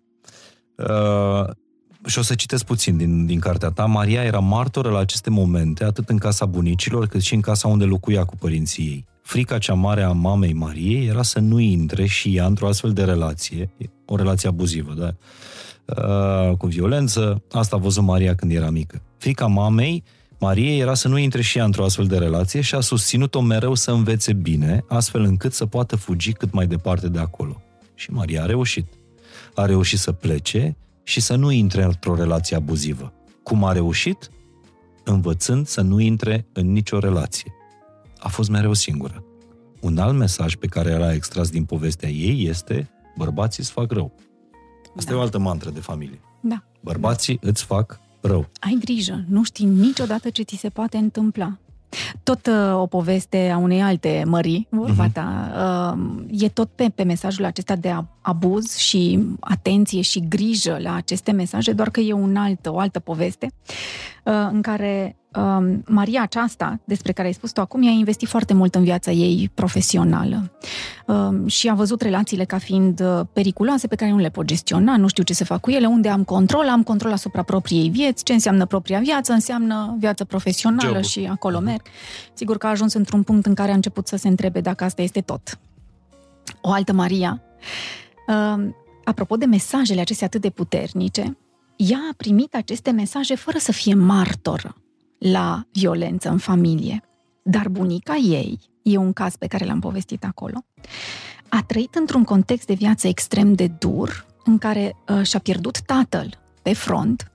Uh, 0.76 1.50
și 2.06 2.20
o 2.20 2.22
să 2.22 2.36
citesc 2.36 2.66
puțin 2.66 2.98
din, 2.98 3.26
din 3.26 3.40
cartea 3.40 3.70
ta. 3.70 3.86
Maria 3.86 4.24
era 4.24 4.40
martoră 4.40 4.90
la 4.90 5.00
aceste 5.00 5.30
momente, 5.30 5.84
atât 5.84 6.10
în 6.10 6.18
casa 6.18 6.46
bunicilor, 6.46 7.08
cât 7.08 7.22
și 7.22 7.34
în 7.34 7.42
casa 7.42 7.68
unde 7.68 7.84
locuia 7.84 8.24
cu 8.24 8.36
părinții 8.36 8.84
ei. 8.84 9.14
Frica 9.26 9.58
cea 9.58 9.74
mare 9.74 10.04
a 10.04 10.12
mamei 10.12 10.54
Mariei 10.54 11.08
era 11.08 11.24
să 11.24 11.40
nu 11.40 11.60
intre 11.60 12.06
și 12.06 12.36
ea 12.36 12.46
într-o 12.46 12.68
astfel 12.68 12.94
de 12.94 13.04
relație, 13.04 13.72
o 14.06 14.16
relație 14.16 14.50
abuzivă, 14.50 14.94
da? 14.94 15.16
Uh, 15.86 16.58
cu 16.58 16.68
violență. 16.68 17.44
Asta 17.52 17.76
a 17.76 17.80
văzut 17.80 18.04
Maria 18.04 18.36
când 18.36 18.52
era 18.52 18.70
mică. 18.70 19.02
Frica 19.18 19.46
mamei 19.46 20.04
Mariei 20.40 20.80
era 20.80 20.94
să 20.94 21.08
nu 21.08 21.18
intre 21.18 21.42
și 21.42 21.58
ea 21.58 21.64
într-o 21.64 21.84
astfel 21.84 22.06
de 22.06 22.18
relație 22.18 22.62
și 22.62 22.76
a 22.76 22.80
susținut-o 22.80 23.42
mereu 23.42 23.74
să 23.74 23.92
învețe 23.92 24.34
bine, 24.34 24.86
astfel 24.88 25.22
încât 25.22 25.54
să 25.54 25.66
poată 25.66 25.96
fugi 25.96 26.32
cât 26.32 26.52
mai 26.52 26.68
departe 26.68 27.10
de 27.10 27.20
acolo. 27.20 27.62
Și 27.96 28.12
Maria 28.12 28.44
a 28.44 28.46
reușit. 28.46 28.88
A 29.56 29.66
reușit 29.66 30.00
să 30.00 30.12
plece 30.12 30.78
și 31.04 31.22
să 31.22 31.36
nu 31.36 31.52
intre 31.52 31.84
într-o 31.84 32.16
relație 32.16 32.56
abuzivă. 32.56 33.14
Cum 33.44 33.64
a 33.64 33.72
reușit? 33.72 34.30
Învățând 35.04 35.68
să 35.68 35.82
nu 35.82 36.00
intre 36.00 36.48
în 36.54 36.72
nicio 36.72 37.00
relație 37.00 37.55
a 38.20 38.28
fost 38.28 38.50
mereu 38.50 38.74
singură. 38.74 39.24
Un 39.82 39.98
alt 39.98 40.18
mesaj 40.18 40.56
pe 40.56 40.68
care 40.68 40.90
era 40.90 41.14
extras 41.14 41.50
din 41.50 41.64
povestea 41.66 42.10
ei 42.10 42.48
este 42.48 42.90
bărbații 43.18 43.64
îți 43.64 43.72
fac 43.72 43.92
rău. 43.92 44.16
Asta 44.96 45.10
da. 45.10 45.16
e 45.16 45.20
o 45.20 45.22
altă 45.22 45.40
mantră 45.40 45.70
de 45.70 45.80
familie. 45.80 46.20
Da. 46.42 46.64
Bărbații 46.82 47.40
da. 47.42 47.50
îți 47.50 47.64
fac 47.64 48.00
rău. 48.22 48.48
Ai 48.60 48.78
grijă, 48.80 49.24
nu 49.28 49.44
știi 49.44 49.66
niciodată 49.66 50.30
ce 50.30 50.44
ți 50.44 50.56
se 50.56 50.70
poate 50.70 50.98
întâmpla. 50.98 51.58
Tot 52.24 52.48
uh, 52.48 52.82
o 52.82 52.86
poveste 52.86 53.50
a 53.50 53.58
unei 53.58 53.82
alte 53.82 54.24
mării, 54.26 54.68
vorba 54.70 55.10
uh-huh. 55.10 55.14
ta, 55.14 55.96
uh, 55.98 56.42
e 56.42 56.50
tot 56.50 56.70
pe, 56.76 56.92
pe 56.96 57.04
mesajul 57.04 57.46
acesta 57.46 57.76
de 57.76 57.96
abuz 58.22 58.76
și 58.76 59.20
atenție 59.40 60.02
și 60.02 60.28
grijă 60.28 60.78
la 60.82 60.96
aceste 60.96 61.32
mesaje, 61.32 61.74
doar 61.74 61.90
că 61.90 62.00
e 62.00 62.14
un 62.14 62.36
alt, 62.36 62.66
o 62.66 62.80
altă 62.80 63.00
poveste 63.00 63.52
uh, 64.24 64.34
în 64.52 64.62
care 64.62 65.16
uh, 65.36 65.78
Maria 65.86 66.22
aceasta, 66.22 66.80
despre 66.84 67.12
care 67.12 67.28
ai 67.28 67.34
spus 67.34 67.52
tu 67.52 67.62
acum, 67.62 67.84
ea 67.84 67.90
a 67.90 67.94
investit 67.94 68.28
foarte 68.28 68.54
mult 68.54 68.76
în 68.76 68.84
viața 68.84 69.12
ei 69.12 69.52
profesională 69.54 70.52
uh, 71.06 71.52
și 71.52 71.70
a 71.70 71.74
văzut 71.74 72.02
relațiile 72.02 72.44
ca 72.44 72.58
fiind 72.58 73.00
uh, 73.00 73.22
periculoase 73.34 73.88
pe 73.88 73.96
care 73.96 74.12
nu 74.12 74.18
le 74.18 74.30
pot 74.30 74.46
gestiona, 74.46 74.98
nu 74.98 75.08
știu 75.08 75.24
ce 75.24 75.34
să 75.34 75.44
fac 75.46 75.60
cu 75.60 75.72
ele, 75.72 75.86
unde 75.86 76.10
am 76.10 76.24
control, 76.24 76.70
am 76.70 76.84
control 76.84 77.12
asupra 77.12 77.44
propriei 77.44 77.90
vieți, 77.90 78.24
ce 78.24 78.34
înseamnă 78.34 78.66
propria 78.66 79.00
viață, 79.00 79.32
înseamnă 79.32 79.96
viață 80.00 80.24
profesională 80.24 80.88
Jobul. 80.88 81.04
și 81.04 81.28
acolo 81.32 81.60
merg. 81.60 81.82
Sigur 82.34 82.58
că 82.58 82.68
a 82.68 82.70
ajuns 82.70 82.94
într-un 82.94 83.24
punct 83.24 83.46
în 83.46 83.54
care 83.54 83.72
a 83.72 83.76
început 83.76 84.08
să 84.08 84.16
se 84.16 84.28
întrebe 84.28 84.62
dacă 84.62 84.84
asta 84.84 85.02
este 85.02 85.22
tot. 85.22 85.60
O 86.62 86.72
altă 86.72 86.94
Maria, 86.94 87.42
uh, 88.28 88.68
apropo 89.04 89.36
de 89.36 89.46
mesajele 89.46 90.02
acestea 90.02 90.28
atât 90.28 90.42
de 90.42 90.50
puternice, 90.50 91.38
ea 91.76 92.00
a 92.12 92.14
primit 92.18 92.56
aceste 92.56 92.92
mesaje 92.92 93.36
fără 93.36 93.58
să 93.58 93.72
fie 93.72 93.94
martoră 93.94 94.76
la 95.18 95.66
violență 95.72 96.30
în 96.30 96.38
familie. 96.38 97.04
Dar 97.44 97.70
bunica 97.70 98.16
ei, 98.16 98.60
e 98.82 98.98
un 98.98 99.14
caz 99.14 99.36
pe 99.36 99.48
care 99.48 99.66
l-am 99.66 99.80
povestit 99.80 100.24
acolo, 100.24 100.66
a 101.50 101.64
trăit 101.68 101.96
într-un 101.96 102.24
context 102.24 102.68
de 102.68 102.74
viață 102.74 103.08
extrem 103.08 103.54
de 103.54 103.68
dur, 103.68 104.26
în 104.44 104.58
care 104.58 104.96
uh, 105.08 105.22
și-a 105.26 105.40
pierdut 105.40 105.82
tatăl 105.82 106.40
pe 106.62 106.74
front, 106.74 107.32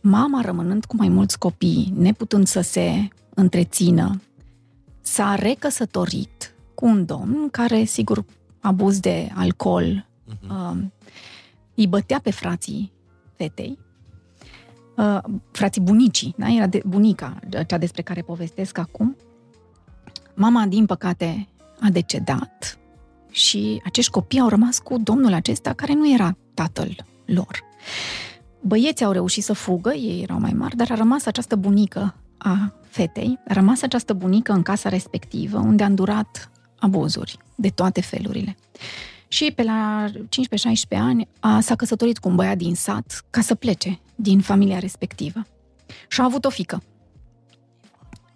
mama 0.00 0.40
rămânând 0.40 0.84
cu 0.84 0.96
mai 0.96 1.08
mulți 1.08 1.38
copii, 1.38 1.92
neputând 1.96 2.46
să 2.46 2.60
se 2.60 3.08
întrețină, 3.34 4.22
s-a 5.00 5.34
recăsătorit 5.34 6.54
cu 6.74 6.86
un 6.86 7.04
domn 7.04 7.48
care, 7.50 7.84
sigur, 7.84 8.24
abuz 8.60 9.00
de 9.00 9.28
alcool, 9.34 10.06
uh-huh. 10.28 10.48
uh, 10.48 10.78
îi 11.74 11.86
bătea 11.86 12.20
pe 12.20 12.30
frații 12.30 12.92
fetei, 13.36 13.78
uh, 14.98 15.18
frații 15.52 15.80
bunicii, 15.80 16.34
da? 16.38 16.48
era 16.48 16.66
de 16.66 16.82
bunica, 16.86 17.38
cea 17.66 17.78
despre 17.78 18.02
care 18.02 18.20
povestesc 18.20 18.78
acum. 18.78 19.16
Mama, 20.34 20.64
din 20.64 20.86
păcate, 20.86 21.48
a 21.80 21.88
decedat 21.90 22.78
și 23.30 23.82
acești 23.84 24.10
copii 24.10 24.40
au 24.40 24.48
rămas 24.48 24.78
cu 24.78 24.98
domnul 24.98 25.32
acesta 25.32 25.72
care 25.72 25.92
nu 25.92 26.12
era 26.12 26.36
tatăl 26.54 27.06
lor. 27.24 27.60
Băieții 28.60 29.04
au 29.04 29.12
reușit 29.12 29.44
să 29.44 29.52
fugă, 29.52 29.92
ei 29.92 30.22
erau 30.22 30.38
mai 30.38 30.52
mari, 30.52 30.76
dar 30.76 30.90
a 30.90 30.94
rămas 30.94 31.26
această 31.26 31.56
bunică 31.56 32.14
a 32.38 32.72
fetei, 32.88 33.38
a 33.48 33.52
rămas 33.52 33.82
această 33.82 34.12
bunică 34.12 34.52
în 34.52 34.62
casa 34.62 34.88
respectivă, 34.88 35.58
unde 35.58 35.82
a 35.82 35.86
îndurat 35.86 36.50
abuzuri 36.78 37.36
de 37.54 37.68
toate 37.68 38.00
felurile. 38.00 38.56
Și 39.28 39.52
pe 39.54 39.62
la 39.62 40.06
15-16 40.08 40.18
ani 40.88 41.28
a, 41.40 41.60
s-a 41.60 41.74
căsătorit 41.74 42.18
cu 42.18 42.28
un 42.28 42.34
băiat 42.34 42.56
din 42.56 42.74
sat 42.74 43.24
ca 43.30 43.40
să 43.40 43.54
plece 43.54 44.00
din 44.20 44.40
familia 44.40 44.78
respectivă. 44.78 45.46
Și 46.08 46.20
a 46.20 46.24
avut 46.24 46.44
o 46.44 46.50
fică. 46.50 46.82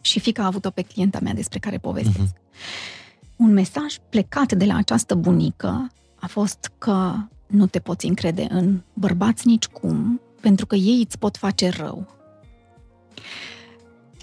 Și 0.01 0.21
fica 0.21 0.43
a 0.43 0.47
avut-o 0.47 0.71
pe 0.71 0.83
clienta 0.83 1.19
mea 1.23 1.35
despre 1.35 1.59
care 1.59 1.79
povestesc. 1.79 2.35
Uh-huh. 2.35 3.37
Un 3.37 3.53
mesaj 3.53 3.97
plecat 4.09 4.53
de 4.53 4.65
la 4.65 4.77
această 4.77 5.15
bunică 5.15 5.93
a 6.21 6.27
fost 6.27 6.73
că 6.79 7.15
nu 7.47 7.67
te 7.67 7.79
poți 7.79 8.07
încrede 8.07 8.47
în 8.51 8.81
bărbați 8.93 9.47
nicicum, 9.47 10.21
pentru 10.41 10.67
că 10.67 10.75
ei 10.75 11.03
îți 11.05 11.19
pot 11.19 11.37
face 11.37 11.69
rău. 11.69 12.07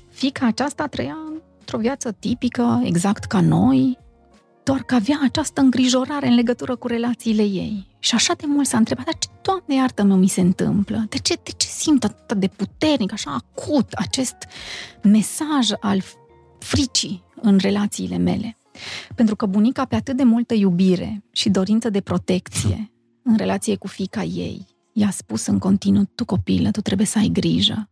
Fica 0.10 0.46
aceasta 0.46 0.88
trăia 0.88 1.18
într-o 1.60 1.78
viață 1.78 2.12
tipică, 2.12 2.82
exact 2.84 3.24
ca 3.24 3.42
noi, 3.42 3.98
doar 4.64 4.84
că 4.84 4.96
avea 4.96 5.20
această 5.24 5.62
îngrijorare 5.62 6.28
în 6.28 6.34
legătură 6.34 6.76
cu 6.76 6.88
relațiile 6.88 7.44
ei. 7.44 7.89
Și 8.00 8.16
așa 8.16 8.34
de 8.34 8.46
mult 8.48 8.68
s-a 8.68 8.78
întrebat, 8.78 9.06
dar 9.06 9.18
ce, 9.18 9.28
Doamne 9.42 9.76
iartă-mă, 9.76 10.16
mi 10.16 10.28
se 10.28 10.42
întâmplă? 10.42 11.06
De 11.10 11.18
ce, 11.18 11.34
de 11.44 11.52
ce 11.58 11.68
simt 11.68 12.04
atât 12.04 12.38
de 12.38 12.48
puternic, 12.48 13.12
așa 13.12 13.36
acut, 13.36 13.92
acest 13.92 14.36
mesaj 15.02 15.70
al 15.80 16.02
fricii 16.60 17.24
în 17.42 17.58
relațiile 17.58 18.18
mele? 18.18 18.58
Pentru 19.16 19.36
că 19.36 19.46
bunica, 19.46 19.86
pe 19.86 19.96
atât 19.96 20.16
de 20.16 20.24
multă 20.24 20.54
iubire 20.54 21.24
și 21.32 21.50
dorință 21.50 21.90
de 21.90 22.02
protecție 22.02 22.92
în 23.24 23.36
relație 23.38 23.76
cu 23.76 23.88
fica 23.88 24.24
ei, 24.24 24.66
i-a 24.94 25.10
spus 25.10 25.46
în 25.46 25.60
continuu, 25.60 26.04
tu 26.16 26.26
copilă, 26.26 26.72
tu 26.72 26.82
trebuie 26.82 27.08
să 27.08 27.18
ai 27.18 27.28
grijă, 27.28 27.90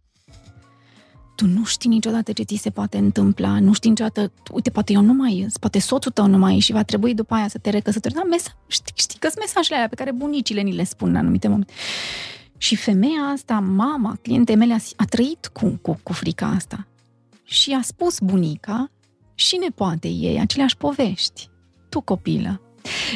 tu 1.38 1.48
nu 1.48 1.64
știi 1.64 1.90
niciodată 1.90 2.32
ce 2.32 2.44
ți 2.44 2.56
se 2.56 2.70
poate 2.70 2.98
întâmpla, 2.98 3.60
nu 3.60 3.74
știi 3.74 3.90
niciodată, 3.90 4.32
uite, 4.52 4.70
poate 4.70 4.94
eu 4.94 5.02
nu 5.02 5.14
mai 5.14 5.48
poate 5.60 5.80
soțul 5.80 6.12
tău 6.12 6.28
nu 6.28 6.38
mai 6.38 6.60
și 6.60 6.72
va 6.72 6.84
trebui 6.84 7.14
după 7.14 7.34
aia 7.34 7.48
să 7.48 7.58
te 7.58 7.70
recăsătorești. 7.70 8.24
Da, 8.24 8.30
mesa, 8.30 8.58
știi, 8.68 8.94
știi 8.96 9.20
că 9.20 9.28
sunt 9.28 9.40
mesajele 9.40 9.76
alea 9.76 9.88
pe 9.88 9.96
care 9.96 10.12
bunicile 10.12 10.62
ni 10.62 10.76
le 10.76 10.84
spun 10.84 11.10
în 11.10 11.16
anumite 11.16 11.48
momente. 11.48 11.74
Și 12.58 12.76
femeia 12.76 13.22
asta, 13.34 13.60
mama, 13.60 14.18
clientei 14.22 14.56
mele, 14.56 14.74
a, 14.74 14.78
a 14.96 15.06
trăit 15.06 15.50
cu, 15.54 15.80
cu, 15.82 16.00
cu 16.04 16.14
frica 16.14 16.48
asta. 16.48 16.88
Și 17.44 17.72
a 17.72 17.82
spus 17.82 18.20
bunica 18.20 18.92
și 19.36 19.58
ne 19.58 19.70
poate 19.76 20.08
ei 20.08 20.40
aceleași 20.40 20.78
povești. 20.78 21.50
Tu, 21.90 22.02
copilă, 22.02 22.62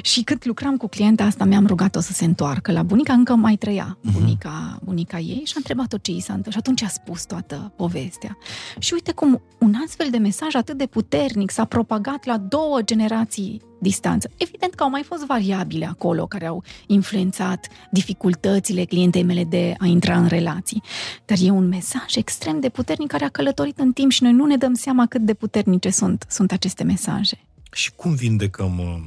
și 0.02 0.24
cât 0.24 0.46
lucram 0.46 0.78
cu 0.78 0.88
clienta 0.88 1.24
asta, 1.24 1.46
mi-am 1.46 1.68
rugat-o 1.68 2.00
să 2.00 2.14
se 2.14 2.26
întoarcă 2.26 2.72
la 2.72 2.84
bunica, 2.84 3.14
încă 3.14 3.36
mai 3.36 3.56
trăia 3.56 3.98
mhm. 4.02 4.20
bunica, 4.20 4.80
bunica 4.84 5.20
ei 5.20 5.42
și 5.46 5.54
a 5.56 5.58
întrebat-o 5.58 5.98
ce 5.98 6.12
i 6.12 6.20
s-a 6.20 6.34
întâmplat. 6.34 6.54
Și 6.54 6.60
atunci 6.60 6.82
a 6.82 6.88
spus 6.88 7.26
toată 7.26 7.74
povestea. 7.76 8.38
Și 8.80 8.94
uite 8.94 9.12
cum 9.12 9.42
un 9.60 9.74
astfel 9.86 10.08
de 10.10 10.18
mesaj 10.18 10.56
atât 10.56 10.78
de 10.78 10.86
puternic 10.86 11.52
s-a 11.52 11.66
propagat 11.66 12.26
la 12.26 12.38
două 12.38 12.82
generații 12.82 13.62
distanță. 13.82 14.30
Evident 14.38 14.74
că 14.74 14.84
au 14.84 14.90
mai 14.90 15.04
fost 15.04 15.26
variabile 15.26 15.86
acolo 15.86 16.26
care 16.26 16.46
au 16.46 16.64
influențat 16.88 17.68
dificultățile 17.92 18.86
clientei 18.86 19.24
mele 19.24 19.44
de 19.44 19.76
a 19.78 19.86
intra 19.86 20.18
în 20.18 20.28
relații. 20.28 20.82
Dar 21.26 21.38
e 21.42 21.50
un 21.50 21.68
mesaj 21.68 22.16
extrem 22.16 22.60
de 22.60 22.70
puternic 22.70 23.08
care 23.08 23.26
a 23.26 23.30
călătorit 23.30 23.80
în 23.80 23.92
timp 23.92 24.12
și 24.12 24.24
noi 24.24 24.32
nu 24.32 24.46
ne 24.46 24.56
dăm 24.56 24.74
seama 24.74 25.06
cât 25.06 25.22
de 25.22 25.34
puternice 25.34 25.90
sunt, 25.90 26.26
sunt 26.30 26.52
aceste 26.52 26.84
mesaje. 26.84 27.46
Și 27.72 27.92
cum 27.96 28.14
vindecăm 28.14 28.80
uh, 28.80 29.04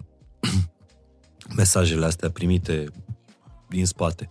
mesajele 1.56 2.04
astea 2.04 2.30
primite 2.30 2.86
din 3.68 3.86
spate. 3.86 4.28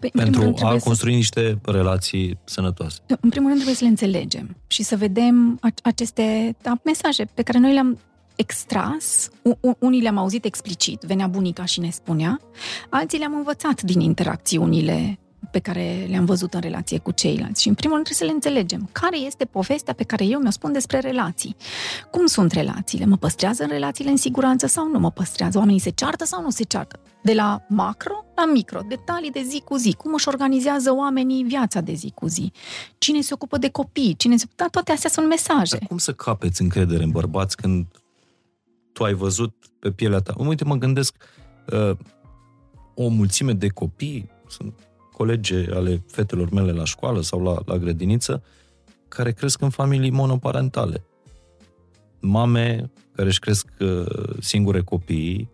Păi, 0.00 0.10
pentru 0.10 0.54
a 0.62 0.76
construi 0.76 1.12
să... 1.12 1.16
niște 1.16 1.58
relații 1.64 2.38
sănătoase. 2.44 3.00
În 3.20 3.28
primul 3.28 3.46
rând 3.48 3.54
trebuie 3.54 3.74
să 3.74 3.84
le 3.84 3.90
înțelegem 3.90 4.56
și 4.66 4.82
să 4.82 4.96
vedem 4.96 5.60
aceste 5.82 6.56
da, 6.62 6.80
mesaje 6.84 7.24
pe 7.34 7.42
care 7.42 7.58
noi 7.58 7.72
le-am 7.72 7.98
extras, 8.36 9.30
unii 9.78 10.00
le-am 10.00 10.16
auzit 10.16 10.44
explicit, 10.44 11.00
venea 11.00 11.26
bunica 11.26 11.64
și 11.64 11.80
ne 11.80 11.90
spunea, 11.90 12.40
alții 12.90 13.18
le-am 13.18 13.34
învățat 13.34 13.82
din 13.82 14.00
interacțiunile 14.00 15.18
pe 15.50 15.58
care 15.58 16.06
le-am 16.08 16.24
văzut 16.24 16.54
în 16.54 16.60
relație 16.60 16.98
cu 16.98 17.10
ceilalți. 17.10 17.62
Și 17.62 17.68
în 17.68 17.74
primul 17.74 17.94
rând 17.94 18.06
trebuie 18.06 18.28
să 18.28 18.34
le 18.34 18.46
înțelegem. 18.46 18.88
Care 18.92 19.18
este 19.18 19.44
povestea 19.44 19.94
pe 19.94 20.04
care 20.04 20.24
eu 20.24 20.40
mi-o 20.40 20.50
spun 20.50 20.72
despre 20.72 20.98
relații? 20.98 21.56
Cum 22.10 22.26
sunt 22.26 22.52
relațiile? 22.52 23.04
Mă 23.04 23.16
păstrează 23.16 23.62
în 23.62 23.68
relațiile 23.68 24.10
în 24.10 24.16
siguranță 24.16 24.66
sau 24.66 24.90
nu 24.90 24.98
mă 24.98 25.10
păstrează? 25.10 25.58
Oamenii 25.58 25.80
se 25.80 25.90
ceartă 25.90 26.24
sau 26.24 26.42
nu 26.42 26.50
se 26.50 26.62
ceartă? 26.62 27.00
De 27.22 27.32
la 27.32 27.64
macro 27.68 28.24
la 28.36 28.52
micro, 28.52 28.80
detalii 28.88 29.30
de 29.30 29.42
zi 29.48 29.62
cu 29.64 29.76
zi, 29.76 29.94
cum 29.94 30.14
își 30.14 30.28
organizează 30.28 30.94
oamenii 30.94 31.42
viața 31.42 31.80
de 31.80 31.92
zi 31.92 32.12
cu 32.14 32.26
zi, 32.26 32.52
cine 32.98 33.20
se 33.20 33.34
ocupă 33.34 33.58
de 33.58 33.70
copii, 33.70 34.14
cine 34.16 34.36
se... 34.36 34.44
Da, 34.56 34.66
toate 34.70 34.92
astea 34.92 35.10
sunt 35.10 35.28
mesaje. 35.28 35.76
Dar 35.76 35.88
cum 35.88 35.98
să 35.98 36.12
capeți 36.12 36.62
încredere 36.62 37.02
în 37.02 37.10
bărbați 37.10 37.56
când 37.56 37.86
tu 38.92 39.04
ai 39.04 39.14
văzut 39.14 39.54
pe 39.78 39.90
pielea 39.90 40.18
ta? 40.18 40.34
Uite, 40.36 40.64
mă 40.64 40.74
gândesc, 40.74 41.14
uh, 41.72 41.96
o 42.94 43.08
mulțime 43.08 43.52
de 43.52 43.68
copii, 43.68 44.30
sunt 44.48 44.74
colege 45.18 45.66
ale 45.72 46.02
fetelor 46.06 46.50
mele 46.50 46.72
la 46.72 46.84
școală 46.84 47.20
sau 47.20 47.42
la, 47.42 47.62
la 47.64 47.76
grădiniță 47.76 48.42
care 49.08 49.32
cresc 49.32 49.60
în 49.60 49.70
familii 49.70 50.10
monoparentale. 50.10 51.04
Mame 52.20 52.90
care 53.12 53.28
își 53.28 53.38
cresc 53.38 53.66
uh, 53.80 54.06
singure 54.40 54.80
copii, 54.80 55.50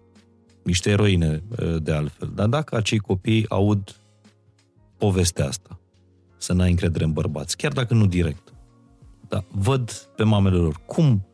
niște 0.63 0.91
eroine 0.91 1.43
uh, 1.59 1.83
de 1.83 1.93
altfel. 1.93 2.31
Dar 2.35 2.47
dacă 2.47 2.77
acei 2.77 2.99
copii 2.99 3.49
aud 3.49 3.97
povestea 4.99 5.47
asta, 5.47 5.81
să 6.37 6.53
n-ai 6.53 6.71
încredere 6.71 7.05
în 7.05 7.13
bărbați, 7.13 7.57
chiar 7.57 7.73
dacă 7.73 7.95
nu 7.95 8.07
direct, 8.07 8.53
dar 9.29 9.45
văd 9.51 9.91
pe 10.17 10.23
mamele 10.25 10.57
lor 10.57 10.81
cum 10.87 11.27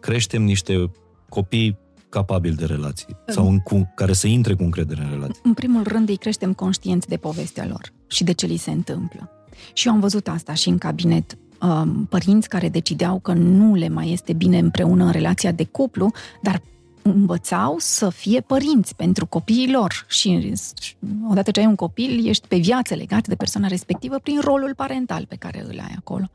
creștem 0.00 0.42
niște 0.42 0.90
copii 1.28 1.78
capabil 2.12 2.54
de 2.54 2.64
relații 2.64 3.16
sau 3.26 3.48
în, 3.48 3.58
cu, 3.58 3.92
care 3.94 4.12
să 4.12 4.26
intre 4.26 4.54
cu 4.54 4.62
încredere 4.62 5.02
în 5.02 5.10
relații? 5.10 5.40
În 5.44 5.54
primul 5.54 5.82
rând 5.82 6.08
îi 6.08 6.16
creștem 6.16 6.52
conștienți 6.52 7.08
de 7.08 7.16
povestea 7.16 7.66
lor 7.66 7.92
și 8.06 8.24
de 8.24 8.32
ce 8.32 8.46
li 8.46 8.56
se 8.56 8.70
întâmplă. 8.70 9.30
Și 9.72 9.86
eu 9.86 9.92
am 9.92 10.00
văzut 10.00 10.28
asta 10.28 10.54
și 10.54 10.68
în 10.68 10.78
cabinet 10.78 11.36
um, 11.60 12.06
părinți 12.06 12.48
care 12.48 12.68
decideau 12.68 13.18
că 13.18 13.32
nu 13.32 13.74
le 13.74 13.88
mai 13.88 14.12
este 14.12 14.32
bine 14.32 14.58
împreună 14.58 15.04
în 15.04 15.10
relația 15.10 15.52
de 15.52 15.64
cuplu, 15.64 16.10
dar 16.42 16.62
învățau 17.02 17.76
să 17.78 18.08
fie 18.08 18.40
părinți 18.40 18.96
pentru 18.96 19.26
copiii 19.26 19.72
lor 19.72 20.06
și 20.08 20.52
odată 21.30 21.50
ce 21.50 21.60
ai 21.60 21.66
un 21.66 21.74
copil, 21.74 22.26
ești 22.26 22.46
pe 22.46 22.56
viață 22.56 22.94
legat 22.94 23.26
de 23.26 23.34
persoana 23.34 23.66
respectivă 23.66 24.18
prin 24.18 24.40
rolul 24.40 24.72
parental 24.76 25.26
pe 25.28 25.36
care 25.36 25.64
îl 25.68 25.78
ai 25.78 25.94
acolo. 25.96 26.30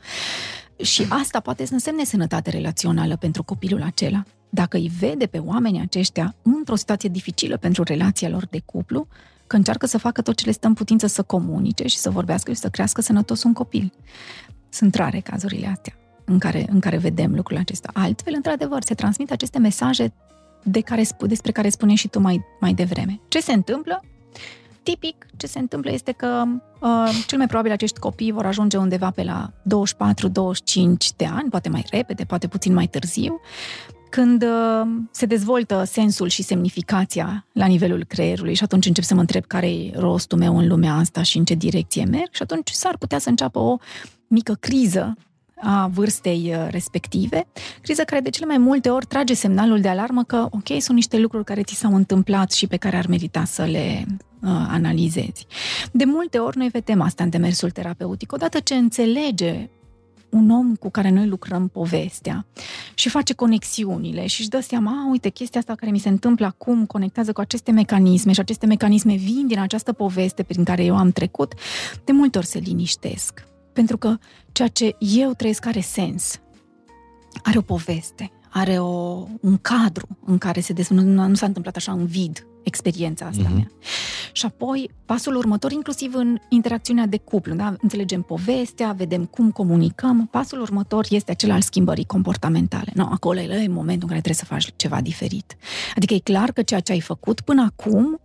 Și 0.81 1.05
asta 1.09 1.39
poate 1.39 1.65
să 1.65 1.73
însemne 1.73 2.03
sănătate 2.03 2.49
relațională 2.49 3.15
pentru 3.15 3.43
copilul 3.43 3.81
acela. 3.81 4.23
Dacă 4.49 4.77
îi 4.77 4.91
vede 4.99 5.25
pe 5.25 5.37
oamenii 5.37 5.81
aceștia 5.81 6.35
într-o 6.41 6.75
situație 6.75 7.09
dificilă 7.09 7.57
pentru 7.57 7.83
relația 7.83 8.29
lor 8.29 8.45
de 8.45 8.61
cuplu, 8.65 9.07
că 9.47 9.55
încearcă 9.55 9.85
să 9.85 9.97
facă 9.97 10.21
tot 10.21 10.35
ce 10.35 10.45
le 10.45 10.51
stă 10.51 10.67
în 10.67 10.73
putință 10.73 11.07
să 11.07 11.23
comunice 11.23 11.87
și 11.87 11.97
să 11.97 12.09
vorbească 12.09 12.51
și 12.51 12.59
să 12.59 12.69
crească 12.69 13.01
sănătos 13.01 13.43
un 13.43 13.53
copil. 13.53 13.93
Sunt 14.69 14.95
rare 14.95 15.19
cazurile 15.19 15.67
astea 15.67 15.93
în 16.25 16.39
care, 16.39 16.65
în 16.69 16.79
care 16.79 16.97
vedem 16.97 17.35
lucrul 17.35 17.57
acesta. 17.57 17.89
Altfel, 17.93 18.33
într-adevăr, 18.35 18.83
se 18.83 18.93
transmit 18.93 19.31
aceste 19.31 19.59
mesaje 19.59 20.13
de 20.63 20.81
care, 20.81 21.03
despre 21.19 21.51
care 21.51 21.69
spune 21.69 21.95
și 21.95 22.07
tu 22.07 22.19
mai, 22.19 22.41
mai 22.59 22.73
devreme. 22.73 23.19
Ce 23.27 23.39
se 23.39 23.53
întâmplă? 23.53 24.03
Tipic, 24.83 25.25
ce 25.37 25.47
se 25.47 25.59
întâmplă 25.59 25.91
este 25.91 26.11
că 26.11 26.43
uh, 26.81 27.23
cel 27.27 27.37
mai 27.37 27.47
probabil 27.47 27.71
acești 27.71 27.99
copii 27.99 28.31
vor 28.31 28.45
ajunge 28.45 28.77
undeva 28.77 29.11
pe 29.11 29.23
la 29.23 29.51
24-25 29.51 31.15
de 31.15 31.25
ani, 31.25 31.49
poate 31.49 31.69
mai 31.69 31.85
repede, 31.91 32.23
poate 32.23 32.47
puțin 32.47 32.73
mai 32.73 32.87
târziu, 32.87 33.39
când 34.09 34.43
uh, 34.43 34.87
se 35.11 35.25
dezvoltă 35.25 35.83
sensul 35.83 36.27
și 36.27 36.43
semnificația 36.43 37.45
la 37.51 37.65
nivelul 37.65 38.03
creierului 38.03 38.53
și 38.53 38.63
atunci 38.63 38.85
încep 38.85 39.03
să 39.03 39.13
mă 39.13 39.19
întreb 39.19 39.45
care 39.45 39.69
e 39.69 39.91
rostul 39.95 40.37
meu 40.37 40.57
în 40.57 40.67
lumea 40.67 40.93
asta 40.93 41.21
și 41.21 41.37
în 41.37 41.45
ce 41.45 41.53
direcție 41.53 42.05
merg 42.05 42.29
și 42.31 42.41
atunci 42.41 42.69
s-ar 42.69 42.97
putea 42.97 43.19
să 43.19 43.29
înceapă 43.29 43.59
o 43.59 43.77
mică 44.27 44.53
criză 44.59 45.17
a 45.61 45.87
vârstei 45.87 46.53
uh, 46.55 46.67
respective, 46.69 47.47
criză 47.81 48.03
care 48.03 48.21
de 48.21 48.29
cele 48.29 48.45
mai 48.45 48.57
multe 48.57 48.89
ori 48.89 49.05
trage 49.05 49.33
semnalul 49.33 49.79
de 49.81 49.87
alarmă 49.87 50.23
că, 50.23 50.47
ok, 50.49 50.67
sunt 50.67 50.95
niște 50.95 51.17
lucruri 51.17 51.43
care 51.43 51.63
ți 51.63 51.75
s-au 51.75 51.95
întâmplat 51.95 52.51
și 52.51 52.67
pe 52.67 52.77
care 52.77 52.97
ar 52.97 53.07
merita 53.07 53.43
să 53.43 53.63
le 53.63 54.05
uh, 54.07 54.49
analizezi. 54.67 55.47
De 55.91 56.05
multe 56.05 56.37
ori 56.37 56.57
noi 56.57 56.67
vedem 56.67 57.01
asta 57.01 57.23
în 57.23 57.29
demersul 57.29 57.69
terapeutic. 57.69 58.31
Odată 58.31 58.59
ce 58.59 58.75
înțelege 58.75 59.69
un 60.29 60.49
om 60.49 60.75
cu 60.75 60.89
care 60.89 61.09
noi 61.09 61.27
lucrăm 61.27 61.67
povestea 61.67 62.45
și 62.93 63.09
face 63.09 63.33
conexiunile 63.33 64.27
și 64.27 64.39
își 64.39 64.49
dă 64.49 64.59
seama, 64.59 65.07
uite, 65.11 65.29
chestia 65.29 65.59
asta 65.59 65.75
care 65.75 65.91
mi 65.91 65.99
se 65.99 66.09
întâmplă 66.09 66.45
acum 66.45 66.85
conectează 66.85 67.31
cu 67.31 67.41
aceste 67.41 67.71
mecanisme 67.71 68.31
și 68.31 68.39
aceste 68.39 68.65
mecanisme 68.65 69.15
vin 69.15 69.47
din 69.47 69.59
această 69.59 69.93
poveste 69.93 70.43
prin 70.43 70.63
care 70.63 70.83
eu 70.83 70.97
am 70.97 71.11
trecut, 71.11 71.53
de 72.03 72.11
multe 72.11 72.37
ori 72.37 72.47
se 72.47 72.59
liniștesc. 72.59 73.43
Pentru 73.73 73.97
că 73.97 74.17
ceea 74.51 74.67
ce 74.67 74.95
eu 74.99 75.33
trăiesc 75.33 75.65
are 75.65 75.79
sens. 75.79 76.39
Are 77.43 77.57
o 77.57 77.61
poveste, 77.61 78.31
are 78.49 78.79
o, 78.79 79.25
un 79.41 79.57
cadru 79.61 80.07
în 80.25 80.37
care 80.37 80.59
se 80.59 80.73
des... 80.73 80.89
nu, 80.89 81.27
nu 81.27 81.35
s-a 81.35 81.45
întâmplat 81.45 81.75
așa 81.75 81.91
în 81.91 82.05
vid 82.05 82.47
experiența 82.67 83.25
asta 83.25 83.49
uh-huh. 83.49 83.53
mea. 83.53 83.71
Și 84.31 84.45
apoi, 84.45 84.89
pasul 85.05 85.35
următor, 85.35 85.71
inclusiv 85.71 86.13
în 86.15 86.37
interacțiunea 86.49 87.05
de 87.05 87.17
cuplu, 87.17 87.53
da? 87.53 87.75
înțelegem 87.81 88.21
povestea, 88.21 88.91
vedem 88.91 89.25
cum 89.25 89.51
comunicăm, 89.51 90.27
pasul 90.31 90.61
următor 90.61 91.05
este 91.09 91.31
acela 91.31 91.53
al 91.53 91.61
schimbării 91.61 92.05
comportamentale. 92.05 92.91
No, 92.93 93.07
acolo 93.11 93.39
e 93.39 93.67
momentul 93.67 94.07
în 94.07 94.07
care 94.07 94.21
trebuie 94.21 94.33
să 94.33 94.45
faci 94.45 94.73
ceva 94.75 95.01
diferit. 95.01 95.57
Adică 95.95 96.13
e 96.13 96.19
clar 96.19 96.51
că 96.51 96.61
ceea 96.61 96.79
ce 96.79 96.91
ai 96.91 97.01
făcut 97.01 97.41
până 97.41 97.61
acum 97.61 98.19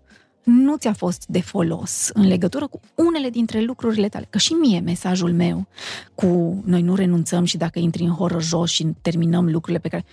nu 0.45 0.77
ți-a 0.77 0.93
fost 0.93 1.25
de 1.27 1.41
folos 1.41 2.11
în 2.13 2.27
legătură 2.27 2.67
cu 2.67 2.81
unele 2.95 3.31
dintre 3.31 3.61
lucrurile 3.61 4.09
tale. 4.09 4.27
Că 4.31 4.39
și 4.39 4.53
mie 4.53 4.81
mesajul 4.81 5.33
meu 5.33 5.67
cu 6.15 6.63
noi 6.65 6.83
nu 6.83 6.95
renunțăm 6.95 7.45
și 7.45 7.57
dacă 7.57 7.79
intri 7.79 8.03
în 8.03 8.11
horror 8.11 8.43
jos 8.43 8.71
și 8.71 8.87
terminăm 9.03 9.45
lucrurile 9.45 9.79
pe 9.79 9.89
care... 9.89 10.05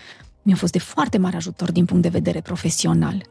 Mi-a 0.42 0.56
fost 0.56 0.72
de 0.72 0.80
foarte 0.80 1.18
mare 1.18 1.36
ajutor 1.36 1.72
din 1.72 1.86
punct 1.86 2.04
de 2.04 2.10
vedere 2.10 2.42
profesional. 2.42 3.24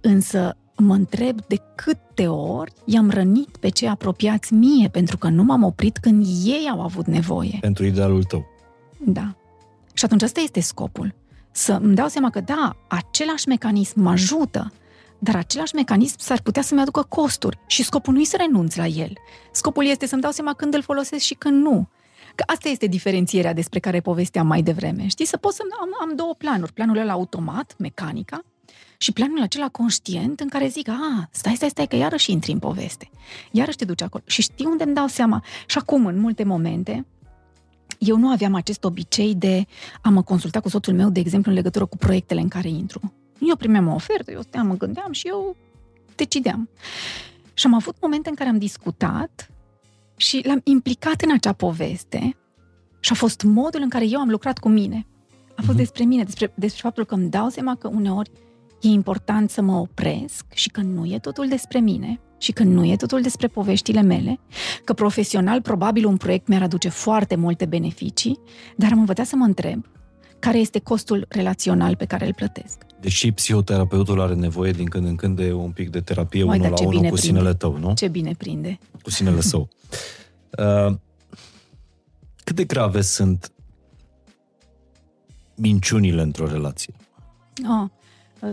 Însă 0.00 0.56
mă 0.76 0.94
întreb 0.94 1.40
de 1.46 1.56
câte 1.74 2.26
ori 2.26 2.72
i-am 2.84 3.10
rănit 3.10 3.56
pe 3.56 3.68
cei 3.68 3.88
apropiați 3.88 4.54
mie 4.54 4.88
pentru 4.88 5.18
că 5.18 5.28
nu 5.28 5.42
m-am 5.42 5.62
oprit 5.62 5.98
când 5.98 6.26
ei 6.44 6.68
au 6.70 6.80
avut 6.80 7.06
nevoie. 7.06 7.58
Pentru 7.60 7.84
idealul 7.84 8.24
tău. 8.24 8.46
Da. 8.98 9.34
Și 9.92 10.04
atunci 10.04 10.22
asta 10.22 10.40
este 10.40 10.60
scopul. 10.60 11.14
Să 11.50 11.72
îmi 11.82 11.94
dau 11.94 12.08
seama 12.08 12.30
că 12.30 12.40
da, 12.40 12.76
același 12.88 13.48
mecanism 13.48 14.00
mă 14.00 14.10
ajută, 14.10 14.72
dar 15.18 15.36
același 15.36 15.74
mecanism 15.74 16.16
s-ar 16.18 16.40
putea 16.40 16.62
să-mi 16.62 16.80
aducă 16.80 17.02
costuri 17.02 17.58
și 17.66 17.82
scopul 17.84 18.12
nu 18.14 18.20
e 18.20 18.24
să 18.24 18.36
renunț 18.36 18.74
la 18.74 18.86
el. 18.86 19.12
Scopul 19.52 19.86
este 19.86 20.06
să-mi 20.06 20.22
dau 20.22 20.30
seama 20.30 20.52
când 20.52 20.74
îl 20.74 20.82
folosesc 20.82 21.24
și 21.24 21.34
când 21.34 21.62
nu. 21.62 21.88
Că 22.34 22.44
asta 22.46 22.68
este 22.68 22.86
diferențierea 22.86 23.52
despre 23.52 23.78
care 23.78 24.00
povesteam 24.00 24.46
mai 24.46 24.62
devreme. 24.62 25.06
Știi, 25.06 25.26
să 25.26 25.36
pot 25.36 25.52
să 25.52 25.62
am, 25.80 26.08
am 26.08 26.16
două 26.16 26.34
planuri. 26.38 26.72
Planul 26.72 26.96
ăla 26.96 27.12
automat, 27.12 27.74
mecanica, 27.78 28.44
și 29.02 29.12
planul 29.12 29.42
acela 29.42 29.68
conștient 29.68 30.40
în 30.40 30.48
care 30.48 30.68
zic, 30.68 30.88
a, 30.88 31.28
stai, 31.30 31.54
stai, 31.54 31.68
stai, 31.68 31.86
că 31.86 31.96
iarăși 31.96 32.32
intri 32.32 32.52
în 32.52 32.58
poveste. 32.58 33.10
Iarăși 33.50 33.76
te 33.76 33.84
duci 33.84 34.02
acolo. 34.02 34.24
Și 34.26 34.42
știu 34.42 34.70
unde 34.70 34.84
îmi 34.84 34.94
dau 34.94 35.06
seama. 35.06 35.44
Și 35.66 35.78
acum, 35.78 36.06
în 36.06 36.18
multe 36.18 36.44
momente, 36.44 37.06
eu 37.98 38.16
nu 38.16 38.30
aveam 38.30 38.54
acest 38.54 38.84
obicei 38.84 39.34
de 39.34 39.66
a 40.02 40.08
mă 40.08 40.22
consulta 40.22 40.60
cu 40.60 40.68
soțul 40.68 40.94
meu, 40.94 41.10
de 41.10 41.20
exemplu, 41.20 41.50
în 41.50 41.56
legătură 41.56 41.86
cu 41.86 41.96
proiectele 41.96 42.40
în 42.40 42.48
care 42.48 42.68
intru. 42.68 43.12
Eu 43.38 43.56
primeam 43.56 43.88
o 43.88 43.94
ofertă, 43.94 44.30
eu 44.30 44.42
steam, 44.42 44.66
mă 44.66 44.74
gândeam 44.74 45.12
și 45.12 45.28
eu 45.28 45.56
decideam. 46.14 46.68
Și 47.54 47.66
am 47.66 47.74
avut 47.74 47.96
momente 48.00 48.28
în 48.28 48.34
care 48.34 48.48
am 48.48 48.58
discutat 48.58 49.50
și 50.16 50.42
l-am 50.44 50.60
implicat 50.64 51.22
în 51.22 51.32
acea 51.32 51.52
poveste 51.52 52.36
și 53.00 53.12
a 53.12 53.14
fost 53.14 53.42
modul 53.42 53.80
în 53.82 53.88
care 53.88 54.08
eu 54.08 54.20
am 54.20 54.28
lucrat 54.28 54.58
cu 54.58 54.68
mine. 54.68 55.06
A 55.56 55.62
fost 55.62 55.72
uh-huh. 55.72 55.76
despre 55.80 56.04
mine, 56.04 56.24
despre, 56.24 56.52
despre 56.54 56.80
faptul 56.82 57.04
că 57.04 57.14
îmi 57.14 57.30
dau 57.30 57.48
seama 57.48 57.74
că 57.76 57.88
uneori 57.88 58.30
e 58.80 58.88
important 58.88 59.50
să 59.50 59.62
mă 59.62 59.76
opresc 59.76 60.44
și 60.54 60.68
că 60.68 60.80
nu 60.80 61.04
e 61.06 61.18
totul 61.18 61.48
despre 61.48 61.78
mine 61.78 62.20
și 62.38 62.52
că 62.52 62.62
nu 62.62 62.84
e 62.84 62.96
totul 62.96 63.22
despre 63.22 63.46
poveștile 63.46 64.00
mele, 64.00 64.40
că 64.84 64.92
profesional 64.92 65.60
probabil 65.60 66.06
un 66.06 66.16
proiect 66.16 66.48
mi-ar 66.48 66.62
aduce 66.62 66.88
foarte 66.88 67.36
multe 67.36 67.64
beneficii, 67.64 68.38
dar 68.76 68.92
am 68.92 68.98
învățat 68.98 69.26
să 69.26 69.36
mă 69.36 69.44
întreb 69.44 69.86
care 70.38 70.58
este 70.58 70.78
costul 70.78 71.26
relațional 71.28 71.96
pe 71.96 72.04
care 72.04 72.26
îl 72.26 72.34
plătesc. 72.34 72.78
Deși 73.00 73.32
psihoterapeutul 73.32 74.20
are 74.20 74.34
nevoie 74.34 74.72
din 74.72 74.86
când 74.86 75.06
în 75.06 75.16
când 75.16 75.36
de 75.36 75.52
un 75.52 75.70
pic 75.70 75.90
de 75.90 76.00
terapie 76.00 76.44
Mai, 76.44 76.58
unul 76.58 76.70
la 76.70 76.80
unul 76.80 76.92
cu 76.92 77.00
prinde. 77.00 77.20
sinele 77.20 77.54
tău, 77.54 77.76
nu? 77.76 77.92
Ce 77.94 78.08
bine 78.08 78.34
prinde. 78.38 78.78
Cu 79.02 79.10
sinele 79.10 79.40
său. 79.40 79.68
Uh, 80.58 80.94
cât 82.44 82.56
de 82.56 82.64
grave 82.64 83.00
sunt 83.00 83.52
minciunile 85.54 86.22
într-o 86.22 86.46
relație? 86.46 86.94
Oh, 87.68 87.88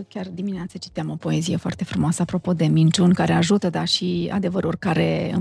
Chiar 0.08 0.26
dimineața 0.34 0.78
citeam 0.78 1.10
o 1.10 1.14
poezie 1.14 1.56
foarte 1.56 1.84
frumoasă 1.84 2.22
apropo 2.22 2.52
de 2.52 2.66
minciuni 2.66 3.14
care 3.14 3.32
ajută, 3.32 3.70
dar 3.70 3.86
și 3.86 4.30
adevăruri 4.32 4.78
care 4.78 5.34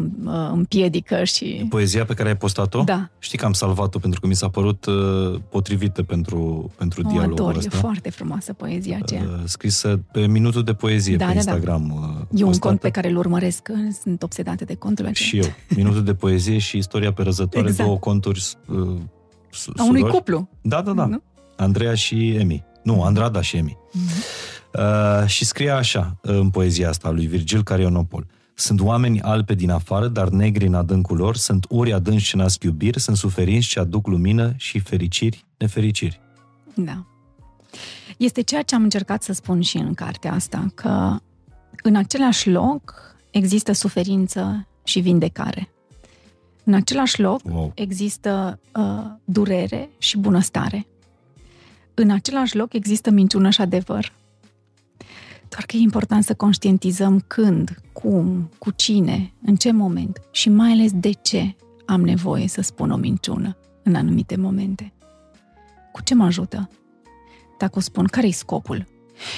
împiedică 0.52 1.24
și... 1.24 1.66
Poezia 1.70 2.06
pe 2.06 2.14
care 2.14 2.30
ai 2.30 2.38
postat-o? 2.38 2.84
Da. 2.84 3.10
Știi 3.20 3.38
că 3.38 3.46
am 3.46 3.54
salvat-o 3.54 4.00
pentru 4.00 4.20
că 4.20 4.28
mi 4.28 4.36
s-a 4.36 4.50
părut 4.50 4.86
uh, 4.86 5.40
potrivită 5.50 6.04
pentru, 6.04 6.72
pentru 6.78 7.02
o 7.06 7.10
dialogul 7.10 7.34
ador, 7.34 7.56
ăsta. 7.56 7.78
e 7.78 7.80
foarte 7.80 8.10
frumoasă 8.10 8.54
poezia 8.54 8.98
aceea. 9.02 9.22
Uh, 9.22 9.42
scrisă 9.44 10.00
pe 10.12 10.28
minutul 10.28 10.64
de 10.64 10.74
poezie 10.74 11.16
da, 11.16 11.26
pe 11.26 11.32
da, 11.32 11.38
Instagram. 11.38 11.88
Da. 11.88 12.26
Uh, 12.32 12.42
e 12.42 12.44
un 12.44 12.58
cont 12.58 12.80
pe 12.80 12.90
care 12.90 13.10
îl 13.10 13.18
urmăresc, 13.18 13.70
sunt 14.02 14.24
obsedate 14.24 14.66
de 14.66 14.76
contul 14.76 15.06
acesta. 15.06 15.28
Și 15.28 15.38
eu. 15.38 15.54
Minutul 15.76 16.04
de 16.04 16.14
poezie 16.14 16.58
și 16.58 16.78
istoria 16.78 17.14
pe 17.14 17.24
răzătoare, 17.24 17.68
exact. 17.68 17.88
două 17.88 18.00
conturi 18.00 18.44
uh, 18.66 18.78
A 19.76 19.84
unui 19.84 20.02
cuplu. 20.02 20.50
Da, 20.62 20.82
da, 20.82 20.94
da. 20.94 21.06
Nu? 21.06 21.22
Andreea 21.56 21.94
și 21.94 22.30
Emi. 22.30 22.64
Nu, 22.88 23.04
Andrada 23.04 23.42
și 23.42 23.58
Emi. 23.58 23.78
Mm-hmm. 23.78 24.24
Uh, 24.74 25.28
și 25.28 25.46
scria 25.46 25.76
așa 25.76 26.18
în 26.22 26.50
poezia 26.50 26.90
asta 26.90 27.10
lui 27.10 27.26
Virgil 27.26 27.64
Carionopol. 27.64 28.28
Sunt 28.54 28.82
oameni 28.82 29.22
albe 29.22 29.54
din 29.54 29.70
afară, 29.70 30.08
dar 30.08 30.30
negri 30.30 30.66
în 30.66 30.74
adâncul 30.74 31.18
lor, 31.18 31.36
sunt 31.36 31.66
ori 31.70 31.94
adânci 31.94 32.24
ce 32.24 32.36
nasc 32.36 32.64
iubiri, 32.64 33.00
sunt 33.00 33.18
suferinți 33.18 33.68
ce 33.68 33.80
aduc 33.80 34.08
lumină 34.08 34.54
și 34.58 34.80
fericiri, 34.80 35.46
nefericiri. 35.58 36.20
Da. 36.76 37.06
Este 38.18 38.42
ceea 38.42 38.62
ce 38.62 38.76
am 38.76 38.84
încercat 38.84 39.24
să 39.24 39.34
spun 39.34 39.62
și 39.62 39.78
în 39.78 39.94
cartea 39.94 40.34
asta, 40.34 40.66
că 40.76 41.16
în 41.84 41.96
același 41.96 42.50
loc 42.50 42.94
există 43.32 43.72
suferință 43.72 44.68
și 44.84 45.00
vindecare. 45.00 45.70
În 46.64 46.74
același 46.74 47.22
loc 47.22 47.42
wow. 47.44 47.72
există 47.76 48.60
uh, 48.76 49.06
durere 49.26 49.90
și 49.98 50.18
bunăstare 50.18 50.88
în 52.00 52.10
același 52.10 52.56
loc 52.56 52.74
există 52.74 53.10
minciună 53.10 53.50
și 53.50 53.62
adevăr. 53.62 54.14
Doar 55.50 55.64
că 55.66 55.76
e 55.76 55.80
important 55.80 56.24
să 56.24 56.34
conștientizăm 56.34 57.24
când, 57.28 57.82
cum, 57.94 58.50
cu 58.58 58.72
cine, 58.72 59.34
în 59.46 59.56
ce 59.56 59.72
moment 59.72 60.22
și 60.32 60.50
mai 60.50 60.72
ales 60.72 60.92
de 60.94 61.12
ce 61.12 61.56
am 61.86 62.02
nevoie 62.02 62.48
să 62.48 62.62
spun 62.62 62.92
o 62.92 62.96
minciună 62.96 63.58
în 63.84 63.96
anumite 63.96 64.36
momente. 64.36 64.94
Cu 65.92 66.02
ce 66.02 66.16
mă 66.16 66.26
ajută? 66.26 66.70
Dacă 67.58 67.78
o 67.78 67.82
spun, 67.82 68.06
care-i 68.06 68.32
scopul? 68.32 68.86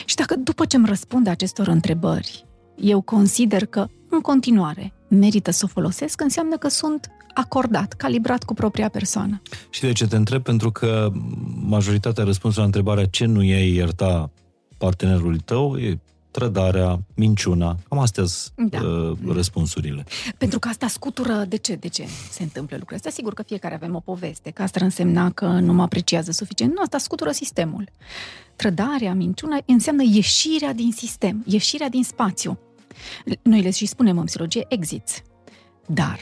Și 0.05 0.15
dacă 0.15 0.35
după 0.35 0.65
ce 0.65 0.75
îmi 0.75 0.85
răspund 0.85 1.27
acestor 1.27 1.67
întrebări, 1.67 2.45
eu 2.75 3.01
consider 3.01 3.65
că, 3.65 3.87
în 4.09 4.19
continuare, 4.19 4.93
merită 5.07 5.51
să 5.51 5.61
o 5.65 5.67
folosesc, 5.67 6.21
înseamnă 6.21 6.57
că 6.57 6.67
sunt 6.67 7.11
acordat, 7.39 7.93
calibrat 7.93 8.43
cu 8.43 8.53
propria 8.53 8.89
persoană. 8.89 9.41
Și 9.69 9.81
de 9.81 9.91
ce 9.91 10.07
te 10.07 10.15
întreb? 10.15 10.43
Pentru 10.43 10.71
că 10.71 11.11
majoritatea 11.65 12.23
răspunsului 12.23 12.69
la 12.69 12.77
întrebarea 12.77 13.05
ce 13.05 13.25
nu 13.25 13.43
e 13.43 13.73
ierta 13.73 14.31
partenerului 14.77 15.39
tău 15.45 15.77
e 15.77 15.99
trădarea, 16.31 16.99
minciuna. 17.15 17.77
Cam 17.89 17.99
astea 17.99 18.23
sunt 18.25 18.69
Da. 18.69 18.81
uh, 18.81 19.17
răspunsurile. 19.27 20.05
Pentru 20.37 20.59
că 20.59 20.67
asta 20.67 20.87
scutură, 20.87 21.45
de 21.47 21.55
ce, 21.55 21.75
de 21.75 21.87
ce 21.87 22.05
se 22.31 22.43
întâmplă 22.43 22.75
lucrurile 22.77 22.95
astea? 22.95 23.11
Sigur 23.11 23.33
că 23.33 23.43
fiecare 23.43 23.73
avem 23.73 23.95
o 23.95 23.99
poveste, 23.99 24.49
că 24.49 24.61
asta 24.61 24.77
ar 24.79 24.85
însemna 24.85 25.31
că 25.31 25.45
nu 25.45 25.73
mă 25.73 25.81
apreciază 25.81 26.31
suficient. 26.31 26.73
Nu, 26.73 26.81
asta 26.81 26.97
scutură 26.97 27.31
sistemul. 27.31 27.89
Trădarea, 28.55 29.13
minciuna, 29.13 29.57
înseamnă 29.65 30.03
ieșirea 30.05 30.73
din 30.73 30.91
sistem, 30.91 31.43
ieșirea 31.47 31.89
din 31.89 32.03
spațiu. 32.03 32.59
Noi 33.41 33.61
le 33.61 33.69
și 33.69 33.85
spunem 33.85 34.17
în 34.17 34.25
psihologie 34.25 34.65
exits. 34.67 35.21
Dar 35.85 36.19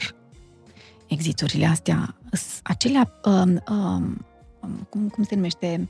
exiturile 1.08 1.66
astea, 1.66 2.16
s- 2.32 2.60
acelea, 2.62 3.12
um, 3.24 3.62
um, 3.70 4.26
cum, 4.88 5.08
cum 5.08 5.24
se 5.24 5.34
numește, 5.34 5.88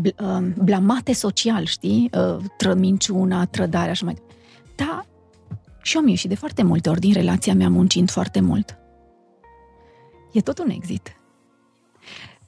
Bl- 0.00 0.22
um, 0.24 0.54
blamate 0.64 1.12
social, 1.12 1.64
știi? 1.64 2.10
Uh, 2.14 2.36
Tră, 2.56 2.74
minciuna, 2.74 3.44
trădarea, 3.46 3.90
așa 3.90 4.04
mai 4.04 4.14
departe. 4.14 4.34
Da, 4.76 5.04
și 5.82 5.96
eu 5.96 6.02
am 6.02 6.08
ieșit 6.08 6.28
de 6.28 6.34
foarte 6.34 6.62
multe 6.62 6.88
ori 6.88 7.00
din 7.00 7.12
relația 7.12 7.54
mea 7.54 7.68
muncind 7.68 8.10
foarte 8.10 8.40
mult. 8.40 8.78
E 10.32 10.40
tot 10.40 10.58
un 10.58 10.70
exit. 10.70 11.14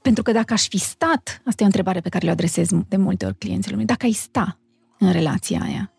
Pentru 0.03 0.22
că 0.22 0.32
dacă 0.32 0.53
aș 0.53 0.68
fi 0.68 0.78
stat, 0.78 1.42
asta 1.44 1.57
e 1.57 1.62
o 1.62 1.64
întrebare 1.66 2.00
pe 2.00 2.09
care 2.09 2.24
le 2.24 2.30
adresez 2.30 2.68
de 2.88 2.96
multe 2.96 3.24
ori 3.26 3.38
clienților 3.38 3.76
mei, 3.76 3.86
dacă 3.86 4.07
ai 4.07 4.12
sta 4.12 4.59
în 4.98 5.12
relația 5.12 5.61
aia, 5.62 5.92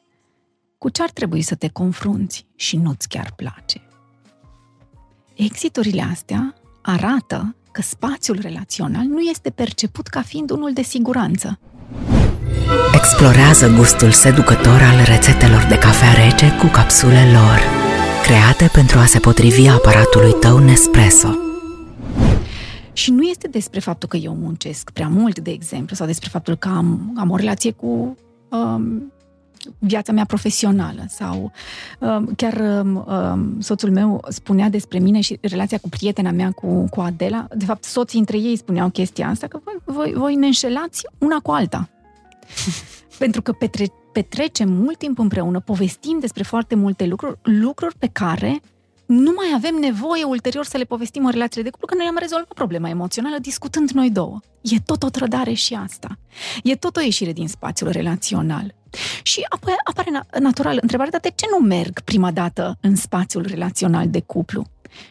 cu 0.77 0.89
ce 0.89 1.01
ar 1.03 1.09
trebui 1.09 1.41
să 1.41 1.55
te 1.55 1.67
confrunți 1.69 2.45
și 2.55 2.77
nu-ți 2.77 3.07
chiar 3.07 3.33
place? 3.35 3.81
Exiturile 5.35 6.05
astea 6.11 6.53
arată 6.81 7.55
că 7.71 7.81
spațiul 7.81 8.39
relațional 8.41 9.05
nu 9.05 9.19
este 9.19 9.49
perceput 9.49 10.07
ca 10.07 10.21
fiind 10.21 10.49
unul 10.49 10.73
de 10.73 10.81
siguranță. 10.81 11.59
Explorează 12.95 13.69
gustul 13.77 14.11
seducător 14.11 14.81
al 14.81 15.03
rețetelor 15.05 15.65
de 15.69 15.77
cafea 15.77 16.13
rece 16.25 16.57
cu 16.61 16.67
capsule 16.67 17.31
lor, 17.31 17.59
create 18.23 18.69
pentru 18.73 18.97
a 18.97 19.05
se 19.05 19.19
potrivi 19.19 19.67
aparatului 19.67 20.33
tău 20.39 20.57
Nespresso. 20.57 21.37
Și 22.93 23.11
nu 23.11 23.21
este 23.21 23.47
despre 23.47 23.79
faptul 23.79 24.09
că 24.09 24.17
eu 24.17 24.33
muncesc 24.33 24.89
prea 24.89 25.07
mult, 25.07 25.39
de 25.39 25.51
exemplu, 25.51 25.95
sau 25.95 26.05
despre 26.05 26.29
faptul 26.31 26.55
că 26.55 26.67
am, 26.67 27.13
am 27.17 27.29
o 27.29 27.35
relație 27.35 27.71
cu 27.71 28.17
um, 28.49 29.13
viața 29.79 30.11
mea 30.11 30.25
profesională 30.25 31.05
sau 31.07 31.51
um, 31.99 32.25
chiar 32.35 32.53
um, 32.53 33.05
um, 33.07 33.59
soțul 33.59 33.91
meu 33.91 34.25
spunea 34.29 34.69
despre 34.69 34.99
mine 34.99 35.21
și 35.21 35.37
relația 35.41 35.77
cu 35.77 35.89
prietena 35.89 36.31
mea, 36.31 36.51
cu, 36.51 36.87
cu 36.89 36.99
Adela. 36.99 37.47
De 37.55 37.65
fapt, 37.65 37.83
soții 37.83 38.19
între 38.19 38.37
ei 38.37 38.55
spuneau 38.57 38.89
chestia 38.89 39.27
asta, 39.27 39.47
că 39.47 39.59
voi, 39.63 39.95
voi, 39.95 40.13
voi 40.15 40.35
ne 40.35 40.45
înșelați 40.45 41.07
una 41.17 41.39
cu 41.39 41.51
alta. 41.51 41.89
Pentru 43.17 43.41
că 43.41 43.51
petre, 43.51 43.85
petrecem 44.11 44.71
mult 44.71 44.97
timp 44.97 45.19
împreună, 45.19 45.59
povestim 45.59 46.19
despre 46.19 46.43
foarte 46.43 46.75
multe 46.75 47.05
lucruri, 47.05 47.37
lucruri 47.41 47.95
pe 47.97 48.09
care 48.11 48.61
nu 49.05 49.33
mai 49.35 49.45
avem 49.55 49.75
nevoie 49.75 50.23
ulterior 50.23 50.65
să 50.65 50.77
le 50.77 50.83
povestim 50.83 51.25
în 51.25 51.31
relațiile 51.31 51.63
de 51.63 51.69
cuplu, 51.69 51.87
că 51.87 51.95
noi 51.95 52.05
am 52.05 52.17
rezolvat 52.19 52.53
problema 52.53 52.89
emoțională 52.89 53.37
discutând 53.37 53.89
noi 53.89 54.09
două. 54.09 54.39
E 54.61 54.79
tot 54.79 55.03
o 55.03 55.09
trădare 55.09 55.53
și 55.53 55.73
asta. 55.73 56.17
E 56.63 56.75
tot 56.75 56.95
o 56.95 57.01
ieșire 57.01 57.31
din 57.31 57.47
spațiul 57.47 57.89
relațional. 57.89 58.75
Și 59.23 59.45
apoi 59.49 59.73
apare 59.83 60.09
na- 60.19 60.39
natural 60.39 60.77
întrebarea, 60.81 61.11
dar 61.11 61.21
de 61.21 61.31
ce 61.35 61.45
nu 61.59 61.65
merg 61.67 61.99
prima 61.99 62.31
dată 62.31 62.77
în 62.81 62.95
spațiul 62.95 63.45
relațional 63.47 64.09
de 64.09 64.19
cuplu? 64.19 64.65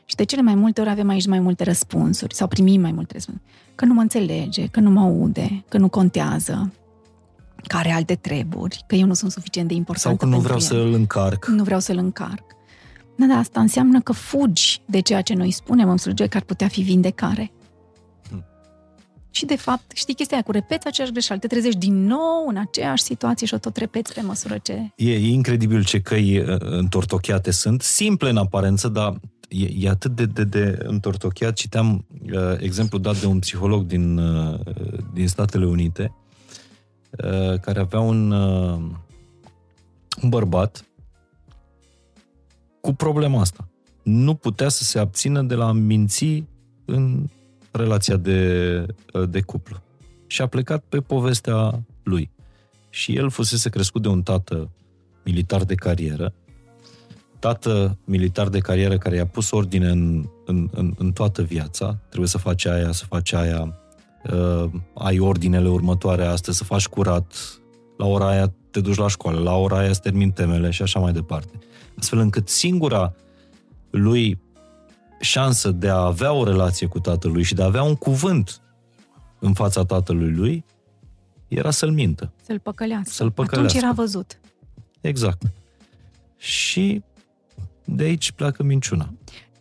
Și 0.05 0.15
de 0.17 0.25
cele 0.25 0.43
mai 0.43 0.55
multe 0.55 0.81
ori 0.81 0.91
avem 0.91 1.09
aici 1.09 1.27
mai 1.27 1.41
multe 1.41 1.65
răspunsuri 1.65 2.35
sau 2.35 2.47
primim 2.47 2.81
mai 2.81 2.93
multe 2.93 3.13
răspunsuri. 3.13 3.47
Că 3.75 3.85
nu 3.85 3.95
mă 3.95 4.01
înțelege, 4.01 4.67
că 4.67 4.81
nu 4.81 4.91
mă 4.91 5.01
aude, 5.01 5.65
că 5.69 5.79
nu 5.79 5.89
contează, 5.89 6.73
că 7.67 7.77
are 7.77 7.91
alte 7.93 8.15
treburi, 8.15 8.85
că 8.87 8.95
eu 8.95 9.07
nu 9.07 9.15
sunt 9.15 9.31
suficient 9.33 9.69
de 9.69 9.75
important 9.75 10.19
Sau 10.19 10.29
că 10.29 10.35
nu 10.37 10.41
vreau 10.43 10.59
să 10.59 10.75
îl 10.75 10.93
încarc. 10.93 11.47
nu 11.47 11.63
vreau 11.63 11.81
să-l 11.81 11.97
încarc. 11.97 12.45
Da, 13.17 13.27
da, 13.27 13.35
asta 13.35 13.61
înseamnă 13.61 14.01
că 14.01 14.13
fugi 14.13 14.83
de 14.87 15.01
ceea 15.01 15.21
ce 15.21 15.35
noi 15.35 15.51
spunem 15.51 15.89
în 15.89 15.95
psihologie 15.95 16.27
că 16.27 16.37
ar 16.37 16.43
putea 16.43 16.69
fi 16.69 16.81
vindecare. 16.83 17.53
Hmm. 19.33 19.41
Și 19.41 19.45
de 19.45 19.57
fapt, 19.57 19.91
știi 19.95 20.15
chestia 20.15 20.37
aia 20.37 20.45
cu 20.45 20.53
repeți 20.53 20.87
aceeași 20.87 21.13
greșeală, 21.13 21.41
te 21.41 21.47
trezești 21.47 21.79
din 21.79 22.05
nou 22.05 22.47
în 22.49 22.57
aceeași 22.57 23.03
situație 23.03 23.47
și 23.47 23.55
o 23.55 23.59
tot 23.59 23.77
repeți 23.77 24.15
pe 24.15 24.21
măsură 24.21 24.59
ce... 24.63 24.73
E, 24.97 25.13
e 25.13 25.29
incredibil 25.29 25.85
ce 25.85 26.01
căi 26.01 26.39
uh, 26.39 26.57
întortocheate 26.59 27.51
sunt, 27.51 27.83
simple 27.83 28.31
în 28.31 28.37
aparență, 28.37 28.89
dar 28.89 29.21
e, 29.49 29.87
e 29.87 29.89
atât 29.89 30.15
de, 30.15 30.27
de, 30.27 30.45
de 30.45 30.79
întortocheat. 30.83 31.55
Citeam 31.55 32.07
uh, 32.33 32.57
exemplu 32.59 32.99
dat 32.99 33.21
de 33.21 33.27
un 33.27 33.39
psiholog 33.39 33.87
din, 33.87 34.19
uh, 34.19 34.61
din 35.13 35.29
Statele 35.29 35.67
Unite, 35.67 36.15
uh, 37.11 37.61
care 37.61 37.81
avea 37.81 38.01
un, 38.01 38.31
uh, 38.31 38.81
un 40.23 40.29
bărbat 40.29 40.85
cu 42.81 42.93
problema 42.95 43.41
asta. 43.41 43.69
Nu 44.03 44.35
putea 44.35 44.69
să 44.69 44.85
se 44.85 44.99
abțină 44.99 45.43
de 45.43 45.55
la 45.55 45.67
a 45.67 45.73
minți 45.73 46.45
în 46.85 47.29
relația 47.73 48.17
de, 48.17 48.87
uh, 49.13 49.29
de 49.29 49.41
cuplu. 49.41 49.83
Și 50.27 50.43
a 50.43 50.47
plecat 50.47 50.85
pe 50.89 51.01
povestea 51.01 51.83
lui. 52.03 52.31
Și 52.91 53.17
el 53.17 53.31
fusese 53.31 53.69
crescut 53.69 54.03
de 54.03 54.09
un 54.09 54.23
tată 54.23 54.71
militar 55.25 55.65
de 55.65 55.75
carieră, 55.75 56.35
tată 57.39 57.99
militar 58.05 58.49
de 58.49 58.59
carieră 58.59 58.99
care 58.99 59.17
i-a 59.17 59.27
pus 59.27 59.51
ordine 59.51 59.89
în, 59.89 60.25
în, 60.45 60.69
în, 60.73 60.95
în 60.99 61.13
toată 61.13 61.43
viața, 61.43 61.99
trebuie 62.09 62.29
să 62.29 62.39
faci 62.39 62.65
aia, 62.65 62.93
să 62.93 63.05
faci 63.05 63.33
aia, 63.33 63.79
uh, 64.33 64.65
ai 64.95 65.19
ordinele 65.19 65.69
următoare 65.69 66.25
astăzi, 66.25 66.57
să 66.57 66.65
faci 66.65 66.87
curat, 66.87 67.35
la 67.97 68.07
ora 68.07 68.29
aia 68.29 68.53
te 68.71 68.81
duci 68.81 68.97
la 68.97 69.09
școală, 69.09 69.41
la 69.41 69.57
ora 69.57 69.79
aia 69.79 69.93
să 69.93 70.01
termin 70.01 70.31
temele 70.31 70.71
și 70.71 70.83
așa 70.83 70.99
mai 70.99 71.13
departe. 71.13 71.59
Astfel 71.99 72.19
încât 72.19 72.49
singura 72.49 73.15
lui 73.91 74.39
șansă 75.23 75.71
de 75.71 75.89
a 75.89 75.97
avea 76.05 76.33
o 76.33 76.45
relație 76.45 76.87
cu 76.87 77.01
tatălui 77.01 77.43
și 77.43 77.55
de 77.55 77.63
a 77.63 77.67
avea 77.67 77.83
un 77.83 77.95
cuvânt 77.95 78.61
în 79.39 79.53
fața 79.53 79.85
tatălui 79.85 80.31
lui 80.31 80.65
era 81.49 81.71
să-l 81.71 81.91
mintă. 81.91 82.33
Să-l 82.43 82.59
păcălească. 82.59 83.11
Să-l 83.13 83.31
păcălească. 83.31 83.67
Atunci 83.79 83.83
era 83.83 83.93
văzut. 83.93 84.41
Exact. 85.01 85.43
Și 86.37 87.03
de 87.85 88.05
aici 88.05 88.33
pleacă 88.33 88.63
minciuna. 88.63 89.13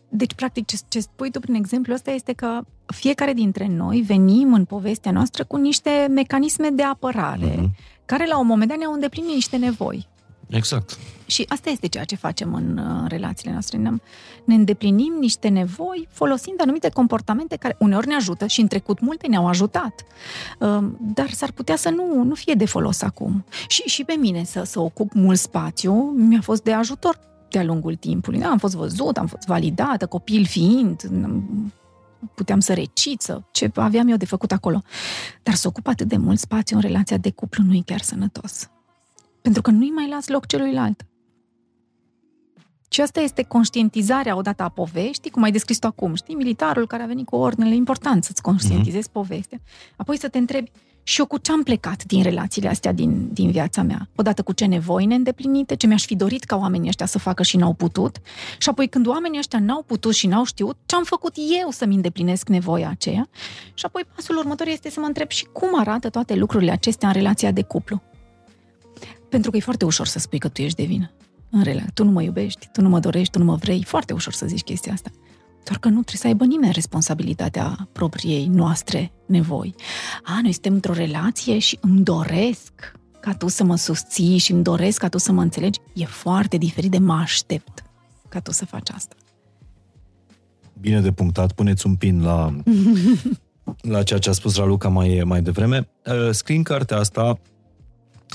Deci, 0.08 0.34
practic, 0.34 0.66
ce, 0.66 0.76
ce 0.88 1.00
spui 1.00 1.30
tu 1.30 1.40
prin 1.40 1.54
exemplu 1.54 1.94
ăsta 1.94 2.10
este 2.10 2.32
că 2.32 2.60
fiecare 2.86 3.32
dintre 3.32 3.66
noi 3.66 4.00
venim 4.00 4.54
în 4.54 4.64
povestea 4.64 5.10
noastră 5.12 5.44
cu 5.44 5.56
niște 5.56 6.06
mecanisme 6.10 6.68
de 6.68 6.82
apărare, 6.82 7.54
Mhm. 7.58 7.74
care 8.04 8.26
la 8.26 8.38
un 8.38 8.46
moment 8.46 8.68
dat 8.68 8.78
ne-au 8.78 8.92
îndeplinit 8.92 9.34
niște 9.34 9.56
nevoi. 9.56 10.08
Exact. 10.52 10.98
Și 11.26 11.44
asta 11.48 11.70
este 11.70 11.88
ceea 11.88 12.04
ce 12.04 12.16
facem 12.16 12.54
în 12.54 12.78
uh, 12.78 13.08
relațiile 13.08 13.52
noastre. 13.52 13.78
Ne, 13.78 13.90
ne 14.44 14.54
îndeplinim 14.54 15.16
niște 15.20 15.48
nevoi 15.48 16.08
folosind 16.10 16.60
anumite 16.60 16.88
comportamente 16.88 17.56
care 17.56 17.76
uneori 17.78 18.06
ne 18.06 18.14
ajută 18.14 18.46
și 18.46 18.60
în 18.60 18.66
trecut 18.66 19.00
multe 19.00 19.26
ne-au 19.26 19.46
ajutat. 19.46 20.04
Uh, 20.58 20.84
dar 21.00 21.30
s-ar 21.30 21.52
putea 21.52 21.76
să 21.76 21.88
nu, 21.88 22.22
nu 22.22 22.34
fie 22.34 22.54
de 22.54 22.64
folos 22.64 23.02
acum. 23.02 23.44
Și, 23.68 23.82
și 23.82 24.04
pe 24.04 24.12
mine 24.12 24.44
să, 24.44 24.62
să 24.62 24.80
ocup 24.80 25.12
mult 25.12 25.38
spațiu 25.38 25.92
mi-a 26.16 26.40
fost 26.40 26.62
de 26.62 26.72
ajutor 26.72 27.18
de-a 27.50 27.64
lungul 27.64 27.94
timpului. 27.94 28.38
Da, 28.38 28.48
am 28.48 28.58
fost 28.58 28.74
văzut, 28.74 29.16
am 29.16 29.26
fost 29.26 29.46
validată, 29.46 30.06
copil 30.06 30.44
fiind, 30.44 31.02
n- 31.02 31.72
puteam 32.34 32.60
să 32.60 32.74
recit, 32.74 33.20
să, 33.20 33.40
ce 33.50 33.70
aveam 33.74 34.08
eu 34.08 34.16
de 34.16 34.24
făcut 34.24 34.52
acolo. 34.52 34.82
Dar 35.42 35.54
să 35.54 35.68
ocup 35.68 35.86
atât 35.86 36.08
de 36.08 36.16
mult 36.16 36.38
spațiu 36.38 36.76
în 36.76 36.82
relația 36.82 37.16
de 37.16 37.30
cuplu 37.30 37.64
nu 37.64 37.74
e 37.74 37.82
chiar 37.84 38.00
sănătos. 38.00 38.70
Pentru 39.42 39.62
că 39.62 39.70
nu-i 39.70 39.90
mai 39.90 40.08
las 40.08 40.28
loc 40.28 40.46
celuilalt. 40.46 41.06
Și 42.88 43.00
asta 43.00 43.20
este 43.20 43.42
conștientizarea 43.42 44.36
odată 44.36 44.62
a 44.62 44.68
poveștii, 44.68 45.30
cum 45.30 45.42
ai 45.42 45.50
descris 45.50 45.78
tu 45.78 45.86
acum, 45.86 46.14
știi? 46.14 46.34
Militarul 46.34 46.86
care 46.86 47.02
a 47.02 47.06
venit 47.06 47.26
cu 47.26 47.36
ordinele, 47.36 47.74
e 47.74 47.76
important 47.76 48.24
să-ți 48.24 48.42
conștientizezi 48.42 49.08
mm-hmm. 49.08 49.12
povestea. 49.12 49.60
Apoi 49.96 50.18
să 50.18 50.28
te 50.28 50.38
întrebi, 50.38 50.70
și 51.02 51.20
eu 51.20 51.26
cu 51.26 51.38
ce 51.38 51.52
am 51.52 51.62
plecat 51.62 52.04
din 52.04 52.22
relațiile 52.22 52.68
astea 52.68 52.92
din, 52.92 53.28
din 53.32 53.50
viața 53.50 53.82
mea? 53.82 54.08
Odată 54.16 54.42
cu 54.42 54.52
ce 54.52 54.64
nevoi 54.64 55.06
neîndeplinite, 55.06 55.76
ce 55.76 55.86
mi-aș 55.86 56.04
fi 56.04 56.16
dorit 56.16 56.44
ca 56.44 56.56
oamenii 56.56 56.88
ăștia 56.88 57.06
să 57.06 57.18
facă 57.18 57.42
și 57.42 57.56
n-au 57.56 57.72
putut? 57.72 58.16
Și 58.58 58.68
apoi 58.68 58.88
când 58.88 59.06
oamenii 59.06 59.38
ăștia 59.38 59.58
n-au 59.58 59.82
putut 59.82 60.14
și 60.14 60.26
n-au 60.26 60.44
știut, 60.44 60.76
ce 60.86 60.96
am 60.96 61.04
făcut 61.04 61.34
eu 61.62 61.70
să-mi 61.70 61.94
îndeplinesc 61.94 62.48
nevoia 62.48 62.88
aceea? 62.88 63.28
Și 63.74 63.84
apoi 63.84 64.02
pasul 64.14 64.36
următor 64.36 64.66
este 64.66 64.90
să 64.90 65.00
mă 65.00 65.06
întreb 65.06 65.30
și 65.30 65.44
cum 65.44 65.78
arată 65.78 66.10
toate 66.10 66.34
lucrurile 66.34 66.70
acestea 66.70 67.08
în 67.08 67.14
relația 67.14 67.50
de 67.50 67.62
cuplu? 67.62 68.02
Pentru 69.32 69.50
că 69.50 69.56
e 69.56 69.60
foarte 69.60 69.84
ușor 69.84 70.06
să 70.06 70.18
spui 70.18 70.38
că 70.38 70.48
tu 70.48 70.62
ești 70.62 70.76
de 70.76 70.84
vină. 70.84 71.10
În 71.50 71.62
rela, 71.62 71.82
tu 71.94 72.04
nu 72.04 72.10
mă 72.10 72.22
iubești, 72.22 72.68
tu 72.72 72.80
nu 72.80 72.88
mă 72.88 73.00
dorești, 73.00 73.32
tu 73.32 73.38
nu 73.38 73.44
mă 73.44 73.54
vrei. 73.54 73.84
Foarte 73.84 74.12
ușor 74.12 74.32
să 74.32 74.46
zici 74.46 74.62
chestia 74.62 74.92
asta. 74.92 75.10
Doar 75.64 75.78
că 75.78 75.88
nu 75.88 76.02
trebuie 76.02 76.16
să 76.16 76.26
aibă 76.26 76.44
nimeni 76.44 76.72
responsabilitatea 76.72 77.88
propriei 77.92 78.46
noastre 78.46 79.12
nevoi. 79.26 79.74
A, 80.24 80.38
noi 80.42 80.52
suntem 80.52 80.72
într-o 80.72 80.92
relație 80.92 81.58
și 81.58 81.78
îmi 81.80 82.00
doresc 82.00 82.72
ca 83.20 83.34
tu 83.34 83.48
să 83.48 83.64
mă 83.64 83.76
susții 83.76 84.38
și 84.38 84.52
îmi 84.52 84.62
doresc 84.62 84.98
ca 84.98 85.08
tu 85.08 85.18
să 85.18 85.32
mă 85.32 85.42
înțelegi. 85.42 85.78
E 85.94 86.04
foarte 86.04 86.56
diferit 86.56 86.90
de 86.90 86.98
mă 86.98 87.14
aștept 87.14 87.82
ca 88.28 88.40
tu 88.40 88.52
să 88.52 88.64
faci 88.64 88.90
asta. 88.90 89.14
Bine 90.80 91.00
de 91.00 91.12
punctat, 91.12 91.52
puneți 91.52 91.86
un 91.86 91.94
pin 91.94 92.22
la, 92.22 92.56
la 93.94 94.02
ceea 94.02 94.18
ce 94.18 94.28
a 94.28 94.32
spus 94.32 94.56
Raluca 94.56 94.88
mai, 94.88 95.22
mai 95.24 95.42
devreme. 95.42 95.88
Uh, 96.06 96.30
Scrii 96.30 96.56
în 96.56 96.62
cartea 96.62 96.98
asta 96.98 97.40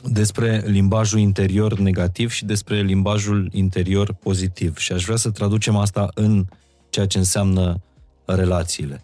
despre 0.04 0.64
limbajul 0.66 1.20
interior 1.20 1.80
negativ 1.80 2.30
și 2.30 2.45
despre 2.45 2.82
limbajul 2.82 3.50
interior 3.52 4.14
pozitiv. 4.14 4.78
Și 4.78 4.91
aș 4.91 5.04
vrea 5.04 5.16
să 5.16 5.32
traducem 5.32 5.76
asta 5.76 6.10
în 6.14 6.45
ceea 6.89 7.06
ce 7.06 7.18
înseamnă 7.18 7.82
relațiile, 8.26 9.04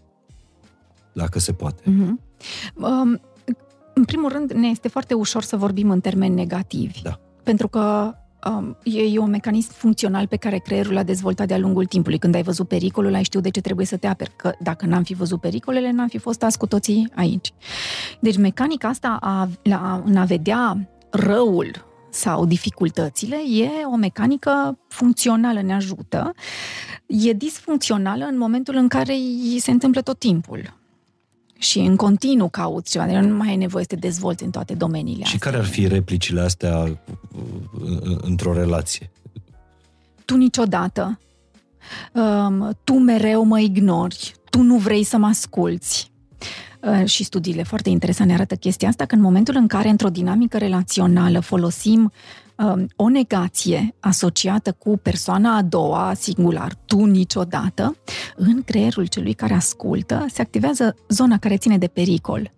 dacă 1.13 1.39
se 1.39 1.53
poate. 1.53 1.81
Mm-hmm. 1.81 2.33
Um, 2.73 3.21
în 3.93 4.05
primul 4.05 4.31
rând, 4.31 4.51
ne 4.51 4.67
este 4.67 4.87
foarte 4.87 5.13
ușor 5.13 5.43
să 5.43 5.57
vorbim 5.57 5.89
în 5.89 5.99
termeni 5.99 6.35
negativi. 6.35 7.01
Da. 7.01 7.19
Pentru 7.43 7.67
că 7.67 8.13
um, 8.49 8.77
e, 8.83 9.01
e 9.01 9.17
un 9.17 9.29
mecanism 9.29 9.71
funcțional 9.71 10.27
pe 10.27 10.35
care 10.35 10.57
creierul 10.57 10.93
l-a 10.93 11.03
dezvoltat 11.03 11.47
de-a 11.47 11.57
lungul 11.57 11.85
timpului. 11.85 12.17
Când 12.17 12.35
ai 12.35 12.43
văzut 12.43 12.67
pericolul, 12.67 13.13
ai 13.13 13.23
știut 13.23 13.43
de 13.43 13.49
ce 13.49 13.61
trebuie 13.61 13.85
să 13.85 13.97
te 13.97 14.07
aperi. 14.07 14.31
Că 14.35 14.51
dacă 14.59 14.85
n-am 14.85 15.03
fi 15.03 15.13
văzut 15.13 15.39
pericolele, 15.39 15.91
n-am 15.91 16.07
fi 16.07 16.17
fost 16.17 16.43
azi 16.43 16.57
cu 16.57 16.67
toții 16.67 17.11
aici. 17.15 17.53
Deci 18.19 18.37
mecanica 18.37 18.87
asta 18.87 19.17
a, 19.21 19.49
la, 19.63 20.01
în 20.05 20.17
a 20.17 20.23
vedea 20.23 20.89
răul 21.09 21.91
sau 22.09 22.45
dificultățile 22.45 23.35
e 23.35 23.85
o 23.91 23.95
mecanică 23.95 24.79
funcțională, 24.87 25.61
ne 25.61 25.73
ajută. 25.73 26.33
E 27.05 27.33
disfuncțională 27.33 28.25
în 28.25 28.37
momentul 28.37 28.75
în 28.75 28.87
care 28.87 29.13
îi 29.13 29.59
se 29.59 29.71
întâmplă 29.71 30.01
tot 30.01 30.19
timpul 30.19 30.81
și 31.63 31.79
în 31.79 31.95
continuu 31.95 32.49
cauți 32.49 32.91
ceva, 32.91 33.05
deci 33.05 33.15
nu 33.15 33.35
mai 33.35 33.49
ai 33.49 33.55
nevoie 33.55 33.83
să 33.83 33.95
te 33.95 34.07
dezvolți 34.07 34.43
în 34.43 34.49
toate 34.49 34.73
domeniile 34.73 35.23
Și 35.23 35.33
astea. 35.33 35.51
care 35.51 35.63
ar 35.63 35.69
fi 35.69 35.87
replicile 35.87 36.41
astea 36.41 36.77
uh, 36.79 38.17
într-o 38.21 38.53
relație? 38.53 39.11
Tu 40.25 40.35
niciodată, 40.35 41.19
um, 42.13 42.77
tu 42.83 42.93
mereu 42.93 43.43
mă 43.43 43.59
ignori, 43.59 44.33
tu 44.49 44.61
nu 44.61 44.77
vrei 44.77 45.03
să 45.03 45.17
mă 45.17 45.27
asculți. 45.27 46.11
Uh, 46.79 47.05
și 47.05 47.23
studiile 47.23 47.63
foarte 47.63 47.89
interesante 47.89 48.29
ne 48.29 48.37
arată 48.37 48.55
chestia 48.55 48.87
asta, 48.87 49.05
că 49.05 49.15
în 49.15 49.21
momentul 49.21 49.55
în 49.55 49.67
care 49.67 49.89
într-o 49.89 50.09
dinamică 50.09 50.57
relațională 50.57 51.39
folosim 51.39 51.99
um, 52.01 52.11
o 52.95 53.09
negație 53.09 53.95
asociată 53.99 54.71
cu 54.71 54.97
persoana 54.97 55.55
a 55.55 55.61
doua, 55.61 56.13
singular, 56.13 56.73
tu 56.85 57.05
niciodată, 57.05 57.95
în 58.35 58.61
creierul 58.63 59.05
celui 59.05 59.33
care 59.33 59.53
ascultă 59.53 60.25
se 60.29 60.41
activează 60.41 60.95
zona 61.07 61.37
care 61.37 61.57
ține 61.57 61.77
de 61.77 61.87
pericol. 61.87 62.51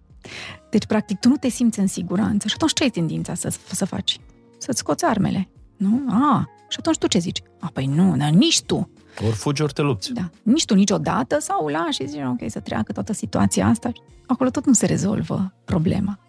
Deci, 0.70 0.86
practic, 0.86 1.20
tu 1.20 1.28
nu 1.28 1.36
te 1.36 1.50
simți 1.50 1.80
în 1.80 1.88
siguranță 1.88 2.48
și 2.48 2.54
atunci 2.56 2.74
ce 2.74 2.84
ai 2.84 2.90
tendința 2.90 3.34
să, 3.34 3.54
să 3.72 3.86
faci? 3.86 4.20
Să-ți 4.58 4.80
scoți 4.80 5.06
armele. 5.06 5.50
Nu? 5.78 6.02
A, 6.10 6.50
și 6.70 6.78
atunci 6.80 6.98
tu 6.98 7.08
ce 7.08 7.20
zici? 7.20 7.42
A, 7.60 7.70
păi 7.74 7.86
nu, 7.86 8.18
dar 8.18 8.30
nici 8.30 8.62
tu. 8.62 8.90
Ori 9.26 9.36
fugi, 9.36 9.62
ori 9.62 9.74
te 9.74 9.82
lupți. 9.82 10.14
Da. 10.14 10.30
Nici 10.44 10.66
tu 10.66 10.74
niciodată 10.76 11.40
sau 11.40 11.68
lași 11.68 12.02
și 12.02 12.08
zici, 12.08 12.22
ok, 12.26 12.50
să 12.50 12.60
treacă 12.60 12.92
toată 12.92 13.14
situația 13.14 13.68
asta. 13.68 13.92
Acolo 14.28 14.50
tot 14.50 14.66
nu 14.66 14.74
se 14.74 14.86
rezolvă 14.86 15.54
problema. 15.66 16.20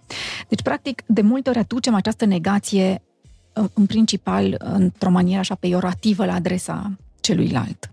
Deci, 0.49 0.63
practic, 0.63 1.03
de 1.07 1.21
multe 1.23 1.49
ori 1.49 1.59
aducem 1.59 1.95
această 1.95 2.25
negație 2.25 3.03
în 3.73 3.87
principal 3.87 4.55
într-o 4.59 5.11
manieră 5.11 5.39
așa 5.39 5.55
peiorativă 5.55 6.25
la 6.25 6.35
adresa 6.35 6.97
celuilalt. 7.21 7.91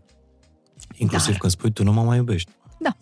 Inclusiv 0.98 1.30
Dar... 1.30 1.40
când 1.40 1.52
spui, 1.52 1.72
tu 1.72 1.84
nu 1.84 1.92
mă 1.94 2.02
mai 2.02 2.18
iubești. 2.18 2.52
Da. 2.80 2.96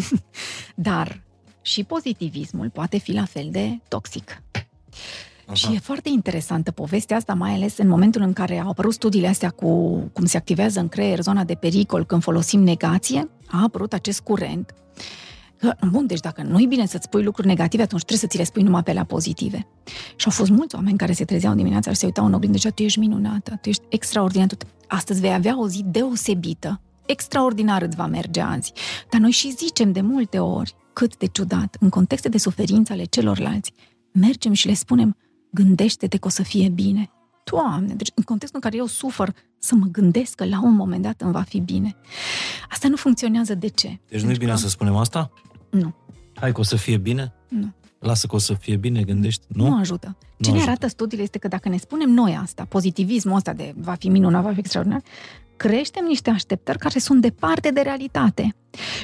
Dar 0.90 1.20
și 1.62 1.84
pozitivismul 1.84 2.70
poate 2.70 2.98
fi 2.98 3.12
la 3.12 3.24
fel 3.24 3.48
de 3.50 3.78
toxic. 3.88 4.42
Aha. 5.44 5.54
Și 5.54 5.74
e 5.74 5.78
foarte 5.78 6.08
interesantă 6.08 6.70
povestea 6.70 7.16
asta, 7.16 7.34
mai 7.34 7.52
ales 7.52 7.78
în 7.78 7.88
momentul 7.88 8.22
în 8.22 8.32
care 8.32 8.58
au 8.58 8.68
apărut 8.68 8.92
studiile 8.92 9.28
astea 9.28 9.50
cu 9.50 9.96
cum 10.12 10.24
se 10.24 10.36
activează 10.36 10.80
în 10.80 10.88
creier 10.88 11.20
zona 11.20 11.44
de 11.44 11.54
pericol 11.54 12.04
când 12.04 12.22
folosim 12.22 12.60
negație, 12.60 13.30
a 13.46 13.62
apărut 13.62 13.92
acest 13.92 14.20
curent. 14.20 14.74
Că, 15.60 15.74
bun, 15.90 16.06
deci 16.06 16.20
dacă 16.20 16.42
nu 16.42 16.60
e 16.60 16.66
bine 16.66 16.86
să-ți 16.86 17.04
spui 17.04 17.22
lucruri 17.22 17.46
negative, 17.46 17.82
atunci 17.82 18.04
trebuie 18.04 18.20
să 18.20 18.26
ți 18.26 18.36
le 18.36 18.44
spui 18.44 18.62
numai 18.62 18.82
pe 18.82 18.92
la 18.92 19.04
pozitive. 19.04 19.66
Și 20.16 20.26
au 20.26 20.32
fost 20.32 20.50
mulți 20.50 20.74
oameni 20.74 20.98
care 20.98 21.12
se 21.12 21.24
trezeau 21.24 21.54
dimineața 21.54 21.90
și 21.90 21.96
se 21.96 22.06
uitau 22.06 22.26
în 22.26 22.32
oglindă 22.32 22.58
și 22.58 22.70
tu 22.70 22.82
ești 22.82 22.98
minunată, 22.98 23.58
tu 23.60 23.68
ești 23.68 23.82
extraordinară, 23.88 24.56
astăzi 24.86 25.20
vei 25.20 25.32
avea 25.32 25.60
o 25.60 25.68
zi 25.68 25.84
deosebită, 25.86 26.80
extraordinar 27.06 27.82
îți 27.82 27.96
va 27.96 28.06
merge 28.06 28.40
azi. 28.40 28.72
Dar 29.10 29.20
noi 29.20 29.30
și 29.30 29.52
zicem 29.52 29.92
de 29.92 30.00
multe 30.00 30.38
ori, 30.38 30.74
cât 30.92 31.16
de 31.16 31.26
ciudat, 31.26 31.76
în 31.80 31.88
contexte 31.88 32.28
de 32.28 32.38
suferință 32.38 32.92
ale 32.92 33.04
celorlalți, 33.04 33.72
mergem 34.12 34.52
și 34.52 34.66
le 34.66 34.74
spunem, 34.74 35.16
gândește-te 35.50 36.16
că 36.16 36.26
o 36.26 36.30
să 36.30 36.42
fie 36.42 36.68
bine. 36.68 37.10
Doamne, 37.44 37.94
deci 37.94 38.10
în 38.14 38.22
contextul 38.22 38.60
în 38.62 38.70
care 38.70 38.82
eu 38.82 38.86
sufăr, 38.86 39.34
să 39.58 39.74
mă 39.74 39.86
gândesc 39.86 40.34
că 40.34 40.44
la 40.44 40.60
un 40.62 40.74
moment 40.74 41.02
dat 41.02 41.20
îmi 41.20 41.32
va 41.32 41.42
fi 41.42 41.60
bine. 41.60 41.96
Asta 42.70 42.88
nu 42.88 42.96
funcționează 42.96 43.54
de 43.54 43.68
ce? 43.68 44.00
Deci 44.08 44.22
nu 44.22 44.30
e 44.30 44.36
bine 44.36 44.50
că... 44.50 44.56
să 44.56 44.68
spunem 44.68 44.96
asta? 44.96 45.32
Nu. 45.70 45.94
Hai 46.34 46.52
că 46.52 46.60
o 46.60 46.62
să 46.62 46.76
fie 46.76 46.96
bine? 46.96 47.32
Nu. 47.48 47.72
Lasă 47.98 48.26
că 48.26 48.34
o 48.34 48.38
să 48.38 48.54
fie 48.54 48.76
bine, 48.76 49.02
gândești? 49.02 49.44
Nu? 49.48 49.68
Nu 49.68 49.78
ajută. 49.78 50.16
Ce 50.40 50.50
nu 50.50 50.56
ne 50.56 50.62
arată 50.62 50.86
studiile 50.86 51.22
este 51.22 51.38
că 51.38 51.48
dacă 51.48 51.68
ne 51.68 51.76
spunem 51.76 52.10
noi 52.10 52.38
asta, 52.42 52.66
pozitivismul 52.68 53.36
ăsta 53.36 53.52
de 53.52 53.74
va 53.76 53.94
fi 53.94 54.08
minunat, 54.08 54.42
va 54.42 54.52
fi 54.52 54.58
extraordinar, 54.58 55.02
creștem 55.56 56.04
niște 56.04 56.30
așteptări 56.30 56.78
care 56.78 56.98
sunt 56.98 57.20
departe 57.20 57.70
de 57.70 57.80
realitate. 57.80 58.54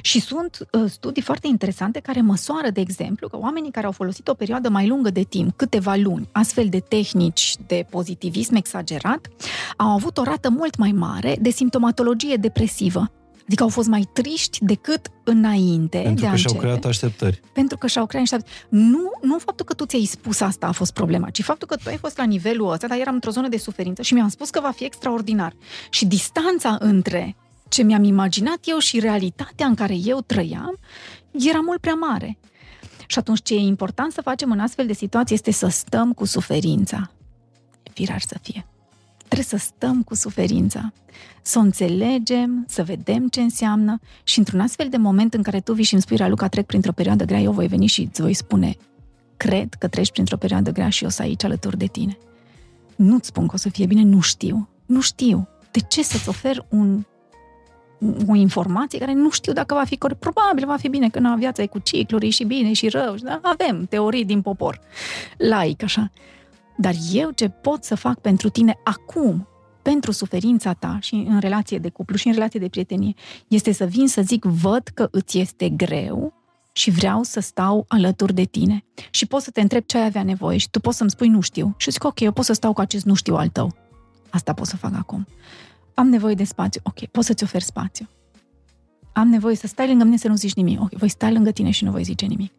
Și 0.01 0.21
sunt 0.21 0.69
uh, 0.73 0.91
studii 0.91 1.23
foarte 1.23 1.47
interesante 1.47 2.01
care 2.01 2.21
măsoară, 2.21 2.71
de 2.71 2.81
exemplu, 2.81 3.29
că 3.29 3.39
oamenii 3.39 3.71
care 3.71 3.87
au 3.87 3.93
folosit 3.93 4.29
o 4.29 4.35
perioadă 4.35 4.69
mai 4.69 4.87
lungă 4.87 5.11
de 5.11 5.23
timp, 5.23 5.57
câteva 5.57 5.95
luni, 5.95 6.29
astfel 6.33 6.69
de 6.69 6.81
tehnici 6.81 7.57
de 7.67 7.87
pozitivism 7.91 8.55
exagerat, 8.55 9.29
au 9.77 9.89
avut 9.89 10.19
o 10.19 10.23
rată 10.23 10.51
mult 10.51 10.77
mai 10.77 10.93
mare 10.93 11.37
de 11.41 11.51
simptomatologie 11.51 12.37
depresivă. 12.37 13.11
Adică 13.47 13.63
au 13.63 13.69
fost 13.69 13.89
mai 13.89 14.09
triști 14.13 14.59
decât 14.65 15.11
înainte 15.25 15.99
Pentru 15.99 16.21
de 16.25 16.27
că 16.27 16.33
a 16.33 16.37
și-au 16.37 16.53
începe. 16.53 16.59
creat 16.59 16.85
așteptări. 16.85 17.41
Pentru 17.53 17.77
că 17.79 17.87
și-au 17.87 18.07
creat 18.07 18.21
niște 18.23 18.37
așteptări. 18.37 18.83
Nu, 18.91 19.11
nu 19.23 19.39
faptul 19.39 19.65
că 19.67 19.75
tu 19.75 19.85
ți-ai 19.87 20.05
spus 20.05 20.41
asta 20.41 20.67
a 20.67 20.73
fost 20.73 20.93
problema, 20.93 21.31
ci 21.31 21.43
faptul 21.43 21.69
că 21.69 21.77
tu 21.77 21.83
ai 21.87 21.97
fost 21.97 22.17
la 22.17 22.25
nivelul 22.25 22.71
ăsta, 22.73 22.87
dar 22.87 22.99
eram 22.99 23.15
într-o 23.15 23.31
zonă 23.31 23.49
de 23.49 23.57
suferință 23.57 24.03
și 24.03 24.15
mi-am 24.15 24.29
spus 24.29 24.51
că 24.51 24.61
va 24.61 24.71
fi 24.71 24.85
extraordinar. 24.85 25.53
Și 25.91 26.07
distanța 26.07 26.77
între 26.81 27.37
ce 27.69 27.83
mi-am 27.83 28.03
imaginat 28.05 28.59
eu 28.65 28.79
și 28.79 28.99
realitatea 29.01 29.67
în 29.67 29.75
care 29.75 29.95
eu 30.05 30.21
trăiam 30.21 30.79
era 31.31 31.61
mult 31.61 31.81
prea 31.81 31.95
mare. 31.95 32.39
Și 33.07 33.19
atunci 33.19 33.43
ce 33.43 33.55
e 33.55 33.59
important 33.59 34.13
să 34.13 34.21
facem 34.21 34.51
în 34.51 34.61
astfel 34.61 34.87
de 34.87 34.93
situații 34.93 35.35
este 35.35 35.51
să 35.51 35.67
stăm 35.69 36.13
cu 36.13 36.25
suferința. 36.25 37.11
Firar 37.93 38.21
să 38.21 38.37
fie. 38.43 38.67
Trebuie 39.37 39.59
să 39.61 39.67
stăm 39.75 40.03
cu 40.03 40.15
suferința, 40.15 40.93
să 41.43 41.59
o 41.59 41.61
înțelegem, 41.61 42.65
să 42.69 42.83
vedem 42.83 43.29
ce 43.29 43.41
înseamnă 43.41 43.99
și 44.23 44.39
într-un 44.39 44.61
astfel 44.61 44.89
de 44.89 44.97
moment 44.97 45.35
în 45.35 45.43
care 45.43 45.61
tu 45.61 45.73
vii 45.73 45.85
și 45.85 45.93
îmi 45.93 46.03
spui, 46.03 46.17
Raluca, 46.17 46.49
trec 46.49 46.67
printr-o 46.67 46.93
perioadă 46.93 47.25
grea, 47.25 47.41
eu 47.41 47.53
voi 47.53 47.67
veni 47.67 47.87
și 47.87 48.03
îți 48.03 48.21
voi 48.21 48.35
spune, 48.35 48.77
cred 49.37 49.75
că 49.75 49.89
treci 49.89 50.11
printr-o 50.11 50.37
perioadă 50.37 50.71
grea 50.71 50.89
și 50.89 51.03
eu 51.03 51.11
să 51.11 51.23
aici 51.23 51.45
alături 51.45 51.79
de 51.79 51.87
tine. 51.87 52.19
Nu-ți 52.97 53.27
spun 53.27 53.47
că 53.47 53.53
o 53.55 53.59
să 53.59 53.69
fie 53.69 53.87
bine, 53.87 54.03
nu 54.03 54.21
știu. 54.21 54.69
Nu 54.87 55.01
știu. 55.01 55.49
De 55.71 55.81
ce 55.89 56.03
să-ți 56.03 56.29
ofer 56.29 56.65
un, 56.69 57.05
o 58.29 58.35
informație 58.35 58.99
care 58.99 59.13
nu 59.13 59.31
știu 59.31 59.53
dacă 59.53 59.75
va 59.75 59.85
fi 59.85 59.97
corect? 59.97 60.21
Probabil 60.21 60.67
va 60.67 60.77
fi 60.77 60.89
bine, 60.89 61.09
că 61.09 61.19
na, 61.19 61.35
viața 61.35 61.63
e 61.63 61.67
cu 61.67 61.79
cicluri 61.79 62.31
și 62.31 62.45
bine 62.45 62.73
și 62.73 62.89
rău. 62.89 63.15
Da? 63.15 63.41
Avem 63.43 63.87
teorii 63.89 64.25
din 64.25 64.43
popor. 64.43 64.81
Laic, 65.37 65.83
așa. 65.83 66.11
Dar 66.77 66.95
eu 67.13 67.31
ce 67.31 67.49
pot 67.49 67.85
să 67.85 67.95
fac 67.95 68.21
pentru 68.21 68.49
tine 68.49 68.79
acum, 68.85 69.49
pentru 69.83 70.11
suferința 70.11 70.73
ta 70.73 70.99
și 71.01 71.15
în 71.15 71.39
relație 71.39 71.79
de 71.79 71.89
cuplu 71.89 72.17
și 72.17 72.27
în 72.27 72.33
relație 72.33 72.61
de 72.61 72.69
prietenie, 72.69 73.15
este 73.49 73.73
să 73.73 73.85
vin 73.85 74.09
să 74.09 74.23
zic, 74.23 74.45
văd 74.45 74.83
că 74.95 75.09
îți 75.11 75.39
este 75.39 75.69
greu 75.69 76.33
și 76.73 76.91
vreau 76.91 77.23
să 77.23 77.41
stau 77.41 77.85
alături 77.89 78.35
de 78.35 78.45
tine. 78.45 78.85
Și 79.11 79.27
pot 79.27 79.43
să 79.43 79.51
te 79.51 79.61
întreb 79.61 79.85
ce 79.87 79.99
ai 79.99 80.05
avea 80.05 80.23
nevoie 80.23 80.59
și 80.59 80.71
tu 80.71 80.81
poți 80.81 80.97
să-mi 80.97 81.11
spui 81.11 81.29
nu 81.29 81.41
știu. 81.41 81.75
Și 81.77 81.91
zic, 81.91 82.05
ok, 82.05 82.21
eu 82.21 82.33
pot 82.33 82.45
să 82.45 82.53
stau 82.53 82.73
cu 82.73 82.81
acest 82.81 83.05
nu 83.05 83.15
știu 83.15 83.35
al 83.37 83.49
tău. 83.49 83.75
Asta 84.31 84.53
pot 84.53 84.67
să 84.67 84.77
fac 84.77 84.95
acum. 84.95 85.27
Am 85.95 86.09
nevoie 86.09 86.35
de 86.35 86.45
spațiu. 86.45 86.81
Ok, 86.85 87.05
pot 87.07 87.25
să-ți 87.25 87.43
ofer 87.43 87.63
spațiu. 87.63 88.09
Am 89.13 89.29
nevoie 89.29 89.57
să 89.57 89.67
stai 89.67 89.89
lângă 89.89 90.05
mine 90.05 90.17
să 90.17 90.29
nu 90.29 90.35
zici 90.35 90.55
nimic. 90.55 90.81
Ok, 90.81 90.93
voi 90.93 91.09
sta 91.09 91.31
lângă 91.31 91.51
tine 91.51 91.71
și 91.71 91.85
nu 91.85 91.91
voi 91.91 92.03
zice 92.03 92.27
nimic. 92.27 92.53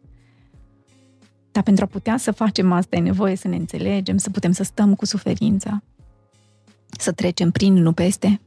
Dar 1.52 1.62
pentru 1.62 1.84
a 1.84 1.86
putea 1.86 2.16
să 2.16 2.30
facem 2.30 2.72
asta 2.72 2.96
e 2.96 3.00
nevoie 3.00 3.36
să 3.36 3.48
ne 3.48 3.56
înțelegem, 3.56 4.16
să 4.16 4.30
putem 4.30 4.52
să 4.52 4.62
stăm 4.62 4.94
cu 4.94 5.04
suferința, 5.04 5.82
să 6.98 7.12
trecem 7.12 7.50
prin, 7.50 7.74
nu 7.74 7.92
peste, 7.92 8.40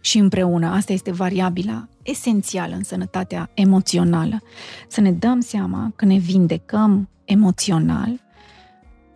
și 0.00 0.18
împreună. 0.18 0.66
Asta 0.66 0.92
este 0.92 1.12
variabila 1.12 1.88
esențială 2.02 2.74
în 2.74 2.84
sănătatea 2.84 3.50
emoțională. 3.54 4.42
Să 4.88 5.00
ne 5.00 5.12
dăm 5.12 5.40
seama 5.40 5.92
că 5.96 6.04
ne 6.04 6.18
vindecăm 6.18 7.08
emoțional 7.24 8.22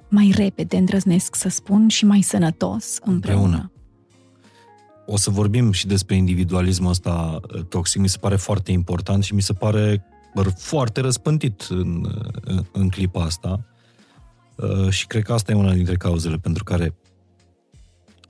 mai 0.08 0.32
repede, 0.36 0.76
îndrăznesc 0.76 1.34
să 1.34 1.48
spun, 1.48 1.88
și 1.88 2.04
mai 2.04 2.20
sănătos 2.20 2.98
împreună. 3.04 3.42
împreună. 3.42 3.72
O 5.06 5.16
să 5.16 5.30
vorbim 5.30 5.72
și 5.72 5.86
despre 5.86 6.16
individualismul 6.16 6.90
ăsta 6.90 7.40
uh, 7.54 7.62
toxic, 7.62 8.00
mi 8.00 8.08
se 8.08 8.18
pare 8.18 8.36
foarte 8.36 8.72
important 8.72 9.24
și 9.24 9.34
mi 9.34 9.42
se 9.42 9.52
pare 9.52 10.04
foarte 10.56 11.00
răspântit 11.00 11.66
în, 11.68 12.06
în, 12.40 12.64
în 12.72 12.88
clipa 12.88 13.22
asta 13.22 13.64
uh, 14.56 14.88
și 14.90 15.06
cred 15.06 15.22
că 15.22 15.32
asta 15.32 15.52
e 15.52 15.54
una 15.54 15.72
dintre 15.72 15.96
cauzele 15.96 16.36
pentru 16.36 16.64
care 16.64 16.94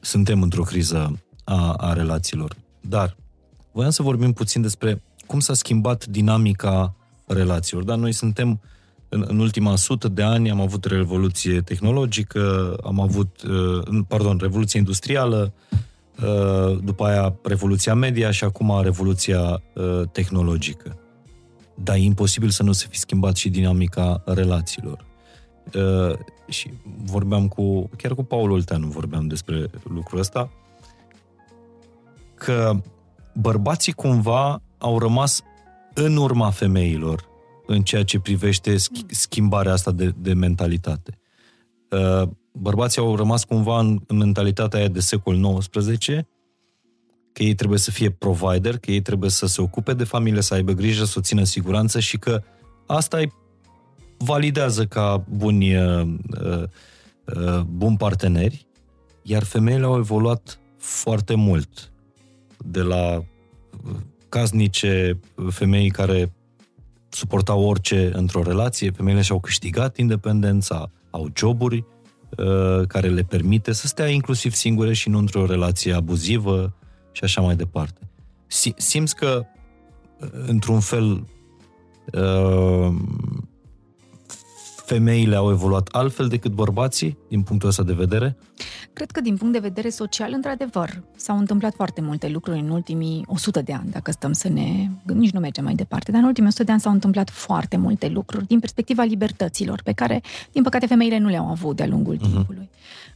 suntem 0.00 0.42
într-o 0.42 0.62
criză 0.62 1.18
a, 1.44 1.72
a 1.72 1.92
relațiilor. 1.92 2.56
Dar 2.80 3.16
voiam 3.72 3.90
să 3.90 4.02
vorbim 4.02 4.32
puțin 4.32 4.62
despre 4.62 5.02
cum 5.26 5.40
s-a 5.40 5.54
schimbat 5.54 6.06
dinamica 6.06 6.94
relațiilor. 7.26 7.84
Dar 7.84 7.96
noi 7.96 8.12
suntem 8.12 8.60
în, 9.08 9.24
în 9.28 9.38
ultima 9.38 9.76
sută 9.76 10.08
de 10.08 10.22
ani 10.22 10.50
am 10.50 10.60
avut 10.60 10.84
revoluție 10.84 11.60
tehnologică, 11.60 12.76
am 12.84 13.00
avut, 13.00 13.42
uh, 13.42 14.04
pardon, 14.08 14.38
revoluție 14.40 14.78
industrială, 14.78 15.52
uh, 16.22 16.78
după 16.84 17.04
aia 17.04 17.34
revoluția 17.42 17.94
media 17.94 18.30
și 18.30 18.44
acum 18.44 18.80
revoluția 18.82 19.62
uh, 19.74 20.02
tehnologică. 20.12 20.98
Dar 21.82 21.96
e 21.96 22.02
imposibil 22.02 22.48
să 22.48 22.62
nu 22.62 22.72
se 22.72 22.86
fi 22.90 22.98
schimbat 22.98 23.36
și 23.36 23.48
dinamica 23.48 24.22
relațiilor. 24.26 25.04
Și 26.48 26.70
vorbeam 27.04 27.48
cu, 27.48 27.90
chiar 27.96 28.14
cu 28.14 28.22
Paul 28.22 28.50
Olteanu 28.50 28.86
vorbeam 28.86 29.26
despre 29.26 29.70
lucrul 29.82 30.18
ăsta, 30.18 30.50
că 32.34 32.80
bărbații 33.34 33.92
cumva 33.92 34.62
au 34.78 34.98
rămas 34.98 35.42
în 35.94 36.16
urma 36.16 36.50
femeilor 36.50 37.28
în 37.66 37.82
ceea 37.82 38.04
ce 38.04 38.20
privește 38.20 38.76
schimbarea 39.08 39.72
asta 39.72 39.90
de, 39.90 40.14
de 40.18 40.32
mentalitate. 40.32 41.18
Uh, 41.90 42.28
bărbații 42.52 43.00
au 43.00 43.16
rămas 43.16 43.44
cumva 43.44 43.78
în, 43.78 44.00
în 44.06 44.16
mentalitatea 44.16 44.78
aia 44.78 44.88
de 44.88 45.00
secol 45.00 45.58
XIX, 45.58 46.08
că 47.38 47.44
ei 47.44 47.54
trebuie 47.54 47.78
să 47.78 47.90
fie 47.90 48.10
provider, 48.10 48.78
că 48.78 48.90
ei 48.90 49.00
trebuie 49.00 49.30
să 49.30 49.46
se 49.46 49.60
ocupe 49.60 49.94
de 49.94 50.04
familie, 50.04 50.42
să 50.42 50.54
aibă 50.54 50.72
grijă, 50.72 51.04
să 51.04 51.14
o 51.18 51.20
țină 51.20 51.40
în 51.40 51.46
siguranță 51.46 52.00
și 52.00 52.18
că 52.18 52.42
asta 52.86 53.16
îi 53.16 53.32
validează 54.16 54.84
ca 54.84 55.24
buni, 55.28 55.76
uh, 55.76 56.06
uh, 56.40 56.62
uh, 57.24 57.60
buni 57.60 57.96
parteneri, 57.96 58.66
iar 59.22 59.42
femeile 59.42 59.84
au 59.84 59.96
evoluat 59.96 60.60
foarte 60.78 61.34
mult 61.34 61.92
de 62.56 62.80
la 62.80 63.16
uh, 63.16 63.94
casnice, 64.28 65.20
femei 65.48 65.90
care 65.90 66.32
suportau 67.08 67.62
orice 67.62 68.10
într-o 68.12 68.42
relație, 68.42 68.90
femeile 68.90 69.20
și-au 69.20 69.40
câștigat 69.40 69.96
independența, 69.96 70.90
au 71.10 71.28
joburi 71.36 71.84
uh, 72.38 72.86
care 72.86 73.08
le 73.08 73.22
permite 73.22 73.72
să 73.72 73.86
stea 73.86 74.08
inclusiv 74.08 74.52
singure 74.52 74.92
și 74.92 75.08
nu 75.08 75.18
într-o 75.18 75.46
relație 75.46 75.92
abuzivă 75.92 76.72
și 77.18 77.24
așa 77.24 77.40
mai 77.40 77.56
departe. 77.56 78.00
Simți 78.76 79.16
că, 79.16 79.46
uh, 80.20 80.28
într-un 80.46 80.80
fel, 80.80 81.26
uh, 82.12 82.94
femeile 84.84 85.36
au 85.36 85.50
evoluat 85.50 85.88
altfel 85.92 86.28
decât 86.28 86.52
bărbații, 86.52 87.18
din 87.28 87.42
punctul 87.42 87.68
ăsta 87.68 87.82
de 87.82 87.92
vedere? 87.92 88.36
Cred 88.92 89.10
că 89.10 89.20
din 89.20 89.36
punct 89.36 89.52
de 89.52 89.58
vedere 89.58 89.88
social, 89.88 90.32
într-adevăr, 90.32 91.02
s-au 91.16 91.38
întâmplat 91.38 91.74
foarte 91.74 92.00
multe 92.00 92.28
lucruri 92.28 92.58
în 92.58 92.68
ultimii 92.68 93.24
100 93.26 93.62
de 93.62 93.72
ani, 93.72 93.90
dacă 93.90 94.10
stăm 94.10 94.32
să 94.32 94.48
ne... 94.48 94.90
nici 95.04 95.30
nu 95.30 95.40
mergem 95.40 95.64
mai 95.64 95.74
departe, 95.74 96.10
dar 96.10 96.20
în 96.20 96.26
ultimii 96.26 96.48
100 96.48 96.64
de 96.64 96.72
ani 96.72 96.80
s-au 96.80 96.92
întâmplat 96.92 97.30
foarte 97.30 97.76
multe 97.76 98.08
lucruri 98.08 98.46
din 98.46 98.60
perspectiva 98.60 99.02
libertăților, 99.02 99.80
pe 99.84 99.92
care, 99.92 100.22
din 100.52 100.62
păcate, 100.62 100.86
femeile 100.86 101.18
nu 101.18 101.28
le-au 101.28 101.48
avut 101.50 101.76
de-a 101.76 101.86
lungul 101.86 102.16
uh-huh. 102.16 102.32
timpului. 102.32 102.68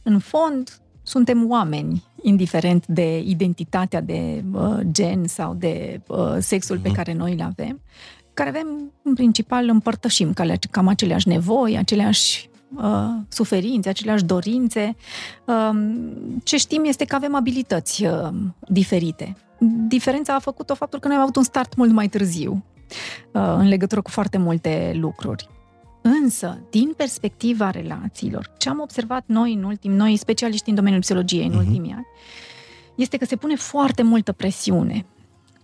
În 0.03 0.19
fond, 0.19 0.81
suntem 1.03 1.49
oameni, 1.49 2.03
indiferent 2.21 2.87
de 2.87 3.19
identitatea 3.19 4.01
de 4.01 4.43
uh, 4.51 4.79
gen 4.91 5.27
sau 5.27 5.53
de 5.53 6.01
uh, 6.07 6.35
sexul 6.39 6.77
uh-huh. 6.77 6.81
pe 6.81 6.87
mhm. 6.87 6.97
care 6.97 7.13
noi 7.13 7.33
îl 7.33 7.41
avem 7.41 7.81
care 8.33 8.49
avem, 8.49 8.91
în 9.03 9.13
principal, 9.13 9.69
împărtășim 9.69 10.33
cam 10.71 10.87
aceleași 10.87 11.27
nevoi, 11.27 11.77
aceleași 11.77 12.49
uh, 12.75 13.09
suferințe, 13.27 13.89
aceleași 13.89 14.23
dorințe. 14.23 14.95
Uh, 15.45 15.69
ce 16.43 16.57
știm 16.57 16.83
este 16.85 17.05
că 17.05 17.15
avem 17.15 17.35
abilități 17.35 18.05
uh, 18.05 18.29
diferite. 18.67 19.35
Diferența 19.87 20.33
a 20.35 20.39
făcut-o 20.39 20.75
faptul 20.75 20.99
că 20.99 21.07
noi 21.07 21.15
am 21.15 21.21
avut 21.21 21.35
un 21.35 21.43
start 21.43 21.75
mult 21.75 21.91
mai 21.91 22.07
târziu 22.07 22.63
uh, 23.31 23.55
în 23.57 23.67
legătură 23.67 24.01
cu 24.01 24.09
foarte 24.09 24.37
multe 24.37 24.91
lucruri. 24.95 25.49
Însă, 26.03 26.59
din 26.69 26.93
perspectiva 26.97 27.69
relațiilor, 27.69 28.51
ce 28.57 28.69
am 28.69 28.79
observat 28.79 29.23
noi 29.25 29.53
în 29.53 29.63
ultim, 29.63 29.91
noi 29.91 30.17
specialiști 30.17 30.69
în 30.69 30.75
domeniul 30.75 31.01
psihologiei 31.01 31.45
în 31.45 31.51
uh-huh. 31.51 31.65
ultimii 31.65 31.91
ani, 31.91 32.05
este 32.95 33.17
că 33.17 33.25
se 33.25 33.35
pune 33.35 33.55
foarte 33.55 34.03
multă 34.03 34.31
presiune 34.31 35.05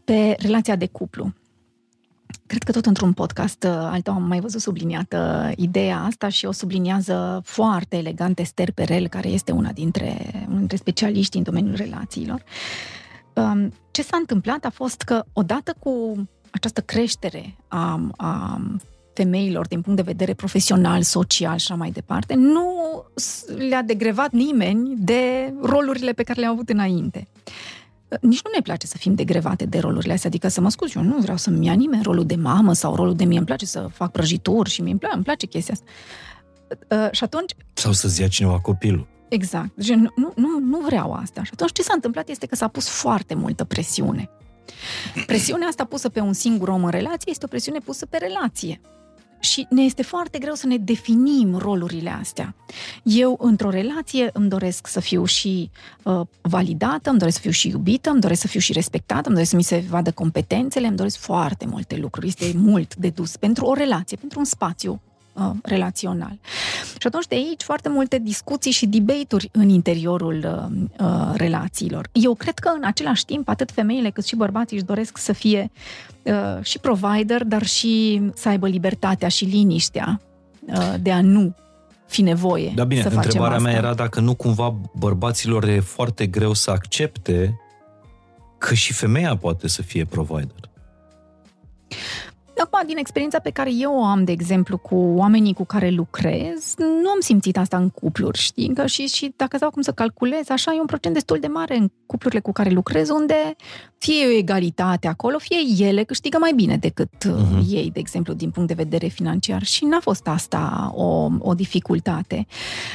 pe 0.03 0.35
relația 0.39 0.75
de 0.75 0.87
cuplu. 0.87 1.33
Cred 2.45 2.63
că 2.63 2.71
tot 2.71 2.85
într-un 2.85 3.13
podcast 3.13 3.63
uh, 3.63 3.69
altă 3.69 4.11
am 4.11 4.23
mai 4.23 4.39
văzut 4.39 4.61
subliniată 4.61 5.51
ideea 5.55 5.99
asta 5.99 6.29
și 6.29 6.45
o 6.45 6.51
subliniază 6.51 7.41
foarte 7.43 7.97
elegant 7.97 8.39
Esther 8.39 8.71
Perel, 8.71 9.07
care 9.07 9.27
este 9.27 9.51
una 9.51 9.71
dintre, 9.71 10.17
una 10.47 10.57
dintre 10.57 10.77
specialiști 10.77 11.37
în 11.37 11.43
domeniul 11.43 11.75
relațiilor. 11.75 12.43
Um, 13.33 13.73
ce 13.91 14.01
s-a 14.01 14.17
întâmplat 14.17 14.65
a 14.65 14.69
fost 14.69 15.01
că 15.01 15.25
odată 15.33 15.75
cu 15.79 16.15
această 16.51 16.81
creștere 16.81 17.55
a, 17.67 18.09
a 18.17 18.61
femeilor 19.13 19.67
din 19.67 19.81
punct 19.81 19.97
de 20.03 20.11
vedere 20.11 20.33
profesional, 20.33 21.01
social 21.01 21.57
și 21.57 21.65
așa 21.71 21.75
mai 21.75 21.91
departe, 21.91 22.33
nu 22.33 22.73
le-a 23.69 23.81
degrevat 23.81 24.31
nimeni 24.31 24.95
de 24.97 25.53
rolurile 25.61 26.11
pe 26.11 26.23
care 26.23 26.39
le-au 26.39 26.53
avut 26.53 26.69
înainte 26.69 27.27
nici 28.21 28.41
nu 28.43 28.51
ne 28.55 28.61
place 28.61 28.87
să 28.87 28.97
fim 28.97 29.15
degrevate 29.15 29.65
de 29.65 29.79
rolurile 29.79 30.13
astea, 30.13 30.29
adică 30.29 30.47
să 30.47 30.61
mă 30.61 30.69
scuz, 30.69 30.95
eu 30.95 31.01
nu 31.01 31.17
vreau 31.17 31.37
să-mi 31.37 31.65
ia 31.65 31.73
nimeni 31.73 32.03
rolul 32.03 32.25
de 32.25 32.35
mamă 32.35 32.73
sau 32.73 32.95
rolul 32.95 33.15
de 33.15 33.23
mie, 33.23 33.37
îmi 33.37 33.45
place 33.45 33.65
să 33.65 33.89
fac 33.93 34.11
prăjituri 34.11 34.69
și 34.69 34.81
mie 34.81 34.91
îmi 34.91 34.99
place, 34.99 35.15
îmi 35.15 35.23
place 35.23 35.45
chestia 35.45 35.73
asta. 35.73 35.91
Uh, 36.95 37.11
și 37.11 37.23
atunci... 37.23 37.55
Sau 37.73 37.91
să-ți 37.91 38.21
ia 38.21 38.27
cineva 38.27 38.59
copilul. 38.59 39.07
Exact. 39.29 39.69
Deci 39.75 39.89
nu, 39.89 40.11
nu, 40.15 40.33
nu, 40.35 40.59
nu 40.59 40.79
vreau 40.79 41.11
asta. 41.11 41.43
Și 41.43 41.49
atunci 41.53 41.71
ce 41.71 41.81
s-a 41.81 41.93
întâmplat 41.93 42.29
este 42.29 42.45
că 42.45 42.55
s-a 42.55 42.67
pus 42.67 42.87
foarte 42.87 43.33
multă 43.33 43.63
presiune. 43.63 44.29
Presiunea 45.25 45.67
asta 45.67 45.85
pusă 45.85 46.09
pe 46.09 46.19
un 46.19 46.33
singur 46.33 46.67
om 46.67 46.83
în 46.83 46.89
relație 46.89 47.31
este 47.31 47.45
o 47.45 47.47
presiune 47.47 47.79
pusă 47.79 48.05
pe 48.05 48.17
relație. 48.17 48.81
Și 49.39 49.67
ne 49.69 49.81
este 49.81 50.03
foarte 50.03 50.37
greu 50.37 50.53
să 50.53 50.67
ne 50.67 50.77
definim 50.77 51.55
rolurile 51.57 52.09
astea. 52.09 52.55
Eu, 53.03 53.37
într-o 53.41 53.69
relație, 53.69 54.29
îmi 54.33 54.49
doresc 54.49 54.87
să 54.87 54.99
fiu 54.99 55.25
și 55.25 55.69
uh, 56.03 56.21
validată, 56.41 57.09
îmi 57.09 57.19
doresc 57.19 57.35
să 57.35 57.41
fiu 57.41 57.51
și 57.51 57.69
iubită, 57.69 58.09
îmi 58.09 58.21
doresc 58.21 58.41
să 58.41 58.47
fiu 58.47 58.59
și 58.59 58.73
respectată, 58.73 59.21
îmi 59.23 59.33
doresc 59.33 59.49
să 59.49 59.55
mi 59.55 59.63
se 59.63 59.83
vadă 59.89 60.11
competențele, 60.11 60.87
îmi 60.87 60.97
doresc 60.97 61.17
foarte 61.17 61.65
multe 61.65 61.95
lucruri. 61.95 62.27
Este 62.27 62.51
mult 62.55 62.95
de 62.95 63.09
dus 63.09 63.37
pentru 63.37 63.65
o 63.65 63.73
relație, 63.73 64.17
pentru 64.17 64.39
un 64.39 64.45
spațiu 64.45 65.01
uh, 65.39 65.51
relațional. 65.63 66.39
Și 66.99 67.07
atunci 67.07 67.27
de 67.27 67.35
aici 67.35 67.61
foarte 67.63 67.89
multe 67.89 68.19
discuții 68.19 68.71
și 68.71 68.85
debate-uri 68.85 69.49
în 69.51 69.69
interiorul 69.69 70.69
uh, 70.99 71.07
uh, 71.07 71.31
relațiilor. 71.35 72.09
Eu 72.11 72.33
cred 72.35 72.59
că 72.59 72.71
în 72.75 72.83
același 72.83 73.25
timp 73.25 73.49
atât 73.49 73.71
femeile 73.71 74.09
cât 74.09 74.25
și 74.25 74.35
bărbații 74.35 74.77
își 74.77 74.85
doresc 74.85 75.17
să 75.17 75.33
fie 75.33 75.71
uh, 76.23 76.63
și 76.63 76.79
provider, 76.79 77.43
dar 77.43 77.65
și 77.65 78.21
să 78.35 78.49
aibă 78.49 78.67
libertatea 78.67 79.27
și 79.27 79.45
liniștea 79.45 80.21
uh, 80.65 80.93
de 81.01 81.11
a 81.11 81.21
nu 81.21 81.55
fi 82.07 82.21
nevoie 82.21 82.71
Da 82.75 82.83
bine, 82.83 83.01
să 83.01 83.07
întrebarea 83.07 83.55
asta. 83.55 83.69
mea 83.69 83.77
era 83.77 83.93
dacă 83.93 84.19
nu 84.19 84.33
cumva 84.35 84.75
bărbaților 84.93 85.63
e 85.63 85.79
foarte 85.79 86.27
greu 86.27 86.53
să 86.53 86.71
accepte 86.71 87.59
că 88.57 88.73
și 88.73 88.93
femeia 88.93 89.35
poate 89.35 89.67
să 89.67 89.81
fie 89.81 90.05
provider. 90.05 90.68
Acum, 92.79 92.91
din 92.91 92.99
experiența 92.99 93.39
pe 93.39 93.49
care 93.49 93.71
eu 93.73 93.93
o 93.93 94.03
am, 94.03 94.23
de 94.23 94.31
exemplu, 94.31 94.77
cu 94.77 94.95
oamenii 94.95 95.53
cu 95.53 95.65
care 95.65 95.89
lucrez, 95.89 96.73
nu 96.77 97.09
am 97.09 97.19
simțit 97.19 97.57
asta 97.57 97.77
în 97.77 97.89
cupluri, 97.89 98.37
știi? 98.37 98.73
Că 98.73 98.85
și, 98.85 99.07
și 99.07 99.33
dacă 99.35 99.57
sau 99.57 99.69
cum 99.69 99.81
să 99.81 99.91
calculez, 99.91 100.49
așa 100.49 100.73
e 100.73 100.79
un 100.79 100.85
procent 100.85 101.13
destul 101.13 101.37
de 101.39 101.47
mare 101.47 101.75
în 101.75 101.91
cuplurile 102.05 102.39
cu 102.39 102.51
care 102.51 102.69
lucrez, 102.69 103.09
unde 103.09 103.55
fie 103.97 104.23
e 104.23 104.27
o 104.27 104.37
egalitate 104.37 105.07
acolo, 105.07 105.37
fie 105.37 105.85
ele 105.87 106.03
câștigă 106.03 106.37
mai 106.39 106.51
bine 106.55 106.77
decât 106.77 107.09
uh-huh. 107.27 107.69
ei, 107.69 107.89
de 107.93 107.99
exemplu, 107.99 108.33
din 108.33 108.49
punct 108.49 108.67
de 108.67 108.83
vedere 108.83 109.07
financiar. 109.07 109.63
Și 109.63 109.85
n-a 109.85 109.99
fost 109.99 110.27
asta 110.27 110.91
o, 110.95 111.29
o 111.39 111.53
dificultate. 111.53 112.45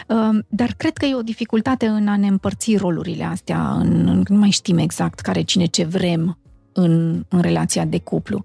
Uh, 0.08 0.38
dar 0.48 0.74
cred 0.76 0.96
că 0.96 1.04
e 1.04 1.14
o 1.14 1.22
dificultate 1.22 1.86
în 1.86 2.08
a 2.08 2.16
ne 2.16 2.26
împărți 2.26 2.76
rolurile 2.76 3.24
astea, 3.24 3.72
în, 3.72 4.08
în 4.08 4.22
nu 4.28 4.38
mai 4.38 4.50
știm 4.50 4.78
exact 4.78 5.20
care 5.20 5.42
cine 5.42 5.64
ce 5.64 5.84
vrem 5.84 6.38
în, 6.74 7.24
în 7.28 7.40
relația 7.40 7.84
de 7.84 7.98
cuplu. 7.98 8.44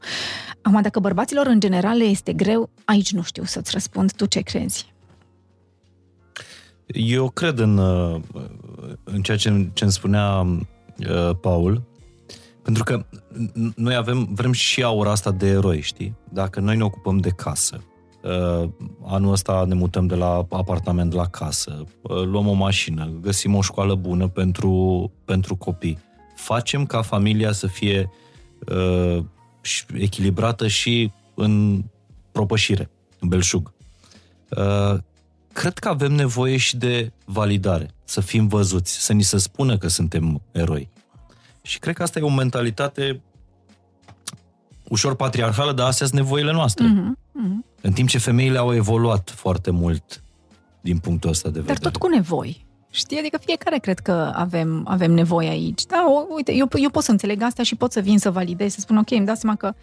Acum, 0.61 0.81
dacă 0.81 0.99
bărbaților 0.99 1.45
în 1.45 1.59
general 1.59 1.97
le 1.97 2.03
este 2.03 2.33
greu, 2.33 2.69
aici 2.85 3.11
nu 3.11 3.21
știu 3.21 3.43
să-ți 3.43 3.71
răspund. 3.71 4.11
Tu 4.11 4.25
ce 4.25 4.39
crezi? 4.39 4.93
Eu 6.85 7.29
cred 7.29 7.59
în, 7.59 7.77
uh, 7.77 8.21
în 9.03 9.21
ceea 9.21 9.37
ce, 9.37 9.69
ce 9.73 9.83
îmi 9.83 9.93
spunea 9.93 10.41
uh, 10.41 11.35
Paul, 11.41 11.83
pentru 12.63 12.83
că 12.83 13.05
noi 13.75 13.95
avem, 13.95 14.29
vrem 14.33 14.51
și 14.51 14.83
aura 14.83 15.11
asta 15.11 15.31
de 15.31 15.47
eroi, 15.47 15.81
știi? 15.81 16.15
Dacă 16.29 16.59
noi 16.59 16.77
ne 16.77 16.83
ocupăm 16.83 17.17
de 17.17 17.29
casă, 17.29 17.83
uh, 18.23 18.69
anul 19.05 19.31
ăsta 19.31 19.65
ne 19.67 19.73
mutăm 19.73 20.07
de 20.07 20.15
la 20.15 20.45
apartament 20.49 21.13
la 21.13 21.25
casă, 21.25 21.83
luăm 22.01 22.47
o 22.47 22.53
mașină, 22.53 23.11
găsim 23.21 23.55
o 23.55 23.61
școală 23.61 23.95
bună 23.95 24.27
pentru, 24.27 25.11
pentru 25.25 25.55
copii, 25.55 25.97
facem 26.39 26.85
ca 26.85 27.01
familia 27.01 27.51
să 27.51 27.67
fie 27.67 28.09
uh, 28.67 29.23
echilibrată 29.93 30.67
și 30.67 31.11
în 31.33 31.83
propășire, 32.31 32.89
în 33.19 33.27
belșug. 33.27 33.73
Uh, 34.49 34.97
cred 35.53 35.77
că 35.77 35.89
avem 35.89 36.11
nevoie 36.11 36.57
și 36.57 36.77
de 36.77 37.11
validare, 37.25 37.89
să 38.03 38.21
fim 38.21 38.47
văzuți, 38.47 39.03
să 39.03 39.13
ni 39.13 39.21
se 39.21 39.37
spună 39.37 39.77
că 39.77 39.87
suntem 39.87 40.41
eroi. 40.51 40.89
Și 41.61 41.79
cred 41.79 41.95
că 41.95 42.03
asta 42.03 42.19
e 42.19 42.21
o 42.21 42.29
mentalitate 42.29 43.21
ușor 44.83 45.15
patriarhală, 45.15 45.73
dar 45.73 45.87
astea 45.87 46.07
sunt 46.07 46.19
nevoile 46.19 46.51
noastre. 46.51 46.85
Mm-hmm. 46.85 47.17
Mm-hmm. 47.17 47.81
În 47.81 47.91
timp 47.91 48.09
ce 48.09 48.17
femeile 48.17 48.57
au 48.57 48.73
evoluat 48.73 49.29
foarte 49.29 49.71
mult 49.71 50.23
din 50.81 50.97
punctul 50.97 51.29
ăsta 51.29 51.49
de 51.49 51.59
vedere. 51.59 51.79
Dar 51.81 51.91
tot 51.91 52.01
cu 52.01 52.07
nevoi. 52.07 52.65
Știi? 52.91 53.17
Adică 53.19 53.37
fiecare 53.45 53.77
cred 53.77 53.99
că 53.99 54.31
avem, 54.35 54.83
avem 54.87 55.11
nevoie 55.11 55.49
aici. 55.49 55.85
Da, 55.85 56.05
o, 56.07 56.25
uite, 56.35 56.53
eu, 56.53 56.67
eu 56.73 56.89
pot 56.89 57.03
să 57.03 57.11
înțeleg 57.11 57.41
asta 57.41 57.63
și 57.63 57.75
pot 57.75 57.91
să 57.91 57.99
vin 57.99 58.17
să 58.17 58.31
validez, 58.31 58.73
să 58.73 58.79
spun, 58.79 58.97
ok, 58.97 59.11
îmi 59.11 59.25
dau 59.25 59.35
seama 59.35 59.55
că 59.55 59.73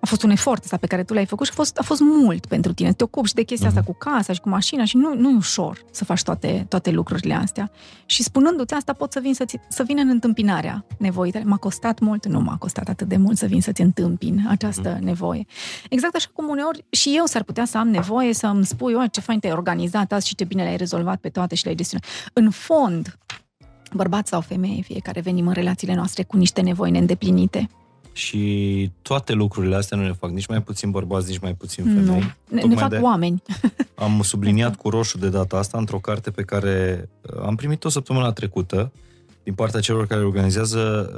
a 0.00 0.06
fost 0.06 0.22
un 0.22 0.30
efort 0.30 0.62
ăsta 0.62 0.76
pe 0.76 0.86
care 0.86 1.02
tu 1.02 1.14
l-ai 1.14 1.26
făcut 1.26 1.46
și 1.46 1.52
a 1.52 1.56
fost, 1.56 1.78
a 1.78 1.82
fost 1.82 2.00
mult 2.00 2.46
pentru 2.46 2.72
tine. 2.72 2.92
Te 2.92 3.04
ocupi 3.04 3.28
și 3.28 3.34
de 3.34 3.42
chestia 3.42 3.66
uh-huh. 3.66 3.70
asta 3.70 3.82
cu 3.82 3.96
casa 3.98 4.32
și 4.32 4.40
cu 4.40 4.48
mașina 4.48 4.84
și 4.84 4.96
nu, 4.96 5.14
nu 5.14 5.30
e 5.30 5.34
ușor 5.36 5.84
să 5.90 6.04
faci 6.04 6.22
toate, 6.22 6.66
toate 6.68 6.90
lucrurile 6.90 7.34
astea. 7.34 7.70
Și 8.06 8.22
spunându-ți 8.22 8.74
asta, 8.74 8.92
pot 8.92 9.12
să 9.12 9.20
vin 9.20 9.34
să, 9.34 9.44
să 9.68 9.82
vin 9.82 9.98
în 9.98 10.08
întâmpinarea 10.08 10.84
nevoii 10.98 11.32
tale. 11.32 11.44
M-a 11.44 11.56
costat 11.56 11.98
mult? 11.98 12.26
Nu 12.26 12.40
m-a 12.40 12.56
costat 12.56 12.88
atât 12.88 13.08
de 13.08 13.16
mult 13.16 13.36
să 13.36 13.46
vin 13.46 13.60
să-ți 13.60 13.80
întâmpin 13.80 14.46
această 14.48 14.96
uh-huh. 14.96 15.02
nevoie. 15.02 15.46
Exact 15.88 16.14
așa 16.14 16.28
cum 16.32 16.48
uneori 16.48 16.84
și 16.90 17.14
eu 17.16 17.24
s-ar 17.24 17.42
putea 17.42 17.64
să 17.64 17.78
am 17.78 17.88
nevoie 17.88 18.34
să 18.34 18.46
îmi 18.46 18.66
spui, 18.66 18.94
o, 18.94 19.06
ce 19.06 19.20
fain 19.20 19.38
te-ai 19.38 19.52
organizat 19.52 20.12
azi 20.12 20.28
și 20.28 20.34
ce 20.34 20.44
bine 20.44 20.62
le-ai 20.62 20.76
rezolvat 20.76 21.20
pe 21.20 21.28
toate 21.28 21.54
și 21.54 21.64
le-ai 21.64 21.76
gestionat. 21.76 22.06
În 22.32 22.47
fond, 22.50 23.18
bărbat 23.92 24.26
sau 24.26 24.40
femeie, 24.40 24.82
fiecare 24.82 25.20
venim 25.20 25.46
în 25.46 25.52
relațiile 25.52 25.94
noastre 25.94 26.22
cu 26.22 26.36
niște 26.36 26.60
nevoi 26.60 26.90
neîndeplinite. 26.90 27.68
Și 28.12 28.90
toate 29.02 29.32
lucrurile 29.32 29.76
astea 29.76 29.96
nu 29.96 30.02
ne 30.02 30.12
fac 30.12 30.30
nici 30.30 30.46
mai 30.46 30.62
puțin 30.62 30.90
bărbați, 30.90 31.28
nici 31.28 31.38
mai 31.38 31.54
puțin 31.54 31.84
femei. 31.84 32.20
Nu. 32.48 32.56
Ne, 32.56 32.62
ne 32.62 32.74
fac 32.74 32.88
de 32.88 32.96
oameni. 32.96 33.42
Am 33.94 34.22
subliniat 34.22 34.76
cu 34.76 34.88
roșu 34.88 35.18
de 35.18 35.28
data 35.28 35.56
asta 35.56 35.78
într-o 35.78 35.98
carte 35.98 36.30
pe 36.30 36.42
care 36.42 37.08
uh, 37.20 37.42
am 37.42 37.54
primit-o 37.56 37.88
săptămâna 37.88 38.32
trecută 38.32 38.92
din 39.42 39.54
partea 39.54 39.80
celor 39.80 40.06
care 40.06 40.24
organizează, 40.24 41.10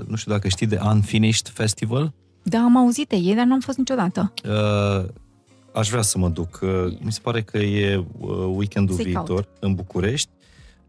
uh, 0.00 0.06
nu 0.08 0.16
știu 0.16 0.32
dacă 0.32 0.48
știi, 0.48 0.66
de 0.66 0.80
Unfinished 0.84 1.48
Festival. 1.48 2.12
Da, 2.42 2.58
am 2.58 2.76
auzit 2.76 3.08
de 3.08 3.16
ei, 3.16 3.34
dar 3.34 3.44
nu 3.44 3.52
am 3.52 3.60
fost 3.60 3.78
niciodată. 3.78 4.32
Uh, 4.44 5.08
aș 5.72 5.88
vrea 5.88 6.02
să 6.02 6.18
mă 6.18 6.28
duc. 6.28 6.60
Uh, 6.62 6.70
mi 7.00 7.12
se 7.12 7.20
pare 7.22 7.42
că 7.42 7.58
e 7.58 8.04
weekendul 8.54 8.96
Se 8.96 9.02
viitor 9.02 9.24
caut. 9.24 9.48
în 9.60 9.74
București. 9.74 10.28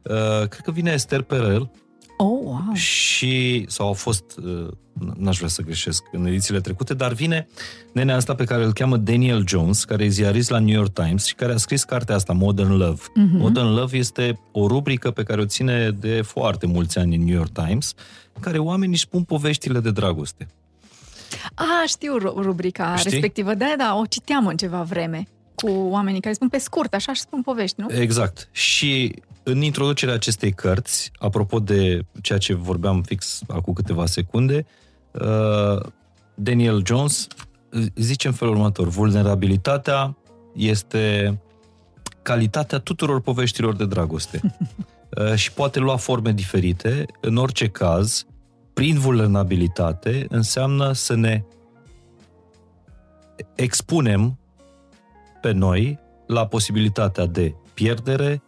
Uh, 0.04 0.48
cred 0.48 0.62
că 0.64 0.72
vine 0.72 0.92
Esther 0.92 1.22
Perel. 1.22 1.72
Oh, 2.18 2.40
wow. 2.44 2.74
Și, 2.74 3.66
sau 3.68 3.90
a 3.90 3.94
fost, 3.94 4.24
uh, 4.44 4.68
n-aș 5.18 5.38
vrea 5.38 5.50
să 5.50 5.62
greșesc, 5.62 6.04
în 6.12 6.26
edițiile 6.26 6.60
trecute, 6.62 6.94
dar 6.94 7.14
vine 7.14 7.48
nenea 7.94 8.16
asta 8.16 8.36
pe 8.36 8.44
care 8.44 8.64
îl 8.64 8.74
cheamă 8.74 8.98
Daniel 8.98 9.48
Jones, 9.48 9.84
care 9.84 10.04
e 10.04 10.08
ziarist 10.08 10.50
la 10.50 10.60
New 10.60 10.76
York 10.76 10.94
Times 10.94 11.26
și 11.26 11.36
care 11.36 11.54
a 11.54 11.58
scris 11.58 11.84
cartea 11.84 12.16
asta, 12.16 12.34
Modern 12.34 12.72
Love. 12.72 13.02
Uh-huh. 13.02 13.38
Modern 13.38 13.74
Love 13.74 13.98
este 13.98 14.40
o 14.52 14.68
rubrică 14.68 15.12
pe 15.12 15.24
care 15.24 15.42
o 15.42 15.46
ține 15.46 15.92
de 16.00 16.22
foarte 16.22 16.66
mulți 16.66 16.98
ani 16.98 17.16
în 17.16 17.24
New 17.24 17.36
York 17.36 17.52
Times, 17.52 17.94
în 18.34 18.42
care 18.42 18.58
oamenii 18.58 18.94
își 18.94 19.04
spun 19.04 19.24
poveștile 19.24 19.80
de 19.80 19.92
dragoste. 19.92 20.48
Ah, 21.54 21.88
știu 21.88 22.18
rubrica 22.18 22.96
Știi? 22.96 23.12
respectivă. 23.12 23.54
Da, 23.54 23.74
da, 23.78 23.96
o 23.96 24.06
citeam 24.06 24.48
în 24.48 24.58
ceva 24.58 24.82
vreme 24.82 25.28
cu 25.56 25.70
oamenii 25.70 26.20
care 26.20 26.34
spun 26.34 26.50
pe 26.50 26.58
scurt, 26.58 26.94
așa 26.94 27.14
și 27.14 27.22
spun 27.22 27.42
povești, 27.42 27.82
nu? 27.82 27.88
Exact. 27.92 28.50
Și 28.52 29.16
în 29.44 29.62
introducerea 29.62 30.14
acestei 30.14 30.52
cărți, 30.52 31.12
apropo 31.20 31.60
de 31.60 32.06
ceea 32.22 32.38
ce 32.38 32.54
vorbeam 32.54 33.02
fix 33.02 33.42
acum 33.48 33.74
câteva 33.74 34.06
secunde, 34.06 34.66
uh, 35.12 35.86
Daniel 36.36 36.82
Jones 36.86 37.28
zice 37.96 38.28
în 38.28 38.34
felul 38.34 38.54
următor, 38.54 38.88
vulnerabilitatea 38.88 40.18
este 40.56 41.38
calitatea 42.22 42.80
tuturor 42.80 43.22
poveștilor 43.22 43.76
de 43.76 43.86
dragoste. 43.86 44.42
Uh, 45.18 45.36
și 45.36 45.54
poate 45.54 45.80
lua 45.80 45.96
forme 45.96 46.32
diferite. 46.32 47.06
În 47.22 47.38
orice 47.38 47.68
caz, 47.68 48.26
prin 48.74 49.00
vulnerabilitate, 49.00 50.26
înseamnă 50.30 50.92
să 50.92 51.16
ne 51.16 51.44
expunem 53.56 54.40
pe 55.42 55.52
noi 55.52 56.00
la 56.28 56.48
posibilitatea 56.48 57.26
de 57.26 57.56
pierdere, 57.74 58.42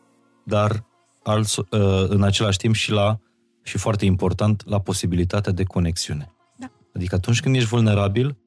dar 0.45 0.85
uh, 1.25 2.05
în 2.07 2.23
același 2.23 2.57
timp 2.57 2.75
și 2.75 2.91
la, 2.91 3.19
și 3.63 3.77
foarte 3.77 4.05
important, 4.05 4.63
la 4.65 4.79
posibilitatea 4.79 5.51
de 5.51 5.63
conexiune. 5.63 6.33
Da. 6.57 6.71
Adică 6.95 7.15
atunci 7.15 7.41
când 7.41 7.55
ești 7.55 7.67
vulnerabil, 7.67 8.37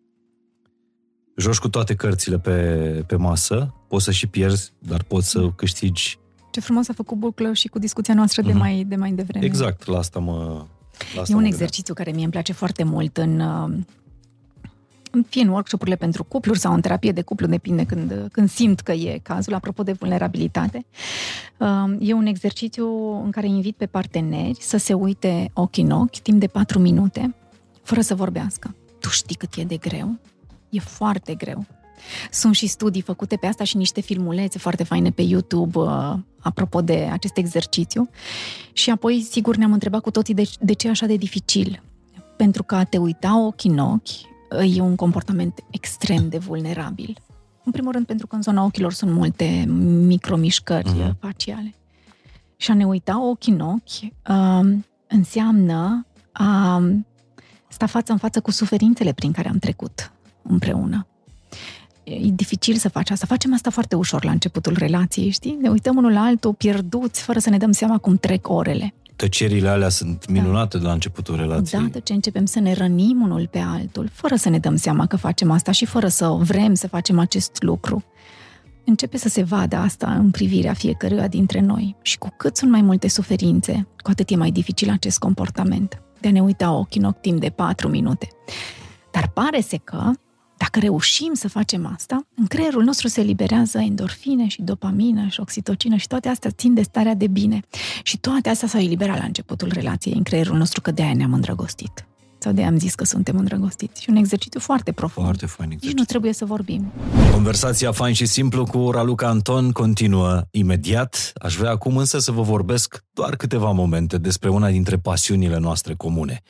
joci 1.37 1.59
cu 1.59 1.69
toate 1.69 1.95
cărțile 1.95 2.39
pe, 2.39 2.55
pe 3.07 3.17
masă, 3.17 3.75
poți 3.89 4.05
să 4.05 4.11
și 4.11 4.27
pierzi, 4.27 4.73
dar 4.79 5.03
poți 5.03 5.29
să 5.29 5.49
câștigi. 5.57 6.19
Ce 6.51 6.61
frumos 6.61 6.89
a 6.89 6.93
făcut 6.93 7.17
buclă 7.17 7.53
și 7.53 7.69
cu 7.69 7.79
discuția 7.79 8.15
noastră 8.15 8.43
mm-hmm. 8.43 8.47
de, 8.47 8.53
mhm. 8.53 8.61
mai, 8.61 8.85
de 8.85 8.97
mai 8.97 9.13
devreme. 9.13 9.45
Exact, 9.45 9.87
la 9.87 9.99
asta 9.99 10.19
mă... 10.19 10.65
La 11.15 11.21
asta 11.21 11.33
e 11.33 11.37
un 11.37 11.45
exercițiu 11.45 11.95
care 11.95 12.11
mie 12.11 12.23
îmi 12.23 12.33
place 12.33 12.53
foarte 12.53 12.85
mult 12.85 13.17
în, 13.17 13.41
uh, 13.41 13.77
fie 15.29 15.43
în 15.43 15.49
workshopurile 15.49 15.97
pentru 15.97 16.25
cupluri 16.25 16.59
sau 16.59 16.75
în 16.75 16.81
terapie 16.81 17.13
de 17.13 17.23
cuplu, 17.23 17.47
depinde 17.47 17.85
când, 17.85 18.29
când 18.33 18.51
simt 18.51 18.81
că 18.81 18.93
e 18.93 19.21
cazul, 19.23 19.55
apropo 19.55 19.83
de 19.83 19.93
vulnerabilitate. 19.93 20.87
Um, 21.59 21.99
e 22.01 22.13
un 22.13 22.27
exercițiu 22.27 22.89
în 23.25 23.31
care 23.31 23.47
invit 23.47 23.77
pe 23.77 23.87
parteneri 23.87 24.59
să 24.61 24.77
se 24.77 24.93
uite 24.93 25.51
ochi 25.55 25.77
în 25.77 25.91
ochi 25.91 26.19
timp 26.19 26.41
de 26.41 26.47
patru 26.47 26.79
minute, 26.79 27.35
fără 27.83 28.01
să 28.01 28.15
vorbească. 28.15 28.75
Tu 29.01 29.09
știi 29.09 29.37
cât 29.37 29.55
e 29.55 29.65
de 29.65 29.77
greu? 29.77 30.19
E 30.69 30.79
foarte 30.79 31.35
greu. 31.35 31.67
Sunt 32.31 32.55
și 32.55 32.67
studii 32.67 33.03
făcute 33.03 33.37
pe 33.37 33.47
asta 33.47 33.65
și 33.65 33.77
niște 33.77 34.01
filmulețe 34.01 34.59
foarte 34.59 34.85
faine 34.85 35.11
pe 35.11 35.23
YouTube 35.23 35.79
uh, 35.79 36.15
apropo 36.41 36.81
de 36.81 37.09
acest 37.13 37.37
exercițiu. 37.37 38.11
Și 38.73 38.91
apoi, 38.91 39.27
sigur, 39.31 39.57
ne-am 39.57 39.73
întrebat 39.73 40.01
cu 40.01 40.11
toții 40.11 40.35
de, 40.35 40.51
de 40.61 40.73
ce 40.73 40.87
e 40.87 40.91
așa 40.91 41.07
de 41.07 41.17
dificil. 41.17 41.83
Pentru 42.37 42.63
că 42.63 42.75
a 42.75 42.85
te 42.85 42.97
uita 42.97 43.41
ochi 43.47 43.65
în 43.65 43.79
ochi 43.79 44.09
e 44.77 44.81
un 44.81 44.97
comportament 44.97 45.65
extrem 45.71 46.29
de 46.29 46.39
vulnerabil. 46.39 47.17
În 47.65 47.73
primul 47.73 47.93
rând 47.93 48.07
pentru 48.07 48.27
că 48.27 48.35
în 48.35 48.43
zona 48.43 48.65
ochilor 48.65 48.93
sunt 48.93 49.11
multe 49.11 49.65
micromișcări 50.07 50.91
uh-huh. 50.91 51.19
faciale. 51.21 51.75
Și 52.57 52.71
a 52.71 52.75
ne 52.75 52.87
uita 52.87 53.29
ochi 53.29 53.47
în 53.47 53.61
ochi 53.61 54.13
uh, 54.29 54.77
înseamnă 55.07 56.07
a 56.33 56.83
sta 57.69 57.87
față 57.87 58.13
în 58.13 58.19
față 58.19 58.41
cu 58.41 58.51
suferințele 58.51 59.13
prin 59.13 59.33
care 59.33 59.49
am 59.49 59.59
trecut 59.59 60.13
împreună. 60.43 61.07
E 62.05 62.31
dificil 62.31 62.77
să 62.77 62.89
faci 62.89 63.11
asta. 63.11 63.27
Facem 63.27 63.55
asta 63.55 63.71
foarte 63.71 63.97
ușor 63.97 64.25
la 64.25 64.31
începutul 64.31 64.77
relației, 64.77 65.31
știi? 65.31 65.59
Ne 65.61 65.69
uităm 65.69 65.97
unul 65.97 66.13
la 66.13 66.21
altul 66.21 66.55
pierduți, 66.55 67.23
fără 67.23 67.39
să 67.39 67.51
ne 67.51 67.57
dăm 67.57 67.73
seama 67.73 67.99
cum 67.99 68.17
trec 68.17 68.49
orele 68.49 68.95
tăcerile 69.19 69.69
alea 69.69 69.89
sunt 69.89 70.27
da. 70.27 70.33
minunate 70.33 70.77
da. 70.77 70.83
de 70.83 70.89
la 70.89 70.93
începutul 70.93 71.37
relației. 71.37 71.89
Da, 71.93 71.99
ce 72.01 72.13
începem 72.13 72.45
să 72.45 72.61
ne 72.61 72.73
rănim 72.73 73.21
unul 73.23 73.47
pe 73.51 73.59
altul, 73.59 74.09
fără 74.13 74.35
să 74.35 74.49
ne 74.49 74.59
dăm 74.59 74.77
seama 74.77 75.07
că 75.07 75.17
facem 75.17 75.51
asta 75.51 75.73
și 75.73 75.85
fără 75.85 76.09
să 76.09 76.29
vrem 76.29 76.75
să 76.75 76.89
facem 76.89 77.19
acest 77.19 77.63
lucru. 77.63 78.05
Începe 78.85 79.17
să 79.17 79.29
se 79.29 79.43
vadă 79.43 79.77
asta 79.77 80.11
în 80.11 80.31
privirea 80.31 80.73
fiecăruia 80.73 81.29
dintre 81.29 81.61
noi. 81.61 81.97
Și 82.03 82.19
cu 82.19 82.35
cât 82.37 82.57
sunt 82.57 82.71
mai 82.71 82.83
multe 82.83 83.09
suferințe, 83.09 83.87
cu 84.03 84.11
atât 84.11 84.31
e 84.31 84.37
mai 84.37 84.51
dificil 84.51 84.91
acest 84.91 85.19
comportament. 85.19 86.03
De 86.21 86.29
a 86.29 86.31
ne 86.31 86.41
uita 86.41 86.73
ochii 86.73 87.01
în 87.01 87.07
ochi 87.07 87.21
timp 87.21 87.41
de 87.41 87.49
patru 87.49 87.89
minute. 87.89 88.29
Dar 89.13 89.31
pare 89.35 89.61
să 89.61 89.77
că 89.77 90.11
dacă 90.59 90.79
reușim 90.79 91.35
să 91.35 91.49
facem 91.49 91.91
asta, 91.95 92.27
în 92.37 92.47
creierul 92.47 92.83
nostru 92.85 93.09
se 93.09 93.21
eliberează 93.21 93.79
endorfine 93.79 94.47
și 94.49 94.63
dopamină 94.63 95.27
și 95.29 95.41
oxitocină 95.41 95.97
și 95.97 96.07
toate 96.07 96.29
astea 96.29 96.51
țin 96.51 96.75
de 96.75 96.83
starea 96.83 97.15
de 97.15 97.27
bine. 97.27 97.61
Și 98.03 98.19
toate 98.19 98.49
astea 98.49 98.69
s-au 98.69 98.81
eliberat 98.81 99.19
la 99.19 99.25
începutul 99.25 99.71
relației 99.73 100.15
în 100.15 100.23
creierul 100.23 100.57
nostru, 100.57 100.81
că 100.81 100.91
de-aia 100.91 101.15
ne-am 101.15 101.33
îndrăgostit. 101.33 102.07
Sau 102.39 102.53
de 102.53 102.65
am 102.65 102.79
zis 102.79 102.95
că 102.95 103.05
suntem 103.05 103.37
îndrăgostiți. 103.37 104.03
Și 104.03 104.11
un 104.11 104.17
exercițiu 104.17 104.61
foarte 104.61 104.93
profund. 104.93 105.27
Foarte 105.27 105.47
fain 105.47 105.71
exercițiu. 105.71 105.89
Nici 105.89 105.99
nu 105.99 106.05
trebuie 106.05 106.33
să 106.33 106.45
vorbim. 106.45 106.93
Conversația 107.33 107.93
fain 107.93 108.15
și 108.15 108.27
simplu 108.27 108.65
cu 108.65 108.91
Raluca 108.91 109.29
Anton 109.29 109.73
continuă 109.73 110.43
imediat. 110.51 111.33
Aș 111.35 111.57
vrea 111.57 111.71
acum 111.71 111.97
însă 111.97 112.19
să 112.19 112.33
vă 112.33 112.43
vorbesc 112.43 113.05
doar 113.13 113.37
câteva 113.37 113.71
momente 113.71 114.19
despre 114.19 114.49
una 114.49 114.71
dintre 114.71 114.99
pasiunile 114.99 115.59
noastre 115.59 115.95
comune. 115.95 116.43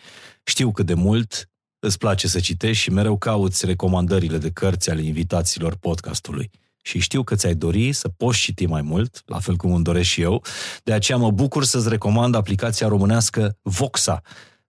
Știu 0.45 0.73
cât 0.73 0.87
de 0.87 0.95
mult 0.95 1.49
Îți 1.81 1.99
place 1.99 2.29
să 2.29 2.41
citești 2.41 2.83
și 2.83 2.91
mereu 2.91 3.19
cauți 3.19 3.67
recomandările 3.67 4.39
de 4.39 4.51
cărți 4.51 4.91
ale 4.91 5.03
invitațiilor 5.03 5.77
podcastului. 5.77 6.51
Și 6.83 6.99
știu 6.99 7.23
că 7.23 7.35
ți-ai 7.35 7.55
dori 7.55 7.93
să 7.93 8.09
poți 8.09 8.39
citi 8.39 8.67
mai 8.67 8.83
mult, 8.83 9.23
la 9.27 9.39
fel 9.39 9.57
cum 9.57 9.73
îmi 9.73 9.85
doresc 9.85 10.09
și 10.09 10.21
eu. 10.21 10.45
De 10.85 10.93
aceea 10.93 11.19
mă 11.19 11.31
bucur 11.31 11.65
să-ți 11.65 11.89
recomand 11.89 12.35
aplicația 12.35 12.89
românească 12.89 13.59
Voxa, 13.63 14.21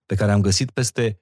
pe 0.06 0.14
care 0.14 0.32
am 0.32 0.40
găsit 0.40 0.70
peste 0.70 1.20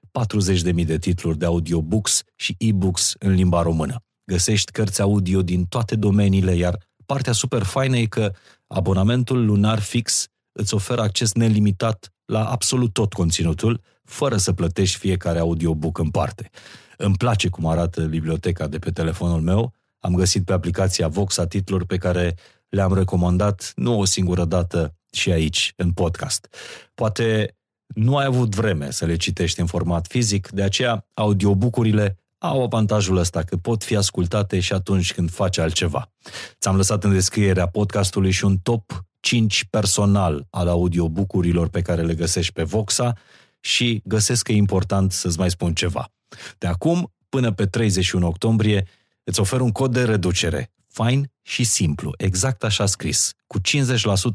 40.000 0.73 0.85
de 0.85 0.97
titluri 0.97 1.37
de 1.37 1.45
audiobooks 1.45 2.23
și 2.35 2.55
e-books 2.57 3.13
în 3.19 3.33
limba 3.33 3.61
română. 3.61 4.03
Găsești 4.25 4.71
cărți 4.71 5.01
audio 5.01 5.41
din 5.41 5.65
toate 5.65 5.95
domeniile, 5.95 6.55
iar 6.55 6.77
partea 7.05 7.33
super 7.33 7.63
faină 7.63 7.97
e 7.97 8.05
că 8.05 8.31
abonamentul 8.67 9.45
lunar 9.45 9.79
fix 9.79 10.27
îți 10.51 10.73
oferă 10.73 11.01
acces 11.01 11.33
nelimitat 11.33 12.13
la 12.25 12.45
absolut 12.45 12.93
tot 12.93 13.13
conținutul, 13.13 13.81
fără 14.09 14.37
să 14.37 14.53
plătești 14.53 14.97
fiecare 14.97 15.39
audiobook 15.39 15.97
în 15.97 16.09
parte. 16.09 16.49
Îmi 16.97 17.15
place 17.15 17.49
cum 17.49 17.65
arată 17.65 18.01
biblioteca 18.01 18.67
de 18.67 18.79
pe 18.79 18.91
telefonul 18.91 19.41
meu. 19.41 19.73
Am 19.99 20.15
găsit 20.15 20.45
pe 20.45 20.53
aplicația 20.53 21.07
Voxa 21.07 21.45
titluri 21.47 21.85
pe 21.85 21.97
care 21.97 22.35
le-am 22.69 22.93
recomandat 22.93 23.71
nu 23.75 23.99
o 23.99 24.05
singură 24.05 24.45
dată 24.45 24.93
și 25.11 25.31
aici, 25.31 25.73
în 25.75 25.91
podcast. 25.91 26.55
Poate 26.93 27.57
nu 27.87 28.17
ai 28.17 28.25
avut 28.25 28.55
vreme 28.55 28.91
să 28.91 29.05
le 29.05 29.15
citești 29.15 29.59
în 29.59 29.65
format 29.65 30.07
fizic, 30.07 30.49
de 30.49 30.61
aceea 30.61 31.05
audiobookurile 31.13 32.17
au 32.37 32.63
avantajul 32.63 33.17
ăsta 33.17 33.41
că 33.41 33.57
pot 33.57 33.83
fi 33.83 33.95
ascultate 33.95 34.59
și 34.59 34.73
atunci 34.73 35.13
când 35.13 35.31
faci 35.31 35.57
altceva. 35.57 36.11
Ți-am 36.59 36.75
lăsat 36.75 37.03
în 37.03 37.11
descrierea 37.11 37.67
podcastului 37.67 38.31
și 38.31 38.45
un 38.45 38.57
top 38.57 39.05
5 39.19 39.65
personal 39.69 40.47
al 40.49 40.67
audiobucurilor 40.67 41.67
pe 41.67 41.81
care 41.81 42.01
le 42.01 42.13
găsești 42.13 42.53
pe 42.53 42.63
Voxa 42.63 43.13
și 43.59 44.01
găsesc 44.05 44.43
că 44.43 44.51
e 44.51 44.55
important 44.55 45.11
să-ți 45.11 45.39
mai 45.39 45.49
spun 45.49 45.73
ceva. 45.73 46.11
De 46.57 46.67
acum 46.67 47.13
până 47.29 47.51
pe 47.51 47.65
31 47.65 48.27
octombrie 48.27 48.87
îți 49.23 49.39
ofer 49.39 49.61
un 49.61 49.71
cod 49.71 49.93
de 49.93 50.03
reducere, 50.03 50.71
fain 50.87 51.31
și 51.41 51.63
simplu, 51.63 52.13
exact 52.17 52.63
așa 52.63 52.85
scris, 52.85 53.33
cu 53.47 53.59
50% 53.59 53.63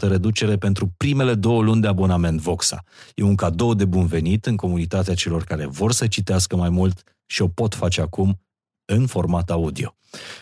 reducere 0.01 0.57
pentru 0.57 0.93
primele 0.97 1.35
două 1.35 1.63
luni 1.63 1.81
de 1.81 1.87
abonament 1.87 2.41
Voxa. 2.41 2.85
E 3.15 3.23
un 3.23 3.35
cadou 3.35 3.75
de 3.75 3.85
bun 3.85 4.07
venit 4.07 4.47
în 4.47 4.57
comunitatea 4.57 5.15
celor 5.15 5.45
care 5.45 5.67
vor 5.67 5.93
să 5.93 6.07
citească 6.07 6.57
mai 6.57 6.71
mult 6.71 7.03
și 7.27 7.43
o 7.43 7.49
pot 7.49 7.75
face 7.75 8.01
acum 8.01 8.41
în 8.85 9.07
format 9.07 9.51
audio. 9.51 9.97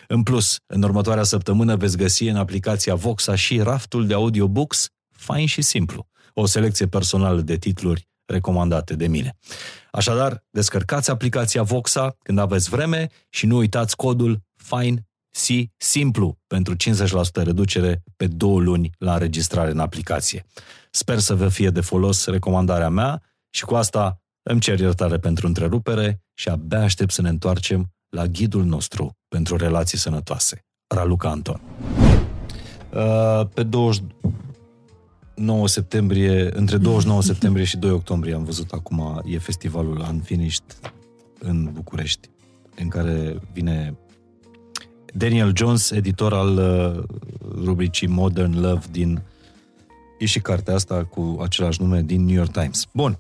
În 0.09 0.23
plus, 0.23 0.59
în 0.67 0.83
următoarea 0.83 1.23
săptămână 1.23 1.77
veți 1.77 1.97
găsi 1.97 2.25
în 2.25 2.37
aplicația 2.37 2.95
Voxa 2.95 3.35
și 3.35 3.61
raftul 3.61 4.07
de 4.07 4.15
audiobooks 4.15 4.89
fain 5.11 5.47
și 5.47 5.63
simplu. 5.63 6.07
O 6.35 6.47
selecție 6.47 6.87
personală 6.87 7.41
de 7.41 7.57
titluri 7.57 8.09
recomandate 8.25 8.95
de 8.95 9.07
mine. 9.07 9.37
Așadar, 9.91 10.45
descărcați 10.51 11.11
aplicația 11.11 11.63
Voxa 11.63 12.17
când 12.23 12.39
aveți 12.39 12.71
vreme 12.71 13.09
și 13.29 13.47
nu 13.47 13.57
uitați 13.57 13.97
codul 13.97 14.43
FINE 14.57 15.07
si 15.35 15.73
simplu 15.77 16.39
pentru 16.47 16.75
50% 16.75 16.77
reducere 17.33 18.03
pe 18.17 18.27
două 18.27 18.61
luni 18.61 18.91
la 18.99 19.13
înregistrare 19.13 19.71
în 19.71 19.79
aplicație. 19.79 20.47
Sper 20.91 21.19
să 21.19 21.35
vă 21.35 21.49
fie 21.49 21.71
de 21.71 21.81
folos 21.81 22.27
recomandarea 22.27 22.89
mea 22.89 23.23
și 23.51 23.65
cu 23.65 23.75
asta 23.75 24.23
îmi 24.43 24.61
cer 24.61 24.81
iertare 24.81 25.19
pentru 25.19 25.47
întrerupere 25.47 26.23
și 26.35 26.49
abia 26.49 26.83
aștept 26.83 27.13
să 27.13 27.23
ne 27.23 27.29
întoarcem 27.29 27.93
la 28.09 28.27
ghidul 28.27 28.65
nostru 28.65 29.19
pentru 29.29 29.57
relații 29.57 29.99
sănătoase, 29.99 30.65
Raluca 30.95 31.31
Anton. 31.31 31.61
Uh, 32.91 33.47
pe 33.55 33.63
20, 33.63 34.05
9 35.35 35.69
septembrie, 35.69 36.59
între 36.59 36.77
29 36.77 37.23
septembrie 37.23 37.65
și 37.65 37.77
2 37.77 37.91
octombrie 37.91 38.35
am 38.35 38.45
văzut 38.45 38.71
acum, 38.71 39.23
e 39.25 39.39
festivalul 39.39 40.07
Unfinished 40.11 40.65
în 41.39 41.71
București, 41.73 42.29
în 42.77 42.89
care 42.89 43.39
vine 43.53 43.97
Daniel 45.15 45.53
Jones, 45.57 45.91
editor 45.91 46.33
al 46.33 46.57
uh, 46.57 47.03
rubricii 47.65 48.07
Modern 48.07 48.61
Love 48.61 48.87
din 48.91 49.23
e 50.19 50.27
și 50.27 50.41
cartea 50.41 50.75
asta 50.75 51.05
cu 51.05 51.39
același 51.43 51.83
nume 51.83 52.03
din 52.03 52.25
New 52.25 52.35
York 52.35 52.51
Times. 52.51 52.87
Bun. 52.93 53.19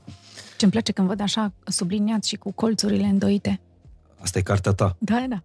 Ce 0.56 0.64
îmi 0.64 0.72
place 0.72 0.92
când 0.92 1.08
văd 1.08 1.20
așa 1.20 1.52
subliniat 1.64 2.24
și 2.24 2.36
cu 2.36 2.52
colțurile 2.52 3.06
îndoite. 3.06 3.60
Asta 4.20 4.38
e 4.38 4.42
cartea 4.42 4.72
ta. 4.72 4.96
Da, 4.98 5.26
da. 5.28 5.42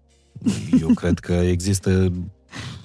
Eu 0.81 0.87
cred 0.87 1.19
că 1.19 1.33
există 1.33 2.11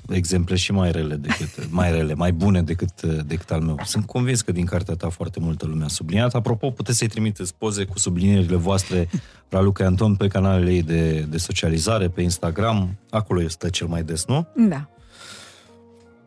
exemple 0.08 0.54
și 0.56 0.72
mai 0.72 0.92
rele 0.92 1.14
decât, 1.14 1.48
mai 1.70 1.90
rele, 1.90 2.14
mai 2.14 2.32
bune 2.32 2.62
decât, 2.62 3.02
decât 3.02 3.50
al 3.50 3.60
meu. 3.60 3.78
Sunt 3.84 4.06
convins 4.06 4.40
că 4.40 4.52
din 4.52 4.64
cartea 4.64 4.94
ta 4.94 5.08
foarte 5.08 5.40
multă 5.40 5.66
lume 5.66 5.84
a 5.84 5.88
subliniat. 5.88 6.34
Apropo, 6.34 6.70
puteți 6.70 6.98
să-i 6.98 7.08
trimiteți 7.08 7.54
poze 7.58 7.84
cu 7.84 7.98
sublinierile 7.98 8.56
voastre 8.56 9.08
Raluca 9.48 9.84
Anton 9.84 10.14
pe 10.14 10.28
canalele 10.28 10.72
ei 10.72 10.82
de, 10.82 11.20
de 11.20 11.36
socializare, 11.36 12.08
pe 12.08 12.22
Instagram. 12.22 12.98
Acolo 13.10 13.42
este 13.42 13.70
cel 13.70 13.86
mai 13.86 14.02
des, 14.02 14.26
nu? 14.26 14.46
Da. 14.68 14.88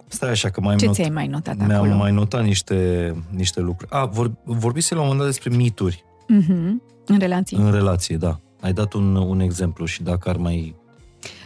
Stai 0.08 0.30
așa 0.30 0.50
că 0.50 0.62
mai 0.62 0.76
Ce 0.76 0.86
not... 0.86 0.96
ți-ai 0.96 1.10
mai 1.10 1.28
notat 1.28 1.58
mi-am 1.58 1.72
acolo? 1.72 1.96
mai 1.96 2.12
notat 2.12 2.44
niște, 2.44 3.14
niște 3.30 3.60
lucruri. 3.60 3.92
A, 3.92 4.06
vor, 4.06 4.32
vorbise 4.44 4.94
la 4.94 5.00
un 5.00 5.08
moment 5.08 5.26
dat 5.26 5.34
despre 5.34 5.56
mituri. 5.56 6.04
Mm-hmm. 6.24 6.94
În 7.06 7.18
relații. 7.20 7.58
În 7.58 7.72
relație, 7.72 8.18
da. 8.18 8.40
Ai 8.62 8.74
dat 8.74 8.94
un, 8.94 9.16
un 9.16 9.40
exemplu 9.40 9.86
și 9.86 10.04
dacă 10.04 10.30
ar 10.30 10.38
mai 10.38 10.76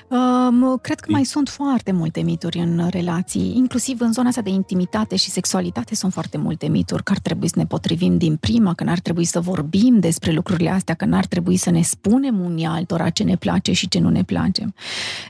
Um, 0.10 0.78
cred 0.82 1.00
că 1.00 1.12
mai 1.12 1.24
sunt 1.24 1.50
foarte 1.50 1.92
multe 1.92 2.22
mituri 2.22 2.60
în 2.60 2.88
relații, 2.90 3.54
inclusiv 3.56 4.02
în 4.02 4.14
zona 4.14 4.28
asta 4.28 4.42
de 4.42 4.50
intimitate 4.50 5.16
și 5.16 5.30
sexualitate 5.30 5.96
sunt 5.96 6.14
foarte 6.14 6.38
multe 6.38 6.68
mituri, 6.68 7.04
că 7.04 7.12
ar 7.12 7.20
trebui 7.20 7.48
să 7.48 7.56
ne 7.58 7.66
potrivim 7.66 8.18
din 8.18 8.36
prima, 8.36 8.74
că 8.74 8.84
n-ar 8.84 9.00
trebui 9.00 9.26
să 9.26 9.40
vorbim 9.40 10.00
despre 10.00 10.32
lucrurile 10.32 10.70
astea, 10.70 10.96
că 10.96 11.06
n-ar 11.06 11.26
trebui 11.26 11.58
să 11.58 11.70
ne 11.70 11.82
spunem 11.82 12.40
unii 12.40 12.66
altora 12.66 13.10
ce 13.10 13.24
ne 13.24 13.36
place 13.36 13.72
și 13.72 13.88
ce 13.88 14.00
nu 14.00 14.10
ne 14.10 14.24
place. 14.24 14.74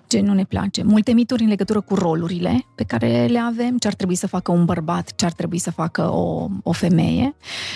Ce 0.07 0.19
nu 0.19 0.33
ne 0.33 0.43
place. 0.43 0.83
Multe 0.83 1.11
mituri 1.11 1.43
în 1.43 1.49
legătură 1.49 1.81
cu 1.81 1.95
rolurile 1.95 2.65
pe 2.75 2.83
care 2.83 3.25
le 3.25 3.39
avem, 3.39 3.77
ce 3.77 3.87
ar 3.87 3.93
trebui 3.93 4.15
să 4.15 4.27
facă 4.27 4.51
un 4.51 4.65
bărbat, 4.65 5.15
ce 5.15 5.25
ar 5.25 5.31
trebui 5.31 5.57
să 5.57 5.71
facă 5.71 6.13
o, 6.13 6.47
o 6.63 6.71
femeie, 6.71 7.35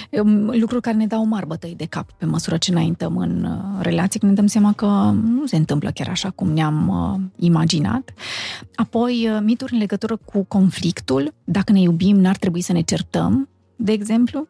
um, 0.09 0.59
lucruri 0.59 0.81
care 0.81 0.97
ne 0.97 1.07
dau 1.07 1.25
mari 1.25 1.47
bătăi 1.47 1.73
de 1.77 1.85
cap 1.85 2.11
pe 2.11 2.25
măsură 2.25 2.57
ce 2.57 2.71
înaintăm 2.71 3.17
în 3.17 3.43
uh, 3.43 3.81
relații, 3.81 4.19
când 4.19 4.31
ne 4.31 4.37
dăm 4.37 4.47
seama 4.47 4.73
că 4.73 4.85
nu 5.23 5.45
se 5.45 5.55
întâmplă 5.55 5.91
chiar 5.93 6.09
așa 6.09 6.29
cum 6.29 6.51
ne-am 6.51 6.92
uh, 6.93 7.19
imaginat. 7.35 8.13
Apoi, 8.75 9.29
uh, 9.29 9.39
mituri 9.41 9.73
în 9.73 9.79
legătură 9.79 10.15
cu 10.25 10.43
conflictul. 10.43 11.33
Dacă 11.43 11.71
ne 11.71 11.79
iubim, 11.79 12.19
n-ar 12.19 12.37
trebui 12.37 12.61
să 12.61 12.71
ne 12.71 12.81
certăm, 12.81 13.49
de 13.75 13.91
exemplu. 13.91 14.47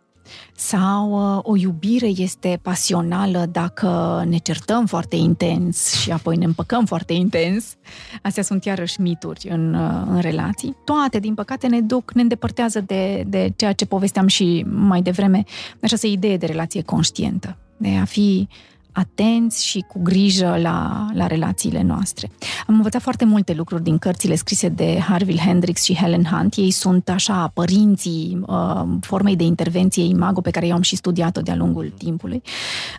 Sau 0.56 1.36
uh, 1.36 1.40
o 1.44 1.56
iubire 1.56 2.08
este 2.08 2.60
pasională 2.62 3.46
dacă 3.52 4.24
ne 4.28 4.38
certăm 4.38 4.86
foarte 4.86 5.16
intens 5.16 5.94
și 5.94 6.12
apoi 6.12 6.38
ne 6.38 6.46
împăcăm 6.46 6.86
foarte 6.86 7.14
intens. 7.14 7.76
Astea 8.22 8.44
sunt 8.44 8.66
iarăși 8.66 9.02
mituri 9.02 9.48
în, 9.50 9.74
uh, 9.74 10.04
în 10.08 10.20
relații. 10.20 10.76
Toate, 10.86 11.20
din 11.20 11.34
păcate, 11.34 11.68
ne 11.68 11.82
duc, 11.82 12.14
ne 12.14 12.22
îndepărtează 12.22 12.82
de, 12.82 13.24
de 13.28 13.54
ceea 13.56 13.74
ce 13.74 13.86
povesteam 13.86 14.28
și 14.28 14.66
mai 14.70 15.02
devreme, 15.02 15.44
această 15.82 16.08
idee 16.08 16.38
de 16.38 16.46
relație 16.46 16.82
conștientă, 16.82 17.58
de 17.78 17.90
a 17.90 18.06
fi 18.06 18.48
atenți 18.94 19.66
și 19.66 19.86
cu 19.88 20.00
grijă 20.04 20.58
la, 20.62 21.08
la 21.14 21.28
relațiile 21.28 21.82
noastre. 21.82 22.30
Am 22.68 22.76
învățat 22.76 23.02
foarte 23.02 23.26
multe 23.26 23.54
lucruri 23.54 23.84
din 23.84 23.98
cărțile 23.98 24.36
scrise 24.36 24.70
de 24.70 25.00
Harville 25.00 25.42
Hendrix 25.46 25.84
și 25.84 25.96
Helen 25.96 26.24
Hunt. 26.24 26.56
Ei 26.56 26.72
sunt 26.72 27.10
așa 27.10 27.52
părinții 27.54 28.40
uh, 28.48 28.84
formei 29.02 29.36
de 29.36 29.44
intervenție 29.44 30.04
imago 30.04 30.42
pe 30.42 30.52
care 30.52 30.68
eu 30.68 30.76
am 30.76 30.82
și 30.82 30.96
studiat-o 30.96 31.42
de-a 31.42 31.56
lungul 31.56 31.94
timpului. 31.98 32.42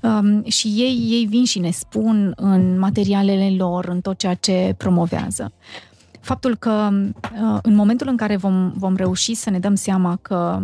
Um, 0.03 0.45
și 0.45 0.67
ei, 0.67 1.07
ei 1.11 1.27
vin 1.27 1.45
și 1.45 1.59
ne 1.59 1.71
spun 1.71 2.33
în 2.37 2.79
materialele 2.79 3.55
lor, 3.57 3.85
în 3.89 4.01
tot 4.01 4.19
ceea 4.19 4.35
ce 4.35 4.75
promovează. 4.77 5.53
Faptul 6.21 6.57
că 6.57 6.91
uh, 6.93 7.59
în 7.63 7.75
momentul 7.75 8.09
în 8.09 8.17
care 8.17 8.37
vom, 8.37 8.73
vom 8.77 8.97
reuși 8.97 9.35
să 9.35 9.51
ne 9.51 9.59
dăm 9.59 9.75
seama 9.75 10.19
că 10.23 10.63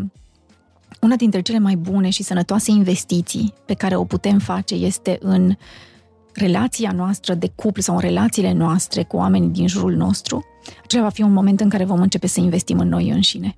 una 1.01 1.17
dintre 1.17 1.41
cele 1.41 1.59
mai 1.59 1.77
bune 1.77 2.11
și 2.11 2.23
sănătoase 2.23 2.71
investiții 2.71 3.55
pe 3.67 3.75
care 3.75 3.97
o 3.97 4.05
putem 4.05 4.39
face 4.39 4.75
este 4.75 5.19
în 5.21 5.57
relația 6.33 6.93
noastră 6.93 7.35
de 7.35 7.53
cuplu 7.55 7.83
sau 7.83 7.95
în 7.95 8.01
relațiile 8.01 8.53
noastre 8.53 9.03
cu 9.03 9.17
oamenii 9.17 9.49
din 9.49 9.67
jurul 9.67 9.95
nostru, 9.95 10.45
acela 10.83 11.03
va 11.03 11.09
fi 11.09 11.23
un 11.23 11.33
moment 11.33 11.61
în 11.61 11.69
care 11.69 11.85
vom 11.85 12.01
începe 12.01 12.27
să 12.27 12.41
investim 12.41 12.79
în 12.79 12.89
noi 12.89 13.11
înșine 13.11 13.57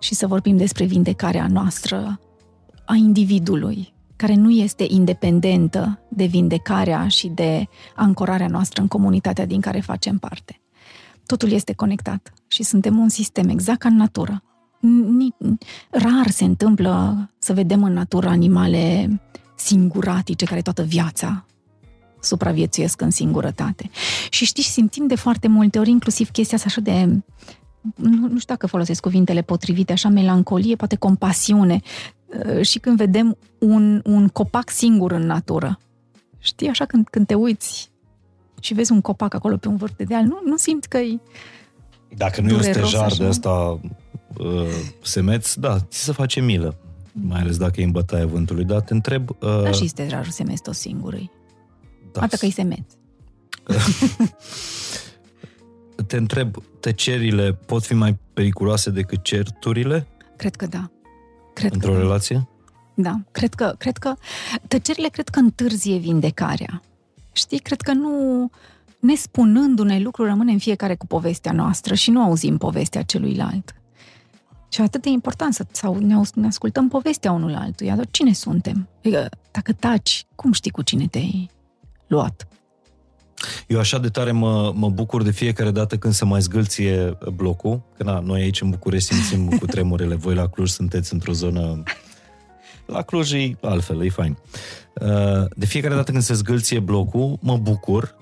și 0.00 0.14
să 0.14 0.26
vorbim 0.26 0.56
despre 0.56 0.84
vindecarea 0.84 1.46
noastră 1.46 2.20
a 2.84 2.94
individului, 2.94 3.92
care 4.16 4.34
nu 4.34 4.50
este 4.50 4.86
independentă 4.88 6.00
de 6.08 6.24
vindecarea 6.24 7.08
și 7.08 7.28
de 7.28 7.68
ancorarea 7.94 8.48
noastră 8.48 8.82
în 8.82 8.88
comunitatea 8.88 9.46
din 9.46 9.60
care 9.60 9.80
facem 9.80 10.18
parte. 10.18 10.60
Totul 11.26 11.50
este 11.50 11.72
conectat 11.72 12.32
și 12.46 12.62
suntem 12.62 12.98
un 12.98 13.08
sistem 13.08 13.48
exact 13.48 13.78
ca 13.78 13.88
în 13.88 13.96
natură. 13.96 14.42
Rar 15.90 16.30
se 16.30 16.44
întâmplă 16.44 17.28
să 17.38 17.52
vedem 17.52 17.82
în 17.82 17.92
natură 17.92 18.28
animale 18.28 19.10
singuratice 19.54 20.44
care 20.44 20.60
toată 20.60 20.82
viața 20.82 21.44
supraviețuiesc 22.20 23.00
în 23.00 23.10
singurătate. 23.10 23.90
Și 24.30 24.44
știi, 24.44 24.62
simțim 24.62 25.06
de 25.06 25.14
foarte 25.14 25.48
multe 25.48 25.78
ori, 25.78 25.90
inclusiv 25.90 26.30
chestia 26.30 26.56
asta 26.56 26.68
așa 26.68 26.80
de 26.80 27.22
nu, 27.94 28.28
nu 28.28 28.38
știu 28.38 28.54
dacă 28.54 28.66
folosesc 28.66 29.00
cuvintele 29.00 29.42
potrivite, 29.42 29.92
așa 29.92 30.08
melancolie, 30.08 30.76
poate 30.76 30.96
compasiune. 30.96 31.80
Uh, 32.26 32.62
și 32.62 32.78
când 32.78 32.96
vedem 32.96 33.36
un, 33.58 34.00
un 34.04 34.28
copac 34.28 34.70
singur 34.70 35.12
în 35.12 35.26
natură, 35.26 35.78
știi, 36.38 36.68
așa 36.68 36.84
când, 36.84 37.08
când 37.08 37.26
te 37.26 37.34
uiți 37.34 37.90
și 38.60 38.74
vezi 38.74 38.92
un 38.92 39.00
copac 39.00 39.34
acolo 39.34 39.56
pe 39.56 39.68
un 39.68 39.76
vârf 39.76 39.96
de 39.96 40.04
deal, 40.04 40.24
nu, 40.24 40.40
nu 40.44 40.56
simți 40.56 40.88
că 40.88 40.98
e 40.98 41.18
Dacă 42.16 42.40
nu 42.40 42.48
e 42.48 42.54
un 42.54 42.62
stejar 42.62 43.12
de 43.12 43.24
asta 43.24 43.80
uh, 44.38 44.66
semeți, 45.02 45.60
da, 45.60 45.80
ți 45.80 46.04
se 46.04 46.12
face 46.12 46.40
milă. 46.40 46.78
Mai 47.12 47.40
ales 47.40 47.56
dacă 47.56 47.80
e 47.80 47.84
în 47.84 47.90
bătaia 47.90 48.26
vântului. 48.26 48.64
Dar 48.64 48.80
te 48.80 48.92
întreb... 48.92 49.28
Uh, 49.28 49.62
da, 49.62 49.70
și 49.70 49.86
stejarul 49.86 50.30
semeți 50.30 50.62
tot 50.62 50.74
singurui. 50.74 51.30
Da. 52.12 52.20
Atât 52.20 52.38
că 52.38 52.44
îi 52.44 52.50
semeți. 52.50 52.96
te 56.06 56.16
întreb, 56.16 56.56
tăcerile 56.80 57.52
pot 57.52 57.84
fi 57.84 57.94
mai 57.94 58.18
periculoase 58.32 58.90
decât 58.90 59.22
certurile? 59.22 60.06
Cred 60.36 60.56
că 60.56 60.66
da. 60.66 60.90
Cred 61.54 61.72
Într-o 61.72 61.90
că 61.90 61.96
da. 61.96 62.02
relație? 62.02 62.48
Da, 62.94 63.20
cred 63.30 63.54
că, 63.54 63.74
cred 63.78 63.96
că 63.96 64.14
tăcerile 64.68 65.08
cred 65.08 65.28
că 65.28 65.38
întârzie 65.38 65.96
vindecarea. 65.96 66.82
Știi, 67.32 67.58
cred 67.58 67.80
că 67.80 67.92
nu, 67.92 68.50
nespunându-ne 68.98 69.98
lucruri, 69.98 70.28
rămânem 70.28 70.58
fiecare 70.58 70.94
cu 70.94 71.06
povestea 71.06 71.52
noastră 71.52 71.94
și 71.94 72.10
nu 72.10 72.22
auzim 72.22 72.56
povestea 72.56 73.02
celuilalt. 73.02 73.74
Și 74.72 74.80
atât 74.80 75.02
de 75.02 75.08
important 75.08 75.54
să 75.54 75.64
sau 75.70 75.98
ne, 75.98 76.14
ne 76.34 76.46
ascultăm 76.46 76.88
povestea 76.88 77.32
unul 77.32 77.54
altuia, 77.54 77.96
dar 77.96 78.06
cine 78.10 78.32
suntem? 78.32 78.88
Adică, 78.98 79.28
dacă 79.50 79.72
taci, 79.72 80.24
cum 80.34 80.52
știi 80.52 80.70
cu 80.70 80.82
cine 80.82 81.06
te-ai 81.06 81.50
luat. 82.06 82.48
Eu 83.66 83.78
așa 83.78 83.98
de 83.98 84.08
tare 84.08 84.30
mă, 84.30 84.72
mă 84.74 84.88
bucur 84.88 85.22
de 85.22 85.30
fiecare 85.30 85.70
dată 85.70 85.96
când 85.96 86.14
se 86.14 86.24
mai 86.24 86.40
zgâlție 86.40 87.18
blocul, 87.34 87.82
că 87.96 88.02
na, 88.02 88.20
noi 88.20 88.40
aici 88.40 88.60
în 88.60 88.70
București 88.70 89.14
simțim 89.14 89.58
cu 89.58 89.66
tremurele, 89.66 90.14
voi 90.14 90.34
la 90.34 90.48
Cluj 90.48 90.70
sunteți 90.70 91.12
într-o 91.12 91.32
zonă... 91.32 91.82
La 92.86 93.02
Cluj 93.02 93.32
e 93.32 93.56
altfel, 93.60 94.04
e 94.04 94.08
fain. 94.08 94.36
Uh, 95.00 95.44
de 95.56 95.66
fiecare 95.66 95.94
dată 95.94 96.10
când 96.10 96.22
se 96.22 96.34
zgâlție 96.34 96.78
blocul, 96.78 97.38
mă 97.40 97.56
bucur 97.56 98.14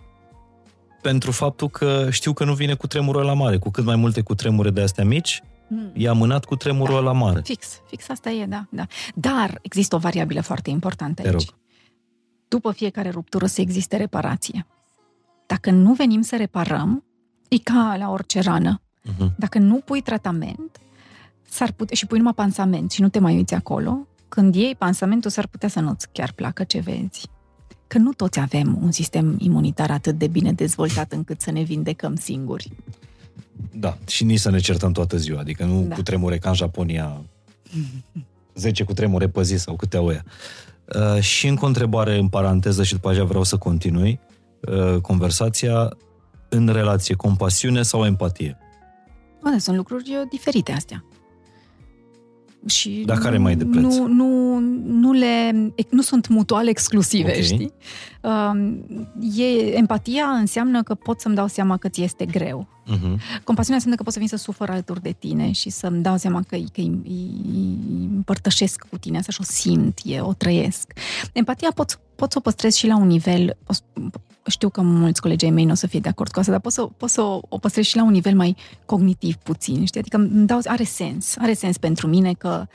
pentru 1.02 1.30
faptul 1.30 1.68
că 1.68 2.06
știu 2.10 2.32
că 2.32 2.44
nu 2.44 2.54
vine 2.54 2.74
cu 2.74 2.86
tremurul 2.86 3.24
la 3.24 3.32
mare. 3.32 3.58
Cu 3.58 3.70
cât 3.70 3.84
mai 3.84 3.96
multe 3.96 4.20
cu 4.20 4.34
tremure 4.34 4.70
de 4.70 4.80
astea 4.80 5.04
mici, 5.04 5.42
mm. 5.68 5.90
e 5.94 6.08
amânat 6.08 6.44
cu 6.44 6.56
tremurul 6.56 6.94
da, 6.94 7.00
la 7.00 7.12
mare. 7.12 7.40
Fix, 7.44 7.80
fix 7.86 8.08
asta 8.08 8.30
e, 8.30 8.46
da, 8.46 8.66
da. 8.70 8.86
Dar 9.14 9.58
există 9.62 9.94
o 9.94 9.98
variabilă 9.98 10.40
foarte 10.40 10.70
importantă 10.70 11.22
aici. 11.22 11.32
Rog. 11.32 11.42
După 12.48 12.72
fiecare 12.72 13.10
ruptură 13.10 13.46
să 13.46 13.60
existe 13.60 13.96
reparație. 13.96 14.66
Dacă 15.46 15.70
nu 15.70 15.92
venim 15.92 16.20
să 16.20 16.36
reparăm, 16.36 17.04
e 17.48 17.58
ca 17.58 17.96
la 17.98 18.10
orice 18.10 18.40
rană. 18.40 18.80
Uh-huh. 18.80 19.34
Dacă 19.36 19.58
nu 19.58 19.76
pui 19.76 20.00
tratament, 20.00 20.80
s-ar 21.48 21.72
putea, 21.72 21.96
și 21.96 22.06
pui 22.06 22.18
numai 22.18 22.34
pansament 22.34 22.90
și 22.90 23.00
nu 23.00 23.08
te 23.08 23.18
mai 23.18 23.34
uiți 23.34 23.54
acolo, 23.54 24.06
când 24.28 24.54
iei 24.54 24.74
pansamentul, 24.74 25.30
s-ar 25.30 25.46
putea 25.46 25.68
să 25.68 25.80
nu-ți 25.80 26.08
chiar 26.12 26.32
placă 26.32 26.64
ce 26.64 26.80
vezi. 26.80 27.28
Că 27.86 27.98
nu 27.98 28.12
toți 28.12 28.38
avem 28.38 28.78
un 28.82 28.90
sistem 28.90 29.36
imunitar 29.38 29.90
atât 29.90 30.18
de 30.18 30.26
bine 30.26 30.52
dezvoltat 30.52 31.12
încât 31.12 31.40
să 31.40 31.50
ne 31.50 31.62
vindecăm 31.62 32.16
singuri. 32.16 32.72
Da, 33.72 33.98
și 34.06 34.24
nici 34.24 34.38
să 34.38 34.50
ne 34.50 34.58
certăm 34.58 34.92
toată 34.92 35.16
ziua, 35.16 35.40
adică 35.40 35.64
nu 35.64 35.84
da. 35.88 35.94
cu 35.94 36.02
tremure 36.02 36.38
ca 36.38 36.48
în 36.48 36.54
Japonia, 36.54 37.22
10 38.54 38.84
cu 38.84 38.92
tremure 38.92 39.28
pe 39.28 39.42
zi 39.42 39.56
sau 39.56 39.76
câte 39.76 39.96
oia. 39.96 40.24
Uh, 40.94 41.20
și 41.20 41.46
încă 41.46 41.64
o 41.64 41.66
întrebare 41.66 42.18
în 42.18 42.28
paranteză 42.28 42.82
și 42.82 42.92
după 42.92 43.10
aceea 43.10 43.24
vreau 43.24 43.42
să 43.42 43.56
continui. 43.56 44.20
Uh, 44.60 45.00
conversația 45.00 45.96
în 46.48 46.68
relație, 46.68 47.14
compasiune 47.14 47.82
sau 47.82 48.04
empatie? 48.04 48.58
Bă, 49.42 49.56
sunt 49.58 49.76
lucruri 49.76 50.10
uh, 50.10 50.28
diferite 50.30 50.72
astea. 50.72 51.04
Și 52.66 53.02
Dar 53.06 53.18
care 53.18 53.38
mai 53.38 53.56
de 53.56 53.64
preț? 53.64 53.82
Nu, 53.82 54.06
nu, 54.06 54.58
nu, 54.84 55.12
le, 55.12 55.50
nu 55.90 56.02
sunt 56.02 56.28
mutual 56.28 56.68
exclusive, 56.68 57.30
okay. 57.30 57.42
știi? 57.42 57.72
Uh, 58.22 59.38
e, 59.38 59.76
empatia 59.76 60.24
înseamnă 60.24 60.82
că 60.82 60.94
pot 60.94 61.20
să-mi 61.20 61.34
dau 61.34 61.46
seama 61.46 61.76
că 61.76 61.88
ți 61.88 62.02
este 62.02 62.24
greu. 62.24 62.68
Uh-huh. 62.86 63.42
Compasiunea 63.44 63.74
înseamnă 63.74 63.94
că 63.96 64.02
pot 64.02 64.12
să 64.12 64.18
vin 64.18 64.28
să 64.28 64.36
sufăr 64.36 64.70
alături 64.70 65.02
de 65.02 65.14
tine 65.18 65.52
și 65.52 65.70
să-mi 65.70 66.02
dau 66.02 66.16
seama 66.16 66.42
că, 66.48 66.56
că 66.56 66.80
îi, 66.80 67.00
îi 67.04 68.08
împărtășesc 68.14 68.86
cu 68.90 68.98
tine 68.98 69.18
asta 69.18 69.32
și 69.32 69.40
o 69.40 69.44
simt, 69.44 69.98
e, 70.04 70.20
o 70.20 70.32
trăiesc. 70.32 70.92
Empatia 71.32 71.70
pot, 71.74 72.00
pot 72.14 72.32
să 72.32 72.38
o 72.38 72.40
păstrez 72.40 72.74
și 72.74 72.86
la 72.86 72.96
un 72.96 73.06
nivel, 73.06 73.56
știu 74.48 74.68
că 74.68 74.82
mulți 74.82 75.20
colegii 75.20 75.50
mei 75.50 75.64
nu 75.64 75.70
o 75.70 75.74
să 75.74 75.86
fie 75.86 76.00
de 76.00 76.08
acord 76.08 76.30
cu 76.30 76.38
asta, 76.38 76.50
dar 76.50 76.60
pot 76.60 76.72
să, 76.72 76.82
pot 76.82 77.08
să 77.08 77.20
o, 77.20 77.40
o 77.48 77.58
păstrez 77.58 77.84
și 77.84 77.96
la 77.96 78.02
un 78.04 78.10
nivel 78.10 78.34
mai 78.34 78.56
cognitiv 78.86 79.34
puțin, 79.34 79.84
știi? 79.84 80.00
Adică 80.00 80.16
îmi 80.16 80.46
dau, 80.46 80.60
are 80.64 80.84
sens, 80.84 81.36
are 81.38 81.52
sens 81.52 81.78
pentru 81.78 82.06
mine 82.06 82.32
că 82.32 82.66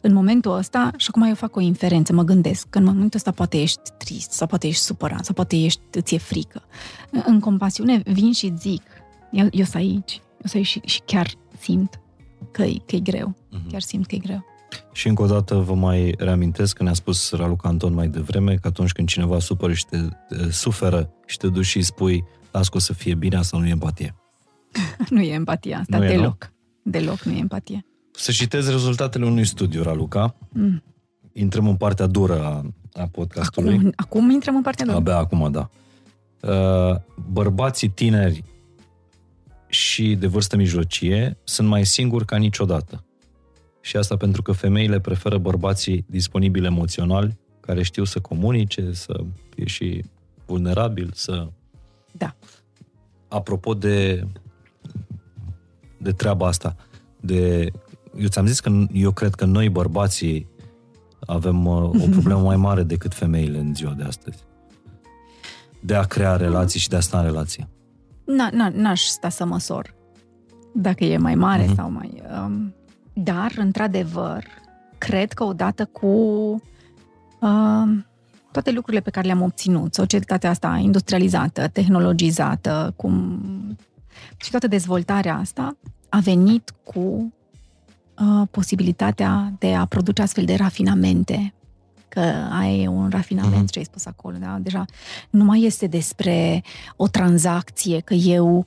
în 0.00 0.12
momentul 0.12 0.56
ăsta, 0.56 0.90
și 0.96 1.06
acum 1.08 1.22
eu 1.22 1.34
fac 1.34 1.56
o 1.56 1.60
inferență, 1.60 2.12
mă 2.12 2.22
gândesc 2.22 2.66
că 2.70 2.78
în 2.78 2.84
momentul 2.84 3.10
ăsta 3.14 3.30
poate 3.30 3.60
ești 3.60 3.80
trist, 3.98 4.30
sau 4.30 4.46
poate 4.46 4.66
ești 4.66 4.82
supărat, 4.82 5.24
sau 5.24 5.34
poate 5.34 5.56
ești, 5.56 5.80
ți-e 6.00 6.18
frică. 6.18 6.62
În 7.24 7.40
compasiune 7.40 8.02
vin 8.04 8.32
și 8.32 8.52
zic, 8.58 8.82
eu, 9.30 9.46
eu 9.50 9.64
sunt 9.64 9.74
aici, 9.74 10.12
eu 10.12 10.44
sunt 10.44 10.54
aici 10.54 10.66
și, 10.66 10.80
și 10.84 11.00
chiar 11.04 11.30
simt 11.58 12.00
că, 12.50 12.64
că 12.86 12.96
e 12.96 13.00
greu, 13.00 13.34
uh-huh. 13.34 13.70
chiar 13.70 13.80
simt 13.80 14.06
că 14.06 14.14
e 14.14 14.18
greu. 14.18 14.44
Și 14.92 15.08
încă 15.08 15.22
o 15.22 15.26
dată 15.26 15.54
vă 15.54 15.74
mai 15.74 16.14
reamintesc 16.18 16.76
că 16.76 16.82
ne-a 16.82 16.92
spus 16.92 17.32
Raluca 17.32 17.68
Anton 17.68 17.94
mai 17.94 18.08
devreme 18.08 18.54
că 18.54 18.68
atunci 18.68 18.92
când 18.92 19.08
cineva 19.08 19.38
supără 19.38 19.72
și 19.72 19.86
te, 19.86 19.98
te 20.28 20.50
suferă 20.50 21.10
și 21.26 21.36
te 21.36 21.48
duci 21.48 21.64
și 21.64 21.76
îi 21.76 21.82
spui 21.82 22.24
las 22.50 22.68
că 22.68 22.76
o 22.76 22.80
să 22.80 22.92
fie 22.92 23.14
bine, 23.14 23.36
asta 23.36 23.58
nu 23.58 23.66
e 23.66 23.70
empatie. 23.70 24.14
nu 25.10 25.20
e 25.20 25.32
empatia 25.32 25.78
asta, 25.78 25.98
nu 25.98 26.04
deloc. 26.04 26.44
E, 26.44 26.52
nu? 26.82 26.90
Deloc 26.90 27.22
nu 27.22 27.32
e 27.32 27.38
empatie. 27.38 27.86
Să 28.12 28.32
citez 28.32 28.70
rezultatele 28.70 29.26
unui 29.26 29.44
studiu, 29.44 29.82
Raluca. 29.82 30.36
Mm. 30.48 30.82
Intrăm 31.32 31.68
în 31.68 31.76
partea 31.76 32.06
dură 32.06 32.44
a, 32.44 32.72
a 33.00 33.06
podcastului. 33.06 33.74
Acum, 33.74 33.92
acum 33.96 34.30
intrăm 34.30 34.56
în 34.56 34.62
partea 34.62 34.84
dură. 34.84 34.96
Abia 34.96 35.16
acum, 35.16 35.50
da. 35.50 35.70
Uh, 36.40 36.96
bărbații 37.30 37.88
tineri 37.88 38.44
și 39.66 40.14
de 40.14 40.26
vârstă 40.26 40.56
mijlocie 40.56 41.38
sunt 41.44 41.68
mai 41.68 41.84
singuri 41.84 42.24
ca 42.24 42.36
niciodată. 42.36 43.04
Și 43.84 43.96
asta 43.96 44.16
pentru 44.16 44.42
că 44.42 44.52
femeile 44.52 45.00
preferă 45.00 45.38
bărbații 45.38 46.04
disponibili 46.08 46.66
emoțional, 46.66 47.36
care 47.60 47.82
știu 47.82 48.04
să 48.04 48.20
comunice, 48.20 48.92
să 48.92 49.24
fie 49.54 49.66
și 49.66 50.04
vulnerabil, 50.46 51.10
să... 51.14 51.48
Da. 52.12 52.36
Apropo 53.28 53.74
de, 53.74 54.26
de 55.98 56.12
treaba 56.12 56.46
asta, 56.46 56.76
de... 57.20 57.70
Eu 58.18 58.28
ți-am 58.28 58.46
zis 58.46 58.60
că 58.60 58.84
eu 58.92 59.10
cred 59.10 59.34
că 59.34 59.44
noi 59.44 59.68
bărbații 59.68 60.48
avem 61.26 61.66
uh, 61.66 61.82
o 61.82 62.08
problemă 62.10 62.40
mai 62.50 62.56
mare 62.56 62.82
decât 62.82 63.14
femeile 63.14 63.58
în 63.58 63.74
ziua 63.74 63.92
de 63.92 64.02
astăzi. 64.02 64.44
De 65.80 65.94
a 65.94 66.02
crea 66.02 66.36
relații 66.36 66.80
și 66.80 66.88
de 66.88 66.96
a 66.96 67.00
sta 67.00 67.18
în 67.18 67.24
relație. 67.24 67.68
Na, 68.24 68.48
na, 68.52 68.68
n-aș 68.68 69.02
sta 69.02 69.28
să 69.28 69.44
măsor 69.44 69.94
dacă 70.74 71.04
e 71.04 71.16
mai 71.16 71.34
mare 71.34 71.64
mm-hmm. 71.64 71.74
sau 71.74 71.90
mai... 71.90 72.22
Um, 72.44 72.74
dar, 73.14 73.52
într-adevăr, 73.56 74.44
cred 74.98 75.32
că 75.32 75.44
odată 75.44 75.84
cu 75.84 76.06
uh, 77.40 78.04
toate 78.50 78.70
lucrurile 78.70 79.02
pe 79.02 79.10
care 79.10 79.26
le-am 79.26 79.42
obținut, 79.42 79.94
societatea 79.94 80.50
asta 80.50 80.80
industrializată, 80.82 81.68
tehnologizată, 81.68 82.92
cum, 82.96 83.40
și 84.36 84.50
toată 84.50 84.66
dezvoltarea 84.66 85.36
asta, 85.36 85.76
a 86.08 86.18
venit 86.18 86.74
cu 86.84 86.98
uh, 88.18 88.48
posibilitatea 88.50 89.52
de 89.58 89.74
a 89.74 89.84
produce 89.84 90.22
astfel 90.22 90.44
de 90.44 90.54
rafinamente 90.54 91.54
că 92.08 92.20
ai 92.60 92.86
un 92.86 93.08
rafinament, 93.10 93.68
uh-huh. 93.68 93.72
ce 93.72 93.78
ai 93.78 93.84
spus 93.84 94.06
acolo, 94.06 94.36
da? 94.40 94.58
Deja 94.60 94.84
nu 95.30 95.44
mai 95.44 95.62
este 95.62 95.86
despre 95.86 96.62
o 96.96 97.08
tranzacție, 97.08 98.00
că 98.00 98.14
eu 98.14 98.66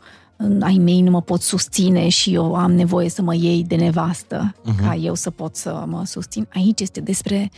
ai 0.60 0.78
mei 0.78 1.02
nu 1.02 1.12
mă 1.12 1.22
pot 1.22 1.42
susține 1.42 2.08
și 2.10 2.34
eu 2.34 2.56
am 2.56 2.72
nevoie 2.72 3.10
să 3.10 3.22
mă 3.22 3.36
iei 3.36 3.64
de 3.64 3.76
nevastă 3.76 4.56
uh-huh. 4.56 4.86
ca 4.86 4.96
eu 4.96 5.14
să 5.14 5.30
pot 5.30 5.56
să 5.56 5.84
mă 5.88 6.06
susțin. 6.06 6.48
Aici 6.54 6.80
este 6.80 7.02
despre 7.02 7.52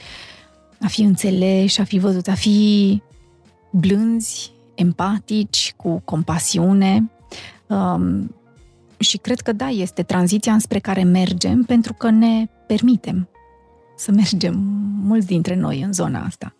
a 0.82 0.88
fi 0.88 1.02
înțeleși, 1.02 1.82
a 1.82 1.84
fi 1.84 2.00
văzut, 2.00 2.28
a 2.28 2.34
fi 2.34 3.02
blânzi, 3.72 4.52
empatici, 4.76 5.74
cu 5.78 6.02
compasiune. 6.06 7.12
Um, 7.68 8.36
și 8.98 9.18
cred 9.18 9.40
că 9.40 9.52
da, 9.52 9.68
este 9.68 10.04
tranziția 10.04 10.54
înspre 10.54 10.80
care 10.80 11.04
mergem 11.04 11.64
pentru 11.64 11.94
că 11.94 12.10
ne 12.10 12.48
permitem 12.68 13.30
să 13.98 14.12
mergem 14.12 14.60
mulți 15.04 15.28
dintre 15.28 15.56
noi 15.56 15.82
în 15.82 15.94
zona 15.94 16.24
asta. 16.24 16.56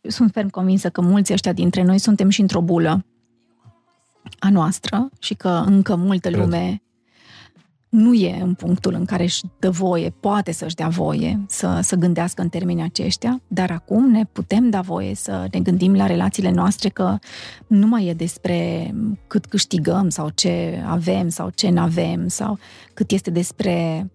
Sunt 0.00 0.30
ferm 0.32 0.48
convinsă 0.48 0.88
că 0.88 1.00
mulți 1.00 1.32
ăștia 1.32 1.52
dintre 1.52 1.82
noi 1.82 1.98
suntem 1.98 2.28
și 2.28 2.40
într-o 2.40 2.60
bulă 2.60 3.04
a 4.38 4.50
noastră 4.50 5.08
și 5.18 5.34
că 5.34 5.62
încă 5.66 5.96
multă 5.96 6.28
Cred. 6.28 6.40
lume 6.40 6.82
nu 7.88 8.14
e 8.14 8.40
în 8.40 8.54
punctul 8.54 8.94
în 8.94 9.04
care 9.04 9.22
își 9.22 9.42
dă 9.58 9.70
voie, 9.70 10.14
poate 10.20 10.52
să-și 10.52 10.74
dea 10.74 10.88
voie 10.88 11.44
să, 11.48 11.78
să 11.82 11.96
gândească 11.96 12.42
în 12.42 12.48
termenii 12.48 12.82
aceștia, 12.82 13.40
dar 13.46 13.70
acum 13.70 14.10
ne 14.10 14.24
putem 14.24 14.70
da 14.70 14.80
voie 14.80 15.14
să 15.14 15.46
ne 15.52 15.60
gândim 15.60 15.94
la 15.94 16.06
relațiile 16.06 16.50
noastre 16.50 16.88
că 16.88 17.18
nu 17.66 17.86
mai 17.86 18.06
e 18.06 18.12
despre 18.12 18.90
cât 19.26 19.46
câștigăm 19.46 20.08
sau 20.08 20.28
ce 20.34 20.82
avem 20.86 21.28
sau 21.28 21.50
ce 21.54 21.70
nu 21.70 21.80
avem 21.80 22.28
sau 22.28 22.58
cât 22.94 23.10
este 23.10 23.30
despre 23.30 24.06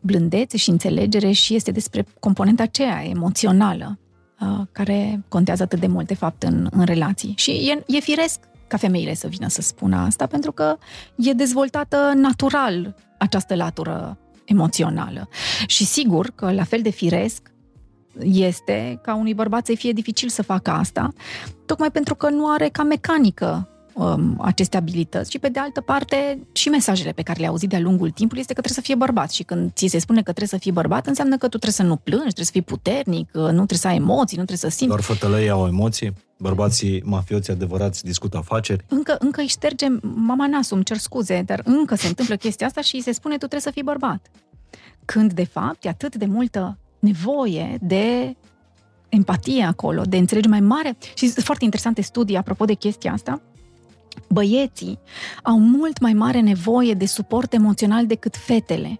blândețe 0.00 0.56
și 0.56 0.70
înțelegere 0.70 1.30
și 1.30 1.54
este 1.54 1.70
despre 1.70 2.06
componenta 2.20 2.62
aceea 2.62 3.04
emoțională 3.04 3.98
uh, 4.40 4.66
care 4.72 5.24
contează 5.28 5.62
atât 5.62 5.80
de 5.80 5.86
mult, 5.86 6.06
de 6.06 6.14
fapt, 6.14 6.42
în, 6.42 6.68
în 6.70 6.84
relații. 6.84 7.34
Și 7.36 7.50
e, 7.50 7.96
e 7.96 8.00
firesc 8.00 8.40
ca 8.70 8.76
femeile 8.76 9.14
să 9.14 9.26
vină 9.26 9.48
să 9.48 9.60
spună 9.60 9.96
asta, 9.96 10.26
pentru 10.26 10.52
că 10.52 10.76
e 11.16 11.32
dezvoltată 11.32 12.12
natural 12.14 12.94
această 13.18 13.54
latură 13.54 14.18
emoțională. 14.44 15.28
Și 15.66 15.84
sigur 15.84 16.30
că 16.34 16.52
la 16.52 16.64
fel 16.64 16.82
de 16.82 16.90
firesc 16.90 17.52
este 18.22 18.98
ca 19.02 19.14
unui 19.14 19.34
bărbat 19.34 19.66
să 19.66 19.74
fie 19.74 19.92
dificil 19.92 20.28
să 20.28 20.42
facă 20.42 20.70
asta, 20.70 21.12
tocmai 21.66 21.90
pentru 21.90 22.14
că 22.14 22.28
nu 22.28 22.48
are 22.48 22.68
ca 22.68 22.82
mecanică 22.82 23.68
um, 24.00 24.36
aceste 24.40 24.76
abilități 24.76 25.30
și 25.30 25.38
pe 25.38 25.48
de 25.48 25.58
altă 25.58 25.80
parte 25.80 26.38
și 26.52 26.68
mesajele 26.68 27.12
pe 27.12 27.22
care 27.22 27.40
le-a 27.40 27.48
auzit 27.48 27.68
de-a 27.68 27.80
lungul 27.80 28.10
timpului 28.10 28.40
este 28.40 28.52
că 28.52 28.60
trebuie 28.60 28.82
să 28.82 28.88
fie 28.88 28.94
bărbat 28.94 29.30
și 29.30 29.42
când 29.42 29.72
ți 29.72 29.86
se 29.86 29.98
spune 29.98 30.18
că 30.18 30.32
trebuie 30.32 30.48
să 30.48 30.56
fii 30.56 30.72
bărbat 30.72 31.06
înseamnă 31.06 31.36
că 31.36 31.48
tu 31.48 31.58
trebuie 31.58 31.72
să 31.72 31.82
nu 31.82 31.96
plângi, 31.96 32.22
trebuie 32.22 32.44
să 32.44 32.52
fii 32.52 32.62
puternic, 32.62 33.30
nu 33.32 33.52
trebuie 33.52 33.78
să 33.78 33.88
ai 33.88 33.96
emoții, 33.96 34.36
nu 34.36 34.44
trebuie 34.44 34.70
să 34.70 34.76
simți. 34.76 34.86
Doar 34.86 35.00
fătălăii 35.00 35.48
au 35.48 35.66
emoții? 35.66 36.12
Bărbații 36.38 37.02
mafioți 37.04 37.50
adevărați 37.50 38.04
discută 38.04 38.36
afaceri? 38.36 38.84
Încă, 38.88 39.16
încă 39.18 39.40
îi 39.40 39.46
șterge 39.46 39.86
mama 40.02 40.46
nasul, 40.46 40.76
îmi 40.76 40.84
cer 40.84 40.96
scuze, 40.96 41.42
dar 41.46 41.60
încă 41.64 41.94
se 41.94 42.06
întâmplă 42.06 42.36
chestia 42.36 42.66
asta 42.66 42.80
și 42.80 42.94
îi 42.94 43.02
se 43.02 43.12
spune 43.12 43.32
tu 43.32 43.38
trebuie 43.38 43.60
să 43.60 43.70
fii 43.70 43.82
bărbat. 43.82 44.30
Când 45.04 45.32
de 45.32 45.44
fapt 45.44 45.84
e 45.84 45.88
atât 45.88 46.16
de 46.16 46.26
multă 46.26 46.78
nevoie 46.98 47.78
de 47.80 48.36
empatie 49.08 49.62
acolo, 49.62 50.02
de 50.02 50.16
înțelege 50.16 50.48
mai 50.48 50.60
mare. 50.60 50.96
Și 51.14 51.28
sunt 51.28 51.44
foarte 51.44 51.64
interesante 51.64 52.02
studii 52.02 52.36
apropo 52.36 52.64
de 52.64 52.74
chestia 52.74 53.12
asta. 53.12 53.42
Băieții 54.28 54.98
au 55.42 55.58
mult 55.58 56.00
mai 56.00 56.12
mare 56.12 56.40
nevoie 56.40 56.94
de 56.94 57.06
suport 57.06 57.52
emoțional 57.52 58.06
decât 58.06 58.36
fetele. 58.36 58.98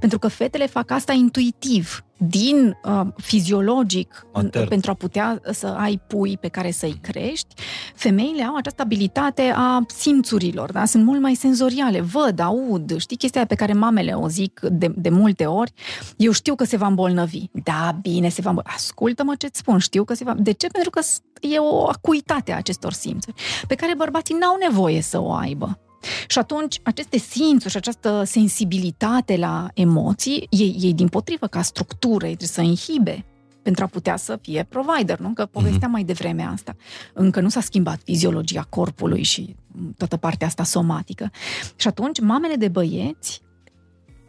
Pentru 0.00 0.18
că 0.18 0.28
fetele 0.28 0.66
fac 0.66 0.90
asta 0.90 1.12
intuitiv, 1.12 2.04
din 2.28 2.78
uh, 2.84 3.00
fiziologic, 3.16 4.26
Matern. 4.32 4.68
pentru 4.68 4.90
a 4.90 4.94
putea 4.94 5.40
să 5.50 5.66
ai 5.66 6.00
pui 6.06 6.38
pe 6.40 6.48
care 6.48 6.70
să-i 6.70 6.98
crești. 7.00 7.54
Femeile 7.94 8.42
au 8.42 8.56
această 8.56 8.82
abilitate 8.82 9.52
a 9.56 9.84
simțurilor, 9.86 10.72
da? 10.72 10.84
sunt 10.84 11.04
mult 11.04 11.20
mai 11.20 11.34
senzoriale, 11.34 12.00
văd, 12.00 12.38
aud, 12.38 12.96
știi 12.98 13.16
chestia 13.16 13.40
aia 13.40 13.48
pe 13.48 13.54
care 13.54 13.72
mamele 13.72 14.12
o 14.12 14.28
zic 14.28 14.60
de, 14.60 14.92
de 14.96 15.08
multe 15.08 15.46
ori, 15.46 15.72
eu 16.16 16.32
știu 16.32 16.54
că 16.54 16.64
se 16.64 16.76
va 16.76 16.86
îmbolnăvi. 16.86 17.44
Da, 17.64 17.98
bine, 18.02 18.28
se 18.28 18.40
va 18.40 18.48
îmbolnăvi. 18.48 18.76
Ascultă-mă 18.76 19.34
ce-ți 19.34 19.58
spun, 19.58 19.78
știu 19.78 20.04
că 20.04 20.14
se 20.14 20.24
va... 20.24 20.34
De 20.34 20.52
ce? 20.52 20.66
Pentru 20.66 20.90
că 20.90 21.00
e 21.40 21.58
o 21.58 21.88
acuitate 21.88 22.52
a 22.52 22.56
acestor 22.56 22.92
simțuri, 22.92 23.42
pe 23.66 23.74
care 23.74 23.94
bărbații 23.96 24.34
n-au 24.34 24.56
nevoie 24.68 25.00
să 25.00 25.20
o 25.20 25.32
aibă. 25.32 25.78
Și 26.26 26.38
atunci, 26.38 26.80
aceste 26.82 27.18
simțuri 27.18 27.70
și 27.70 27.76
această 27.76 28.22
sensibilitate 28.24 29.36
la 29.36 29.68
emoții, 29.74 30.46
ei, 30.50 30.76
ei 30.80 30.94
din 30.94 31.08
potrivă, 31.08 31.46
ca 31.46 31.62
structură, 31.62 32.26
ei 32.26 32.36
trebuie 32.36 32.48
să 32.48 32.60
inhibe 32.60 33.24
pentru 33.62 33.84
a 33.84 33.86
putea 33.86 34.16
să 34.16 34.38
fie 34.42 34.66
provider, 34.68 35.18
nu? 35.18 35.32
Că 35.32 35.46
povesteam 35.46 35.90
mai 35.90 36.04
devreme 36.04 36.42
asta. 36.42 36.76
Încă 37.12 37.40
nu 37.40 37.48
s-a 37.48 37.60
schimbat 37.60 38.00
fiziologia 38.04 38.66
corpului 38.68 39.22
și 39.22 39.56
toată 39.96 40.16
partea 40.16 40.46
asta 40.46 40.62
somatică. 40.62 41.30
Și 41.76 41.88
atunci, 41.88 42.20
mamele 42.20 42.54
de 42.54 42.68
băieți, 42.68 43.42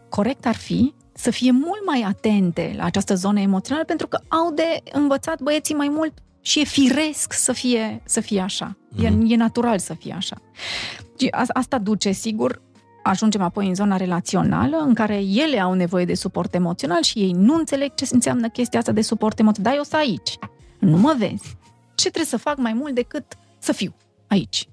corect 0.09 0.45
ar 0.45 0.55
fi 0.55 0.93
să 1.13 1.31
fie 1.31 1.51
mult 1.51 1.85
mai 1.85 2.01
atente 2.01 2.73
la 2.77 2.83
această 2.83 3.15
zonă 3.15 3.39
emoțională, 3.39 3.85
pentru 3.85 4.07
că 4.07 4.19
au 4.27 4.51
de 4.51 4.81
învățat 4.91 5.41
băieții 5.41 5.75
mai 5.75 5.89
mult 5.89 6.13
și 6.41 6.59
e 6.59 6.63
firesc 6.63 7.33
să 7.33 7.51
fie, 7.51 8.01
să 8.05 8.19
fie 8.19 8.41
așa. 8.41 8.77
E, 9.01 9.05
e 9.27 9.35
natural 9.35 9.79
să 9.79 9.93
fie 9.93 10.13
așa. 10.13 10.35
Și 11.23 11.29
asta 11.53 11.77
duce, 11.77 12.11
sigur, 12.11 12.61
ajungem 13.03 13.41
apoi 13.41 13.67
în 13.67 13.75
zona 13.75 13.97
relațională, 13.97 14.77
în 14.77 14.93
care 14.93 15.15
ele 15.15 15.59
au 15.59 15.73
nevoie 15.73 16.05
de 16.05 16.13
suport 16.13 16.53
emoțional 16.53 17.01
și 17.01 17.19
ei 17.19 17.31
nu 17.31 17.55
înțeleg 17.55 17.93
ce 17.93 18.07
înseamnă 18.11 18.49
chestia 18.49 18.79
asta 18.79 18.91
de 18.91 19.01
suport 19.01 19.39
emoțional. 19.39 19.71
Da, 19.71 19.77
eu 19.77 19.83
sunt 19.83 20.01
aici. 20.01 20.37
Nu 20.79 20.97
mă 20.97 21.15
vezi. 21.17 21.57
Ce 21.95 22.09
trebuie 22.09 22.25
să 22.25 22.37
fac 22.37 22.57
mai 22.57 22.73
mult 22.73 22.95
decât 22.95 23.25
să 23.59 23.71
fiu 23.71 23.95
aici? 24.27 24.67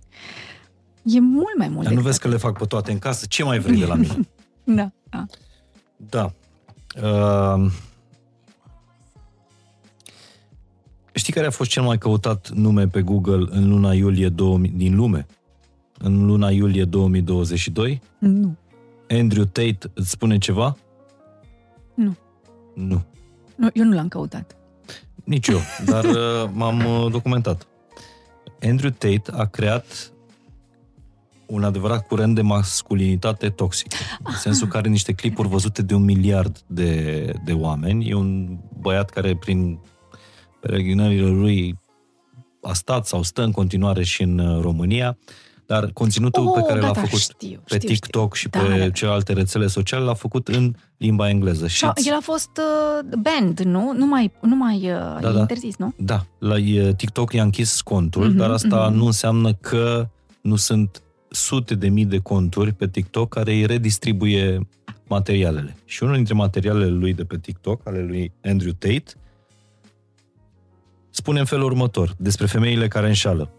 E 1.02 1.20
mult 1.20 1.59
mai 1.59 1.68
mult 1.68 1.85
Dar 1.85 1.93
nu 1.93 2.01
vezi 2.01 2.20
că 2.20 2.28
le 2.28 2.36
fac 2.36 2.59
pe 2.59 2.64
toate 2.64 2.93
în 2.93 2.98
casă? 2.98 3.27
Ce 3.28 3.44
mai 3.44 3.59
vrei 3.59 3.78
de 3.78 3.86
la 3.86 3.94
mine? 3.94 4.28
da, 4.78 4.90
da. 5.09 5.27
Da. 5.97 6.32
Uh, 7.02 7.72
știi 11.12 11.32
care 11.32 11.47
a 11.47 11.51
fost 11.51 11.70
cel 11.70 11.82
mai 11.82 11.98
căutat 11.98 12.48
nume 12.48 12.86
pe 12.86 13.02
Google 13.02 13.47
în 13.51 13.68
luna 13.68 13.93
iulie 13.93 14.28
2000, 14.28 14.70
din 14.70 14.97
lume? 14.97 15.27
În 16.02 16.27
luna 16.27 16.51
iulie 16.51 16.85
2022? 16.85 18.01
Nu. 18.18 18.56
Andrew 19.09 19.44
Tate 19.44 19.78
îți 19.94 20.10
spune 20.10 20.39
ceva? 20.39 20.77
Nu. 21.94 22.16
Nu. 22.74 23.02
nu 23.56 23.68
eu 23.72 23.85
nu 23.85 23.94
l-am 23.94 24.09
căutat. 24.09 24.56
Nici 25.24 25.48
eu, 25.48 25.59
dar 25.85 26.05
uh, 26.16 26.51
m-am 26.52 26.85
uh, 26.85 27.10
documentat. 27.10 27.66
Andrew 28.62 28.90
Tate 28.90 29.22
a 29.32 29.44
creat 29.44 30.12
un 31.47 31.64
adevărat 31.64 32.06
curent 32.06 32.35
de 32.35 32.43
masculinitate 32.43 33.48
toxică. 33.48 33.97
În 34.22 34.35
sensul 34.47 34.68
că 34.68 34.77
are 34.77 34.89
niște 34.89 35.12
clipuri 35.12 35.48
văzute 35.48 35.82
de 35.82 35.94
un 35.94 36.05
miliard 36.05 36.59
de, 36.66 37.32
de 37.44 37.52
oameni. 37.52 38.09
E 38.09 38.14
un 38.14 38.59
băiat 38.81 39.10
care 39.10 39.36
prin 39.36 39.78
peregrinările 40.60 41.28
lui 41.28 41.78
a 42.62 42.72
stat 42.72 43.06
sau 43.06 43.22
stă 43.22 43.43
în 43.43 43.51
continuare 43.51 44.02
și 44.02 44.22
în 44.22 44.39
uh, 44.39 44.62
România, 44.62 45.18
dar 45.70 45.90
conținutul 45.92 46.47
Oh, 46.47 46.52
pe 46.55 46.60
care 46.66 46.80
da, 46.80 46.86
l-a 46.86 46.92
da, 46.92 47.01
făcut 47.01 47.18
știu, 47.18 47.60
pe 47.64 47.74
știu, 47.74 47.88
TikTok 47.88 48.34
știu. 48.34 48.51
și 48.51 48.62
Da, 48.62 48.68
pe 48.72 48.78
da, 48.78 48.84
da. 48.84 48.90
celelalte 48.90 49.32
rețele 49.32 49.66
sociale 49.66 50.05
l-a 50.05 50.14
făcut 50.14 50.48
în 50.48 50.74
limba 50.97 51.28
engleză. 51.28 51.66
Și 51.66 51.78
Și 51.78 52.09
el 52.09 52.14
a 52.14 52.20
fost 52.22 52.51
uh, 52.59 53.16
banned, 53.18 53.59
nu? 53.59 53.92
Nu 53.97 54.06
mai, 54.06 54.32
nu 54.40 54.56
mai 54.56 54.76
uh, 54.76 55.18
Da, 55.20 55.28
e 55.28 55.32
da. 55.32 55.38
interzis, 55.38 55.76
nu? 55.76 55.94
Da, 55.97 56.26
la 56.38 56.56
e, 56.59 56.92
TikTok 56.92 57.32
i-a 57.32 57.42
închis 57.42 57.80
contul, 57.80 58.26
Mhm, 58.28 58.36
dar 58.36 58.51
asta 58.51 58.86
mhm. 58.88 58.97
nu 58.98 59.06
înseamnă 59.06 59.52
că 59.55 60.09
nu 60.40 60.56
sunt 60.56 61.02
sute 61.28 61.74
de 61.74 61.88
mii 61.88 62.05
de 62.05 62.18
conturi 62.18 62.72
pe 62.72 62.88
TikTok 62.88 63.28
care 63.28 63.52
îi 63.52 63.66
redistribuie 63.66 64.68
materialele. 65.09 65.76
Și 65.84 66.02
unul 66.02 66.14
dintre 66.14 66.34
materialele 66.34 66.90
lui 66.90 67.14
de 67.14 67.24
pe 67.24 67.38
TikTok, 67.38 67.86
ale 67.86 68.02
lui 68.02 68.32
Andrew 68.44 68.72
Tate, 68.72 69.12
spune 71.10 71.38
în 71.38 71.44
felul 71.44 71.64
următor 71.64 72.14
despre 72.18 72.47
femeile 72.47 72.88
care 72.88 73.06
înșală 73.06 73.51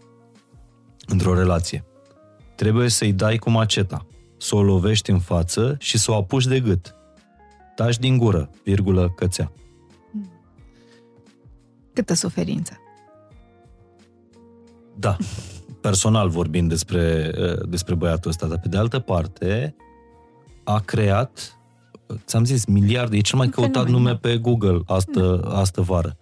într-o 1.06 1.34
relație. 1.34 1.84
Trebuie 2.54 2.88
să-i 2.88 3.12
dai 3.12 3.36
cu 3.36 3.50
maceta, 3.50 4.06
să 4.38 4.54
o 4.54 4.62
lovești 4.62 5.10
în 5.10 5.18
față 5.18 5.76
și 5.78 5.98
să 5.98 6.10
o 6.10 6.14
apuci 6.14 6.46
de 6.46 6.60
gât. 6.60 6.94
Taci 7.74 7.98
din 7.98 8.18
gură, 8.18 8.50
virgulă, 8.64 9.12
cățea. 9.16 9.52
Câtă 11.92 12.14
suferință. 12.14 12.76
Da, 14.94 15.16
personal 15.80 16.28
vorbind 16.28 16.68
despre, 16.68 17.32
uh, 17.38 17.68
despre 17.68 17.94
băiatul 17.94 18.30
ăsta, 18.30 18.46
dar 18.46 18.58
pe 18.58 18.68
de 18.68 18.76
altă 18.76 18.98
parte 18.98 19.74
a 20.64 20.80
creat, 20.80 21.58
uh, 22.06 22.16
ți-am 22.26 22.44
zis, 22.44 22.64
miliarde, 22.64 23.16
e 23.16 23.20
cel 23.20 23.38
mai 23.38 23.46
Un 23.46 23.52
căutat 23.52 23.84
fenomen, 23.84 23.92
nume 23.92 24.10
da. 24.10 24.16
pe 24.16 24.36
Google 24.36 24.80
astă, 24.86 25.50
astă 25.54 25.80
vară. 25.80 26.16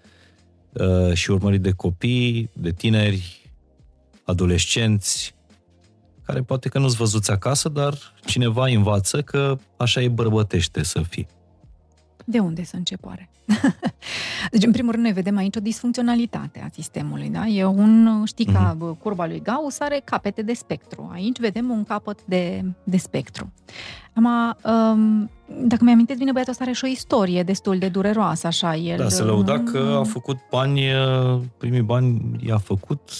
Uh, 0.72 1.12
și 1.12 1.30
urmărit 1.30 1.62
de 1.62 1.70
copii, 1.70 2.50
de 2.52 2.70
tineri, 2.70 3.52
adolescenți, 4.24 5.34
care 6.30 6.42
poate 6.42 6.68
că 6.68 6.78
nu-ți 6.78 6.96
văzuți 6.96 7.30
acasă, 7.30 7.68
dar 7.68 7.94
cineva 8.24 8.64
îi 8.64 8.74
învață 8.74 9.22
că 9.22 9.56
așa 9.76 10.00
e 10.02 10.08
bărbătește 10.08 10.82
să 10.82 11.00
fii. 11.08 11.26
De 12.24 12.38
unde 12.38 12.64
să 12.64 12.76
încep 12.76 13.04
oare? 13.04 13.30
deci, 14.52 14.64
în 14.64 14.72
primul 14.72 14.90
rând, 14.92 15.04
noi 15.04 15.12
vedem 15.12 15.36
aici 15.36 15.56
o 15.56 15.60
disfuncționalitate 15.60 16.60
a 16.64 16.68
sistemului. 16.72 17.28
Da? 17.28 17.46
E 17.46 17.64
un, 17.64 18.22
știi, 18.26 18.44
ca 18.44 18.74
bă, 18.78 18.86
curba 18.86 19.26
lui 19.26 19.42
Gauss 19.42 19.80
are 19.80 20.00
capete 20.04 20.42
de 20.42 20.52
spectru. 20.52 21.10
Aici 21.12 21.38
vedem 21.38 21.70
un 21.70 21.84
capăt 21.84 22.18
de, 22.24 22.64
de 22.84 22.96
spectru. 22.96 23.52
Ama, 24.14 24.56
um, 24.64 25.30
dacă 25.66 25.84
mi-amintesc 25.84 26.18
bine, 26.18 26.30
băiatul 26.32 26.52
ăsta 26.52 26.64
are 26.64 26.72
și 26.72 26.84
o 26.84 26.88
istorie 26.88 27.42
destul 27.42 27.78
de 27.78 27.88
dureroasă, 27.88 28.46
așa. 28.46 28.76
El, 28.76 28.96
Da, 28.96 29.08
se 29.08 29.22
lăuda 29.22 29.56
nu- 29.56 29.70
că 29.72 29.96
a 30.00 30.04
făcut 30.04 30.38
bani, 30.50 30.80
uh, 30.94 31.40
primii 31.56 31.82
bani 31.82 32.20
i-a 32.46 32.58
făcut, 32.58 33.10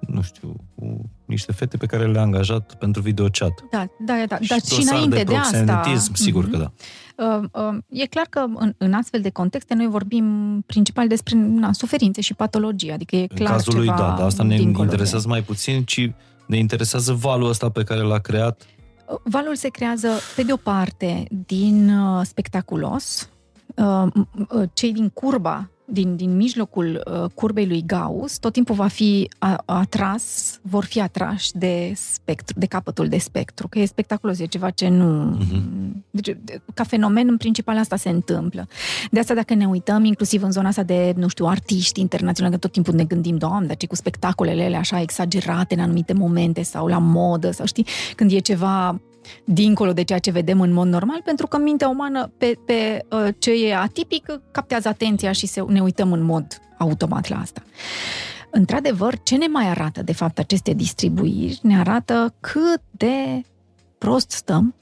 nu 0.00 0.22
știu, 0.22 0.56
cu 0.74 1.10
niște 1.26 1.52
fete 1.52 1.76
pe 1.76 1.86
care 1.86 2.06
le-a 2.06 2.22
angajat 2.22 2.74
pentru 2.78 3.02
videochat. 3.02 3.52
Da, 3.70 3.86
da, 3.98 4.14
da. 4.28 4.38
Dar 4.48 4.60
și, 4.60 4.68
dosar 4.68 4.94
înainte 4.94 5.16
de, 5.16 5.22
de 5.22 5.36
asta... 5.36 5.58
proxenetism, 5.58 6.14
sigur 6.14 6.42
Mhm. 6.44 6.52
că 6.52 6.56
da. 6.58 6.72
Uh, 7.16 7.42
uh, 7.52 7.78
E 7.88 8.06
clar 8.06 8.26
că 8.30 8.44
în, 8.54 8.74
în 8.78 8.92
astfel 8.92 9.20
de 9.20 9.30
contexte 9.30 9.74
noi 9.74 9.86
vorbim 9.86 10.60
principal 10.66 11.08
despre 11.08 11.36
na, 11.36 11.72
suferințe 11.72 12.20
și 12.20 12.34
patologie, 12.34 12.92
adică 12.92 13.16
e 13.16 13.20
În 13.20 13.36
clar 13.36 13.50
cazul 13.50 13.74
lui, 13.76 13.84
ceva 13.86 13.96
da, 13.96 14.14
dar 14.16 14.26
asta 14.26 14.42
ne 14.42 14.56
dincolo 14.56 14.84
interesează 14.84 15.28
mai 15.28 15.42
puțin, 15.42 15.84
ci 15.84 16.10
ne 16.46 16.56
interesează 16.56 17.12
valul 17.12 17.48
ăsta 17.48 17.68
pe 17.68 17.82
care 17.82 18.00
l-a 18.00 18.18
creat. 18.18 18.58
De... 18.58 18.64
Valul 19.24 19.56
se 19.56 19.68
creează, 19.68 20.08
pe 20.36 20.42
de 20.42 20.52
o 20.52 20.56
parte, 20.56 21.24
din 21.46 21.98
uh, 21.98 22.20
spectaculos, 22.24 23.20
uh, 23.22 23.28
m- 23.28 23.28
uh, 23.28 23.33
cei 24.72 24.92
din 24.92 25.08
curba, 25.08 25.68
din, 25.84 26.16
din 26.16 26.36
mijlocul 26.36 27.02
uh, 27.12 27.30
curbei 27.34 27.66
lui 27.66 27.82
Gauss, 27.86 28.38
tot 28.38 28.52
timpul 28.52 28.74
va 28.74 28.86
fi 28.86 29.30
a, 29.38 29.62
atras, 29.64 30.58
vor 30.62 30.84
fi 30.84 31.00
atrași 31.00 31.52
de 31.52 31.92
spectru, 31.96 32.58
de 32.58 32.66
capătul 32.66 33.08
de 33.08 33.18
spectru, 33.18 33.68
că 33.68 33.78
e 33.78 33.84
spectaculos, 33.84 34.38
e 34.38 34.44
ceva 34.44 34.70
ce 34.70 34.88
nu... 34.88 35.22
Mhm. 35.22 36.04
Deci, 36.10 36.36
de- 36.44 36.60
ca 36.74 36.84
fenomen, 36.84 37.28
în 37.28 37.36
principal, 37.36 37.78
asta 37.78 37.96
se 37.96 38.08
întâmplă. 38.08 38.68
De 39.10 39.18
asta, 39.18 39.34
dacă 39.34 39.54
ne 39.54 39.66
uităm, 39.66 40.04
inclusiv 40.04 40.42
în 40.42 40.50
zona 40.50 40.68
asta 40.68 40.82
de, 40.82 41.12
nu 41.16 41.28
știu, 41.28 41.46
artiști 41.46 42.00
internaționali, 42.00 42.54
că 42.54 42.60
tot 42.60 42.72
timpul 42.72 42.94
ne 42.94 43.04
gândim, 43.04 43.36
doamne, 43.36 43.66
dar 43.66 43.76
ce 43.76 43.86
cu 43.86 43.94
spectacolele 43.94 44.64
alea 44.64 44.78
așa 44.78 45.00
exagerate 45.00 45.74
în 45.74 45.80
anumite 45.80 46.12
momente 46.12 46.62
sau 46.62 46.86
la 46.86 46.98
modă, 46.98 47.50
sau 47.50 47.66
știi, 47.66 47.86
când 48.16 48.32
e 48.32 48.38
ceva 48.38 49.00
dincolo 49.44 49.92
de 49.92 50.02
ceea 50.02 50.18
ce 50.18 50.30
vedem 50.30 50.60
în 50.60 50.72
mod 50.72 50.86
normal, 50.86 51.20
pentru 51.24 51.46
că 51.46 51.58
mintea 51.58 51.88
umană 51.88 52.32
pe, 52.38 52.58
pe 52.66 53.04
uh, 53.10 53.28
ce 53.38 53.66
e 53.66 53.76
atipic 53.76 54.40
captează 54.50 54.88
atenția 54.88 55.32
și 55.32 55.46
se, 55.46 55.64
ne 55.68 55.80
uităm 55.80 56.12
în 56.12 56.22
mod 56.22 56.46
automat 56.78 57.28
la 57.28 57.40
asta. 57.40 57.62
Într-adevăr, 58.50 59.18
ce 59.22 59.36
ne 59.36 59.46
mai 59.46 59.68
arată, 59.68 60.02
de 60.02 60.12
fapt, 60.12 60.38
aceste 60.38 60.72
distribuiri? 60.72 61.58
Ne 61.62 61.78
arată 61.78 62.34
cât 62.40 62.80
de 62.90 63.42
prost 63.98 64.30
stăm 64.30 64.74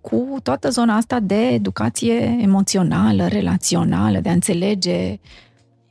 cu 0.00 0.36
toată 0.42 0.70
zona 0.70 0.96
asta 0.96 1.20
de 1.20 1.48
educație 1.48 2.38
emoțională, 2.40 3.26
relațională, 3.26 4.20
de 4.20 4.28
a 4.28 4.32
înțelege 4.32 5.18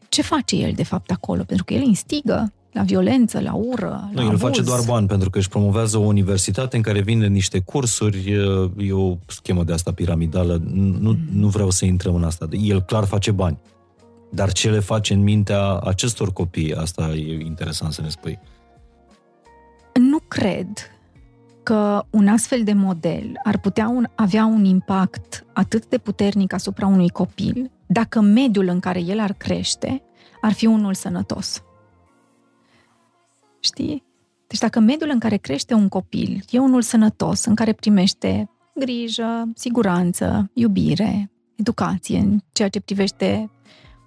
ce 0.10 0.22
face 0.22 0.56
el, 0.56 0.72
de 0.76 0.84
fapt, 0.84 1.11
acolo. 1.11 1.44
Pentru 1.44 1.65
că 1.65 1.74
el 1.74 1.82
instigă 1.82 2.53
la 2.72 2.81
violență, 2.84 3.39
la 3.39 3.53
ură, 3.53 4.07
Nu, 4.10 4.15
la 4.15 4.22
el 4.22 4.27
abuz. 4.27 4.39
face 4.39 4.61
doar 4.61 4.80
bani 4.88 5.07
pentru 5.07 5.30
că 5.30 5.38
își 5.38 5.49
promovează 5.49 5.98
o 5.98 6.02
universitate 6.06 6.76
în 6.76 6.81
care 6.81 7.02
vinde 7.02 7.27
niște 7.27 7.60
cursuri, 7.60 8.31
e- 8.31 8.85
e 8.85 8.91
o 8.91 9.18
schemă 9.27 9.64
de 9.64 9.73
asta 9.73 9.91
piramidală, 9.91 10.61
nu, 10.73 11.10
Mm. 11.10 11.18
nu 11.31 11.48
vreau 11.48 11.69
să 11.69 11.85
intrăm 11.85 12.15
în 12.15 12.23
asta. 12.23 12.48
El 12.52 12.81
clar 12.81 13.03
face 13.06 13.31
bani. 13.31 13.57
Dar 14.31 14.52
ce 14.52 14.69
le 14.69 14.80
face 14.80 15.14
în 15.14 15.23
mintea 15.23 15.77
acestor 15.80 16.34
copii? 16.34 16.73
Asta 16.76 17.14
e 17.15 17.39
interesant 17.45 17.94
să 17.94 18.02
ne 18.02 18.10
spui. 18.10 18.39
Nu 19.99 20.18
cred 20.27 20.68
că 21.64 22.03
un 22.10 22.27
astfel 22.27 22.64
de 22.64 22.73
model 22.73 23.31
ar 23.44 23.57
putea 23.60 23.88
un, 23.88 24.07
avea 24.15 24.45
un 24.45 24.65
impact 24.65 25.45
atât 25.53 25.88
de 25.88 25.98
puternic 25.98 26.53
asupra 26.53 26.88
unui 26.88 27.10
copil 27.10 27.72
dacă 27.85 28.22
mediul 28.22 28.68
în 28.68 28.80
care 28.80 28.99
el 29.02 29.19
ar 29.19 29.34
crește 29.34 30.02
ar 30.41 30.52
fi 30.52 30.65
unul 30.65 30.94
sănătos. 30.94 31.61
Știi? 33.68 34.03
Deci 34.48 34.60
dacă 34.60 34.80
mediul 34.80 35.10
în 35.10 35.19
care 35.19 35.38
crește 35.38 35.73
un 35.73 35.88
copil 35.88 36.44
e 36.49 36.60
unul 36.60 36.81
sănătos, 36.81 37.45
în 37.45 37.56
care 37.56 37.73
primește 37.73 38.49
grijă, 38.76 39.49
siguranță, 39.56 40.49
iubire, 40.53 41.31
educație 41.56 42.18
în 42.18 42.39
ceea 42.52 42.69
ce 42.69 42.80
privește 42.80 43.49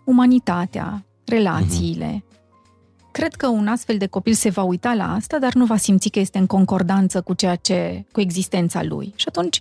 umanitatea, 0.04 1.04
relațiile, 1.24 2.24
uh-huh. 2.24 3.10
cred 3.12 3.34
că 3.34 3.48
un 3.48 3.66
astfel 3.66 3.98
de 3.98 4.06
copil 4.06 4.32
se 4.32 4.50
va 4.50 4.62
uita 4.62 4.94
la 4.94 5.14
asta, 5.14 5.38
dar 5.38 5.54
nu 5.54 5.64
va 5.64 5.76
simți 5.76 6.08
că 6.08 6.18
este 6.18 6.38
în 6.38 6.46
concordanță 6.46 7.20
cu 7.20 7.34
ceea 7.34 7.56
ce, 7.56 8.04
cu 8.12 8.20
existența 8.20 8.82
lui. 8.82 9.12
Și 9.16 9.24
atunci, 9.28 9.60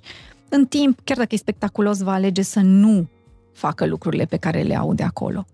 în 0.49 0.65
timp, 0.65 0.99
chiar 1.03 1.17
dacă 1.17 1.35
e 1.35 1.37
spectaculos, 1.37 1.99
va 1.99 2.13
alege 2.13 2.41
să 2.41 2.59
nu 2.59 3.07
facă 3.53 3.85
lucrurile 3.85 4.25
pe 4.25 4.37
care 4.37 4.61
le 4.61 4.75
au 4.75 4.93
de 4.93 5.03
acolo. 5.03 5.45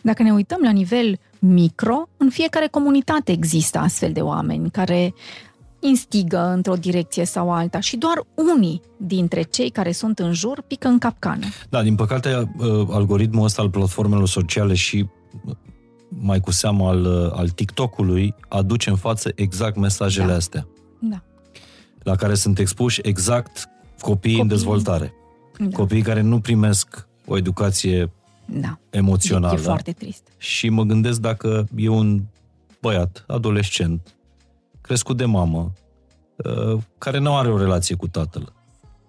Dacă 0.00 0.22
ne 0.22 0.32
uităm 0.32 0.60
la 0.62 0.70
nivel 0.70 1.18
micro, 1.44 2.08
în 2.16 2.30
fiecare 2.30 2.66
comunitate 2.70 3.32
există 3.32 3.78
astfel 3.78 4.12
de 4.12 4.20
oameni 4.20 4.70
care 4.70 5.14
instigă 5.80 6.50
într-o 6.54 6.74
direcție 6.74 7.24
sau 7.24 7.52
alta 7.52 7.80
și 7.80 7.96
doar 7.96 8.22
unii 8.54 8.80
dintre 8.96 9.42
cei 9.42 9.70
care 9.70 9.92
sunt 9.92 10.18
în 10.18 10.32
jur 10.32 10.62
pică 10.66 10.88
în 10.88 10.98
capcană. 10.98 11.46
Da, 11.70 11.82
din 11.82 11.94
păcate, 11.94 12.52
uh, 12.58 12.86
algoritmul 12.90 13.44
ăsta 13.44 13.62
al 13.62 13.70
platformelor 13.70 14.28
sociale 14.28 14.74
și 14.74 15.06
uh, 15.46 15.54
mai 16.08 16.40
cu 16.40 16.50
seamă 16.50 16.88
al, 16.88 17.04
uh, 17.04 17.30
al 17.32 17.48
TikTok-ului 17.48 18.34
aduce 18.48 18.90
în 18.90 18.96
față 18.96 19.32
exact 19.34 19.76
mesajele 19.76 20.26
Da. 20.26 20.34
astea, 20.34 20.66
Da. 21.00 21.22
la 22.02 22.14
care 22.16 22.34
sunt 22.34 22.58
expuși 22.58 23.00
exact 23.02 23.68
copiii, 24.00 24.10
Copiii. 24.14 24.40
în 24.40 24.46
dezvoltare. 24.46 25.14
Da. 25.58 25.76
Copiii 25.76 26.02
care 26.02 26.20
nu 26.20 26.40
primesc 26.40 27.08
o 27.26 27.36
educație 27.36 28.12
da. 28.44 28.78
emoțională. 28.90 29.54
E, 29.56 29.60
e 29.60 29.62
foarte 29.62 29.92
trist. 29.92 30.28
Și 30.38 30.68
mă 30.68 30.82
gândesc 30.82 31.20
dacă 31.20 31.68
e 31.76 31.88
un 31.88 32.22
băiat, 32.80 33.24
adolescent, 33.28 34.14
crescut 34.80 35.16
de 35.16 35.24
mamă, 35.24 35.72
uh, 36.36 36.78
care 36.98 37.18
nu 37.18 37.36
are 37.36 37.50
o 37.50 37.58
relație 37.58 37.94
cu 37.94 38.08
tatăl 38.08 38.52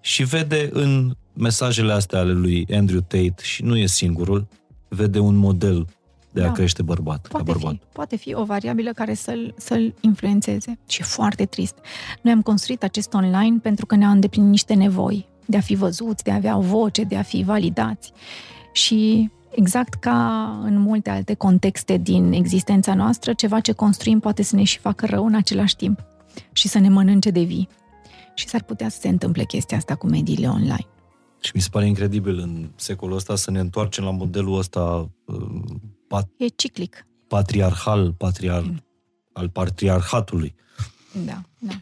și 0.02 0.24
vede 0.24 0.70
în 0.74 1.16
mesajele 1.34 1.94
astea 1.94 2.20
ale 2.20 2.34
lui 2.34 2.68
Andrew 2.72 3.00
Tate, 3.00 3.36
și 3.42 3.64
nu 3.64 3.78
e 3.78 3.86
singurul, 3.86 4.48
vede 4.88 5.20
un 5.20 5.36
model 5.36 5.88
de 6.32 6.42
a 6.42 6.46
Da. 6.46 6.52
crește 6.52 6.82
bărbat, 6.82 7.22
ca 7.22 7.28
Poate 7.32 7.52
bărbat. 7.52 7.72
fi, 7.72 7.80
poate 7.94 8.16
fi 8.16 8.34
o 8.34 8.44
variabilă 8.44 8.92
care 8.92 9.14
să-l, 9.14 9.54
să-l 9.58 9.94
influențeze. 10.02 10.80
Și 10.88 11.02
e 11.02 11.04
foarte 11.04 11.46
trist. 11.46 11.76
Noi 12.22 12.34
am 12.34 12.42
construit 12.42 12.84
acest 12.84 13.14
online 13.14 13.58
pentru 13.62 13.86
că 13.86 13.96
ne-a 13.96 14.10
îndeplinit 14.10 14.50
niște 14.50 14.74
nevoi 14.74 15.28
de 15.46 15.58
a 15.58 15.62
fi 15.62 15.76
văzuți, 15.76 16.24
de 16.24 16.32
a 16.32 16.36
avea 16.36 16.58
o 16.58 16.62
voce, 16.62 17.04
de 17.04 17.16
a 17.16 17.22
fi 17.22 17.44
validați. 17.44 18.12
Și 18.74 19.30
exact 19.50 19.94
ca 19.94 20.50
în 20.64 20.78
multe 20.78 21.10
alte 21.10 21.34
contexte 21.34 21.98
din 21.98 22.32
existența 22.32 22.94
noastră, 22.94 23.34
ceva 23.34 23.60
ce 23.60 23.72
construim 23.72 24.20
poate 24.20 24.44
să 24.44 24.56
ne 24.56 24.64
și 24.64 24.80
facă 24.80 25.06
rău 25.06 25.26
în 25.26 25.36
același 25.36 25.76
timp 25.76 26.00
și 26.52 26.68
să 26.68 26.80
ne 26.80 26.90
mănânce 26.90 27.30
de 27.30 27.42
vii. 27.44 27.68
Și 28.34 28.48
s-ar 28.48 28.64
putea 28.64 28.90
să 28.90 29.00
se 29.00 29.08
întâmple 29.08 29.44
chestia 29.44 29.78
asta 29.78 29.96
cu 29.96 30.08
mediile 30.08 30.48
online. 30.48 30.88
Și 31.42 31.52
mi 31.56 31.62
se 31.62 31.68
pare 31.72 31.88
incredibil 31.88 32.40
în 32.40 32.70
secolul 32.76 33.16
ăsta 33.16 33.36
să 33.36 33.52
ne 33.52 33.60
întoarcem 33.60 34.04
la 34.04 34.12
modelul 34.12 34.58
ăsta 34.58 35.10
uh, 35.26 35.62
pat- 36.08 36.38
E 36.38 36.48
ciclic. 36.48 37.08
patriarhal, 37.28 38.14
patriar, 38.14 38.84
al 39.34 39.50
patriarhatului. 39.50 40.56
Da, 41.26 41.42
da. 41.60 41.74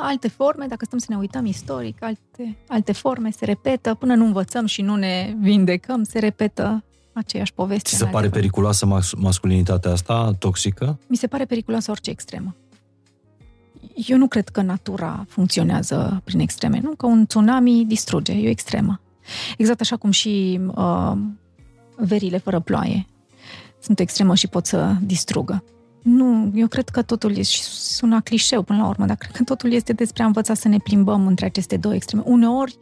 Alte 0.00 0.28
forme, 0.28 0.66
dacă 0.66 0.84
stăm 0.84 0.98
să 0.98 1.06
ne 1.08 1.16
uităm 1.16 1.46
istoric, 1.46 2.02
alte, 2.02 2.56
alte 2.68 2.92
forme 2.92 3.30
se 3.30 3.44
repetă, 3.44 3.94
până 3.94 4.14
nu 4.14 4.24
învățăm 4.24 4.66
și 4.66 4.82
nu 4.82 4.96
ne 4.96 5.36
vindecăm, 5.40 6.02
se 6.02 6.18
repetă 6.18 6.84
aceeași 7.12 7.52
poveste. 7.52 7.88
Ți 7.88 7.92
în 7.92 7.98
se 7.98 8.04
alte 8.04 8.16
pare 8.16 8.26
forme. 8.26 8.40
periculoasă 8.40 8.86
mas- 8.86 9.14
masculinitatea 9.16 9.90
asta, 9.90 10.32
toxică? 10.38 10.98
Mi 11.06 11.16
se 11.16 11.26
pare 11.26 11.44
periculoasă 11.44 11.90
orice 11.90 12.10
extremă. 12.10 12.54
Eu 13.94 14.18
nu 14.18 14.28
cred 14.28 14.48
că 14.48 14.62
natura 14.62 15.24
funcționează 15.28 16.20
prin 16.24 16.40
extreme, 16.40 16.80
nu? 16.82 16.90
Că 16.90 17.06
un 17.06 17.26
tsunami 17.26 17.84
distruge, 17.84 18.32
e 18.32 18.46
o 18.46 18.50
extremă. 18.50 19.00
Exact 19.56 19.80
așa 19.80 19.96
cum 19.96 20.10
și 20.10 20.60
uh, 20.74 21.12
verile 21.96 22.38
fără 22.38 22.60
ploaie 22.60 23.06
sunt 23.80 23.98
o 23.98 24.02
extremă 24.02 24.34
și 24.34 24.46
pot 24.46 24.66
să 24.66 24.94
distrugă. 25.00 25.64
Nu, 26.02 26.52
eu 26.54 26.66
cred 26.66 26.88
că 26.88 27.02
totul 27.02 27.30
este, 27.30 27.42
și 27.56 27.62
sună 27.62 28.20
clișeu 28.20 28.62
până 28.62 28.78
la 28.78 28.88
urmă, 28.88 29.06
dar 29.06 29.16
cred 29.16 29.32
că 29.32 29.42
totul 29.42 29.72
este 29.72 29.92
despre 29.92 30.22
a 30.22 30.26
învăța 30.26 30.54
să 30.54 30.68
ne 30.68 30.78
plimbăm 30.78 31.26
între 31.26 31.46
aceste 31.46 31.76
două 31.76 31.94
extreme. 31.94 32.22
Uneori 32.26 32.78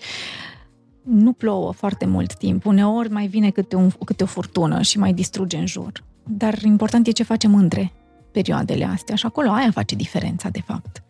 nu 1.03 1.33
plouă 1.33 1.73
foarte 1.73 2.07
mult 2.07 2.35
timp, 2.35 2.65
uneori 2.65 3.11
mai 3.11 3.27
vine 3.27 3.51
câte, 3.51 3.77
un, 3.77 3.91
câte 4.05 4.23
o 4.23 4.27
furtună 4.27 4.83
și 4.83 4.99
mai 4.99 5.13
distruge 5.13 5.57
în 5.57 5.67
jur. 5.67 6.05
Dar 6.25 6.63
important 6.63 7.07
e 7.07 7.11
ce 7.11 7.23
facem 7.23 7.55
între 7.55 7.93
perioadele 8.33 8.85
astea 8.85 9.15
și 9.15 9.27
acolo 9.27 9.51
aia 9.51 9.71
face 9.71 9.95
diferența, 9.95 10.49
de 10.49 10.61
fapt. 10.67 11.03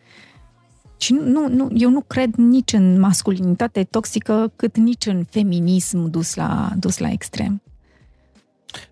Și 0.99 1.13
nu, 1.13 1.49
nu, 1.49 1.69
eu 1.75 1.91
nu 1.91 2.01
cred 2.01 2.35
nici 2.35 2.73
în 2.73 3.01
masculinitate 3.01 3.85
toxică, 3.85 4.53
cât 4.57 4.77
nici 4.77 5.07
în 5.07 5.25
feminism 5.31 6.11
dus 6.11 6.35
la, 6.35 6.71
dus 6.79 6.99
la 6.99 7.11
extrem. 7.11 7.63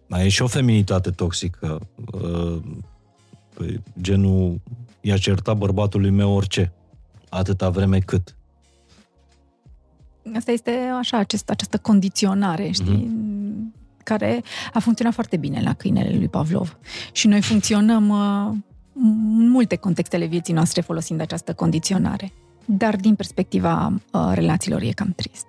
Mai 0.06 0.24
e 0.24 0.28
și 0.28 0.42
o 0.42 0.46
feminitate 0.46 1.10
toxică. 1.10 1.80
Uh, 3.58 3.66
Păi, 3.66 3.82
genul, 4.00 4.60
i-aș 5.00 5.20
certat 5.20 5.56
bărbatului 5.56 6.10
meu 6.10 6.30
orice. 6.30 6.72
Atâta 7.28 7.70
vreme 7.70 7.98
cât. 7.98 8.36
Asta 10.36 10.50
este 10.50 10.70
așa, 10.98 11.18
acest, 11.18 11.50
această 11.50 11.78
condiționare, 11.78 12.70
știi? 12.70 13.06
Mm-hmm. 13.06 14.02
Care 14.04 14.42
a 14.72 14.78
funcționat 14.78 15.14
foarte 15.14 15.36
bine 15.36 15.60
la 15.62 15.74
câinele 15.74 16.16
lui 16.16 16.28
Pavlov. 16.28 16.78
Și 17.12 17.26
noi 17.26 17.42
funcționăm 17.42 18.08
uh, 18.08 18.56
în 19.38 19.48
multe 19.48 19.76
contextele 19.76 20.26
vieții 20.26 20.54
noastre 20.54 20.80
folosind 20.80 21.20
această 21.20 21.54
condiționare. 21.54 22.32
Dar 22.64 22.96
din 22.96 23.14
perspectiva 23.14 23.92
uh, 24.12 24.30
relațiilor 24.34 24.82
e 24.82 24.90
cam 24.90 25.12
trist. 25.16 25.46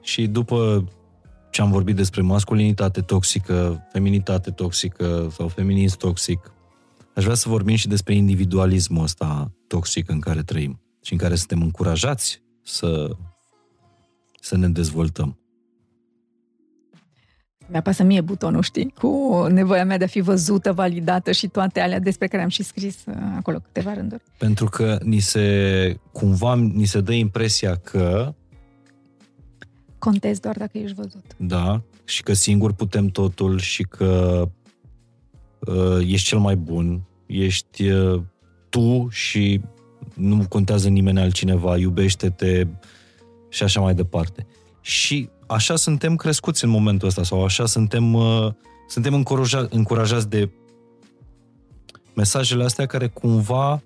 Și 0.00 0.26
după 0.26 0.84
ce 1.54 1.62
am 1.62 1.70
vorbit 1.70 1.96
despre 1.96 2.20
masculinitate 2.20 3.00
toxică, 3.00 3.86
feminitate 3.92 4.50
toxică 4.50 5.28
sau 5.36 5.48
feminism 5.48 5.96
toxic, 5.98 6.52
aș 7.14 7.22
vrea 7.22 7.34
să 7.34 7.48
vorbim 7.48 7.76
și 7.76 7.88
despre 7.88 8.14
individualismul 8.14 9.02
ăsta 9.02 9.52
toxic 9.66 10.10
în 10.10 10.20
care 10.20 10.42
trăim 10.42 10.80
și 11.02 11.12
în 11.12 11.18
care 11.18 11.34
suntem 11.34 11.62
încurajați 11.62 12.42
să, 12.62 13.10
să 14.40 14.56
ne 14.56 14.68
dezvoltăm. 14.68 15.38
Mi-apasă 17.66 18.02
mie 18.02 18.20
butonul, 18.20 18.62
știi, 18.62 18.94
cu 18.98 19.46
nevoia 19.50 19.84
mea 19.84 19.98
de 19.98 20.04
a 20.04 20.06
fi 20.06 20.20
văzută, 20.20 20.72
validată 20.72 21.32
și 21.32 21.48
toate 21.48 21.80
alea 21.80 22.00
despre 22.00 22.26
care 22.26 22.42
am 22.42 22.48
și 22.48 22.62
scris 22.62 22.96
uh, 23.06 23.14
acolo 23.36 23.58
câteva 23.58 23.94
rânduri. 23.94 24.22
Pentru 24.38 24.64
că 24.64 24.98
ni 25.02 25.18
se, 25.18 25.98
cumva, 26.12 26.54
ni 26.54 26.84
se 26.84 27.00
dă 27.00 27.12
impresia 27.12 27.76
că, 27.76 28.34
Contez 30.04 30.38
doar 30.38 30.56
dacă 30.56 30.78
ești 30.78 30.94
văzut. 30.94 31.24
da, 31.36 31.82
și 32.04 32.22
că 32.22 32.32
singur 32.32 32.72
putem 32.72 33.06
totul 33.06 33.58
și 33.58 33.82
că 33.82 34.42
uh, 35.58 35.98
ești 36.00 36.28
cel 36.28 36.38
mai 36.38 36.56
bun, 36.56 37.02
ești 37.26 37.88
uh, 37.88 38.22
tu 38.68 39.08
și 39.10 39.60
nu 40.14 40.48
contează 40.48 40.88
nimeni 40.88 41.20
altcineva, 41.20 41.76
iubește-te 41.76 42.66
și 43.48 43.62
așa 43.62 43.80
mai 43.80 43.94
departe. 43.94 44.46
Și 44.80 45.28
așa 45.46 45.76
suntem 45.76 46.16
crescuți 46.16 46.64
în 46.64 46.70
momentul 46.70 47.08
ăsta 47.08 47.22
sau 47.22 47.44
așa 47.44 47.66
suntem, 47.66 48.14
uh, 48.14 48.52
suntem 48.88 49.14
încuraja, 49.14 49.66
încurajați 49.70 50.28
de 50.28 50.50
mesajele 52.14 52.64
astea 52.64 52.86
care 52.86 53.08
cumva 53.08 53.82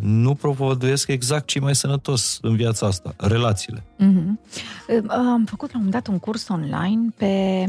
nu 0.00 0.34
propovăduiesc 0.34 1.08
exact 1.08 1.46
ce 1.46 1.58
e 1.58 1.60
mai 1.60 1.74
sănătos 1.74 2.38
în 2.42 2.56
viața 2.56 2.86
asta, 2.86 3.14
relațiile. 3.16 3.84
Mm-hmm. 3.98 5.06
Am 5.06 5.44
făcut 5.44 5.72
la 5.72 5.78
un 5.78 5.84
moment 5.84 5.92
dat 5.92 6.06
un 6.06 6.18
curs 6.18 6.48
online 6.48 7.08
pe, 7.16 7.64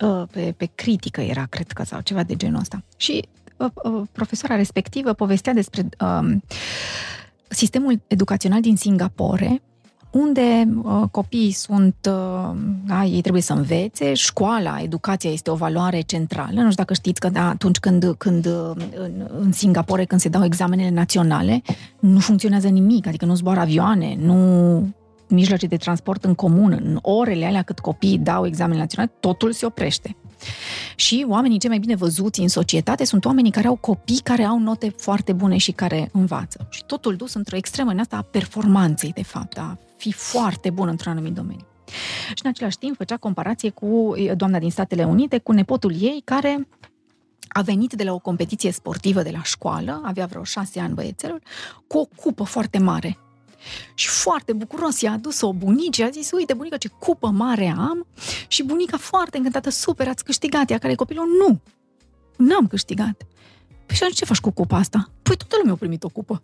uh, 0.00 0.22
pe, 0.30 0.54
pe 0.56 0.70
critică, 0.74 1.20
era, 1.20 1.46
cred 1.46 1.72
că, 1.72 1.84
sau 1.84 2.00
ceva 2.00 2.22
de 2.22 2.36
genul 2.36 2.60
ăsta. 2.60 2.82
Și 2.96 3.28
uh, 3.56 3.70
uh, 3.74 4.02
profesoara 4.12 4.56
respectivă 4.56 5.12
povestea 5.12 5.52
despre 5.52 5.88
um, 6.00 6.42
sistemul 7.48 8.02
educațional 8.06 8.60
din 8.60 8.76
Singapore, 8.76 9.62
unde 10.14 10.68
uh, 10.82 11.02
copiii 11.10 11.50
sunt, 11.50 11.94
uh, 12.08 12.56
da, 12.86 13.04
ei 13.04 13.20
trebuie 13.20 13.42
să 13.42 13.52
învețe, 13.52 14.14
școala, 14.14 14.80
educația 14.82 15.30
este 15.30 15.50
o 15.50 15.54
valoare 15.54 16.00
centrală. 16.00 16.52
Nu 16.52 16.60
știu 16.60 16.74
dacă 16.74 16.94
știți 16.94 17.20
că 17.20 17.28
da, 17.28 17.48
atunci 17.48 17.78
când, 17.78 18.14
când 18.18 18.46
uh, 18.46 18.70
în, 18.94 19.28
în 19.40 19.52
Singapore, 19.52 20.04
când 20.04 20.20
se 20.20 20.28
dau 20.28 20.44
examenele 20.44 20.90
naționale, 20.90 21.62
nu 21.98 22.18
funcționează 22.18 22.68
nimic, 22.68 23.06
adică 23.06 23.24
nu 23.24 23.34
zboară 23.34 23.60
avioane, 23.60 24.16
nu 24.20 24.88
mijloace 25.28 25.66
de 25.66 25.76
transport 25.76 26.24
în 26.24 26.34
comun, 26.34 26.72
în 26.72 26.98
orele 27.02 27.44
alea 27.44 27.62
cât 27.62 27.78
copiii 27.78 28.18
dau 28.18 28.46
examen 28.46 28.78
național, 28.78 29.10
totul 29.20 29.52
se 29.52 29.66
oprește. 29.66 30.16
Și 30.96 31.26
oamenii 31.28 31.58
cei 31.58 31.68
mai 31.68 31.78
bine 31.78 31.94
văzuți 31.94 32.40
în 32.40 32.48
societate 32.48 33.04
sunt 33.04 33.24
oamenii 33.24 33.50
care 33.50 33.66
au 33.66 33.76
copii 33.76 34.20
care 34.22 34.42
au 34.42 34.58
note 34.58 34.94
foarte 34.96 35.32
bune 35.32 35.56
și 35.56 35.72
care 35.72 36.08
învață. 36.12 36.66
Și 36.70 36.84
totul 36.86 37.16
dus 37.16 37.34
într-o 37.34 37.56
extremă 37.56 37.90
în 37.90 37.98
asta 37.98 38.16
a 38.16 38.26
performanței, 38.30 39.12
de 39.14 39.22
fapt, 39.22 39.58
a 39.58 39.78
fi 40.04 40.12
foarte 40.12 40.70
bun 40.70 40.88
într-un 40.88 41.12
anumit 41.12 41.32
domeniu. 41.32 41.66
Și 42.28 42.42
în 42.42 42.50
același 42.50 42.78
timp 42.78 42.96
făcea 42.96 43.16
comparație 43.16 43.70
cu 43.70 44.14
doamna 44.36 44.58
din 44.58 44.70
Statele 44.70 45.04
Unite, 45.04 45.38
cu 45.38 45.52
nepotul 45.52 45.94
ei, 46.00 46.22
care 46.24 46.68
a 47.48 47.62
venit 47.62 47.92
de 47.92 48.04
la 48.04 48.12
o 48.12 48.18
competiție 48.18 48.70
sportivă 48.70 49.22
de 49.22 49.30
la 49.30 49.42
școală, 49.42 50.00
avea 50.04 50.26
vreo 50.26 50.44
șase 50.44 50.80
ani 50.80 50.94
băiețelul, 50.94 51.42
cu 51.86 51.98
o 51.98 52.04
cupă 52.16 52.44
foarte 52.44 52.78
mare. 52.78 53.18
Și 53.94 54.08
foarte 54.08 54.52
bucuros 54.52 55.00
i-a 55.00 55.12
adus-o 55.12 55.52
bunici, 55.52 56.00
a 56.00 56.08
zis, 56.08 56.30
uite 56.30 56.54
bunică 56.54 56.76
ce 56.76 56.88
cupă 56.98 57.28
mare 57.28 57.74
am 57.78 58.06
și 58.48 58.62
bunica 58.62 58.96
foarte 58.96 59.36
încântată, 59.36 59.70
super, 59.70 60.08
ați 60.08 60.24
câștigat, 60.24 60.70
ea 60.70 60.78
care 60.78 60.94
copilul, 60.94 61.26
nu, 61.38 61.60
n-am 62.46 62.66
câștigat. 62.66 63.26
Păi 63.86 63.96
și 63.96 64.02
atunci 64.02 64.18
ce 64.18 64.24
faci 64.24 64.40
cu 64.40 64.50
cupa 64.50 64.76
asta? 64.76 65.10
Păi 65.22 65.36
toată 65.36 65.56
lumea 65.58 65.72
a 65.72 65.76
primit 65.76 66.04
o 66.04 66.08
cupă. 66.08 66.42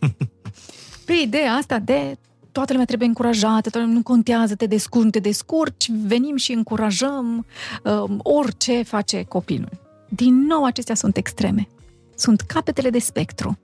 Păi 1.06 1.22
ideea 1.22 1.52
asta 1.52 1.78
de 1.78 2.18
toată 2.58 2.72
lumea 2.72 2.86
trebuie 2.86 3.08
încurajată, 3.08 3.60
toată 3.60 3.78
lumea 3.78 3.94
nu 3.94 4.02
contează, 4.02 4.54
te 4.54 4.66
descurci, 4.66 5.04
nu 5.04 5.10
te 5.10 5.18
descurci, 5.18 5.90
venim 6.06 6.36
și 6.36 6.52
încurajăm 6.52 7.46
uh, 7.82 8.16
orice 8.18 8.82
face 8.82 9.22
copilul. 9.22 9.70
Din 10.08 10.46
nou, 10.46 10.64
acestea 10.64 10.94
sunt 10.94 11.16
extreme. 11.16 11.68
Sunt 12.14 12.40
capetele 12.40 12.90
de 12.90 12.98
spectru. 12.98 13.58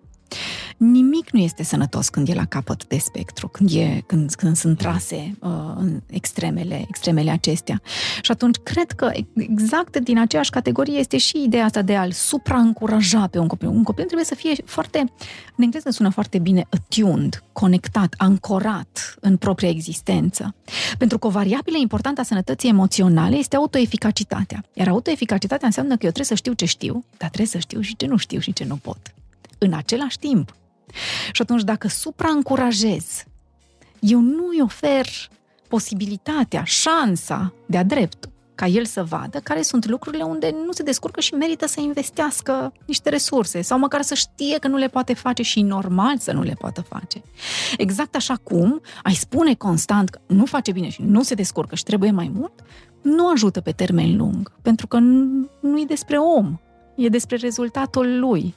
Nimic 0.76 1.30
nu 1.30 1.40
este 1.40 1.62
sănătos 1.62 2.09
când 2.09 2.28
e 2.28 2.34
la 2.34 2.44
capăt 2.44 2.86
de 2.86 2.98
spectru, 2.98 3.48
când, 3.48 3.70
e, 3.72 4.02
când, 4.06 4.34
când 4.34 4.56
sunt 4.56 4.78
trase 4.78 5.36
uh, 5.40 5.51
în 5.76 6.01
extremele, 6.06 6.84
extremele 6.88 7.30
acestea. 7.30 7.82
Și 8.22 8.30
atunci 8.30 8.56
cred 8.56 8.90
că 8.90 9.10
exact 9.34 9.98
din 9.98 10.18
aceeași 10.18 10.51
categorie 10.51 10.98
este 10.98 11.16
și 11.16 11.42
ideea 11.42 11.64
asta 11.64 11.82
de 11.82 11.96
a-l 11.96 12.10
supraîncuraja 12.10 13.26
pe 13.26 13.38
un 13.38 13.46
copil. 13.46 13.68
Un 13.68 13.82
copil 13.82 14.05
trebuie 14.05 14.26
să 14.26 14.34
fie 14.34 14.52
foarte, 14.64 14.98
în 15.56 15.64
engleză 15.64 15.90
sună 15.90 16.09
foarte 16.09 16.38
bine, 16.38 16.66
attuned, 16.70 17.44
conectat, 17.52 18.14
ancorat 18.16 19.16
în 19.20 19.36
propria 19.36 19.68
existență. 19.68 20.55
Pentru 20.98 21.18
că 21.18 21.26
o 21.26 21.30
variabilă 21.30 21.76
importantă 21.80 22.20
a 22.20 22.24
sănătății 22.24 22.68
emoționale 22.68 23.36
este 23.36 23.56
autoeficacitatea. 23.56 24.64
Iar 24.72 24.88
autoeficacitatea 24.88 25.66
înseamnă 25.66 25.96
că 25.96 26.05
eu 26.05 26.10
trebuie 26.10 26.24
să 26.24 26.34
știu 26.34 26.52
ce 26.52 26.64
știu, 26.64 27.05
dar 27.16 27.28
trebuie 27.28 27.46
să 27.46 27.59
știu 27.59 27.80
și 27.80 27.96
ce 27.96 28.06
nu 28.06 28.16
știu 28.16 28.38
și 28.38 28.52
ce 28.52 28.64
nu 28.64 28.76
pot 28.76 29.14
în 29.59 29.72
același 29.72 30.18
timp. 30.18 30.55
Și 31.32 31.42
atunci, 31.42 31.62
dacă 31.62 31.88
supraîncurajez, 31.88 33.24
eu 34.00 34.20
nu 34.20 34.46
îi 34.50 34.60
ofer 34.62 35.06
posibilitatea, 35.68 36.64
șansa 36.64 37.52
de-a 37.66 37.82
drept 37.82 38.28
ca 38.54 38.66
el 38.66 38.84
să 38.84 39.02
vadă 39.02 39.38
care 39.38 39.62
sunt 39.62 39.86
lucrurile 39.86 40.22
unde 40.22 40.54
nu 40.66 40.72
se 40.72 40.82
descurcă 40.82 41.20
și 41.20 41.34
merită 41.34 41.66
să 41.66 41.80
investească 41.80 42.72
niște 42.86 43.08
resurse 43.08 43.62
sau 43.62 43.78
măcar 43.78 44.02
să 44.02 44.14
știe 44.14 44.58
că 44.58 44.68
nu 44.68 44.76
le 44.76 44.86
poate 44.86 45.14
face 45.14 45.42
și 45.42 45.60
normal 45.60 46.18
să 46.18 46.32
nu 46.32 46.42
le 46.42 46.54
poată 46.58 46.80
face. 46.80 47.22
Exact 47.76 48.14
așa 48.14 48.34
cum 48.42 48.80
ai 49.02 49.14
spune 49.14 49.54
constant 49.54 50.08
că 50.08 50.18
nu 50.26 50.44
face 50.44 50.72
bine 50.72 50.88
și 50.88 51.02
nu 51.02 51.22
se 51.22 51.34
descurcă 51.34 51.74
și 51.74 51.82
trebuie 51.82 52.10
mai 52.10 52.30
mult, 52.34 52.52
nu 53.02 53.28
ajută 53.28 53.60
pe 53.60 53.70
termen 53.70 54.16
lung, 54.16 54.52
pentru 54.62 54.86
că 54.86 54.98
nu 55.60 55.80
e 55.80 55.84
despre 55.86 56.16
om, 56.16 56.58
e 56.96 57.08
despre 57.08 57.36
rezultatul 57.36 58.18
lui, 58.18 58.54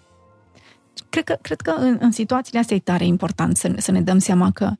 cred 1.09 1.23
că, 1.23 1.37
cred 1.41 1.61
că 1.61 1.71
în, 1.71 1.97
în 1.99 2.11
situațiile 2.11 2.59
astea 2.59 2.75
e 2.75 2.79
tare 2.79 3.05
important 3.05 3.57
să, 3.57 3.73
să 3.77 3.91
ne 3.91 4.01
dăm 4.01 4.17
seama 4.17 4.51
că 4.51 4.71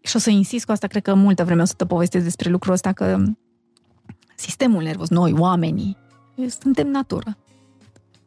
și 0.00 0.16
o 0.16 0.18
să 0.18 0.30
insist 0.30 0.64
cu 0.64 0.72
asta, 0.72 0.86
cred 0.86 1.02
că 1.02 1.14
multă 1.14 1.44
vreme 1.44 1.62
o 1.62 1.64
să 1.64 1.74
te 1.76 1.86
povestesc 1.86 2.24
despre 2.24 2.50
lucrul 2.50 2.72
ăsta, 2.72 2.92
că 2.92 3.22
sistemul 4.34 4.82
nervos, 4.82 5.08
noi, 5.08 5.32
oamenii, 5.32 5.96
suntem 6.60 6.88
natură. 6.88 7.36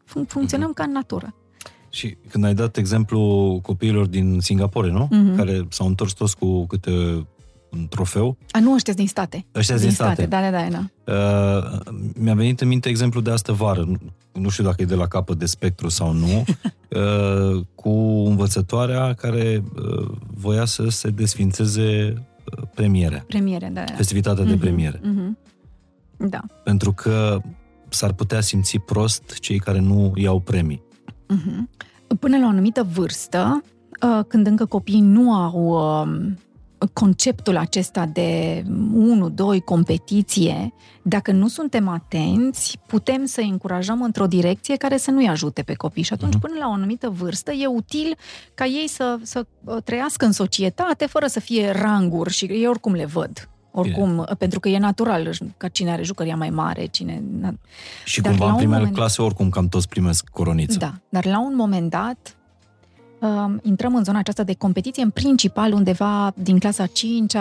Fun- 0.04 0.26
funcționăm 0.26 0.70
mm-hmm. 0.70 0.74
ca 0.74 0.84
în 0.84 0.92
natură. 0.92 1.34
Și 1.88 2.16
când 2.28 2.44
ai 2.44 2.54
dat 2.54 2.76
exemplu 2.76 3.58
copiilor 3.62 4.06
din 4.06 4.40
Singapore, 4.40 4.90
nu? 4.90 5.08
Mm-hmm. 5.08 5.36
Care 5.36 5.66
s-au 5.70 5.86
întors 5.86 6.12
toți 6.12 6.36
cu 6.36 6.66
câte 6.66 7.26
un 7.72 7.86
trofeu. 7.88 8.36
A, 8.50 8.58
nu, 8.58 8.72
ăștia 8.72 8.94
din 8.94 9.06
state. 9.06 9.46
Ăștia 9.54 9.74
din, 9.76 9.84
din 9.84 9.94
state. 9.94 10.12
state. 10.12 10.28
Da, 10.28 10.50
da, 10.50 10.68
da, 10.68 10.68
da. 10.68 11.12
Uh, 11.12 11.80
mi-a 12.14 12.34
venit 12.34 12.60
în 12.60 12.68
minte 12.68 12.88
exemplu 12.88 13.20
de 13.20 13.30
astă 13.30 13.52
vară, 13.52 13.86
nu 14.32 14.48
știu 14.48 14.64
dacă 14.64 14.82
e 14.82 14.84
de 14.84 14.94
la 14.94 15.06
capăt 15.06 15.38
de 15.38 15.46
spectru 15.46 15.88
sau 15.88 16.12
nu, 16.12 16.44
uh, 17.00 17.64
cu 17.74 17.90
învățătoarea 18.26 19.12
care 19.12 19.62
uh, 19.76 20.08
voia 20.34 20.64
să 20.64 20.88
se 20.88 21.10
desfințeze 21.10 22.14
uh, 22.16 22.64
premiere. 22.74 23.24
Premiere, 23.26 23.70
da. 23.72 23.84
Festivitatea 23.96 24.44
mm-hmm. 24.44 24.46
de 24.46 24.52
mhm, 24.52 24.60
premiere. 24.62 25.00
Mm-hmm. 25.00 25.44
Da. 26.16 26.40
Pentru 26.64 26.92
că 26.92 27.40
s-ar 27.88 28.12
putea 28.12 28.40
simți 28.40 28.78
prost 28.78 29.38
cei 29.38 29.58
care 29.58 29.78
nu 29.78 30.12
iau 30.14 30.40
premii. 30.40 30.82
Mm-hmm. 31.34 31.84
Până 32.20 32.38
la 32.38 32.44
o 32.44 32.48
anumită 32.48 32.82
vârstă, 32.92 33.62
uh, 34.02 34.24
când 34.28 34.46
încă 34.46 34.64
copiii 34.66 35.00
nu 35.00 35.34
au 35.34 35.58
um, 36.02 36.38
conceptul 36.92 37.56
acesta 37.56 38.06
de 38.06 38.62
1-2 39.58 39.64
competiție, 39.64 40.72
dacă 41.02 41.32
nu 41.32 41.48
suntem 41.48 41.88
atenți, 41.88 42.78
putem 42.86 43.24
să 43.24 43.40
încurajăm 43.40 44.02
într-o 44.02 44.26
direcție 44.26 44.76
care 44.76 44.96
să 44.96 45.10
nu-i 45.10 45.28
ajute 45.28 45.62
pe 45.62 45.74
copii. 45.74 46.02
Și 46.02 46.12
atunci, 46.12 46.32
mhm. 46.32 46.40
până 46.40 46.54
la 46.58 46.68
o 46.68 46.72
anumită 46.72 47.08
vârstă, 47.08 47.52
e 47.52 47.66
util 47.66 48.16
ca 48.54 48.64
ei 48.64 48.88
să, 48.88 49.18
să 49.22 49.46
uh, 49.64 49.76
trăiască 49.84 50.24
în 50.24 50.32
societate 50.32 51.06
fără 51.06 51.26
să 51.26 51.40
fie 51.40 51.70
ranguri 51.70 52.32
și 52.32 52.44
ei 52.44 52.66
oricum 52.66 52.92
le 52.92 53.04
văd. 53.04 53.48
Oricum, 53.70 54.10
Bine. 54.10 54.24
pentru 54.38 54.60
că 54.60 54.68
e 54.68 54.78
natural 54.78 55.32
ca 55.56 55.68
cine 55.68 55.90
are 55.90 56.02
jucăria 56.02 56.36
mai 56.36 56.50
mare, 56.50 56.86
cine... 56.86 57.22
Și 58.04 58.20
dar 58.20 58.30
cumva 58.30 58.50
în 58.50 58.56
primele 58.56 58.78
moment... 58.78 58.96
clase 58.96 59.22
oricum 59.22 59.48
cam 59.48 59.68
toți 59.68 59.88
primesc 59.88 60.28
coroniță. 60.28 60.78
Da, 60.78 60.94
dar 61.08 61.24
la 61.24 61.40
un 61.40 61.54
moment 61.54 61.90
dat 61.90 62.16
uh, 62.22 62.45
intrăm 63.62 63.94
în 63.94 64.04
zona 64.04 64.18
aceasta 64.18 64.42
de 64.42 64.54
competiție, 64.54 65.02
în 65.02 65.10
principal 65.10 65.72
undeva 65.72 66.32
din 66.36 66.58
clasa 66.58 66.86
5 66.86 67.32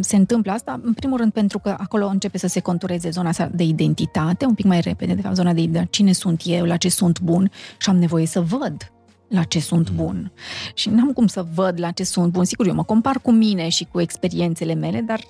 se 0.00 0.16
întâmplă 0.16 0.52
asta, 0.52 0.80
în 0.82 0.92
primul 0.92 1.18
rând 1.18 1.32
pentru 1.32 1.58
că 1.58 1.74
acolo 1.78 2.06
începe 2.06 2.38
să 2.38 2.46
se 2.46 2.60
contureze 2.60 3.10
zona 3.10 3.28
asta 3.28 3.50
de 3.54 3.62
identitate, 3.62 4.44
un 4.44 4.54
pic 4.54 4.64
mai 4.64 4.80
repede, 4.80 5.14
de 5.14 5.20
fapt, 5.20 5.34
zona 5.34 5.52
de, 5.52 5.66
de 5.66 5.86
cine 5.90 6.12
sunt 6.12 6.42
eu, 6.44 6.64
la 6.64 6.76
ce 6.76 6.88
sunt 6.88 7.20
bun 7.20 7.50
și 7.78 7.90
am 7.90 7.96
nevoie 7.96 8.26
să 8.26 8.40
văd 8.40 8.90
la 9.28 9.42
ce 9.42 9.60
sunt 9.60 9.90
mm. 9.90 9.96
bun. 9.96 10.32
Și 10.74 10.88
n-am 10.88 11.12
cum 11.12 11.26
să 11.26 11.46
văd 11.54 11.80
la 11.80 11.90
ce 11.90 12.04
sunt 12.04 12.32
bun. 12.32 12.44
Sigur, 12.44 12.66
eu 12.66 12.74
mă 12.74 12.84
compar 12.84 13.18
cu 13.18 13.30
mine 13.30 13.68
și 13.68 13.86
cu 13.92 14.00
experiențele 14.00 14.74
mele, 14.74 15.00
dar 15.00 15.20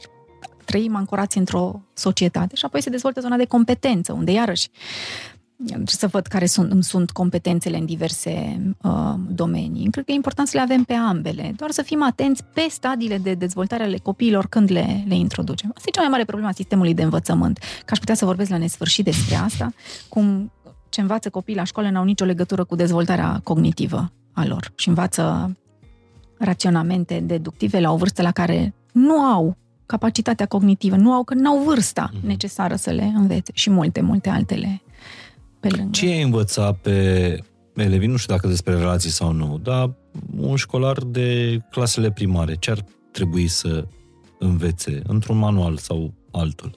trăim 0.64 0.96
ancorați 0.96 1.38
într-o 1.38 1.82
societate 1.94 2.56
și 2.56 2.64
apoi 2.64 2.82
se 2.82 2.90
dezvoltă 2.90 3.20
zona 3.20 3.36
de 3.36 3.44
competență, 3.44 4.12
unde 4.12 4.32
iarăși 4.32 4.68
trebuie 5.64 5.86
să 5.86 6.06
văd 6.06 6.26
care 6.26 6.46
sunt, 6.46 6.72
îmi 6.72 6.82
sunt 6.82 7.10
competențele 7.10 7.76
în 7.76 7.84
diverse 7.84 8.60
uh, 8.82 9.14
domenii. 9.28 9.90
Cred 9.90 10.04
că 10.04 10.12
e 10.12 10.14
important 10.14 10.48
să 10.48 10.56
le 10.56 10.62
avem 10.62 10.82
pe 10.82 10.92
ambele, 10.92 11.52
doar 11.56 11.70
să 11.70 11.82
fim 11.82 12.02
atenți 12.02 12.44
pe 12.44 12.66
stadiile 12.70 13.18
de 13.18 13.34
dezvoltare 13.34 13.82
ale 13.82 13.96
copiilor 13.96 14.46
când 14.46 14.70
le, 14.70 15.04
le 15.08 15.14
introducem. 15.14 15.72
Asta 15.74 15.88
e 15.88 15.90
cea 15.90 16.00
mai 16.00 16.10
mare 16.10 16.24
problemă 16.24 16.48
a 16.48 16.52
sistemului 16.52 16.94
de 16.94 17.02
învățământ, 17.02 17.58
că 17.58 17.90
aș 17.90 17.98
putea 17.98 18.14
să 18.14 18.24
vorbesc 18.24 18.50
la 18.50 18.56
nesfârșit 18.56 19.04
despre 19.04 19.34
asta, 19.34 19.72
cum 20.08 20.52
ce 20.88 21.00
învață 21.00 21.30
copiii 21.30 21.56
la 21.56 21.64
școală 21.64 21.90
n-au 21.90 22.04
nicio 22.04 22.24
legătură 22.24 22.64
cu 22.64 22.74
dezvoltarea 22.74 23.40
cognitivă 23.44 24.12
a 24.32 24.46
lor 24.46 24.72
și 24.74 24.88
învață 24.88 25.56
raționamente 26.38 27.20
deductive 27.20 27.80
la 27.80 27.92
o 27.92 27.96
vârstă 27.96 28.22
la 28.22 28.30
care 28.30 28.74
nu 28.92 29.20
au 29.20 29.56
capacitatea 29.86 30.46
cognitivă, 30.46 30.96
nu 30.96 31.12
au 31.12 31.24
că 31.24 31.34
nu 31.34 31.50
au 31.50 31.62
vârsta 31.62 32.10
mm-hmm. 32.10 32.26
necesară 32.26 32.76
să 32.76 32.90
le 32.90 33.12
învețe 33.14 33.52
și 33.54 33.70
multe, 33.70 34.00
multe 34.00 34.28
altele 34.28 34.82
pe 35.68 35.76
lângă. 35.76 35.90
Ce 35.90 36.06
ai 36.06 36.22
învăța 36.22 36.72
pe 36.72 37.38
elevii, 37.74 38.08
nu 38.08 38.16
știu 38.16 38.34
dacă 38.34 38.48
despre 38.48 38.74
relații 38.74 39.10
sau 39.10 39.32
nu, 39.32 39.60
dar 39.62 39.94
un 40.36 40.56
școlar 40.56 40.98
de 40.98 41.58
clasele 41.70 42.10
primare, 42.10 42.56
ce 42.58 42.70
ar 42.70 42.84
trebui 43.12 43.46
să 43.48 43.86
învețe 44.38 45.02
într-un 45.06 45.36
manual 45.36 45.76
sau 45.76 46.12
altul? 46.30 46.70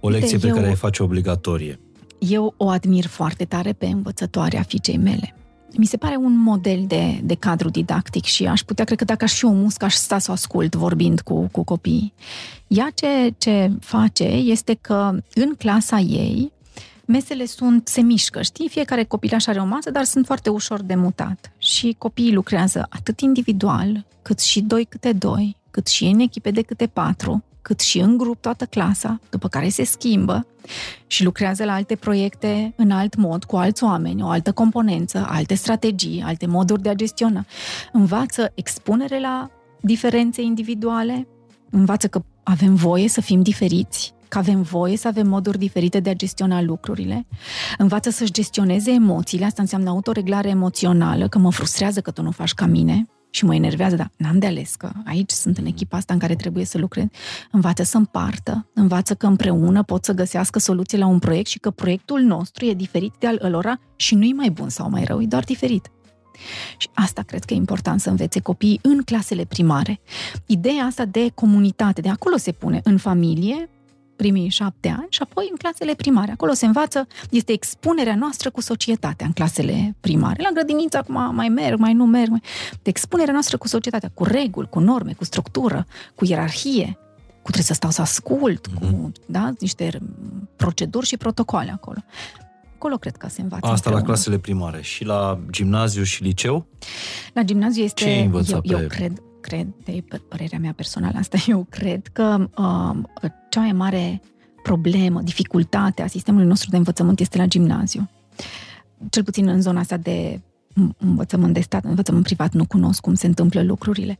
O 0.00 0.08
lecție 0.08 0.34
Uite, 0.34 0.46
pe 0.46 0.52
eu, 0.52 0.54
care 0.54 0.66
ai 0.66 0.74
face 0.74 1.02
obligatorie. 1.02 1.80
Eu 2.18 2.54
o 2.56 2.68
admir 2.68 3.06
foarte 3.06 3.44
tare 3.44 3.72
pe 3.72 3.86
învățătoarea 3.86 4.62
fiicei 4.62 4.96
mele. 4.96 5.34
Mi 5.76 5.86
se 5.86 5.96
pare 5.96 6.16
un 6.16 6.38
model 6.38 6.84
de, 6.86 7.20
de 7.24 7.34
cadru 7.34 7.68
didactic 7.68 8.24
și 8.24 8.46
aș 8.46 8.60
putea, 8.60 8.84
cred 8.84 8.98
că 8.98 9.04
dacă 9.04 9.24
aș 9.24 9.32
fi 9.32 9.44
o 9.44 9.50
muscă, 9.50 9.84
aș 9.84 9.94
sta 9.94 10.18
să 10.18 10.30
o 10.30 10.32
ascult 10.32 10.74
vorbind 10.74 11.20
cu, 11.20 11.48
cu 11.52 11.64
copiii. 11.64 12.12
Ea 12.66 12.88
ce, 12.94 13.34
ce 13.38 13.70
face 13.80 14.24
este 14.24 14.78
că 14.80 15.10
în 15.34 15.54
clasa 15.58 15.98
ei 15.98 16.52
mesele 17.12 17.46
sunt, 17.46 17.88
se 17.88 18.00
mișcă, 18.00 18.42
știi? 18.42 18.68
Fiecare 18.68 19.04
copilaș 19.04 19.46
are 19.46 19.60
o 19.60 19.64
masă, 19.64 19.90
dar 19.90 20.04
sunt 20.04 20.26
foarte 20.26 20.50
ușor 20.50 20.82
de 20.82 20.94
mutat. 20.94 21.52
Și 21.58 21.94
copiii 21.98 22.32
lucrează 22.32 22.86
atât 22.88 23.20
individual, 23.20 24.06
cât 24.22 24.40
și 24.40 24.60
doi 24.60 24.84
câte 24.84 25.12
doi, 25.12 25.56
cât 25.70 25.86
și 25.86 26.04
în 26.04 26.20
echipe 26.20 26.50
de 26.50 26.62
câte 26.62 26.86
patru, 26.86 27.44
cât 27.62 27.80
și 27.80 27.98
în 27.98 28.16
grup 28.16 28.40
toată 28.40 28.64
clasa, 28.64 29.20
după 29.30 29.48
care 29.48 29.68
se 29.68 29.84
schimbă 29.84 30.46
și 31.06 31.24
lucrează 31.24 31.64
la 31.64 31.72
alte 31.72 31.94
proiecte 31.94 32.72
în 32.76 32.90
alt 32.90 33.16
mod, 33.16 33.44
cu 33.44 33.56
alți 33.56 33.84
oameni, 33.84 34.22
o 34.22 34.28
altă 34.28 34.52
componență, 34.52 35.26
alte 35.28 35.54
strategii, 35.54 36.22
alte 36.26 36.46
moduri 36.46 36.82
de 36.82 36.88
a 36.88 36.94
gestiona. 36.94 37.44
Învață 37.92 38.52
expunere 38.54 39.20
la 39.20 39.50
diferențe 39.80 40.42
individuale, 40.42 41.26
învață 41.70 42.08
că 42.08 42.22
avem 42.42 42.74
voie 42.74 43.08
să 43.08 43.20
fim 43.20 43.42
diferiți, 43.42 44.11
că 44.32 44.38
avem 44.38 44.62
voie 44.62 44.96
să 44.96 45.08
avem 45.08 45.26
moduri 45.26 45.58
diferite 45.58 46.00
de 46.00 46.10
a 46.10 46.14
gestiona 46.14 46.62
lucrurile, 46.62 47.26
învață 47.78 48.10
să-și 48.10 48.32
gestioneze 48.32 48.90
emoțiile, 48.90 49.44
asta 49.44 49.62
înseamnă 49.62 49.88
autoreglare 49.88 50.48
emoțională, 50.48 51.28
că 51.28 51.38
mă 51.38 51.52
frustrează 51.52 52.00
că 52.00 52.10
tu 52.10 52.22
nu 52.22 52.30
faci 52.30 52.52
ca 52.52 52.66
mine, 52.66 53.06
și 53.30 53.44
mă 53.44 53.54
enervează, 53.54 53.96
dar 53.96 54.10
n-am 54.16 54.38
de 54.38 54.46
ales, 54.46 54.74
că 54.74 54.90
aici 55.04 55.30
sunt 55.30 55.58
în 55.58 55.66
echipa 55.66 55.96
asta 55.96 56.12
în 56.12 56.18
care 56.18 56.34
trebuie 56.34 56.64
să 56.64 56.78
lucrez. 56.78 57.04
Învață 57.50 57.82
să 57.82 57.96
împartă, 57.96 58.70
învață 58.74 59.14
că 59.14 59.26
împreună 59.26 59.82
pot 59.82 60.04
să 60.04 60.12
găsească 60.12 60.58
soluții 60.58 60.98
la 60.98 61.06
un 61.06 61.18
proiect 61.18 61.48
și 61.48 61.58
că 61.58 61.70
proiectul 61.70 62.20
nostru 62.20 62.64
e 62.64 62.74
diferit 62.74 63.12
de 63.18 63.26
al 63.26 63.38
ălora 63.42 63.78
și 63.96 64.14
nu-i 64.14 64.32
mai 64.32 64.50
bun 64.50 64.68
sau 64.68 64.90
mai 64.90 65.04
rău, 65.04 65.20
e 65.20 65.26
doar 65.26 65.44
diferit. 65.44 65.90
Și 66.76 66.88
asta 66.94 67.22
cred 67.22 67.44
că 67.44 67.54
e 67.54 67.56
important 67.56 68.00
să 68.00 68.10
învețe 68.10 68.40
copiii 68.40 68.78
în 68.82 69.02
clasele 69.02 69.44
primare. 69.44 70.00
Ideea 70.46 70.84
asta 70.84 71.04
de 71.04 71.30
comunitate, 71.34 72.00
de 72.00 72.08
acolo 72.08 72.36
se 72.36 72.52
pune 72.52 72.80
în 72.84 72.96
familie, 72.96 73.70
primii 74.22 74.48
șapte 74.48 74.88
ani 74.88 75.06
și 75.08 75.22
apoi 75.22 75.46
în 75.50 75.56
clasele 75.56 75.94
primare. 75.94 76.32
Acolo 76.32 76.52
se 76.52 76.66
învață, 76.66 77.06
este 77.30 77.52
expunerea 77.52 78.14
noastră 78.14 78.50
cu 78.50 78.60
societatea 78.60 79.26
în 79.26 79.32
clasele 79.32 79.96
primare. 80.00 80.42
La 80.42 80.50
grădiniță 80.52 80.96
acum 80.96 81.34
mai 81.34 81.48
merg, 81.48 81.78
mai 81.78 81.92
nu 81.92 82.06
merg. 82.06 82.30
Mai... 82.30 82.42
De 82.82 82.90
expunerea 82.90 83.32
noastră 83.32 83.56
cu 83.56 83.68
societatea, 83.68 84.10
cu 84.14 84.24
reguli, 84.24 84.68
cu 84.68 84.78
norme, 84.78 85.12
cu 85.12 85.24
structură, 85.24 85.86
cu 86.14 86.24
ierarhie, 86.24 86.98
cu 87.26 87.50
trebuie 87.50 87.64
să 87.64 87.74
stau 87.74 87.90
să 87.90 88.00
ascult, 88.00 88.68
mm-hmm. 88.68 88.78
cu 88.78 88.84
mhm. 88.84 89.12
da, 89.26 89.52
niște 89.58 89.98
proceduri 90.56 91.06
și 91.06 91.16
protocoale 91.16 91.70
acolo. 91.70 91.98
Acolo 92.74 92.96
cred 92.96 93.16
că 93.16 93.28
se 93.28 93.40
învață. 93.42 93.66
Asta 93.66 93.74
împreună. 93.74 94.00
la 94.00 94.06
clasele 94.06 94.38
primare. 94.38 94.82
Și 94.82 95.04
la 95.04 95.38
gimnaziu 95.50 96.02
și 96.02 96.22
liceu? 96.22 96.66
La 97.32 97.42
gimnaziu 97.42 97.82
este, 97.82 98.04
Ce 98.04 98.10
eu, 98.10 98.60
eu 98.62 98.86
cred, 98.88 99.22
cred, 99.42 99.66
de 99.84 100.04
părerea 100.28 100.58
mea 100.58 100.72
personală 100.72 101.18
asta, 101.18 101.38
eu 101.52 101.66
cred 101.70 102.06
că 102.06 102.48
uh, 102.56 103.30
cea 103.50 103.60
mai 103.60 103.72
mare 103.72 104.22
problemă, 104.62 105.20
dificultate 105.20 106.02
a 106.02 106.06
sistemului 106.06 106.46
nostru 106.46 106.70
de 106.70 106.76
învățământ 106.76 107.20
este 107.20 107.38
la 107.38 107.46
gimnaziu. 107.46 108.10
Cel 109.10 109.24
puțin 109.24 109.48
în 109.48 109.60
zona 109.60 109.80
asta 109.80 109.96
de 109.96 110.40
învățământ 110.98 111.54
de 111.54 111.60
stat, 111.60 111.84
învățământ 111.84 112.24
privat, 112.24 112.52
nu 112.52 112.66
cunosc 112.66 113.00
cum 113.00 113.14
se 113.14 113.26
întâmplă 113.26 113.62
lucrurile. 113.62 114.18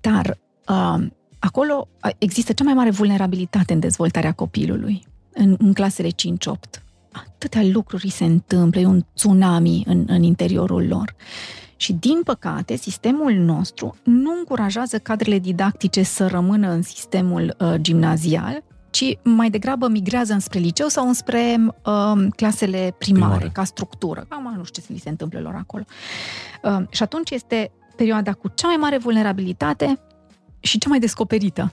Dar 0.00 0.38
uh, 0.68 1.06
acolo 1.38 1.88
există 2.18 2.52
cea 2.52 2.64
mai 2.64 2.74
mare 2.74 2.90
vulnerabilitate 2.90 3.72
în 3.72 3.80
dezvoltarea 3.80 4.32
copilului, 4.32 5.06
în, 5.32 5.56
în 5.58 5.72
clasele 5.72 6.08
5-8. 6.08 6.12
Atâtea 7.12 7.62
lucruri 7.64 8.10
se 8.10 8.24
întâmplă, 8.24 8.80
e 8.80 8.86
un 8.86 9.04
tsunami 9.14 9.82
în, 9.86 10.04
în 10.06 10.22
interiorul 10.22 10.86
lor. 10.86 11.14
Și, 11.80 11.92
din 11.92 12.22
păcate, 12.24 12.76
sistemul 12.76 13.32
nostru 13.32 13.96
nu 14.02 14.30
încurajează 14.38 14.98
cadrele 14.98 15.38
didactice 15.38 16.02
să 16.02 16.26
rămână 16.26 16.70
în 16.70 16.82
sistemul 16.82 17.56
uh, 17.58 17.74
gimnazial, 17.74 18.62
ci 18.90 19.18
mai 19.22 19.50
degrabă 19.50 19.88
migrează 19.88 20.32
înspre 20.32 20.58
liceu 20.58 20.88
sau 20.88 21.06
înspre 21.06 21.56
uh, 21.60 22.26
clasele 22.36 22.94
primare, 22.98 23.34
primare, 23.34 23.50
ca 23.52 23.64
structură. 23.64 24.26
Cam 24.28 24.54
nu 24.56 24.64
știu 24.64 24.82
ce 24.86 24.92
li 24.92 24.98
se 24.98 25.08
întâmplă 25.08 25.40
lor 25.40 25.54
acolo. 25.54 25.84
Uh, 26.62 26.86
și 26.90 27.02
atunci 27.02 27.30
este 27.30 27.70
perioada 27.96 28.32
cu 28.32 28.48
cea 28.54 28.66
mai 28.66 28.76
mare 28.76 28.98
vulnerabilitate 28.98 30.00
și 30.60 30.78
cea 30.78 30.88
mai 30.88 30.98
descoperită 30.98 31.72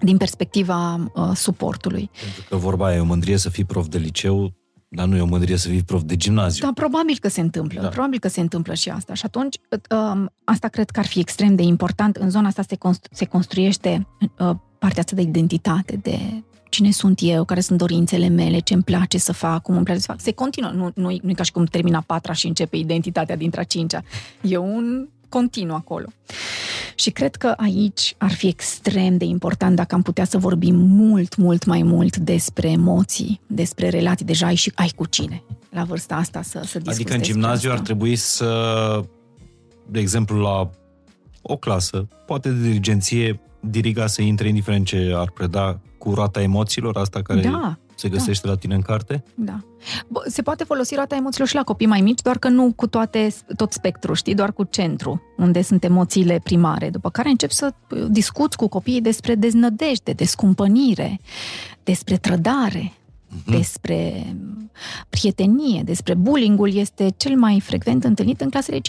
din 0.00 0.16
perspectiva 0.16 1.10
uh, 1.14 1.30
suportului. 1.34 2.10
Pentru 2.24 2.44
că 2.48 2.56
vorba 2.56 2.86
aia 2.86 2.96
e 2.96 3.00
o 3.00 3.04
mândrie 3.04 3.36
să 3.36 3.50
fii 3.50 3.64
prof 3.64 3.86
de 3.86 3.98
liceu, 3.98 4.52
dar 4.94 5.06
nu 5.06 5.16
e 5.16 5.20
o 5.20 5.26
mândrie 5.26 5.56
să 5.56 5.68
fii 5.68 5.82
prof 5.82 6.02
de 6.02 6.16
gimnaziu. 6.16 6.64
Da, 6.64 6.72
probabil 6.72 7.16
că 7.20 7.28
se 7.28 7.40
întâmplă. 7.40 7.80
Da. 7.80 7.88
Probabil 7.88 8.18
că 8.18 8.28
se 8.28 8.40
întâmplă 8.40 8.74
și 8.74 8.88
asta. 8.88 9.14
Și 9.14 9.24
atunci, 9.24 9.56
um, 9.90 10.32
asta 10.44 10.68
cred 10.68 10.90
că 10.90 10.98
ar 10.98 11.06
fi 11.06 11.18
extrem 11.18 11.54
de 11.54 11.62
important. 11.62 12.16
În 12.16 12.30
zona 12.30 12.46
asta 12.46 12.62
se, 12.62 12.76
constru- 12.76 13.14
se 13.14 13.24
construiește 13.24 14.06
uh, 14.20 14.50
partea 14.78 15.00
asta 15.00 15.16
de 15.16 15.22
identitate, 15.22 15.98
de 16.02 16.18
cine 16.68 16.90
sunt 16.90 17.18
eu, 17.22 17.44
care 17.44 17.60
sunt 17.60 17.78
dorințele 17.78 18.28
mele, 18.28 18.58
ce 18.58 18.74
îmi 18.74 18.82
place 18.82 19.18
să 19.18 19.32
fac, 19.32 19.62
cum 19.62 19.74
îmi 19.74 19.84
place 19.84 20.00
să 20.00 20.06
fac. 20.06 20.20
Se 20.20 20.32
continuă. 20.32 20.70
Nu, 20.70 20.90
nu, 20.94 21.18
nu 21.22 21.30
e 21.30 21.32
ca 21.32 21.42
și 21.42 21.52
cum 21.52 21.64
termina 21.64 22.00
patra 22.00 22.32
și 22.32 22.46
începe 22.46 22.76
identitatea 22.76 23.36
dintre 23.36 23.60
a 23.60 23.64
cincea. 23.64 24.02
E 24.40 24.56
un 24.56 25.08
continuu 25.28 25.74
acolo. 25.74 26.06
Și 26.94 27.10
cred 27.10 27.36
că 27.36 27.54
aici 27.56 28.14
ar 28.18 28.32
fi 28.32 28.46
extrem 28.46 29.16
de 29.16 29.24
important 29.24 29.76
dacă 29.76 29.94
am 29.94 30.02
putea 30.02 30.24
să 30.24 30.38
vorbim 30.38 30.74
mult, 30.74 31.36
mult 31.36 31.64
mai 31.64 31.82
mult 31.82 32.16
despre 32.16 32.70
emoții, 32.70 33.40
despre 33.46 33.88
relații. 33.88 34.26
Deja 34.26 34.46
ai 34.46 34.54
și 34.54 34.72
ai 34.74 34.92
cu 34.96 35.06
cine 35.06 35.42
la 35.70 35.84
vârsta 35.84 36.14
asta 36.14 36.42
să, 36.42 36.62
să 36.64 36.80
Adică 36.84 37.14
în 37.14 37.22
gimnaziu 37.22 37.68
asta. 37.68 37.80
ar 37.80 37.86
trebui 37.86 38.16
să, 38.16 39.04
de 39.86 39.98
exemplu, 39.98 40.40
la 40.40 40.70
o 41.42 41.56
clasă, 41.56 42.08
poate 42.26 42.48
de 42.50 42.62
dirigenție, 42.62 43.40
diriga 43.60 44.06
să 44.06 44.22
intre 44.22 44.48
indiferent 44.48 44.86
ce 44.86 45.12
ar 45.14 45.30
preda 45.30 45.80
cu 45.98 46.14
roata 46.14 46.42
emoțiilor, 46.42 46.96
asta 46.96 47.22
care 47.22 47.40
da, 47.40 47.78
se 47.94 48.08
găsește 48.08 48.46
da. 48.46 48.52
la 48.52 48.58
tine 48.58 48.74
în 48.74 48.80
carte? 48.80 49.24
Da. 49.34 49.60
Se 50.26 50.42
poate 50.42 50.64
folosi 50.64 50.94
roata 50.94 51.16
emoțiilor 51.16 51.48
și 51.48 51.54
la 51.54 51.62
copii 51.62 51.86
mai 51.86 52.00
mici, 52.00 52.20
doar 52.20 52.38
că 52.38 52.48
nu 52.48 52.72
cu 52.76 52.86
toate, 52.86 53.34
tot 53.56 53.72
spectrul, 53.72 54.14
știi, 54.14 54.34
doar 54.34 54.52
cu 54.52 54.64
centru, 54.64 55.22
unde 55.36 55.62
sunt 55.62 55.84
emoțiile 55.84 56.40
primare, 56.44 56.90
după 56.90 57.10
care 57.10 57.28
încep 57.28 57.50
să 57.50 57.74
discuți 58.08 58.56
cu 58.56 58.68
copiii 58.68 59.00
despre 59.00 59.34
deznădejde, 59.34 60.12
descumpănire, 60.12 61.20
despre 61.84 62.16
trădare, 62.16 62.92
uh-huh. 62.92 63.50
despre 63.56 64.34
prietenie, 65.08 65.82
despre 65.84 66.14
bullying-ul 66.14 66.74
este 66.74 67.12
cel 67.16 67.36
mai 67.36 67.60
frecvent 67.60 68.04
întâlnit 68.04 68.40
în 68.40 68.50
clasele 68.50 68.78
5-8 68.78 68.80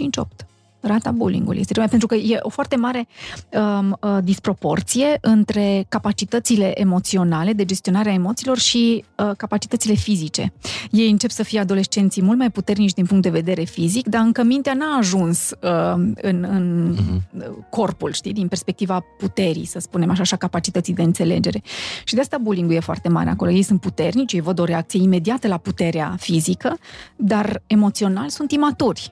rata 0.84 1.12
bullying-ului. 1.12 1.60
Este 1.60 1.74
mai 1.80 1.88
pentru 1.88 2.08
că 2.08 2.16
e 2.16 2.40
o 2.42 2.50
foarte 2.50 2.76
mare 2.76 3.08
um, 3.50 3.98
uh, 4.02 4.18
disproporție 4.24 5.18
între 5.22 5.86
capacitățile 5.90 6.80
emoționale, 6.80 7.54
de 7.54 7.66
gestionare 7.66 8.10
a 8.10 8.14
emoțiilor 8.14 8.58
și 8.58 9.04
uh, 9.18 9.32
capacitățile 9.38 9.94
fizice. 9.94 10.54
Ei 10.92 11.10
încep 11.10 11.30
să 11.30 11.44
fie 11.44 11.60
adolescenții 11.60 12.22
mult 12.22 12.38
mai 12.38 12.50
puternici 12.50 12.94
din 12.94 13.06
punct 13.06 13.24
de 13.24 13.30
vedere 13.30 13.64
fizic, 13.64 14.08
dar 14.08 14.22
încă 14.22 14.44
mintea 14.44 14.74
n-a 14.74 14.98
ajuns 14.98 15.50
uh, 15.50 15.94
în, 16.16 16.48
în 16.50 16.96
uh-huh. 16.96 17.70
corpul, 17.70 18.12
știi, 18.12 18.34
din 18.34 18.48
perspectiva 18.48 19.06
puterii, 19.18 19.66
să 19.66 19.80
spunem 19.80 20.10
așa, 20.10 20.22
așa 20.22 20.36
capacității 20.36 20.94
de 20.94 21.02
înțelegere. 21.02 21.62
Și 22.04 22.16
de 22.16 22.22
asta 22.22 22.38
bullying-ul 22.38 22.76
e 22.76 22.80
foarte 22.80 23.10
mare 23.10 23.30
acolo. 23.30 23.52
Ei 23.52 23.64
sunt 23.64 23.82
puternici, 23.82 24.34
ei 24.34 24.42
văd 24.42 24.60
o 24.60 24.64
reacție 24.64 25.02
imediată 25.02 25.48
la 25.48 25.58
puterea 25.58 26.16
fizică, 26.20 26.78
dar 27.16 27.62
emoțional 27.68 28.30
sunt 28.30 28.52
imaturi 28.52 29.12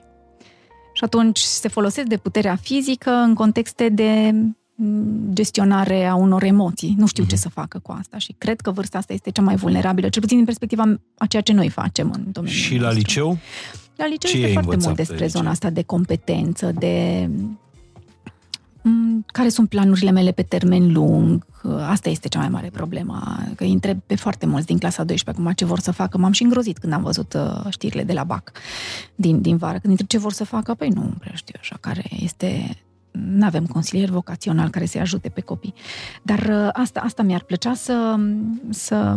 și 0.92 1.04
atunci 1.04 1.38
se 1.38 1.68
folosesc 1.68 2.06
de 2.06 2.16
puterea 2.16 2.56
fizică 2.56 3.10
în 3.10 3.34
contexte 3.34 3.88
de 3.88 4.34
mm, 4.74 5.30
gestionare 5.32 6.06
a 6.06 6.14
unor 6.14 6.42
emoții. 6.42 6.94
Nu 6.98 7.06
știu 7.06 7.24
mm-hmm. 7.24 7.28
ce 7.28 7.34
mhm. 7.34 7.42
să 7.42 7.48
facă 7.48 7.78
cu 7.78 7.96
asta 7.98 8.18
și 8.18 8.34
cred 8.38 8.60
că 8.60 8.70
vârsta 8.70 8.98
asta 8.98 9.12
este 9.12 9.30
cea 9.30 9.42
mai 9.42 9.56
vulnerabilă, 9.56 10.08
cel 10.08 10.22
puțin 10.22 10.36
din 10.36 10.46
perspectiva 10.46 11.00
a 11.18 11.26
ceea 11.26 11.42
ce 11.42 11.52
noi 11.52 11.68
facem 11.68 12.12
în 12.16 12.24
domeniul 12.32 12.60
Și 12.60 12.76
la 12.76 12.80
nostru. 12.80 12.98
liceu? 12.98 13.38
La 13.96 14.06
liceu 14.06 14.30
ce 14.30 14.36
este 14.36 14.52
foarte 14.52 14.76
mult 14.76 14.96
despre 14.96 15.26
zona 15.26 15.50
asta 15.50 15.70
de 15.70 15.82
competență, 15.82 16.72
de 16.78 17.26
mm, 17.28 17.60
care 19.26 19.48
sunt 19.48 19.68
planurile 19.68 20.10
mele 20.10 20.32
pe 20.32 20.42
termen 20.42 20.92
lung. 20.92 21.46
Asta 21.88 22.08
este 22.08 22.28
cea 22.28 22.38
mai 22.38 22.48
mare 22.48 22.70
problemă, 22.70 23.38
că 23.56 23.64
îi 23.64 23.72
întreb 23.72 23.98
pe 24.06 24.14
foarte 24.16 24.46
mulți 24.46 24.66
din 24.66 24.78
clasa 24.78 25.04
12 25.04 25.42
acum 25.42 25.54
ce 25.54 25.64
vor 25.64 25.78
să 25.78 25.90
facă. 25.90 26.18
M-am 26.18 26.32
și 26.32 26.42
îngrozit 26.42 26.78
când 26.78 26.92
am 26.92 27.02
văzut 27.02 27.34
uh, 27.34 27.66
știrile 27.68 28.02
de 28.02 28.12
la 28.12 28.24
BAC 28.24 28.52
din, 29.14 29.40
din 29.40 29.56
vară. 29.56 29.78
Când 29.78 29.90
întreb 29.90 30.06
ce 30.06 30.18
vor 30.18 30.32
să 30.32 30.44
facă, 30.44 30.74
păi 30.74 30.88
nu 30.88 31.14
prea 31.18 31.34
știu 31.34 31.54
așa, 31.60 31.76
care 31.80 32.04
este 32.20 32.76
nu 33.10 33.44
avem 33.44 33.66
consilier 33.66 34.08
vocațional 34.08 34.68
care 34.68 34.84
să-i 34.84 35.00
ajute 35.00 35.28
pe 35.28 35.40
copii. 35.40 35.74
Dar 36.22 36.38
uh, 36.38 36.68
asta, 36.72 37.00
asta 37.00 37.22
mi-ar 37.22 37.42
plăcea 37.42 37.74
să, 37.74 38.16
să 38.70 39.14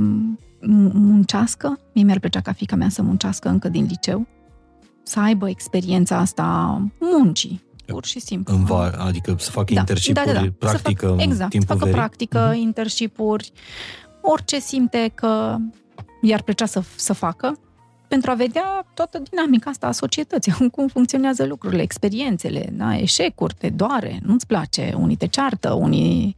muncească. 0.93 1.79
Mie 1.93 2.03
mi-ar 2.03 2.19
plăcea 2.19 2.41
ca 2.41 2.51
fica 2.51 2.75
mea 2.75 2.89
să 2.89 3.01
muncească 3.01 3.49
încă 3.49 3.69
din 3.69 3.85
liceu, 3.85 4.27
să 5.03 5.19
aibă 5.19 5.49
experiența 5.49 6.17
asta 6.17 6.81
muncii, 6.99 7.63
pur 7.85 8.05
și 8.05 8.19
simplu. 8.19 8.55
În 8.55 8.63
var, 8.63 8.95
adică 8.99 9.35
să 9.39 9.51
facă 9.51 9.73
da, 9.73 9.79
internship-uri, 9.79 10.25
da, 10.25 10.33
da, 10.33 10.39
da. 10.39 10.51
practică 10.59 11.07
fac, 11.07 11.21
exact, 11.21 11.49
timpul 11.49 11.67
să 11.67 11.73
facă 11.73 11.85
verii. 11.85 11.99
practică, 11.99 12.51
uh-huh. 12.51 12.57
internship-uri, 12.57 13.51
orice 14.21 14.59
simte 14.59 15.11
că 15.15 15.57
i-ar 16.21 16.41
plăcea 16.41 16.65
să, 16.65 16.83
să 16.95 17.13
facă, 17.13 17.59
pentru 18.07 18.31
a 18.31 18.33
vedea 18.33 18.85
toată 18.93 19.21
dinamica 19.29 19.69
asta 19.69 19.87
a 19.87 19.91
societății, 19.91 20.51
cum 20.75 20.87
funcționează 20.87 21.45
lucrurile, 21.45 21.81
experiențele, 21.81 22.69
da? 22.71 22.97
eșecuri, 22.97 23.53
te 23.53 23.69
doare, 23.69 24.19
nu-ți 24.23 24.47
place, 24.47 24.93
unii 24.97 25.15
te 25.15 25.27
ceartă, 25.27 25.73
unii 25.73 26.35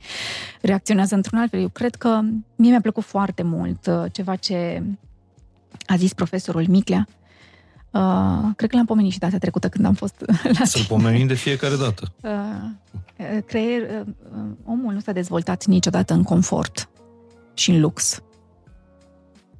reacționează 0.62 1.16
într-un 1.16 1.40
alt 1.40 1.50
fel. 1.50 1.62
Eu 1.62 1.70
cred 1.70 1.96
că 1.96 2.20
mie 2.56 2.70
mi-a 2.70 2.82
plăcut 2.82 3.04
foarte 3.04 3.44
mult 3.44 3.88
uh, 3.88 4.04
ceva 4.12 4.36
ce 4.36 4.84
a 5.86 5.96
zis 5.96 6.14
profesorul 6.14 6.66
Miclea, 6.68 7.08
Uh, 7.98 8.50
cred 8.56 8.70
că 8.70 8.76
l-am 8.76 8.86
pomenit 8.86 9.12
și 9.12 9.20
data 9.20 9.38
trecută 9.38 9.70
când 9.70 9.86
am 9.86 9.94
fost 9.94 10.26
la 10.60 10.66
Să-l 10.66 10.86
pomenim 10.88 11.28
de 11.28 11.34
fiecare 11.34 11.76
dată. 11.76 12.14
Uh, 12.22 12.32
uh, 13.18 13.44
creier, 13.46 13.82
uh, 13.82 14.08
uh, 14.32 14.52
omul 14.66 14.94
nu 14.94 15.00
s-a 15.00 15.12
dezvoltat 15.12 15.66
niciodată 15.66 16.14
în 16.14 16.24
confort 16.24 16.90
și 17.54 17.70
în 17.72 17.80
lux. 17.80 18.22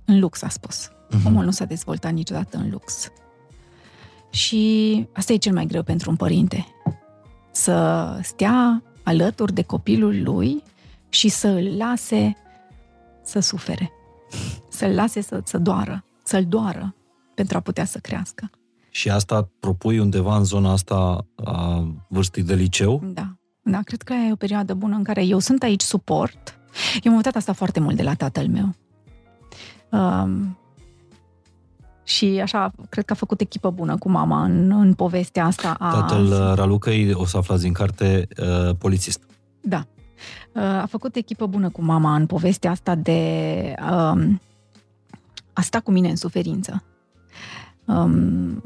În 0.06 0.20
lux, 0.20 0.42
a 0.44 0.50
spus. 0.50 0.88
Uh-huh. 0.88 1.26
Omul 1.26 1.44
nu 1.44 1.52
s-a 1.52 1.66
dezvoltat 1.66 2.12
niciodată 2.12 2.58
în 2.58 2.70
lux. 2.70 3.12
Și 4.30 5.06
asta 5.14 5.34
e 5.34 5.38
cel 5.38 5.54
mai 5.54 5.66
greu 5.66 5.84
pentru 5.84 6.10
un 6.10 6.16
părinte. 6.16 6.68
să 7.52 8.20
stea 8.24 8.84
alături 9.04 9.54
de 9.54 9.62
copilul 9.62 10.24
lui 10.24 10.64
și 11.10 11.30
să 11.30 11.48
îl 11.48 11.78
lase 11.78 12.36
să 13.24 13.40
sufere, 13.40 13.92
să-l 14.70 14.94
lase 14.94 15.22
să, 15.22 15.42
să 15.44 15.58
doară, 15.58 16.06
să-l 16.24 16.46
doară 16.46 16.97
pentru 17.38 17.58
a 17.58 17.60
putea 17.60 17.86
să 17.86 18.00
crească. 18.00 18.50
Și 18.90 19.10
asta 19.10 19.50
propui 19.60 20.00
undeva 20.00 20.38
în 20.38 20.44
zona 20.44 20.72
asta 20.72 21.28
a 21.36 21.88
vârstei 22.10 22.44
de 22.44 22.54
liceu? 22.54 23.02
Da. 23.14 23.36
Da, 23.64 23.82
cred 23.84 24.02
că 24.02 24.14
e 24.14 24.32
o 24.32 24.36
perioadă 24.36 24.74
bună 24.74 24.96
în 24.96 25.04
care 25.04 25.26
eu 25.26 25.40
sunt 25.40 25.64
aici 25.64 25.82
suport. 25.82 26.60
Eu 27.04 27.12
am 27.12 27.18
uitat 27.18 27.36
asta 27.36 27.54
foarte 27.54 27.80
mult 27.80 27.96
de 27.96 28.04
la 28.04 28.14
tatăl 28.14 28.48
meu. 28.48 28.76
Um, 29.92 30.58
și 32.04 32.40
așa, 32.42 32.72
cred 32.90 33.06
că 33.06 33.14
a 33.14 33.16
făcut 33.16 33.42
echipă 33.42 33.70
bună 33.70 33.98
cu 33.98 34.10
mama 34.10 34.44
în, 34.44 34.72
în 34.72 34.94
povestea 34.94 35.46
asta. 35.46 35.76
A... 35.80 35.92
Tatăl 35.92 36.26
uh, 36.26 36.54
Ralucăi, 36.56 37.14
o 37.14 37.26
să 37.26 37.38
aflați 37.38 37.64
din 37.64 37.74
carte, 37.74 38.28
uh, 38.42 38.76
polițist. 38.76 39.24
Da. 39.62 39.88
Uh, 40.54 40.62
a 40.62 40.86
făcut 40.90 41.16
echipă 41.16 41.46
bună 41.46 41.70
cu 41.70 41.82
mama 41.82 42.16
în 42.16 42.26
povestea 42.26 42.72
asta 42.72 42.96
de 42.96 43.74
um, 43.92 44.42
a 45.54 45.62
sta 45.62 45.80
cu 45.80 45.92
mine 45.92 46.10
în 46.10 46.16
suferință 46.16 46.84
um, 47.88 48.62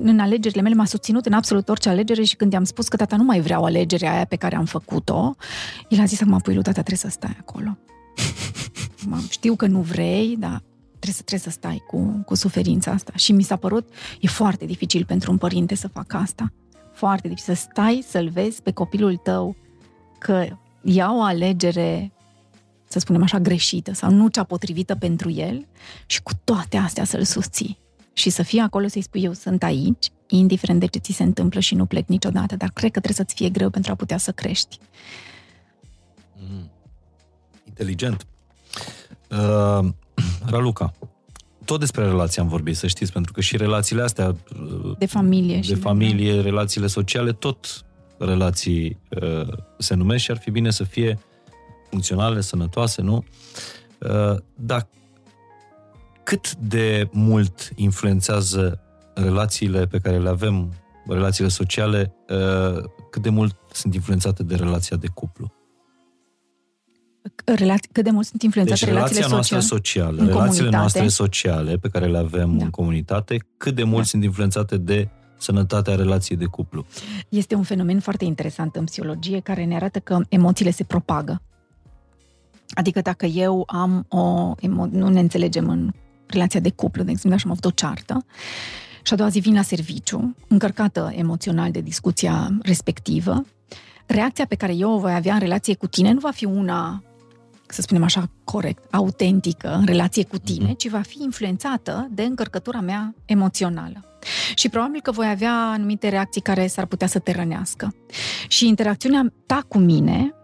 în 0.00 0.18
alegerile 0.18 0.62
mele, 0.62 0.74
m-a 0.74 0.84
susținut 0.84 1.26
în 1.26 1.32
absolut 1.32 1.68
orice 1.68 1.88
alegere 1.88 2.22
și 2.22 2.36
când 2.36 2.52
i-am 2.52 2.64
spus 2.64 2.88
că 2.88 2.96
tata 2.96 3.16
nu 3.16 3.24
mai 3.24 3.40
vreau 3.40 3.64
alegerea 3.64 4.12
aia 4.12 4.24
pe 4.24 4.36
care 4.36 4.56
am 4.56 4.64
făcut-o, 4.64 5.34
el 5.88 6.00
a 6.00 6.04
zis 6.04 6.20
acum, 6.20 6.38
pui 6.38 6.54
lui 6.54 6.62
tata, 6.62 6.82
trebuie 6.82 6.96
să 6.96 7.08
stai 7.08 7.36
acolo. 7.40 7.78
Știu 9.28 9.56
că 9.56 9.66
nu 9.66 9.80
vrei, 9.80 10.36
dar 10.38 10.62
trebuie 10.88 11.12
să, 11.12 11.22
trebuie 11.22 11.40
să 11.40 11.50
stai 11.50 11.82
cu, 11.86 12.22
cu 12.26 12.34
suferința 12.34 12.90
asta. 12.90 13.12
Și 13.14 13.32
mi 13.32 13.42
s-a 13.42 13.56
părut, 13.56 13.88
e 14.20 14.26
foarte 14.26 14.64
dificil 14.64 15.04
pentru 15.04 15.30
un 15.30 15.36
părinte 15.38 15.74
să 15.74 15.88
facă 15.88 16.16
asta. 16.16 16.52
Foarte 16.92 17.28
dificil. 17.28 17.54
Să 17.54 17.60
stai, 17.70 18.04
să-l 18.08 18.28
vezi 18.28 18.62
pe 18.62 18.70
copilul 18.70 19.16
tău 19.16 19.56
că 20.18 20.46
ia 20.82 21.12
o 21.14 21.22
alegere 21.22 22.12
să 22.84 22.98
spunem 22.98 23.22
așa, 23.22 23.38
greșită 23.38 23.92
sau 23.92 24.10
nu 24.10 24.28
cea 24.28 24.44
potrivită 24.44 24.94
pentru 24.94 25.30
el 25.30 25.66
și 26.06 26.22
cu 26.22 26.32
toate 26.44 26.76
astea 26.76 27.04
să-l 27.04 27.24
susții 27.24 27.78
și 28.18 28.30
să 28.30 28.42
fie 28.42 28.60
acolo 28.60 28.86
să-i 28.86 29.02
spui 29.02 29.22
eu 29.22 29.32
sunt 29.32 29.62
aici, 29.62 30.06
indiferent 30.26 30.80
de 30.80 30.86
ce 30.86 30.98
ți 30.98 31.12
se 31.12 31.22
întâmplă 31.22 31.60
și 31.60 31.74
nu 31.74 31.86
plec 31.86 32.08
niciodată, 32.08 32.56
dar 32.56 32.68
cred 32.68 32.90
că 32.90 33.00
trebuie 33.00 33.26
să-ți 33.26 33.34
fie 33.34 33.48
greu 33.48 33.70
pentru 33.70 33.92
a 33.92 33.94
putea 33.94 34.18
să 34.18 34.32
crești. 34.32 34.78
Mm. 36.36 36.70
Inteligent. 37.66 38.26
Uh, 39.30 39.88
Raluca, 40.52 40.92
tot 41.64 41.80
despre 41.80 42.04
relații 42.04 42.40
am 42.40 42.48
vorbit, 42.48 42.76
să 42.76 42.86
știți, 42.86 43.12
pentru 43.12 43.32
că 43.32 43.40
și 43.40 43.56
relațiile 43.56 44.02
astea 44.02 44.26
uh, 44.26 44.96
de 44.98 45.06
familie, 45.06 45.56
de 45.56 45.62
și 45.62 45.74
familie 45.74 46.34
de... 46.34 46.40
relațiile 46.40 46.86
sociale, 46.86 47.32
tot 47.32 47.84
relații 48.18 48.98
uh, 49.22 49.48
se 49.78 49.94
numesc 49.94 50.22
și 50.22 50.30
ar 50.30 50.38
fi 50.38 50.50
bine 50.50 50.70
să 50.70 50.84
fie 50.84 51.18
funcționale, 51.90 52.40
sănătoase, 52.40 53.02
nu? 53.02 53.24
Uh, 53.98 54.36
dar 54.54 54.88
cât 56.28 56.54
de 56.54 57.08
mult 57.12 57.70
influențează 57.74 58.80
relațiile 59.14 59.86
pe 59.86 59.98
care 59.98 60.18
le 60.18 60.28
avem, 60.28 60.72
relațiile 61.06 61.48
sociale, 61.48 62.14
uh, 62.28 62.84
cât 63.10 63.22
de 63.22 63.28
mult 63.28 63.56
sunt 63.72 63.94
influențate 63.94 64.42
de 64.42 64.54
relația 64.54 64.96
de 64.96 65.06
cuplu? 65.14 65.52
Relați, 67.44 67.88
cât 67.92 68.04
de 68.04 68.10
mult 68.10 68.26
sunt 68.26 68.42
influențate 68.42 68.84
deci, 68.84 68.94
relațiile 68.94 69.26
noastră 69.28 69.60
sociale, 69.60 70.16
relațiile 70.16 70.38
comunitate. 70.38 70.76
noastre 70.76 71.08
sociale 71.08 71.76
pe 71.76 71.88
care 71.88 72.06
le 72.06 72.18
avem 72.18 72.56
da. 72.56 72.64
în 72.64 72.70
comunitate, 72.70 73.36
cât 73.56 73.74
de 73.74 73.82
mult 73.84 74.02
da. 74.02 74.04
sunt 74.04 74.24
influențate 74.24 74.76
de 74.76 75.08
sănătatea 75.38 75.94
relației 75.94 76.38
de 76.38 76.44
cuplu. 76.44 76.86
Este 77.28 77.54
un 77.54 77.62
fenomen 77.62 78.00
foarte 78.00 78.24
interesant 78.24 78.76
în 78.76 78.84
psihologie 78.84 79.40
care 79.40 79.64
ne 79.64 79.74
arată 79.74 79.98
că 79.98 80.20
emoțiile 80.28 80.70
se 80.70 80.84
propagă. 80.84 81.42
Adică 82.70 83.00
dacă 83.00 83.26
eu 83.26 83.64
am 83.66 84.06
o 84.08 84.54
emo- 84.54 84.90
nu 84.90 85.08
ne 85.08 85.20
înțelegem 85.20 85.68
în 85.68 85.92
relația 86.28 86.60
de 86.60 86.70
cuplu, 86.70 87.02
de 87.02 87.10
exemplu, 87.10 87.34
așa 87.34 87.44
am 87.46 87.50
avut 87.50 87.64
o 87.64 87.74
ceartă, 87.74 88.24
și 89.02 89.12
a 89.12 89.16
doua 89.16 89.28
zi 89.28 89.38
vin 89.38 89.54
la 89.54 89.62
serviciu, 89.62 90.36
încărcată 90.48 91.12
emoțional 91.14 91.70
de 91.70 91.80
discuția 91.80 92.58
respectivă, 92.62 93.44
reacția 94.06 94.46
pe 94.46 94.54
care 94.54 94.74
eu 94.74 94.90
o 94.90 94.98
voi 94.98 95.14
avea 95.14 95.34
în 95.34 95.40
relație 95.40 95.74
cu 95.74 95.86
tine 95.86 96.12
nu 96.12 96.18
va 96.18 96.30
fi 96.30 96.44
una, 96.44 97.02
să 97.66 97.80
spunem 97.80 98.02
așa, 98.02 98.30
corect, 98.44 98.94
autentică 98.94 99.74
în 99.74 99.84
relație 99.84 100.24
cu 100.24 100.38
tine, 100.38 100.72
mm-hmm. 100.72 100.76
ci 100.76 100.88
va 100.88 101.00
fi 101.00 101.22
influențată 101.22 102.08
de 102.10 102.22
încărcătura 102.22 102.80
mea 102.80 103.14
emoțională. 103.24 104.02
Și 104.54 104.68
probabil 104.68 105.00
că 105.00 105.10
voi 105.10 105.28
avea 105.28 105.52
anumite 105.52 106.08
reacții 106.08 106.40
care 106.40 106.66
s-ar 106.66 106.86
putea 106.86 107.06
să 107.06 107.18
te 107.18 107.32
rănească. 107.32 107.94
Și 108.48 108.66
interacțiunea 108.66 109.32
ta 109.46 109.64
cu 109.68 109.78
mine 109.78 110.34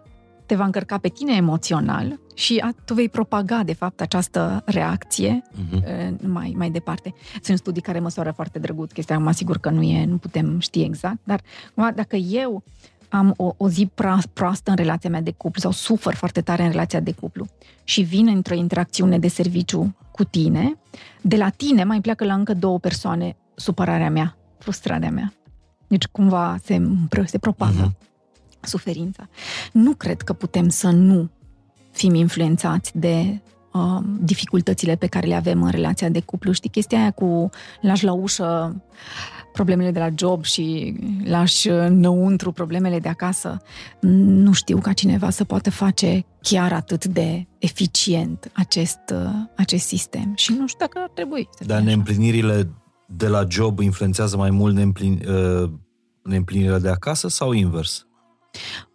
te 0.46 0.54
va 0.54 0.64
încărca 0.64 0.98
pe 0.98 1.08
tine 1.08 1.34
emoțional 1.34 2.20
și 2.34 2.58
a, 2.64 2.74
tu 2.84 2.94
vei 2.94 3.08
propaga, 3.08 3.62
de 3.62 3.72
fapt, 3.72 4.00
această 4.00 4.62
reacție 4.64 5.42
uh-huh. 5.42 6.20
mai, 6.26 6.54
mai 6.56 6.70
departe. 6.70 7.14
Sunt 7.42 7.58
studii 7.58 7.82
care 7.82 7.98
măsoară 7.98 8.30
foarte 8.30 8.58
drăguț 8.58 8.92
chestia, 8.92 9.18
mă 9.18 9.28
asigur 9.28 9.58
că 9.58 9.70
nu, 9.70 9.82
e, 9.82 10.04
nu 10.04 10.16
putem 10.16 10.58
ști 10.58 10.82
exact, 10.82 11.18
dar 11.24 11.40
dacă 11.94 12.16
eu 12.16 12.62
am 13.08 13.34
o, 13.36 13.54
o 13.56 13.68
zi 13.68 13.90
proastă 14.32 14.70
în 14.70 14.76
relația 14.76 15.10
mea 15.10 15.20
de 15.20 15.30
cuplu 15.30 15.60
sau 15.60 15.70
sufăr 15.70 16.14
foarte 16.14 16.40
tare 16.40 16.62
în 16.62 16.70
relația 16.70 17.00
de 17.00 17.12
cuplu 17.12 17.46
și 17.84 18.02
vin 18.02 18.28
într-o 18.28 18.54
interacțiune 18.54 19.18
de 19.18 19.28
serviciu 19.28 19.96
cu 20.10 20.24
tine, 20.24 20.78
de 21.20 21.36
la 21.36 21.48
tine 21.48 21.84
mai 21.84 22.00
pleacă 22.00 22.24
la 22.24 22.34
încă 22.34 22.54
două 22.54 22.78
persoane 22.78 23.36
supărarea 23.54 24.10
mea, 24.10 24.36
frustrarea 24.58 25.10
mea. 25.10 25.32
Deci 25.86 26.06
cumva 26.06 26.56
se, 26.62 26.82
se 27.24 27.38
propagă. 27.38 27.92
Uh-huh 27.92 28.12
suferința. 28.66 29.28
Nu 29.72 29.94
cred 29.94 30.22
că 30.22 30.32
putem 30.32 30.68
să 30.68 30.90
nu 30.90 31.30
fim 31.94 32.14
influențați 32.14 32.98
de 32.98 33.40
uh, 33.72 33.98
dificultățile 34.20 34.94
pe 34.96 35.06
care 35.06 35.26
le 35.26 35.34
avem 35.34 35.62
în 35.62 35.70
relația 35.70 36.08
de 36.08 36.20
cuplu. 36.20 36.52
Știi, 36.52 36.70
chestia 36.70 36.98
aia 36.98 37.10
cu 37.10 37.50
lași 37.80 38.04
la 38.04 38.12
ușă 38.12 38.82
problemele 39.52 39.90
de 39.90 39.98
la 39.98 40.08
job 40.14 40.44
și 40.44 40.96
lași 41.24 41.68
înăuntru 41.68 42.52
problemele 42.52 42.98
de 42.98 43.08
acasă. 43.08 43.56
Nu 44.00 44.52
știu 44.52 44.78
ca 44.78 44.92
cineva 44.92 45.30
să 45.30 45.44
poată 45.44 45.70
face 45.70 46.24
chiar 46.40 46.72
atât 46.72 47.04
de 47.04 47.46
eficient 47.58 48.50
acest, 48.52 49.00
uh, 49.12 49.30
acest 49.56 49.86
sistem. 49.86 50.32
Și 50.36 50.52
nu 50.52 50.66
știu 50.66 50.86
dacă 50.86 50.98
ar 51.02 51.10
trebui 51.14 51.48
să 51.58 51.64
Dar 51.64 51.80
neîmplinirile 51.80 52.70
de 53.06 53.28
la 53.28 53.44
job 53.48 53.78
influențează 53.78 54.36
mai 54.36 54.50
mult 54.50 54.74
neîmplin, 54.74 55.22
uh, 55.28 55.70
neîmplinirea 56.22 56.78
de 56.78 56.88
acasă 56.88 57.28
sau 57.28 57.52
invers? 57.52 58.06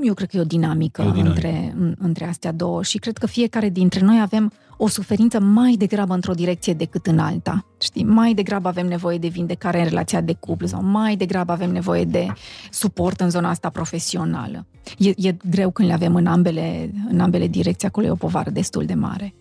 Eu 0.04 0.14
cred 0.14 0.30
că 0.30 0.38
e 0.38 0.40
o 0.40 0.44
dinamică, 0.44 1.02
e 1.02 1.08
o 1.08 1.12
dinamică. 1.12 1.48
Între, 1.48 1.76
între 1.98 2.26
astea 2.26 2.52
două 2.52 2.84
și 2.84 2.98
cred 2.98 3.18
că 3.18 3.28
fiecare 3.28 3.70
dintre 3.70 4.00
noi 4.00 4.22
avem 4.22 4.52
o 4.82 4.88
suferință 4.88 5.40
mai 5.40 5.76
degrabă 5.78 6.14
într-o 6.14 6.34
direcție 6.34 6.74
decât 6.74 7.08
în 7.08 7.20
alta. 7.20 7.66
Știi? 7.82 8.04
Mai 8.04 8.34
degrabă 8.34 8.68
avem 8.68 8.88
nevoie 8.88 9.18
de 9.18 9.28
vindecare 9.28 9.80
în 9.80 9.84
relația 9.84 10.22
de 10.22 10.34
cuplu 10.34 10.68
sau 10.68 10.84
mai 10.84 11.16
degrabă 11.16 11.52
avem 11.52 11.72
nevoie 11.72 12.06
de 12.06 12.28
suport 12.72 13.20
în 13.20 13.30
zona 13.30 13.50
asta 13.50 13.70
profesională. 13.70 14.66
E, 14.98 15.14
e 15.16 15.38
greu 15.50 15.72
când 15.72 15.88
le 15.88 15.94
avem 15.94 16.16
în 16.16 16.26
ambele, 16.26 16.92
în 17.10 17.20
ambele 17.20 17.48
direcții, 17.48 17.88
acolo 17.88 18.06
e 18.06 18.12
o 18.12 18.16
povară 18.16 18.50
destul 18.50 18.86
de 18.86 18.94
mare. 18.94 19.34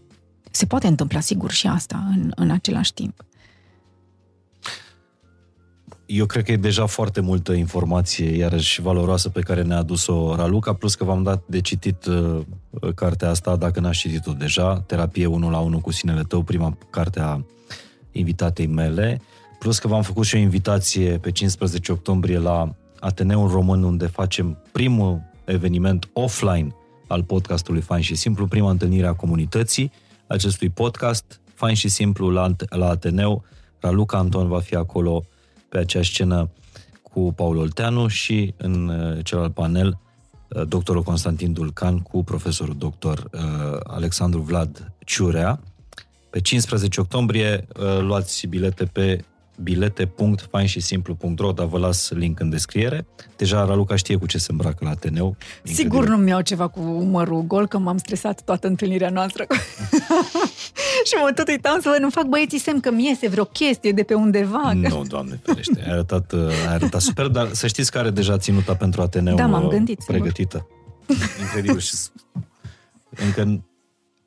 Se 0.50 0.66
poate 0.66 0.86
întâmpla 0.86 1.20
sigur 1.20 1.50
și 1.50 1.66
asta 1.66 2.04
în, 2.14 2.32
în 2.34 2.50
același 2.50 2.92
timp 2.92 3.24
eu 6.10 6.26
cred 6.26 6.44
că 6.44 6.52
e 6.52 6.56
deja 6.56 6.86
foarte 6.86 7.20
multă 7.20 7.52
informație, 7.52 8.36
iarăși 8.36 8.80
valoroasă, 8.80 9.28
pe 9.28 9.40
care 9.40 9.62
ne-a 9.62 9.76
adus-o 9.76 10.34
Raluca, 10.34 10.72
plus 10.72 10.94
că 10.94 11.04
v-am 11.04 11.22
dat 11.22 11.42
de 11.46 11.60
citit 11.60 12.06
uh, 12.06 12.40
cartea 12.94 13.30
asta, 13.30 13.56
dacă 13.56 13.80
n-ați 13.80 13.98
citit-o 13.98 14.32
deja, 14.32 14.80
Terapie 14.80 15.26
1 15.26 15.50
la 15.50 15.58
1 15.58 15.80
cu 15.80 15.92
sinele 15.92 16.22
tău, 16.22 16.42
prima 16.42 16.76
carte 16.90 17.20
a 17.20 17.40
invitatei 18.12 18.66
mele, 18.66 19.20
plus 19.58 19.78
că 19.78 19.88
v-am 19.88 20.02
făcut 20.02 20.24
și 20.24 20.34
o 20.34 20.38
invitație 20.38 21.18
pe 21.18 21.30
15 21.30 21.92
octombrie 21.92 22.38
la 22.38 22.74
Ateneul 23.00 23.50
Român, 23.50 23.82
unde 23.82 24.06
facem 24.06 24.58
primul 24.72 25.22
eveniment 25.44 26.08
offline 26.12 26.74
al 27.06 27.22
podcastului 27.22 27.80
Fain 27.80 28.02
și 28.02 28.14
Simplu, 28.14 28.46
prima 28.46 28.70
întâlnire 28.70 29.06
a 29.06 29.12
comunității 29.12 29.92
acestui 30.26 30.68
podcast, 30.68 31.40
Fain 31.54 31.74
și 31.74 31.88
Simplu 31.88 32.30
la, 32.30 32.50
la 32.68 32.88
Ateneu. 32.88 33.44
Raluca 33.80 34.18
Anton 34.18 34.48
va 34.48 34.60
fi 34.60 34.74
acolo 34.74 35.24
pe 35.68 35.78
aceeași 35.78 36.10
scenă 36.10 36.50
cu 37.02 37.32
Paul 37.32 37.56
Olteanu 37.56 38.06
și 38.06 38.54
în 38.56 38.88
uh, 38.88 39.24
celălalt 39.24 39.54
panel 39.54 39.98
uh, 40.48 40.62
doctorul 40.68 41.02
Constantin 41.02 41.52
Dulcan 41.52 41.98
cu 41.98 42.24
profesorul 42.24 42.74
doctor 42.78 43.28
uh, 43.32 43.40
Alexandru 43.84 44.40
Vlad 44.40 44.92
Ciurea. 45.04 45.60
Pe 46.30 46.40
15 46.40 47.00
octombrie 47.00 47.66
luați 48.00 48.46
bilete 48.46 48.84
pe 48.84 49.24
bilete.fainșisimplu.ro, 49.62 51.52
dar 51.52 51.66
vă 51.66 51.78
las 51.78 52.10
link 52.10 52.40
în 52.40 52.50
descriere. 52.50 53.06
Deja 53.36 53.64
Raluca 53.64 53.96
știe 53.96 54.16
cu 54.16 54.26
ce 54.26 54.38
se 54.38 54.46
îmbracă 54.50 54.84
la 54.84 54.90
Ateneu. 54.90 55.36
Sigur 55.62 56.08
nu-mi 56.08 56.28
iau 56.28 56.40
ceva 56.40 56.68
cu 56.68 56.80
umărul 56.80 57.42
gol, 57.42 57.66
că 57.66 57.78
m-am 57.78 57.96
stresat 57.96 58.42
toată 58.42 58.66
întâlnirea 58.66 59.10
noastră. 59.10 59.46
și 61.08 61.14
mă 61.22 61.32
tot 61.34 61.48
uitam 61.48 61.80
să 61.80 61.88
văd, 61.88 61.98
nu 62.02 62.10
fac 62.10 62.24
băieții 62.24 62.58
semn 62.58 62.80
că 62.80 62.90
mi 62.90 63.04
iese 63.04 63.28
vreo 63.28 63.44
chestie 63.44 63.92
de 63.92 64.02
pe 64.02 64.14
undeva. 64.14 64.72
Nu, 64.72 65.02
doamne 65.08 65.40
ferește, 65.42 65.82
ai 65.86 65.90
arătat, 65.92 66.32
ai 66.32 66.74
arătat 66.74 67.00
super, 67.00 67.26
dar 67.26 67.48
să 67.52 67.66
știți 67.66 67.90
că 67.90 67.98
are 67.98 68.10
deja 68.10 68.38
ținuta 68.38 68.74
pentru 68.74 69.02
Ateneu 69.02 69.36
Da, 69.36 69.46
m-am 69.46 69.68
gândit, 69.68 70.04
pregătită. 70.06 70.66
Sigur. 71.06 71.26
Incredibil. 71.40 71.78
și 71.78 71.94
încă 73.10 73.64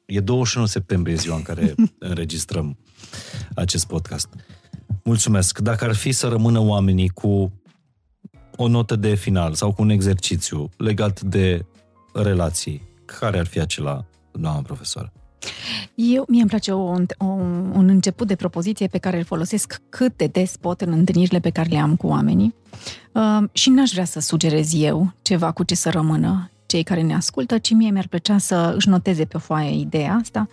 e 0.06 0.20
21 0.20 0.66
septembrie 0.66 1.16
ziua 1.16 1.36
în 1.36 1.42
care 1.42 1.76
înregistrăm 2.00 2.78
acest 3.56 3.88
podcast. 3.88 4.28
Mulțumesc. 5.04 5.60
Dacă 5.60 5.86
ar 5.86 5.94
fi 5.94 6.12
să 6.12 6.28
rămână 6.28 6.60
oamenii 6.60 7.10
cu 7.10 7.52
o 8.56 8.68
notă 8.68 8.96
de 8.96 9.14
final 9.14 9.54
sau 9.54 9.74
cu 9.74 9.82
un 9.82 9.90
exercițiu 9.90 10.70
legat 10.78 11.22
de 11.22 11.66
relații, 12.14 12.90
care 13.06 13.40
ar 13.40 13.46
fi 13.46 13.60
acela, 13.60 14.06
doamna 14.32 14.62
profesoară? 14.62 15.12
Eu, 15.96 16.26
mie 16.28 16.42
îmi 16.42 16.50
place 16.50 16.72
o, 16.72 16.92
o, 17.18 17.26
un 17.74 17.88
început 17.90 18.28
de 18.28 18.36
propoziție 18.36 18.88
pe 18.88 18.98
care 18.98 19.18
îl 19.18 19.24
folosesc 19.24 19.82
cât 19.90 20.18
de 20.18 20.28
des 20.28 20.58
pot 20.58 20.82
în 20.82 20.92
întâlnirile 20.92 21.40
pe 21.40 21.50
care 21.50 21.70
le 21.70 21.78
am 21.78 21.96
cu 21.96 22.08
oamenii 22.08 22.56
uh, 23.12 23.50
și 23.52 23.70
n-aș 23.70 23.92
vrea 23.92 24.06
să 24.06 24.20
sugerez 24.20 24.74
eu 24.74 25.14
ceva 25.22 25.52
cu 25.52 25.64
ce 25.64 25.76
să 25.76 25.90
rămână 25.90 26.52
cei 26.66 26.84
care 26.84 27.02
ne 27.02 27.16
ascultă, 27.16 27.58
ci 27.58 27.72
mie 27.72 27.92
mi-ar 27.92 28.08
plăcea 28.08 28.38
să 28.38 28.74
își 28.76 28.90
noteze 28.90 29.26
pe 29.26 29.38
o 29.38 29.40
foaie 29.40 29.80
ideea 29.80 30.18
asta. 30.22 30.48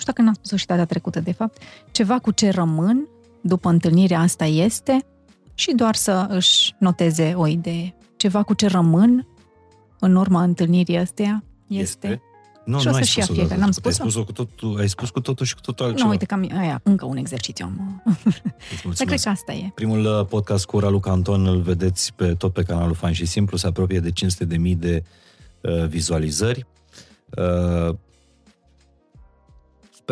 Nu 0.00 0.06
știu 0.06 0.12
dacă 0.12 0.22
n-am 0.22 0.34
spus-o 0.34 0.56
și 0.56 0.66
data 0.66 0.84
trecută, 0.84 1.20
de 1.20 1.32
fapt. 1.32 1.62
Ceva 1.90 2.18
cu 2.18 2.30
ce 2.30 2.50
rămân 2.50 3.08
după 3.40 3.68
întâlnirea 3.68 4.20
asta 4.20 4.44
este 4.44 5.04
și 5.54 5.74
doar 5.74 5.94
să 5.94 6.26
își 6.28 6.74
noteze 6.78 7.32
o 7.36 7.46
idee. 7.46 7.94
Ceva 8.16 8.42
cu 8.42 8.54
ce 8.54 8.66
rămân 8.66 9.26
în 9.98 10.14
urma 10.14 10.42
întâlnirii 10.42 10.96
astea 10.96 11.44
este... 11.66 12.06
este 12.08 12.22
nu, 12.64 12.78
și 12.78 12.86
nu 12.86 12.92
o 12.92 12.94
ai 12.94 13.04
să 13.04 13.08
și 13.08 13.22
spus-o, 13.22 13.32
fie, 13.40 13.48
că 13.48 13.56
n-am 13.56 13.70
spus 13.70 14.00
ai 14.00 14.10
spus 14.10 14.24
cu 14.24 14.32
totul, 14.32 14.78
ai 14.78 14.88
spus 14.88 15.10
cu 15.10 15.20
totul 15.20 15.46
și 15.46 15.54
cu 15.54 15.60
totul 15.60 15.84
altceva. 15.84 16.04
Nu, 16.04 16.10
uite 16.10 16.24
că 16.24 16.34
am, 16.34 16.50
aia, 16.58 16.80
încă 16.82 17.04
un 17.04 17.16
exercițiu 17.16 17.64
am. 17.64 18.02
Dar 18.96 19.06
cred 19.06 19.20
că 19.20 19.28
asta 19.28 19.52
e. 19.52 19.70
Primul 19.74 20.04
uh, 20.04 20.26
podcast 20.26 20.66
cu 20.66 20.78
Raluca 20.78 21.10
Anton 21.10 21.46
îl 21.46 21.60
vedeți 21.60 22.12
pe 22.14 22.34
tot 22.34 22.52
pe 22.52 22.62
canalul 22.62 22.94
Fain 22.94 23.14
și 23.14 23.26
Simplu, 23.26 23.56
se 23.56 23.66
apropie 23.66 24.00
de 24.00 24.10
500.000 24.10 24.76
de 24.76 25.04
uh, 25.60 25.86
vizualizări. 25.86 26.66
Uh, 27.36 27.94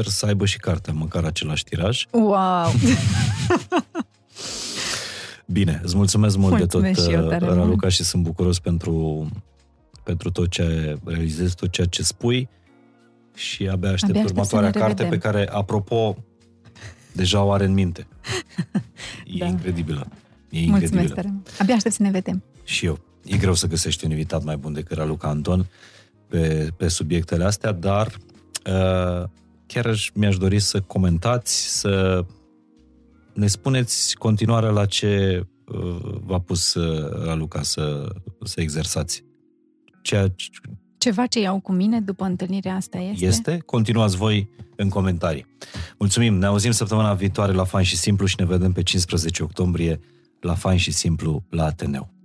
sper 0.01 0.12
să 0.12 0.27
aibă 0.27 0.45
și 0.47 0.59
cartea 0.59 0.93
măcar 0.93 1.25
același 1.25 1.65
tiraj. 1.65 2.05
Wow! 2.11 2.70
Bine, 5.47 5.81
îți 5.85 5.97
mulțumesc 5.97 6.37
mult 6.37 6.59
Mulțumesc 6.59 7.01
de 7.05 7.09
și 7.09 7.15
eu 7.15 7.20
tot, 7.20 7.29
tare 7.31 7.45
Raluca, 7.45 7.65
mult. 7.81 7.93
și 7.93 8.05
sunt 8.05 8.23
bucuros 8.23 8.59
pentru, 8.59 9.27
pentru 10.05 10.31
tot 10.31 10.49
ce 10.51 10.99
realizezi, 11.05 11.55
tot 11.55 11.70
ceea 11.70 11.87
ce 11.87 12.03
spui 12.03 12.49
și 13.35 13.69
abia 13.69 13.91
aștept 13.91 14.11
Abia 14.11 14.20
aștept 14.23 14.39
următoarea 14.39 14.70
să 14.73 14.79
ne 14.79 14.85
carte 14.85 15.03
pe 15.03 15.09
revedem. 15.09 15.31
care, 15.31 15.49
apropo, 15.51 16.16
deja 17.12 17.43
o 17.43 17.51
are 17.53 17.65
în 17.65 17.73
minte. 17.73 18.07
E 19.27 19.39
Da. 19.39 19.47
incredibilă. 19.47 20.07
E 20.51 20.59
Mulțumesc 20.61 20.83
incredibilă. 20.83 21.15
tare 21.15 21.29
mult. 21.33 21.51
Abia 21.61 21.75
aștept 21.75 21.95
să 21.95 22.03
ne 22.03 22.11
vedem. 22.11 22.43
Și 22.65 22.87
eu. 22.87 22.99
E 23.25 23.37
greu 23.37 23.55
să 23.55 23.66
găsești 23.66 24.05
un 24.05 24.11
invitat 24.11 24.45
mai 24.45 24.57
bun 24.57 24.73
decât 24.73 24.97
Raluca 24.97 25.29
Anton 25.29 25.66
pe, 26.29 26.69
pe 26.77 26.89
subiectele 26.89 27.45
astea, 27.45 27.73
dar 27.73 28.07
uh, 28.66 29.29
chiar 29.69 29.86
aș, 29.86 30.11
mi-aș 30.15 30.36
dori 30.36 30.59
să 30.59 30.81
comentați, 30.81 31.78
să 31.78 32.24
ne 33.35 33.47
spuneți 33.47 34.16
continuarea 34.16 34.70
la 34.70 34.86
ce 34.86 35.43
uh, 35.66 36.19
v-a 36.24 36.39
pus 36.39 36.74
uh, 36.74 37.24
Raluca 37.24 37.62
să, 37.62 38.12
să 38.45 38.61
exersați. 38.61 39.24
Ceea 40.03 40.28
ce 40.28 40.51
Ceva 40.99 41.27
ce 41.27 41.40
iau 41.40 41.61
cu 41.61 41.73
mine 41.73 42.01
după 42.01 42.24
întâlnirea 42.24 42.74
asta 42.74 42.99
este? 42.99 43.24
este, 43.24 43.62
continuați 43.66 44.16
voi 44.16 44.51
în 44.77 44.89
comentarii. 44.89 45.47
Mulțumim, 45.99 46.35
ne 46.35 46.47
auzim 46.47 46.70
săptămâna 46.70 47.15
viitoare 47.15 47.53
la 47.53 47.65
Fain 47.65 47.85
și 47.85 47.97
Simplu 47.97 48.27
și 48.27 48.35
ne 48.39 48.45
vedem 48.45 48.73
pe 48.73 48.82
15 48.82 49.43
octombrie 49.43 50.01
la 50.40 50.55
Fain 50.55 50.78
și 50.78 50.93
Simplu 50.93 51.45
la 51.51 51.65
Ateneu. 51.65 52.18